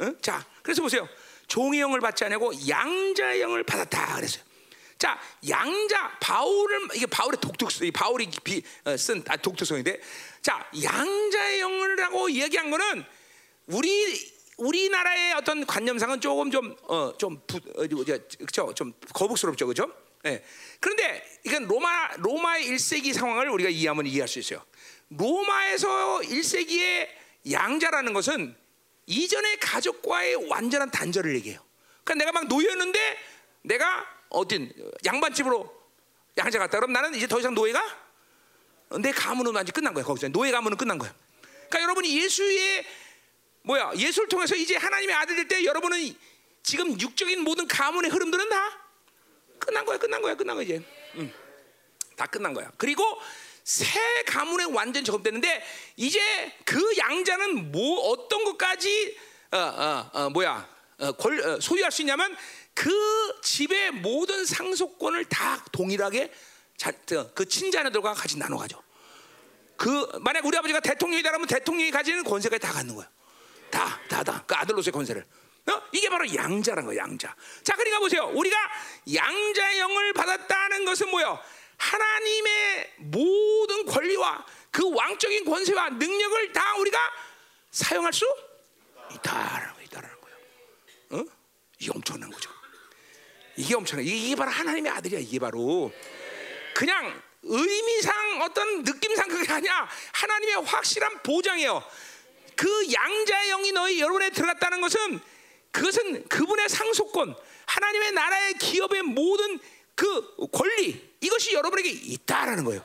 [0.00, 0.16] 응?
[0.22, 1.08] 자, 그래서 보세요.
[1.48, 4.44] 종의 영을 받지 않고 양자의 영을 받았다 그랬어요.
[4.98, 5.18] 자,
[5.48, 9.98] 양자 바울을 이게 바울의 독특성, 이 바울이 비, 어, 쓴 아, 독특성인데,
[10.42, 13.04] 자, 양자의 영을라고 이야기한 거는
[13.66, 17.86] 우리 우리나라의 어떤 관념상은 조금 좀어좀 어,
[18.38, 19.90] 그렇죠, 좀 거북스럽죠, 그렇죠?
[20.26, 20.44] 예.
[20.80, 24.62] 그런데 이건 로마 로마의 1세기 상황을 우리가 이해하면 이해할 수 있어요.
[25.08, 27.08] 로마에서 1세기의
[27.50, 28.54] 양자라는 것은
[29.06, 31.60] 이전의 가족과의 완전한 단절을 얘기해요.
[32.04, 33.18] 그러니까 내가 막 놓였는데
[33.62, 34.72] 내가 어딘
[35.04, 35.80] 양반집으로
[36.36, 37.82] 양자 갔다 그럼 나는 이제 더 이상 노예가
[39.00, 40.04] 내 가문은 완전 끝난 거야.
[40.04, 41.14] 거기서 노예 가문은 끝난 거야.
[41.40, 42.84] 그러니까 여러분이 예수의
[43.62, 46.14] 뭐야 예수를 통해서 이제 하나님의 아들 될 때 여러분은
[46.62, 48.78] 지금 육적인 모든 가문의 흐름들은 다
[49.58, 50.82] 끝난 거야, 끝난 거야, 끝난 거야 이제.
[51.16, 51.32] 응.
[52.16, 52.70] 다 끝난 거야.
[52.76, 53.04] 그리고
[53.64, 53.88] 새
[54.26, 55.64] 가문에 완전 적응됐는데
[55.96, 56.20] 이제
[56.64, 59.16] 그 양자는 뭐 어떤 것까지
[59.52, 60.68] 어, 어, 어, 뭐야
[60.98, 62.36] 어, 권, 어, 소유할 수 있냐면
[62.74, 62.90] 그
[63.42, 66.32] 집의 모든 상속권을 다 동일하게
[66.76, 66.92] 자,
[67.34, 68.82] 그 친자녀들과 같이 나눠 가죠.
[69.76, 73.08] 그 만약 우리 아버지가 대통령이다라면 대통령이 가지는 권세까지 다 갖는 거야.
[73.70, 74.44] 다, 다, 다.
[74.46, 75.26] 그 아들로서의 권세를.
[75.70, 75.82] 어?
[75.92, 77.34] 이게 바로 양자라는 거예요, 양자.
[77.62, 78.30] 자, 그러니까 보세요.
[78.34, 78.56] 우리가
[79.14, 81.38] 양자의 영을 받았다는 것은 뭐예요?
[81.76, 86.98] 하나님의 모든 권리와 그 왕적인 권세와 능력을 다 우리가
[87.70, 88.26] 사용할 수
[89.14, 90.36] 있다라는 거 있다라는 거예요.
[91.10, 91.24] 어?
[91.78, 92.50] 이게 엄청난 거죠.
[93.56, 94.02] 이게 엄청나.
[94.02, 95.20] 이게 바로 하나님의 아들이야.
[95.20, 95.92] 이게 바로
[96.74, 99.88] 그냥 의미상 어떤 느낌상 그게 아니야.
[100.12, 101.82] 하나님의 확실한 보장이에요.
[102.56, 105.20] 그 양자의 영이 너희 여러분에 들어갔다는 것은
[105.70, 107.34] 그것은 그분의 상속권,
[107.66, 109.58] 하나님의 나라의 기업의 모든
[109.94, 112.84] 그 권리 이것이 여러분에게 있다라는 거예요.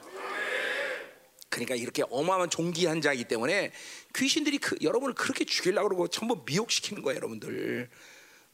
[1.49, 3.71] 그러니까 이렇게 어마어마한 종기한 자이기 때문에
[4.13, 7.89] 귀신들이 그, 여러분을 그렇게 죽이려고 그러고 전부 미혹시키는 거예요, 여러분들.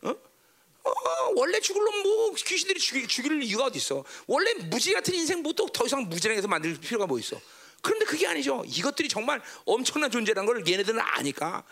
[0.04, 0.10] 어?
[0.10, 0.92] 어,
[1.36, 4.04] 원래 죽을 놈 뭐 귀신들이 죽이, 죽일 이유가 어디 있어?
[4.28, 7.40] 원래 무지 같은 인생부터 더 이상 무지랑해서 만들 필요가 뭐 있어?
[7.82, 8.64] 그런데 그게 아니죠.
[8.66, 11.64] 이것들이 정말 엄청난 존재라는 걸 얘네들은 아니까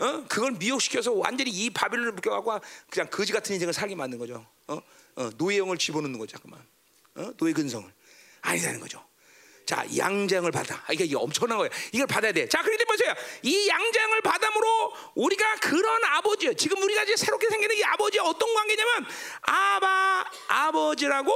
[0.00, 0.24] 어?
[0.28, 2.60] 그걸 미혹시켜서 완전히 이 바벨론을 묶여갖고
[2.90, 4.44] 그냥 거지 같은 인생을 살게 만든 거죠.
[4.66, 4.80] 어?
[5.16, 6.66] 어, 노예형을 집어넣는 거죠, 잠깐만.
[7.16, 7.32] 어?
[7.36, 7.88] 노예 근성을
[8.42, 9.04] 아니라는 거죠.
[9.66, 10.82] 자, 양장을 받아.
[10.86, 11.70] 아, 이게, 이게 엄청난 거예요.
[11.92, 12.46] 이걸 받아야 돼.
[12.48, 13.14] 자, 그런데 보세요.
[13.42, 19.06] 이 양장을 받음으로 우리가 그런 아버지, 지금 우리가 이제 새롭게 생기는 이 아버지 어떤 관계냐면
[19.40, 21.32] 아바 아버지라고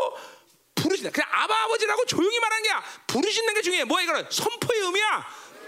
[0.83, 1.11] 부르신다.
[1.11, 3.85] 그냥 아바 아버지라고 조용히 말하는 게 아니라 부르신다는 게 중요해.
[3.85, 5.27] 뭐야 이거는 선포의 의미야.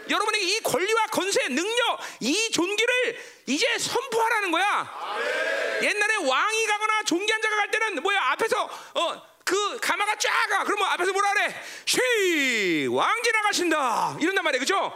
[0.08, 5.78] 여러분에게 이 권리와 권세, 능력, 이 존귀를 이제 선포하라는 거야.
[5.82, 8.64] 옛날에 왕이 가거나 존귀한 자가 갈 때는 뭐야 앞에서
[8.94, 9.30] 어.
[9.42, 11.62] 그 가마가 쫙가 그러면 앞에서 뭐라 그래?
[11.84, 14.92] 쉐 왕지 나가신다 이런단 말이야 그죠?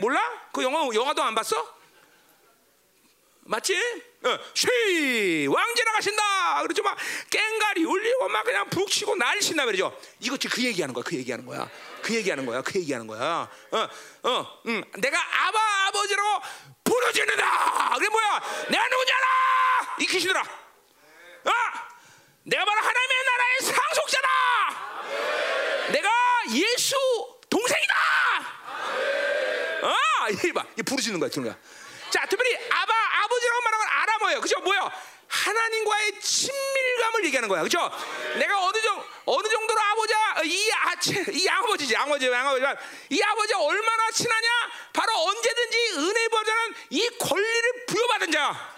[0.00, 0.20] 몰라?
[0.50, 1.76] 그 영화 영화도 안 봤어?
[3.46, 3.74] 맞지?
[4.24, 6.96] 어, 쉐 왕지 나가신다 그렇죠 막
[7.30, 11.68] 깽가리 울리고 막 그냥 북치고 날씬다 말이죠 이거 지금 그 얘기하는 거야 그 얘기하는 거야
[12.02, 13.88] 그 얘기하는 거야 그 얘기하는 거야 어,
[14.22, 16.42] 어, 음, 내가 아바 아버지라고
[16.84, 19.14] 부르짖는다 그게 뭐야 내가 누구냐
[20.00, 21.50] 이 귀신들아 어?
[22.42, 24.28] 내가 바로 하나님의 나라의 상속자다.
[25.92, 26.10] 내가
[26.50, 26.96] 예수
[27.50, 27.94] 동생이다.
[29.82, 31.56] 아, 이 봐, 이 부르시는 거야, 거야.
[32.10, 33.05] 자, 특별히 아바
[34.26, 34.58] 뭐예요, 그죠?
[34.60, 34.90] 뭐야?
[35.28, 37.78] 하나님과의 친밀감을 얘기하는 거야, 그죠?
[38.38, 42.76] 내가 어느 정 어느 정도로 아버지가 이 아치 이 아버지지, 아버지, 아버지가
[43.10, 44.48] 이 아버지가 얼마나 친하냐?
[44.92, 48.76] 바로 언제든지 은혜 보자는 이 권리를 부여받은 자야.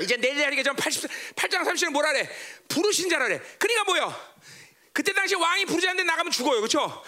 [0.00, 2.28] 이제 내일 좀 80, 8장 30절 뭐라 그래?
[2.68, 3.40] 부르신 자라래.
[3.58, 4.32] 그러니까 뭐야?
[4.92, 6.56] 그때 당시 왕이 부르지 않는데 나가면 죽어요.
[6.60, 7.04] 그렇죠?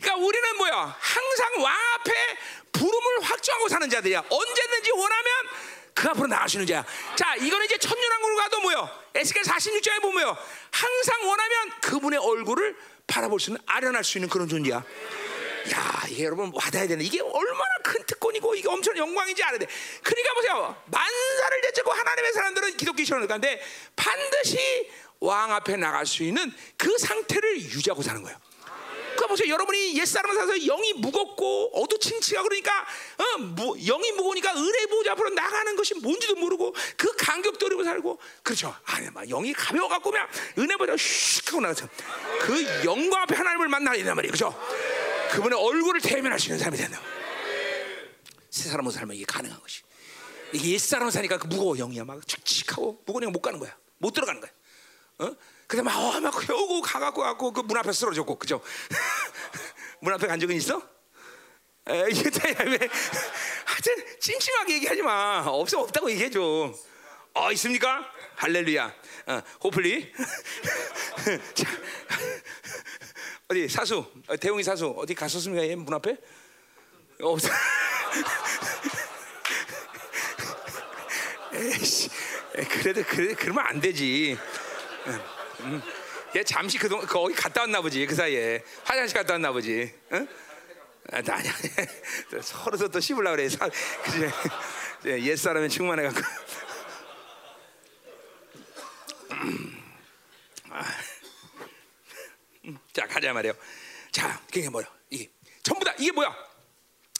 [0.00, 0.96] 그러니까 우리는 뭐야?
[0.98, 2.12] 항상 왕 앞에
[2.72, 4.24] 부름을 확정하고 사는 자들이야.
[4.30, 5.26] 언제든지 원하면
[5.98, 6.84] 그 앞으로 있는 자야.
[7.16, 8.88] 자, 이거는 이제 천년왕국으로 가도 뭐요?
[9.14, 10.36] 에스겔 46장에 보면
[10.70, 12.76] 항상 원하면 그분의 얼굴을
[13.08, 14.76] 바라볼 수 있는 아련할 수 있는 그런 존재야.
[14.76, 19.66] 야, 이게 여러분 와닿아야 되는 이게 얼마나 큰 특권이고 이게 엄청 영광인지 알아야 돼.
[20.04, 20.82] 그러니까 보세요.
[20.86, 23.60] 만사를 대체고 하나님의 사람들은 기독교 신앙을 가는데
[23.96, 24.88] 반드시
[25.18, 28.38] 왕 앞에 나갈 수 있는 그 상태를 유지하고 사는 거예요.
[29.28, 29.52] 그 보세요.
[29.52, 32.86] 여러분이 옛사람을 사서 영이 무겁고 어두침침하 그러니까
[33.18, 38.18] 어, 무, 영이 무거우니까 은혜 보좌 앞으로 나가는 것이 뭔지도 모르고 그 간격 떨리고 살고
[38.42, 38.74] 그렇죠.
[38.84, 40.26] 아니 막 영이 가벼워 갖고 그냥
[40.58, 41.88] 은혜 보좌 슉 하고 나가서
[42.40, 44.32] 그 영광 앞에 하나님을 만나야 된단 말이에요.
[44.32, 44.58] 그렇죠.
[45.30, 47.00] 그분의 얼굴을 대면할 수 있는 사람이 된다.
[48.50, 49.82] 새 사람으로 살면 이게 가능한 것이.
[50.52, 53.76] 이게 옛 사람 사니까 그 무거워 영이야 막 칙칙하고 무거운 못 가는 거야.
[53.98, 54.50] 못 들어가는 거야.
[55.18, 55.36] 어?
[55.68, 58.62] 근데 막, 어, 막 겨우고 가갖고 갖고 그 문 앞에 쓰러졌고 그죠?
[60.00, 60.80] 문 앞에 간 적은 있어?
[61.88, 62.78] 에, 이게 다 왜?
[63.66, 65.44] 하여튼 찜찜하게 얘기하지 마.
[65.46, 66.72] 없어 없다고 얘기해 줘.
[67.34, 68.02] 어 있습니까?
[68.36, 68.94] 할렐루야.
[69.26, 70.10] 어, 호플리.
[71.54, 71.66] 자,
[73.48, 74.06] 어디 사수?
[74.26, 75.66] 어, 대웅이 사수 어디 갔었습니까?
[75.66, 76.16] 얘 문 앞에?
[77.20, 77.48] 없어.
[81.52, 82.08] 에이씨,
[82.54, 84.38] 에, 그래도 그래 그러면 안 되지.
[85.60, 85.82] 응, 응.
[86.36, 89.92] 얘 잠시 그동 거기 갔다 왔나 보지 그 사이에 화장실 갔다 왔나 보지.
[90.12, 90.28] 응?
[91.10, 91.52] 아, 나 아니야.
[92.42, 93.48] 서로서 또 씹으려 그래.
[93.48, 93.68] 사,
[94.04, 94.30] 그래.
[95.22, 96.20] 옛 사람은 충만해 갖고.
[102.92, 103.54] 자 가자 말이요.
[104.10, 104.86] 자 그게 뭐야?
[105.10, 105.30] 이게
[105.62, 106.34] 전부 다 이게 뭐야?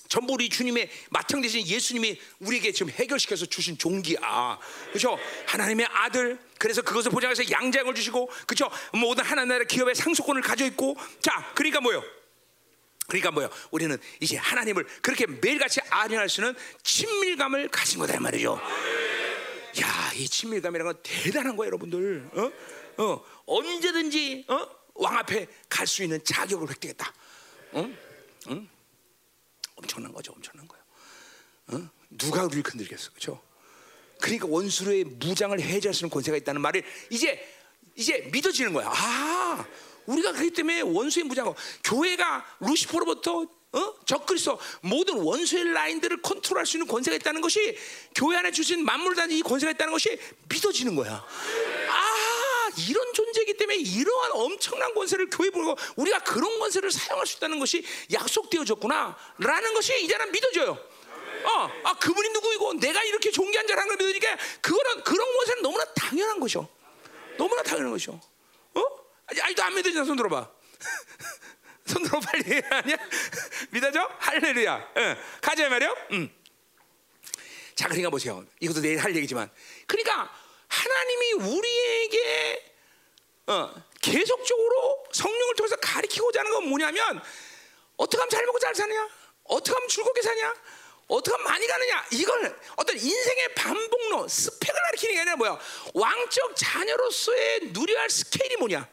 [0.09, 4.59] 전부 우리 주님의 마땅 되신 예수님이 우리에게 지금 해결시켜서 주신 종기야.
[4.89, 5.19] 그렇죠?
[5.47, 6.39] 하나님의 아들.
[6.59, 8.71] 그래서 그것을 보장해서 양장을 주시고 그렇죠?
[8.93, 12.03] 모든 하나님 나라 기업의 상속권을 가져 있고 자, 그러니까 뭐요?
[13.07, 13.49] 그러니까 뭐요?
[13.71, 18.61] 우리는 이제 하나님을 그렇게 매일같이 아련할 수 있는 친밀감을 가진 거다 이 말이죠.
[19.81, 22.29] 야, 이 친밀감이라는 건 대단한 거예요, 여러분들.
[22.35, 22.53] 어?
[23.03, 24.69] 어, 언제든지 어?
[24.95, 27.15] 왕 앞에 갈 수 있는 자격을 획득했다.
[27.77, 27.97] 응?
[28.49, 28.69] 응?
[29.77, 30.85] 엄청난 거죠, 엄청난 거예요.
[31.69, 31.91] 어?
[32.11, 33.41] 누가 우리를 건들겠어, 그렇죠?
[34.21, 37.47] 그러니까 원수의 무장을 해제할 수 있는 권세가 있다는 말을 이제
[37.95, 38.89] 이제 믿어지는 거야.
[38.89, 39.67] 아,
[40.07, 41.53] 우리가 그렇기 때문에 원수의 무장,
[41.85, 43.95] 교회가 루시퍼로부터 어?
[44.07, 47.77] 적그리스도 모든 원수의 라인들을 컨트롤할 수 있는 권세가 있다는 것이
[48.15, 50.19] 교회 안에 주신 만물 단지 이 권세가 있다는 것이
[50.49, 51.13] 믿어지는 거야.
[51.13, 57.59] 아, 이런 존재이기 때문에 이러한 엄청난 권세를 교회 보고 우리가 그런 권세를 사용할 수 있다는
[57.59, 60.79] 것이 약속되어졌구나라는 것이 이제는 믿어져요.
[61.49, 66.39] 어, 아 그분이 누구이고 내가 이렇게 존귀한 자라는 걸 믿으니까 그거는 그런 것은 너무나 당연한
[66.41, 66.69] 것이죠.
[67.39, 68.21] 너무나 당연한 것이죠.
[68.75, 68.85] 어?
[69.27, 70.51] 아직도 안 믿어지나 손 들어봐.
[71.87, 72.97] 손 들어 빨리 아니야?
[73.71, 74.09] 믿어져?
[74.19, 74.93] 할렐루야.
[74.99, 75.17] 응.
[75.41, 75.97] 가자 말이요.
[76.13, 76.35] 음.
[77.75, 78.45] 자, 그러니까 보세요.
[78.61, 79.49] 이것도 내일 할 얘기지만,
[79.87, 80.31] 그러니까
[80.67, 82.75] 하나님이 우리에게
[83.47, 83.73] 어,
[84.03, 87.23] 계속적으로 성령을 통해서 가리키고자 하는 건 뭐냐면
[87.97, 89.09] 어떻게 하면 잘 먹고 잘 사냐?
[89.45, 90.55] 어떻게 하면 즐겁게 사냐?
[91.09, 92.05] 어떻게 많이 가느냐?
[92.13, 95.59] 이걸 어떤 인생의 반복론, 스펙을 가리키는 게 아니라 뭐야?
[95.95, 98.87] 왕적 자녀로서의 누려야 할 스케일이 뭐냐?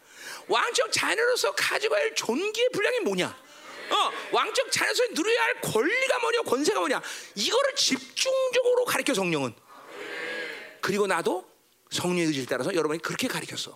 [0.48, 3.46] 왕적 자녀로서 가지고 할 존귀의 분량이 뭐냐?
[3.90, 6.42] 어, 왕적 자녀로서 누려야 할 권리가 뭐냐?
[6.44, 7.02] 권세가 뭐냐?
[7.36, 9.54] 이거를 집중적으로 가르쳐 성령은.
[10.82, 11.46] 그리고 나도
[11.92, 13.76] 성령의 의지를 따라서 여러분이 그렇게 가르쳤어.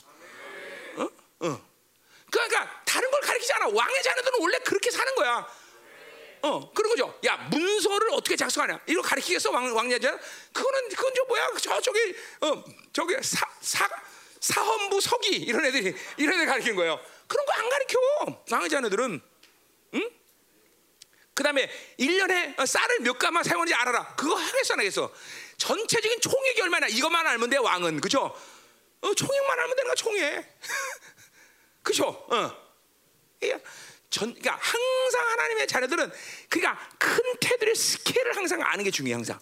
[0.96, 1.10] 어?
[1.40, 1.70] 어.
[2.32, 3.68] 그러니까 다른 걸 가르치지 않아.
[3.68, 5.59] 왕의 자녀들은 원래 그렇게 사는 거야.
[6.42, 7.20] 어, 그런 거죠.
[7.26, 8.80] 야, 문서를 어떻게 작성하냐?
[8.88, 10.18] 이거 가르치겠어, 왕, 왕자자?
[10.54, 11.50] 그거는, 그건 저 뭐야?
[11.62, 12.64] 저, 저기, 어,
[12.94, 13.90] 저기, 사, 사,
[14.40, 17.00] 사헌부 서기, 이런 애들이, 이런 애들 가르치는 거예요.
[17.28, 17.98] 그런 거 안 가르쳐.
[18.52, 19.22] 왕의 자녀들은.
[19.96, 20.10] 응?
[21.34, 24.16] 그 다음에 1년에 쌀을 몇 가마 사용하는지 알아라.
[24.16, 25.14] 그거 하겠어, 안 하겠어?
[25.58, 28.02] 전체적인 총액이 얼마나, 이것만 알면 돼, 왕은.
[28.02, 28.34] 그죠?
[29.02, 30.60] 어, 총액만 알면 되는 거야, 총액.
[31.84, 32.08] 그죠?
[32.08, 32.70] 어.
[34.10, 36.12] 전, 그러니까 항상 하나님의 자녀들은
[36.50, 39.40] 그러니까 큰 테두리의 스케일을 항상 아는 게 중요해 항상.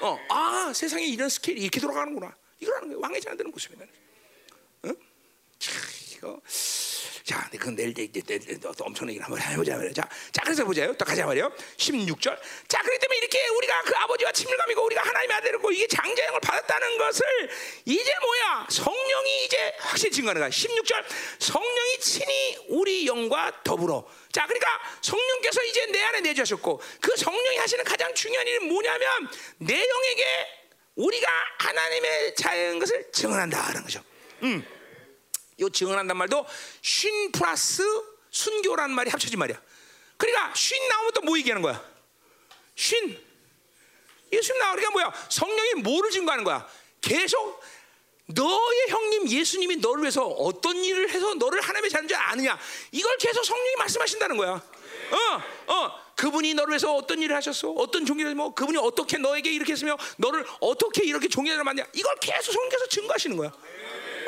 [0.00, 2.34] 어, 아 세상에 이런 스케일이 이렇게 돌아가는구나.
[2.58, 3.84] 이걸 아는 게 왕의 자녀들은 모습이다.
[4.86, 4.96] 응?
[5.58, 5.74] 참
[6.16, 6.40] 이거.
[7.24, 9.92] 자, 그건 내일 내일 내일 엄청난 얘기를 한번 해보자 말이야.
[9.92, 10.92] 자, 자 그래서 보자요.
[10.94, 11.50] 또 가자 말이요.
[11.76, 12.38] 16절.
[12.68, 17.24] 자, 그렇기 때문에 이렇게 우리가 그 아버지와 친밀감이고 우리가 하나님의 아들이고 이게 장자형을 받았다는 것을
[17.84, 18.66] 이제 뭐야?
[18.70, 20.50] 성령이 이제 확실히 증거하는 거야.
[20.50, 21.04] 16절.
[21.38, 24.04] 성령이 친히 우리 영과 더불어.
[24.32, 29.28] 자, 그러니까 성령께서 이제 내 안에 내주셨고 그 성령이 하시는 가장 중요한 일은 뭐냐면
[29.58, 30.24] 내 영에게
[30.96, 31.28] 우리가
[31.58, 34.02] 하나님의 자연 것을 증언한다는 거죠.
[34.42, 34.81] 음.
[35.60, 36.46] 요 증언한단 말도
[36.82, 37.82] 쉰 플러스
[38.30, 39.60] 순교라는 말이 합쳐진 말이야.
[40.16, 41.82] 그러니까 쉰 나오면 또 뭐 얘기하는 거야?
[42.74, 43.18] 쉰.
[44.32, 45.12] 예수님 나오니까 뭐야?
[45.28, 46.66] 성령이 뭐를 증거하는 거야?
[47.00, 47.62] 계속
[48.26, 52.58] 너의 형님 예수님이 너를 위해서 어떤 일을 해서 너를 하나님의 자녀인 아느냐?
[52.92, 54.52] 이걸 계속 성령이 말씀하신다는 거야.
[54.52, 55.42] 어,
[55.72, 56.02] 어.
[56.16, 57.70] 그분이 너를 위해서 어떤 일을 하셨어?
[57.72, 61.84] 어떤 종기를 뭐 그분이 어떻게 너에게 이렇게 했으며 너를 어떻게 이렇게 종기를 만냐?
[61.92, 63.52] 이걸 계속 성령께서 증거하시는 거야.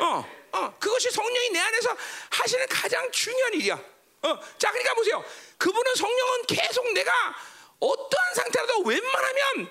[0.01, 0.44] 어.
[0.55, 1.97] 어, 그것이 성령이 내 안에서
[2.29, 3.75] 하시는 가장 중요한 일이야.
[4.21, 5.23] 어, 자, 그러니까 보세요.
[5.57, 7.11] 그분은 성령은 계속 내가
[7.79, 9.69] 어떠한 상태라도 웬만하면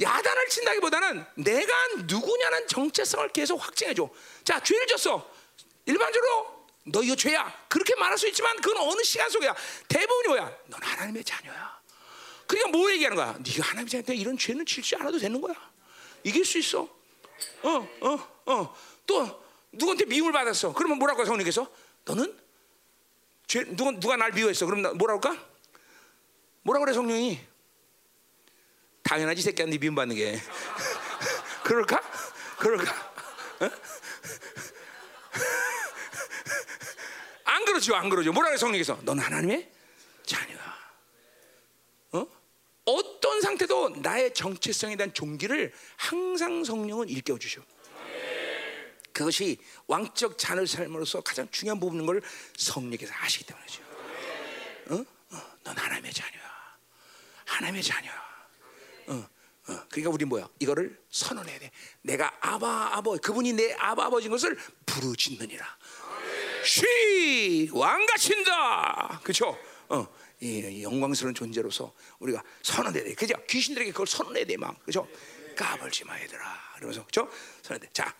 [0.00, 4.08] 야단을 친다기보다는 내가 누구냐는 정체성을 계속 확증해줘.
[4.44, 5.28] 자, 죄를 졌어.
[5.86, 7.66] 일반적으로 너 이거 죄야.
[7.68, 9.54] 그렇게 말할 수 있지만 그건 어느 시간 속이야.
[9.88, 10.56] 대부분이 뭐야?
[10.66, 11.80] 넌 하나님의 자녀야.
[12.46, 13.36] 그러니까 뭐 얘기하는 거야?
[13.38, 15.54] 네가 하나님의 자녀인데 이런 죄는 칠지 않아도 되는 거야.
[16.22, 16.88] 이길 수 있어.
[17.62, 18.76] 어, 어, 어.
[19.04, 19.41] 또
[19.72, 20.72] 누구한테 미움을 받았어.
[20.74, 21.70] 그러면 뭐라고 성령께서?
[22.04, 22.38] 너는
[23.46, 24.66] 죄, 누가, 누가 날 미워했어.
[24.66, 25.46] 그럼 뭐라고 할까?
[26.62, 27.40] 뭐라 그래 성령이?
[29.02, 30.38] 당연하지 이 새끼야 네 미움 받는 게.
[31.64, 32.00] 그럴까?
[32.58, 32.92] 그럴까?
[33.60, 33.70] 어?
[37.44, 38.32] 안 그러죠, 안 그러죠.
[38.32, 38.98] 뭐라 그래 성령께서?
[39.02, 39.70] 넌 하나님의
[40.24, 40.78] 자녀야.
[42.12, 42.26] 어?
[42.84, 47.60] 어떤 상태도 나의 정체성에 대한 종기를 항상 성령은 일깨워 주셔.
[49.12, 52.22] 그것이 왕적 자녀 삶으로서 가장 중요한 부분인 걸
[52.56, 53.82] 성령께서 아시기 때문이죠.
[54.90, 55.04] 어?
[55.36, 56.42] 어, 넌 하나님의 자녀야.
[57.46, 58.22] 하나님의 자녀야.
[59.08, 59.28] 어,
[59.68, 59.84] 어.
[59.90, 60.48] 그러니까 우리 뭐야?
[60.58, 61.70] 이거를 선언해야 돼.
[62.02, 65.78] 내가 아바 아버 그분이 내 아바 아버지인 것을 부르짖느니라.
[66.64, 69.20] 쉬 왕가친다.
[69.22, 69.58] 그렇죠?
[69.88, 70.06] 어,
[70.40, 73.14] 이 영광스러운 존재로서 우리가 선언해야 돼.
[73.14, 73.34] 그죠?
[73.48, 74.82] 귀신들에게 그걸 선언해야 돼, 막.
[74.84, 75.08] 그죠?
[75.56, 76.72] 까불지 마, 얘들아.
[76.76, 77.30] 그러면서 그죠?
[77.62, 77.88] 선언해.
[77.92, 78.14] 자,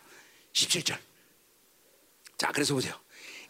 [0.53, 0.97] 17절.
[2.37, 2.99] 자, 그래서 보세요.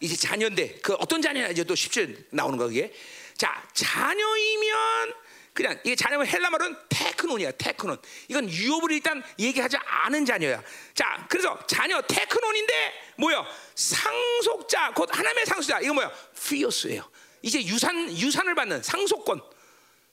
[0.00, 2.92] 이제 자녀인데 그 어떤 자녀냐 이제 또 17절 나오는 거 그게.
[3.36, 5.14] 자, 자녀이면
[5.52, 7.96] 그냥 이게 자녀면 헬라 말은 테크논이야, 테크논.
[8.28, 10.62] 이건 유업을 일단 얘기하지 않은 자녀야.
[10.94, 13.46] 자, 그래서 자녀 테크논인데 뭐요?
[13.76, 15.80] 상속자, 곧 하나님의 상속자.
[15.80, 16.12] 이거 뭐야?
[16.44, 17.08] 피어스예요.
[17.42, 19.40] 이제 유산 유산을 받는 상속권,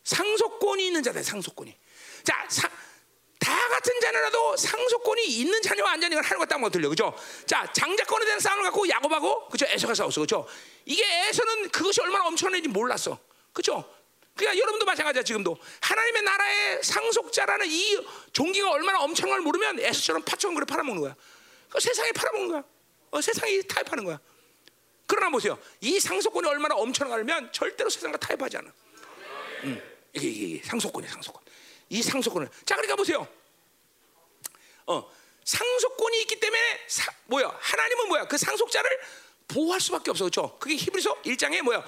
[0.04, 1.24] 상속권이 있는 자다.
[1.24, 1.76] 상속권이.
[2.24, 2.70] 자, 사,
[3.42, 7.14] 다 같은 자녀라도 상속권이 있는 자녀와 안 자녀가 것 따로 들려, 그죠?
[7.48, 9.66] 자, 장자권에 대한 싸움을 갖고 야곱하고 그죠?
[9.68, 10.48] 에서가 싸웠어, 그죠?
[10.86, 13.18] 이게 에서는 그것이 얼마나 엄청난지 몰랐어,
[13.52, 13.84] 그죠?
[14.36, 20.54] 그러니까 여러분도 마찬가지야 지금도 하나님의 나라의 상속자라는 이 종기가 얼마나 엄청난 걸 모르면 에서처럼 파처럼
[20.54, 21.16] 그래 팔아먹는 거야.
[21.70, 22.64] 그 세상에 팔아먹는 거야.
[23.10, 24.20] 어, 세상이 타협하는 거야.
[25.08, 25.58] 그러나 보세요.
[25.82, 28.72] 이 상속권이 얼마나 엄청나면 절대로 세상과 타협하지 않아.
[29.64, 29.82] 음,
[30.14, 31.44] 이게, 이게 상속권이야, 상속권.
[31.92, 32.50] 이 상속권을.
[32.66, 33.28] 자, 그러니까 보세요.
[34.88, 35.12] 어,
[35.44, 37.54] 상속권이 있기 때문에 사, 뭐야?
[37.60, 38.28] 하나님은 뭐야?
[38.28, 38.90] 그 상속자를
[39.50, 40.58] 보호할 수밖에 없어, 그렇죠?
[40.58, 41.84] 그게 히브리서 1장에 뭐야?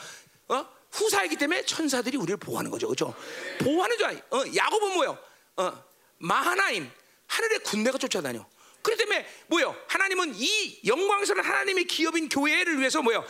[0.49, 0.67] 어?
[0.91, 3.15] 후사이기 때문에 천사들이 우리를 보호하는 거죠, 그렇죠?
[3.59, 5.17] 보호하는 줄 어, 야곱은 뭐요?
[5.55, 5.83] 어,
[6.17, 6.91] 마하나임
[7.27, 8.45] 하늘의 군대가 쫓아다녀.
[8.81, 9.73] 그렇기 때문에 뭐요?
[9.87, 13.25] 하나님은 이 영광스러운 하나님의 기업인 교회를 위해서 뭐요?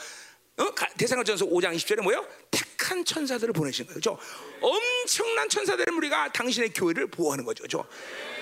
[0.58, 0.70] 어?
[0.98, 2.28] 대상전서 5장 20절에 뭐요?
[2.52, 4.00] 택한 천사들을 보내신 거예요.
[4.00, 4.20] 그렇죠?
[4.62, 7.64] 엄청난 천사들의 무리가 당신의 교회를 보호하는 거죠.
[7.64, 7.88] 그렇죠?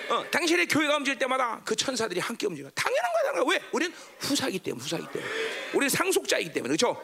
[0.09, 2.69] 어, 당신의 교회가 움직일 때마다 그 천사들이 함께 움직여.
[2.71, 3.43] 당연한 거야, 거야.
[3.47, 3.65] 왜?
[3.71, 5.31] 우리는 후사이기 때문에, 후사이기 때문에.
[5.73, 6.75] 우리는 상속자이기 때문에.
[6.75, 7.01] 그렇죠?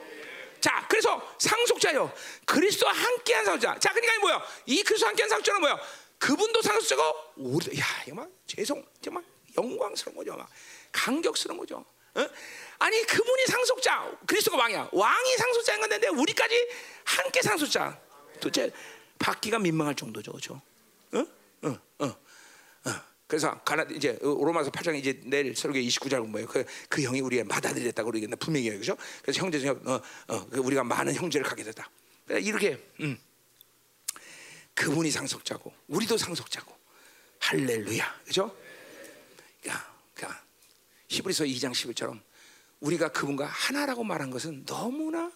[0.59, 2.11] 자, 그래서 상속자요.
[2.45, 3.79] 그리스도와 함께한 상속자.
[3.79, 4.43] 자, 그러니까 뭐야?
[4.65, 5.79] 이 그리스도와 함께한 상속자는 뭐야?
[6.19, 7.03] 그분도 상속자고
[7.37, 9.23] 우리도 야, 이거 막 죄송, 정말
[9.55, 10.35] 영광스러운 거죠.
[10.35, 10.49] 막
[10.91, 11.85] 감격스러운 거죠.
[12.17, 12.29] 어?
[12.79, 14.89] 아니 그분이 상속자, 그리스도가 왕이야.
[14.91, 16.67] 왕이 상속자인 건데 우리까지
[17.05, 17.99] 함께 상속자.
[18.39, 18.71] 도대체
[19.19, 20.37] 받기가 민망할 정도죠, 어.
[23.27, 26.47] 그래서 가나 이제 로마서 8장 이제 내일 설교 29장 공부해요.
[26.47, 28.95] 그, 그 형이 우리가 맏아들이었다고 그러겠나 분명히 그죠?
[29.21, 31.89] 그래서 형제 중에 어, 어, 그 우리가 많은 형제를 갖게 됐다.
[32.29, 33.19] 이렇게 음.
[34.73, 36.73] 그분이 상속자고 우리도 상속자고
[37.39, 38.55] 할렐루야, 그죠?
[39.61, 40.46] 그러니까, 그러니까
[41.07, 42.21] 히브리서 2장 11처럼
[42.79, 45.31] 우리가 그분과 하나라고 말한 것은 너무나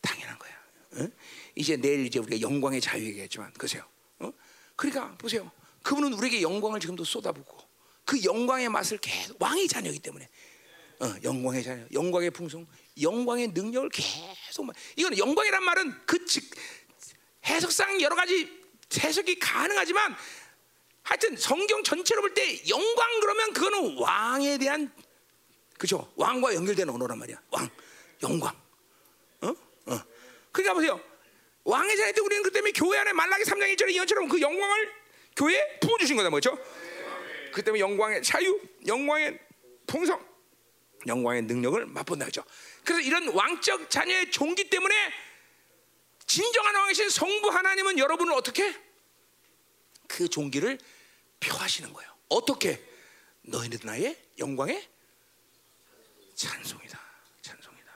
[0.00, 0.52] 당연한 거야.
[0.92, 1.08] 어?
[1.54, 3.84] 이제 내일 이제 우리가 영광의 자유 얘기했지만 그세요.
[4.18, 4.32] 어?
[4.76, 5.50] 그러니까 보세요.
[5.82, 7.58] 그분은 우리에게 영광을 지금도 쏟아붓고
[8.04, 10.28] 그 영광의 맛을 계속 왕의 자녀이기 때문에
[11.00, 12.66] 어, 영광의 자녀, 영광의 풍성,
[13.00, 16.44] 영광의 능력을 계속 이거는 영광이란 말은 그 즉,
[17.46, 18.60] 해석상 여러 가지
[18.98, 20.14] 해석이 가능하지만
[21.02, 24.92] 하여튼 성경 전체로 볼 때 영광 그러면 그거는 왕에 대한
[25.78, 27.68] 그죠 왕과 연결되는 언어란 말이야 왕
[28.22, 28.54] 영광
[29.40, 29.48] 어?
[29.86, 30.00] 어.
[30.52, 31.00] 그러니까 보세요
[31.64, 34.92] 왕의 자녀 때 우리는 그 때문에 교회 안에 말라기 3장 1절의 예언처럼 그 영광을
[35.36, 36.58] 교회에 부어주신 거다 뭐죠?
[37.52, 39.38] 그 때문에 영광의 자유, 영광의
[39.86, 40.24] 풍성,
[41.06, 42.44] 영광의 능력을 맛본다 죠
[42.84, 44.94] 그래서 이런 왕적 자녀의 종기 때문에
[46.26, 48.74] 진정한 왕이신 성부 하나님은 여러분을 어떻게
[50.10, 50.78] 그 종기를
[51.38, 52.12] 표하시는 거예요.
[52.28, 52.84] 어떻게
[53.42, 54.88] 너희는 나의 영광의
[56.34, 57.00] 찬송이다,
[57.42, 57.92] 찬송이다.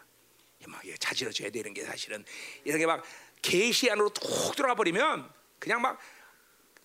[0.69, 2.25] 막 자지러져야 되는 게 사실은
[2.65, 3.05] 이렇게 막
[3.43, 5.29] 계시 안으로 톡 들어가 버리면
[5.59, 5.99] 그냥 막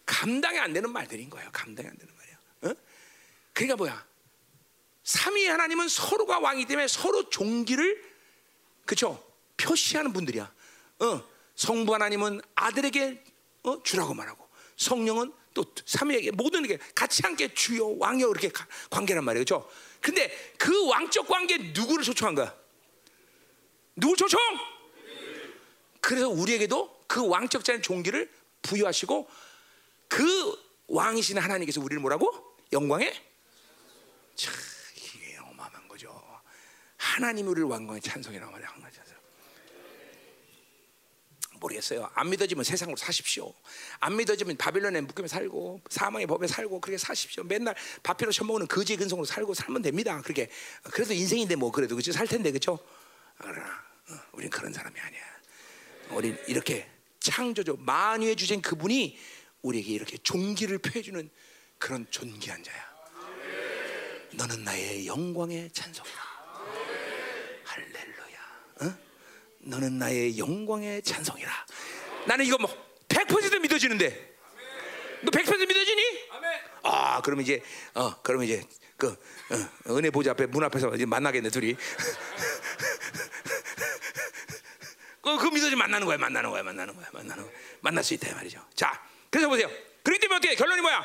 [0.06, 1.48] 감당이 안 되는 말들인 거예요.
[1.54, 2.38] 감당이 안 되는 말이야.
[2.64, 2.82] 어?
[3.54, 4.08] 그러니까 뭐야?
[5.04, 8.04] 삼위 하나님은 서로가 왕이 때문에 서로 종기를
[8.86, 9.24] 그쵸
[9.58, 10.52] 표시하는 분들이야.
[11.00, 13.24] 어, 성부 하나님은 아들에게
[13.64, 14.49] 어, 주라고 말하고
[14.80, 18.50] 성령은 또 삼위에게 모든 게 같이 함께 주요 왕이요 이렇게
[18.90, 19.44] 관계란 말이에요.
[19.44, 19.70] 그렇죠?
[20.00, 22.56] 근데 그 왕적 관계 누구를 초청한 거야?
[23.96, 24.40] 누굴 초청?
[26.00, 28.32] 그래서 우리에게도 그 왕적 자의 종기를
[28.62, 29.30] 부여하시고
[30.08, 32.56] 그 왕이신 하나님께서 우리를 뭐라고?
[32.72, 33.12] 영광에?
[34.36, 34.54] 참
[34.96, 36.42] 이게 어마어마한 거죠.
[36.96, 38.70] 하나님 우리를 왕광의 찬송이라고 말이야.
[41.60, 42.10] 모르겠어요.
[42.14, 43.54] 안 믿어지면 세상으로 사십시오.
[44.00, 47.44] 안 믿어지면 바빌론에 묶이며 살고 사망의 법에 살고 그렇게 사십시오.
[47.44, 50.22] 맨날 밥피로 처먹는 거지의 근성으로 살고 살면 됩니다.
[50.22, 50.50] 그렇게
[50.84, 52.80] 그래도 인생인데 뭐 그래도 그치 살 텐데 그죠?
[53.38, 53.66] 그러나
[54.10, 55.22] 어, 우린 그런 사람이 아니야.
[56.12, 59.18] 우린 이렇게 창조주 만유의 주신 그분이
[59.62, 61.30] 우리에게 이렇게 종기를 표해주는
[61.78, 62.90] 그런 존귀한 자야.
[64.32, 66.20] 너는 나의 영광의 찬송이다.
[67.66, 68.40] 할렐루야.
[68.82, 69.09] 어?
[69.60, 71.52] 너는 나의 영광의 찬송이라.
[72.28, 72.70] 나는 이거 뭐
[73.08, 74.38] 100% 믿어지는데.
[75.22, 76.02] 너 100% 믿어지니?
[76.84, 77.62] 아, 그러면 이제
[77.94, 78.64] 어, 그러면 이제
[78.96, 79.08] 그
[79.88, 81.76] 어, 은혜 보좌 앞에 문 앞에서 이제 만나겠네 둘이.
[85.22, 87.54] 그, 그 믿어지 만나는 거야, 만나는 거야, 만나는 거야, 만나는 거야.
[87.82, 88.66] 만날 수 있다 이 말이죠.
[88.74, 89.70] 자, 그래서 보세요.
[90.04, 91.04] 그렇기 때문에 어떻게 결론이 뭐야?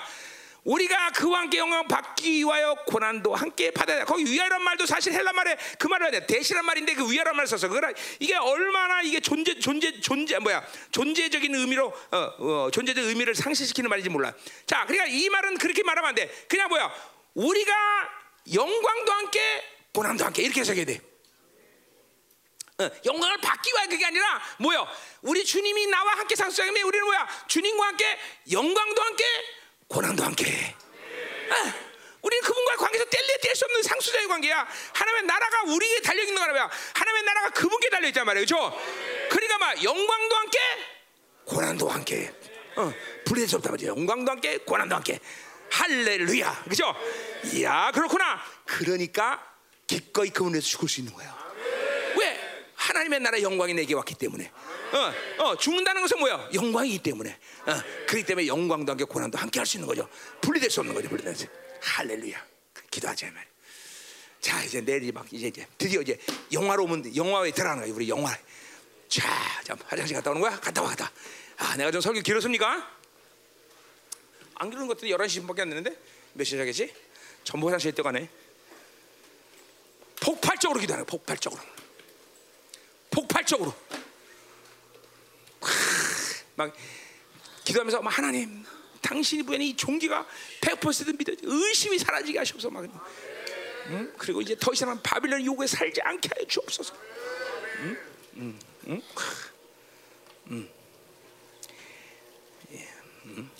[0.64, 4.04] 우리가 그와 함께 영광 받기 위하여 고난도 함께 받아야 돼.
[4.04, 6.26] 거기 위하란 말도 사실 헬라 말에 그 말을 해야 돼.
[6.26, 11.54] 대시란 말인데 그 위하란 말을 써서 그거라 이게 얼마나 이게 존재 존재 존재 뭐야 존재적인
[11.54, 14.32] 의미로 어, 어, 존재적 의미를 상실시키는 말인지 몰라.
[14.66, 16.28] 자, 그러니까 이 말은 그렇게 말하면 안 돼.
[16.48, 16.90] 그냥 뭐야
[17.34, 17.74] 우리가
[18.52, 19.40] 영광도 함께
[19.92, 21.00] 고난도 함께 이렇게 해석해야 돼.
[22.78, 24.88] 어, 영광을 받기 위한 그게 아니라 뭐요?
[25.22, 27.28] 우리 주님이 나와 함께 상수하면 우리는 뭐야?
[27.48, 28.18] 주님과 함께
[28.50, 29.24] 영광도 함께
[29.88, 30.74] 고난도 함께.
[31.50, 31.74] 아,
[32.22, 34.66] 우리는 그분과 관계에서 뗄래 뗄 수 없는 상수자의 관계야.
[34.94, 38.78] 하나님의 나라가 우리에게 달려 있는 거라면 하나님의 나라가 그분께 달려 있단 말이에요, 그렇죠?
[39.30, 40.58] 그러니까 막 영광도 함께,
[41.44, 42.32] 고난도 함께.
[42.76, 42.92] 어,
[43.24, 43.88] 분리될 수 없단 말이죠.
[43.88, 45.20] 영광도 함께, 고난도 함께.
[45.70, 46.94] 할렐루야, 그렇죠?
[47.52, 48.42] 이야, 그렇구나.
[48.64, 49.54] 그러니까
[49.86, 51.36] 기꺼이 그분에서 죽을 수 있는 거야.
[52.18, 52.40] 왜?
[52.74, 54.50] 하나님의 나라 영광이 내게 왔기 때문에.
[54.94, 55.12] 어,
[55.42, 56.48] 어, 죽는다는 것은 뭐야?
[56.54, 57.36] 영광이기 때문에.
[57.66, 60.08] 어, 그렇기 때문에 영광도 함께 고난도 함께 할 수 있는 거죠.
[60.40, 61.08] 분리될 수 없는 거죠.
[61.08, 61.46] 분리될 수.
[61.82, 62.46] 할렐루야.
[62.90, 63.44] 기도하자 말.
[64.40, 66.18] 자 이제 내일 막 이제 이제 드디어 이제
[66.52, 67.92] 영화로우면 영화에 들어가는 거야.
[67.94, 68.30] 우리 영화.
[69.08, 69.22] 자,
[69.64, 70.58] 자 화장실 갔다 오는 거야?
[70.60, 71.10] 갔다 와 갔다.
[71.56, 72.90] 아, 내가 좀 설교 길었습니까?
[74.56, 75.96] 안 길은 것들이 11시 밖에 안 되는데
[76.34, 76.94] 몇 시작했지?
[77.42, 78.28] 전부 화장실 때 가네.
[80.20, 81.10] 폭발적으로 기도하는 거야.
[81.18, 81.60] 폭발적으로.
[83.10, 83.74] 폭발적으로.
[86.56, 86.74] 막
[87.64, 88.64] 기도하면서 막 하나님
[89.00, 90.26] 당신이 부여는 이 종기가
[90.60, 92.84] 100% 믿어 의심이 사라지게 하시옵소서 막
[93.88, 94.12] 응?
[94.16, 96.94] 그리고 이제 더 이상 바빌론 요구에 살지 않게 하여 주옵소서
[97.80, 97.96] 응?
[98.36, 98.58] 응?
[98.88, 99.02] 응?
[100.50, 100.68] 응.
[102.72, 102.88] 예.
[103.26, 103.50] 응?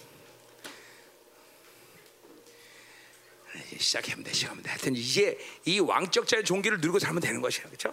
[3.78, 4.70] 시작하면 돼, 시작하면 돼.
[4.70, 7.92] 하여튼 이제 이 왕적 자의 종기를 누리고 살면 되는 것이야, 그렇죠?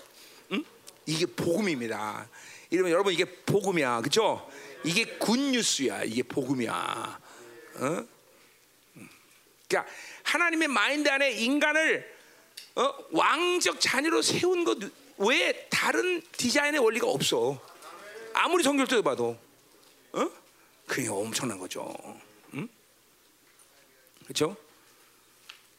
[0.52, 0.64] 응?
[1.06, 2.30] 이게 복음입니다.
[2.70, 4.50] 이러면 여러분 이게 복음이야, 그렇죠?
[4.84, 7.20] 이게 굿뉴스야, 이게 복음이야.
[7.76, 8.08] 어?
[9.68, 12.22] 그러니까 하나님의 마인드 안에 인간을
[12.76, 12.94] 어?
[13.12, 14.78] 왕적 자녀로 세운 것
[15.18, 17.62] 외에 다른 디자인의 원리가 없어.
[18.34, 19.38] 아무리 성경을 봐도,
[20.14, 20.32] 어?
[20.88, 21.94] 그게 엄청난 거죠.
[22.54, 22.68] 응?
[24.24, 24.56] 그렇죠?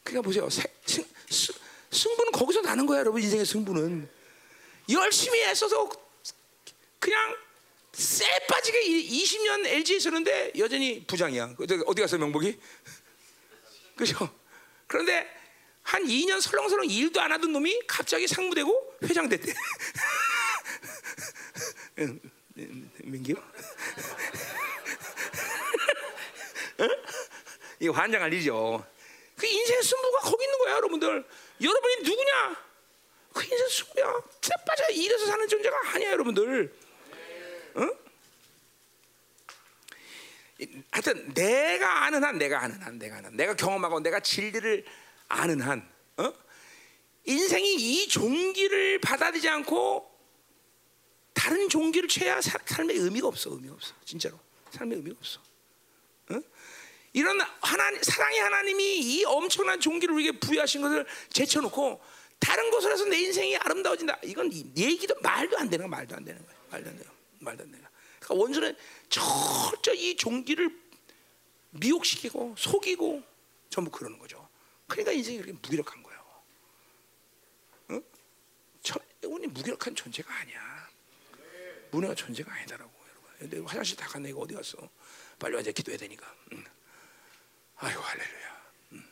[0.03, 0.49] 그러니까 보세요.
[0.49, 0.63] 승,
[1.91, 3.21] 승부는 거기서 나는 거야, 여러분.
[3.21, 4.09] 인생의 승부는
[4.89, 5.89] 열심히 애써서
[6.99, 7.35] 그냥
[7.93, 11.55] 쎄 빠지게 20년 LG에 있었는데 여전히 부장이야.
[11.85, 12.59] 어디 갔어 명복이?
[13.95, 14.29] 그죠?
[14.87, 15.29] 그런데
[15.83, 19.53] 한 2년 설렁설렁 일도 안 하던 놈이 갑자기 상무되고 회장 됐대.
[23.03, 23.35] 민기요?
[27.79, 28.85] 이거 환장할 일이죠.
[29.35, 31.25] 그 인생 승부가 거기 있는 거야, 여러분들.
[31.61, 32.55] 여러분이 누구냐?
[33.33, 34.21] 그 승부야.
[34.41, 36.73] 쎄 빠져 일해서 사는 존재가 아니야, 여러분들.
[37.75, 37.89] 어?
[40.91, 44.85] 하여튼 내가 아는 한, 내가 아는 한, 내가 아는 한, 내가 경험하고 내가 진리를
[45.27, 46.33] 아는 한, 어?
[47.25, 50.09] 인생이 이 종기를 받아들이지 않고
[51.33, 54.39] 다른 종기를 취해야 사, 삶의 의미가 없어, 의미가 없어, 진짜로
[54.71, 55.41] 삶의 의미가 없어.
[56.29, 56.41] 어?
[57.13, 62.01] 이런 하나님, 사랑의 하나님이 이 엄청난 종기를 우리에게 부여하신 것을 제쳐놓고
[62.43, 64.19] 다른 곳으로 해서 내 인생이 아름다워진다.
[64.23, 66.55] 이건 얘기도 말도 안 되는 거 말도 안 되는 거야.
[66.71, 67.11] 말도 안 돼요.
[67.39, 67.83] 말도 안 돼요.
[68.19, 70.77] 그러니까 원수는 철저히 이 종기를
[71.71, 73.23] 미혹시키고 속이고
[73.69, 74.47] 전부 그러는 거죠.
[74.87, 76.43] 그러니까 인생이 그렇게 무기력한 거예요.
[77.91, 78.03] 응?
[79.23, 80.89] 우리 무기력한 존재가 아니야.
[81.91, 83.49] 문화가 존재가 아니다라고 여러분.
[83.49, 84.77] 내 화장실 다 갔네 이거 어디 갔어?
[85.39, 86.35] 빨리 와서 기도해야 되니까.
[86.51, 86.63] 응.
[87.77, 88.71] 아이고 할렐루야.
[88.93, 89.03] 응.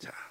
[0.00, 0.25] 자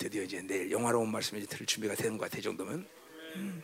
[0.00, 2.88] 드디어 이제 내일 영화로운 말씀이 들을 준비가 되는 것 같아 이 정도면.
[3.36, 3.62] 음.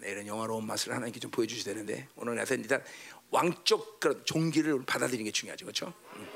[0.00, 2.82] 내일은 영화로운 맛을 하나님께 좀 보여주셔야 되는데 오늘 하여튼 일단
[3.30, 5.92] 왕적 그런 종기를 받아들이는 게 중요하죠, 그렇죠?
[6.14, 6.26] 음.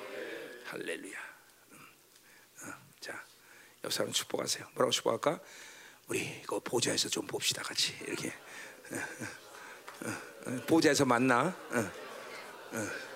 [0.67, 1.19] 할렐루야.
[1.71, 1.79] 음.
[2.63, 3.25] 어, 자,
[3.85, 4.67] 옆 사람 축복하세요.
[4.75, 5.41] 뭐라고 축복할까?
[6.09, 8.29] 우리 그 보좌에서 좀 봅시다 같이 이렇게
[10.03, 10.09] 어,
[10.51, 11.47] 어, 보좌에서 만나.
[11.71, 11.91] 어,
[12.73, 13.13] 어.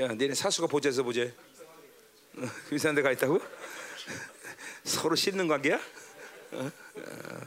[0.00, 1.32] 야, 니네 사수가 보좌에서 보재.
[2.36, 3.40] 어, 그 이상한 데가 있다고?
[4.82, 5.76] 서로 씻는 관계야?
[6.50, 6.70] 어?
[6.96, 7.40] 어.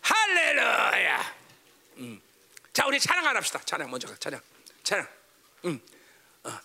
[0.00, 1.34] 할렐루야.
[1.98, 2.20] 음.
[2.72, 3.60] 자, 우리 찬양 안 합시다.
[3.66, 4.16] 찬양 먼저 가.
[4.16, 4.40] 찬양.
[4.82, 5.06] 찬양.
[5.66, 5.80] 음.
[6.44, 6.58] 어.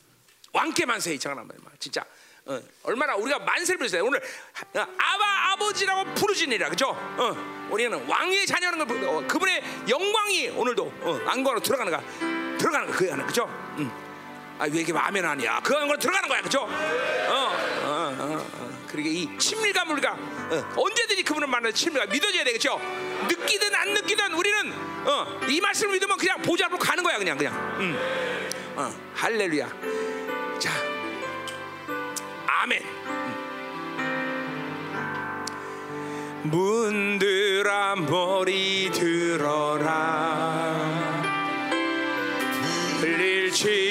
[0.54, 1.58] 왕께 만세 이 찬양 해.
[1.78, 2.06] 진짜
[2.46, 2.62] 어.
[2.84, 4.06] 얼마나 우리가 만세를 부르세요.
[4.06, 6.70] 오늘 어, 아바 아버지라고 부르시니라.
[6.70, 6.92] 그죠?
[6.92, 7.68] 어.
[7.70, 12.58] 우리는 왕의 자녀라는 걸 그분의 영광이 오늘도 어, 안광으로 들어가는 거야.
[12.58, 12.98] 들어가는 거야.
[12.98, 13.26] 그 안에.
[13.26, 13.46] 그죠?
[13.78, 14.11] 음.
[14.62, 15.60] 아, 왜 이렇게 마음에 아니야?
[15.64, 16.40] 그 안으로 들어가는 거야.
[16.44, 16.62] 그죠?
[16.62, 16.70] 어.
[17.84, 18.86] 어, 어, 어.
[18.88, 22.80] 그러게 이 친밀감 우리가 어, 언제든지 그분을 만나 친밀감 믿어줘야 되겠죠.
[23.28, 24.72] 느끼든 안 느끼든 우리는
[25.08, 27.56] 어, 이 말씀을 믿으면 그냥 보좌 앞으로 가는 거야 그냥 그냥.
[27.80, 27.98] 음.
[28.76, 29.68] 어, 할렐루야.
[30.60, 30.72] 자,
[32.46, 32.84] 아멘.
[32.84, 33.42] 음.
[36.44, 39.92] 문들아 머리 들어라.
[43.00, 43.91] 흘릴지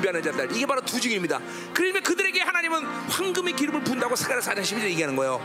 [0.00, 0.56] 준비하는 자들.
[0.56, 1.40] 이게 바로 두 증인입니다.
[1.74, 5.44] 그러면 그들에게 하나님은 황금의 기름을 부은다고 사가랴 4장 11절 얘기하는 거예요.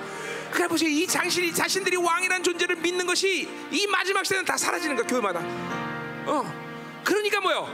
[0.52, 0.90] 그래 보세요.
[0.90, 5.42] 이 장신이 자신들이 왕이라는 존재를 믿는 것이 이 마지막 시대는 다 사라지는 거야 교회마다.
[6.26, 7.02] 어.
[7.04, 7.68] 그러니까 뭐요?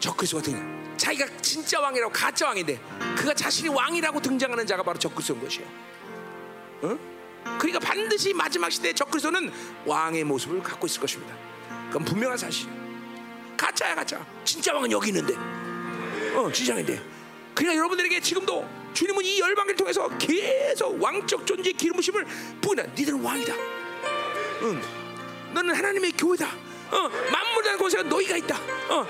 [0.00, 2.80] 적그리스도 같은 자기가 진짜 왕이라고 가짜 왕인데
[3.16, 5.68] 그가 자신이 왕이라고 등장하는 자가 바로 적그리스도인 것이에요.
[6.82, 6.98] 어?
[7.58, 9.50] 그러니까 반드시 마지막 시대에 적그리스도는
[9.86, 11.34] 왕의 모습을 갖고 있을 것입니다.
[11.86, 12.80] 그건 분명한 사실이에요.
[13.56, 14.24] 가짜야 가짜.
[14.60, 15.34] 진짜 왕은 여기 있는데.
[16.36, 17.00] 어, 지장인데.
[17.54, 22.26] 그러니까 여러분들에게 지금도 주님은 이 열방을 통해서 계속 왕적 존재의 기름부심을
[22.60, 22.82] 부인다.
[22.94, 23.54] 니들은 왕이다.
[24.62, 24.82] 응.
[25.54, 26.46] 너는 하나님의 교회다.
[26.90, 28.60] 어, 만물의 곳에 너희가 있다.
[28.90, 29.06] 어,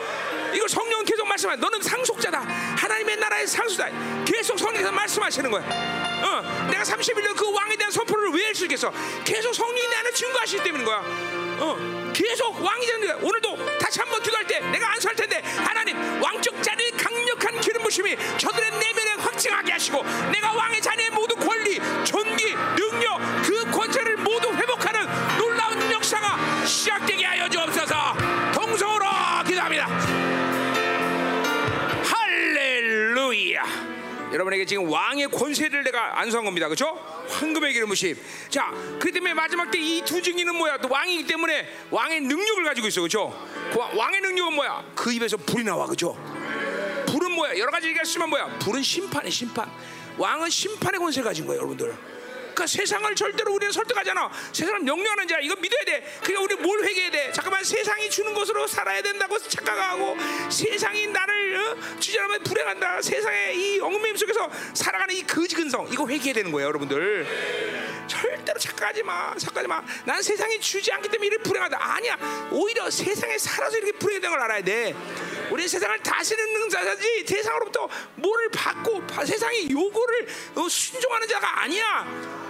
[0.55, 1.57] 이걸 성령은 계속 말씀하.
[1.57, 2.39] 너는 상속자다.
[2.79, 3.91] 하나님의 나라의 상속자.
[4.25, 6.00] 계속 성령께서 말씀하시는 거야.
[6.23, 8.93] 어, 내가 31년 그 왕에 대한 선포를 왜 할 수 있겠어?
[9.25, 10.99] 계속 성령이 내 안에 증거하시기 때문인 거야.
[11.61, 13.17] 어, 계속 왕이 되는 거야.
[13.23, 18.17] 오늘도 다시 한번 기도할 때 내가 안수할 텐데 하나님 왕적 자리의 강력한 기름 부심이
[34.61, 36.69] 여러분에게 지금 왕의 권세를 내가 안수한 겁니다.
[36.69, 36.95] 그렇죠?
[37.29, 38.17] 황금의 기름 부심.
[38.49, 40.79] 자, 그 때문에 마지막 때 이 두 증인은 뭐야?
[40.79, 43.01] 또 왕이기 때문에 왕의 능력을 가지고 있어.
[43.01, 43.49] 그렇죠?
[43.73, 44.85] 그 왕의 능력은 뭐야?
[44.95, 45.87] 그 입에서 불이 나와.
[45.87, 46.15] 그렇죠?
[47.07, 47.59] 불은 뭐야?
[47.59, 48.59] 여러 가지 얘기할 수 있지만 뭐야?
[48.59, 49.71] 불은 심판이 심판.
[50.19, 51.95] 왕은 심판의 권세 가진 거예요, 여러분들.
[52.61, 54.31] 그러니까 세상을 절대로 우리는 설득하잖아.
[54.53, 56.19] 세상을 명령하는 자 이거 믿어야 돼.
[56.23, 57.33] 그러니까 우리 뭘 회개해야 돼?
[57.33, 60.17] 잠깐만 세상이 주는 것으로 살아야 된다고 착각하고
[60.51, 61.99] 세상이 나를 어?
[61.99, 63.01] 주저하면 불행한다.
[63.01, 67.27] 세상의 이 얽매임 속에서 살아가는 이 거지 근성 이거 회개해야 되는 거예요, 여러분들.
[68.07, 69.35] 절대로 착각하지 마.
[69.39, 69.83] 착각하지 마.
[70.05, 71.79] 난 세상이 주지 않기 때문에 이렇게 불행하다.
[71.81, 72.49] 아니야.
[72.51, 74.95] 오히려 세상에 살아서 이렇게 불행된 걸 알아야 돼.
[75.51, 82.50] 우리 세상을 다스리는 자지 세상으로부터 뭐를 받고 바- 세상의 요구를 어, 순종하는 자가 아니야.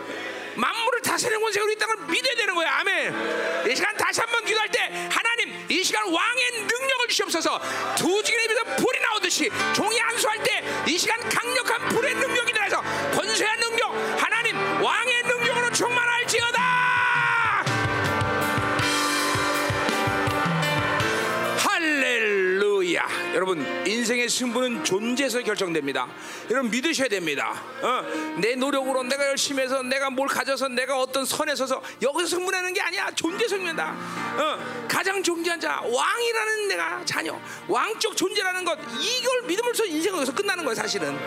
[0.60, 2.70] 만물을 다스리는 권세가 우리 땅을 믿어야 되는 거야.
[2.80, 3.70] 아멘.
[3.70, 4.78] 이 시간 다시 한번 기도할 때
[5.10, 7.60] 하나님 이 시간 왕의 능력을 주시옵소서.
[7.96, 10.50] 두 증인의 입에서 불이 나오듯이 종이 안수할 때
[10.86, 12.80] 이 시간 강력한 불의 능력이 들어서
[13.14, 16.19] 권세한 능력 하나님 왕의 능력으로 충만할지
[23.40, 26.06] 여러분 인생의 승부는 존재에서 결정됩니다.
[26.50, 27.54] 여러분 믿으셔야 됩니다.
[27.80, 28.02] 어,
[28.38, 32.82] 내 노력으로 내가 열심히 해서 내가 뭘 가져서 내가 어떤 선에 서서 여기서 승부하는 게
[32.82, 33.10] 아니야.
[33.14, 33.96] 존재 승부다.
[34.36, 40.62] 어, 가장 존귀한 자 왕이라는 내가 자녀 왕적 존재라는 것 이걸 믿음으로써 인생은 여기서 끝나는
[40.62, 41.18] 거야 사실은.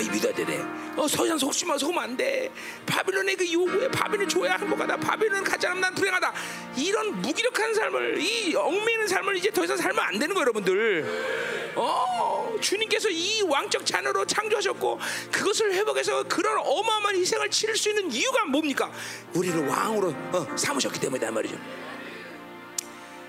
[0.00, 0.64] 이 믿어야 되네.
[0.96, 2.50] 어, 서양 속지마 속으면 안 돼.
[2.86, 4.96] 바빌론의 그 요구에 바빌론 줘야 행복하다.
[4.96, 6.32] 바빌론 가지 않으면 난 불행하다.
[6.76, 11.72] 이런 무기력한 삶을 이 얽매이는 삶을 이제 더 이상 살면 안 되는 거예요, 여러분들.
[11.76, 14.98] 어, 주님께서 이 왕적 자녀로 창조하셨고
[15.30, 18.90] 그것을 회복해서 그런 어마어마한 희생을 치를 수 있는 이유가 뭡니까?
[19.34, 21.56] 우리를 왕으로 어, 삼으셨기 때문이다 말이죠.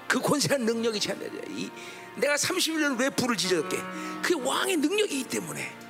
[0.08, 1.26] 그 권세한 능력이 찬다.
[1.50, 1.70] 이
[2.16, 3.78] 내가 31년 왜 불을 지졌게?
[4.22, 5.81] 그 왕의 능력이기 때문에.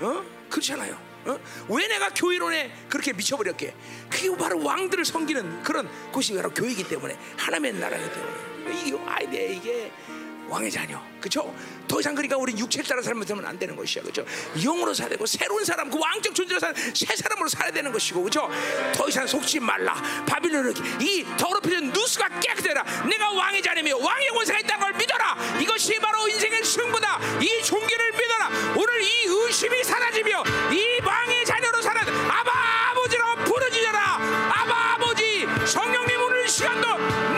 [0.00, 0.24] 어?
[0.50, 0.98] 그렇잖아요.
[1.26, 1.38] 어?
[1.68, 3.74] 왜 내가 교회론에 그렇게 미쳐버렸게?
[4.08, 9.92] 그게 바로 왕들을 섬기는 그런 곳이 바로 교회이기 때문에 하나님의 나라이기 때문에 이게 아이디어 이게
[10.48, 11.00] 왕의 자녀.
[11.20, 11.52] 그렇죠?
[11.88, 14.02] 더 이상 그러니까 우리 육체를 따라 살면 안 되는 것이야.
[14.02, 14.24] 그렇죠?
[14.62, 18.22] 영으로 살아야 되고 새로운 사람, 그 왕적 존재로 사는 새 사람으로 살아야 되는 것이고.
[18.22, 18.48] 그렇죠?
[18.94, 19.94] 더 이상 속지 말라.
[20.26, 22.82] 바빌론을 이 더럽혀진 누수가 깨끗해라.
[23.08, 25.36] 내가 왕의 자녀이며 왕의 권세가 있다는 걸 믿어라.
[25.60, 27.20] 이것이 바로 인생의 승부다.
[27.40, 28.50] 이 종기를 믿어라.
[28.76, 32.52] 오늘 이 의심이 사라지며 이 왕의 자녀로 사는 아바
[32.90, 34.00] 아버지로 부르짖어라.
[34.50, 37.35] 아바 아버지 성령님 오늘 시간도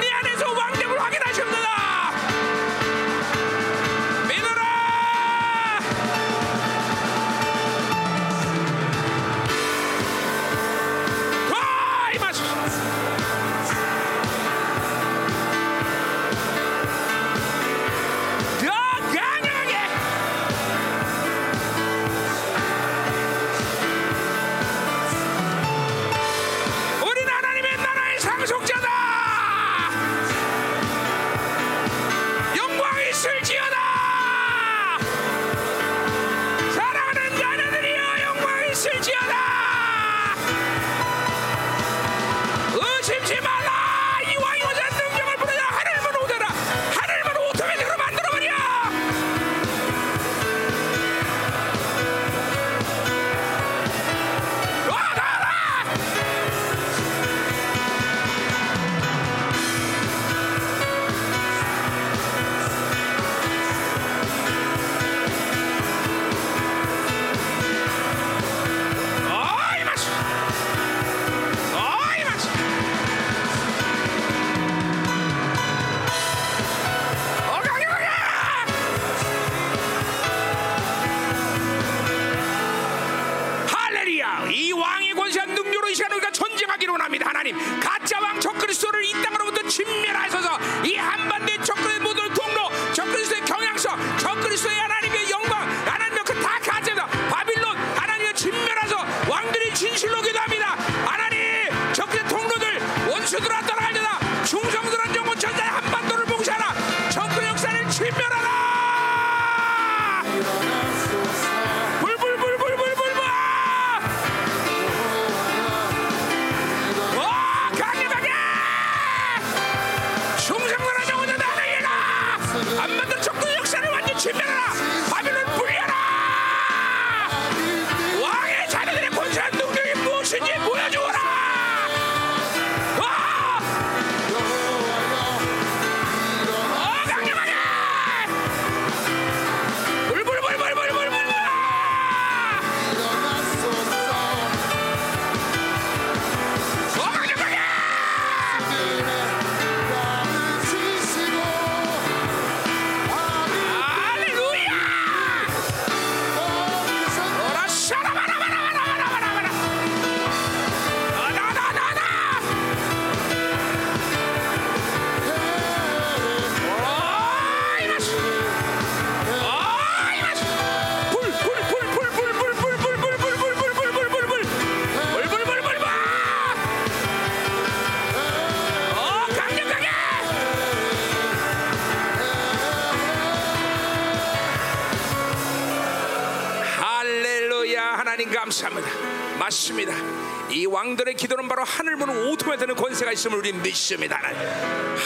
[192.98, 194.20] 권세가 있음을 우리 믿습니다.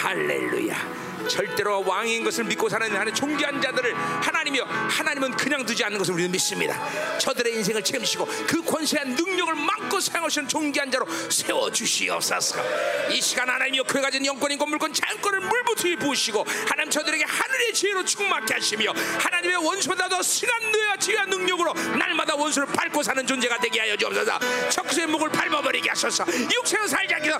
[0.02, 1.12] 할렐루야.
[1.28, 6.30] 절대로 왕인 것을 믿고 사는 하나님 존귀한 자들을 하나님이여 하나님은 그냥 두지 않는 것을 우리는
[6.32, 6.78] 믿습니다.
[7.18, 12.60] 저들의 인생을 책임지고 그 권세한 능력을 막고 사용하시는 존귀한 자로 세워 주시옵소서.
[13.10, 18.04] 이 시간 하나님이여 그가 가진 영권 인권 물권 자연권을 물부터 부으시고 하나님 저들에게 하늘의 지혜로
[18.04, 23.80] 충만케 하시며 하나님의 원수보다 더 신한 뇌와 지혜와 능력으로 날마다 원수를 밟고 사는 존재가 되게
[23.80, 24.38] 하여 주옵소서.
[24.70, 26.24] 적수의 목을 밟아버리게 하소서.
[26.52, 27.38] 육체로 살지 않게 해서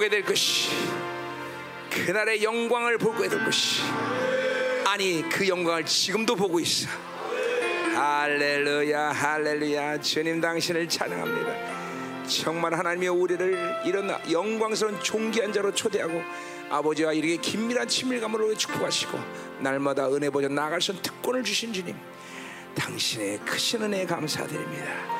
[0.00, 0.70] 보게 될 것이
[1.90, 3.82] 그날의 영광을 보게 될 것이
[4.86, 6.88] 아니 그 영광을 지금도 보고 있어.
[7.94, 12.24] 할렐루야 할렐루야 주님 당신을 찬양합니다.
[12.26, 16.22] 정말 하나님의 우리를 이런 영광스러운 존귀한 자로 초대하고
[16.70, 19.18] 아버지와 이렇게 긴밀한 친밀감으로 축복하시고
[19.58, 21.94] 날마다 은혜 보여 나아갈 수 특권을 주신 주님
[22.74, 25.19] 당신의 크신 은혜에 감사드립니다.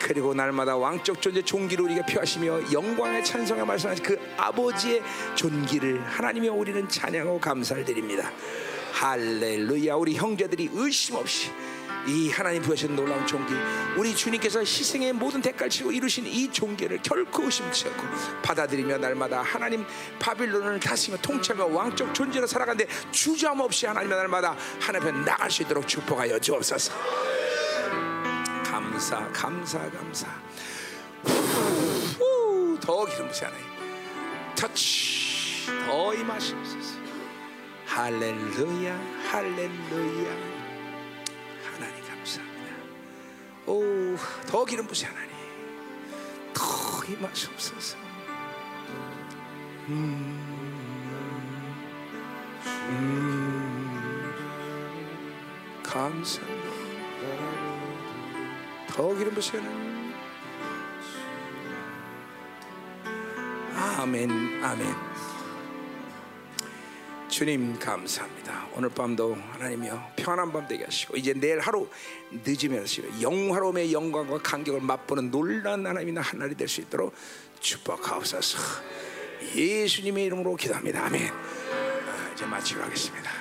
[0.00, 5.02] 그리고 날마다 왕적 존재 존귀를 우리가 표하시며 영광의 찬송에 말씀하신 그 아버지의
[5.34, 8.32] 존귀를 하나님의 우리는 찬양하고 감사를 드립니다.
[8.92, 11.50] 할렐루야 우리 형제들이 의심 없이
[12.06, 13.52] 이 하나님 부여신 놀라운 존귀
[13.96, 18.02] 우리 주님께서 희생의 모든 대가를 치고 이루신 이 존귀를 결코 의심치 않고
[18.42, 19.84] 받아들이며 날마다 하나님
[20.18, 25.86] 바빌론을 다스리며 통치하며 왕적 존재로 살아가는데 주저함 없이 하나님의 날마다 하나님 앞에 나갈 수 있도록
[25.86, 27.49] 축복하여 주옵소서
[28.70, 30.26] 감사 감사 감사.
[31.24, 33.66] 후, 더 기름 부시 하나님
[34.54, 37.00] 터치 더 임하시옵소서.
[37.86, 38.96] 할렐루야
[39.28, 40.30] 할렐루야.
[41.64, 42.76] 하나님 감사합니다.
[43.66, 44.16] 오
[44.46, 45.30] 더 기름 부시 하나님.
[46.54, 47.96] 더 임하시옵소서.
[49.88, 50.46] 음,
[52.66, 54.32] 음,
[55.82, 56.59] 감사합니다
[59.00, 60.12] 더 기름 부시 하나님
[63.74, 64.94] 아멘 아멘
[67.28, 68.68] 주님 감사합니다.
[68.74, 71.88] 오늘 밤도 하나님이여 평안한 밤 되게 하시고 이제 내일 하루
[72.30, 72.84] 늦으면
[73.22, 77.14] 영화로움의 영광과 간격을 맛보는 놀라운 하나님이나 하늘이 될 수 있도록
[77.58, 78.58] 축복하옵소서.
[79.56, 81.06] 예수님의 이름으로 기도합니다.
[81.06, 81.26] 아멘.
[81.26, 83.39] 아, 이제 마치도록 하겠습니다.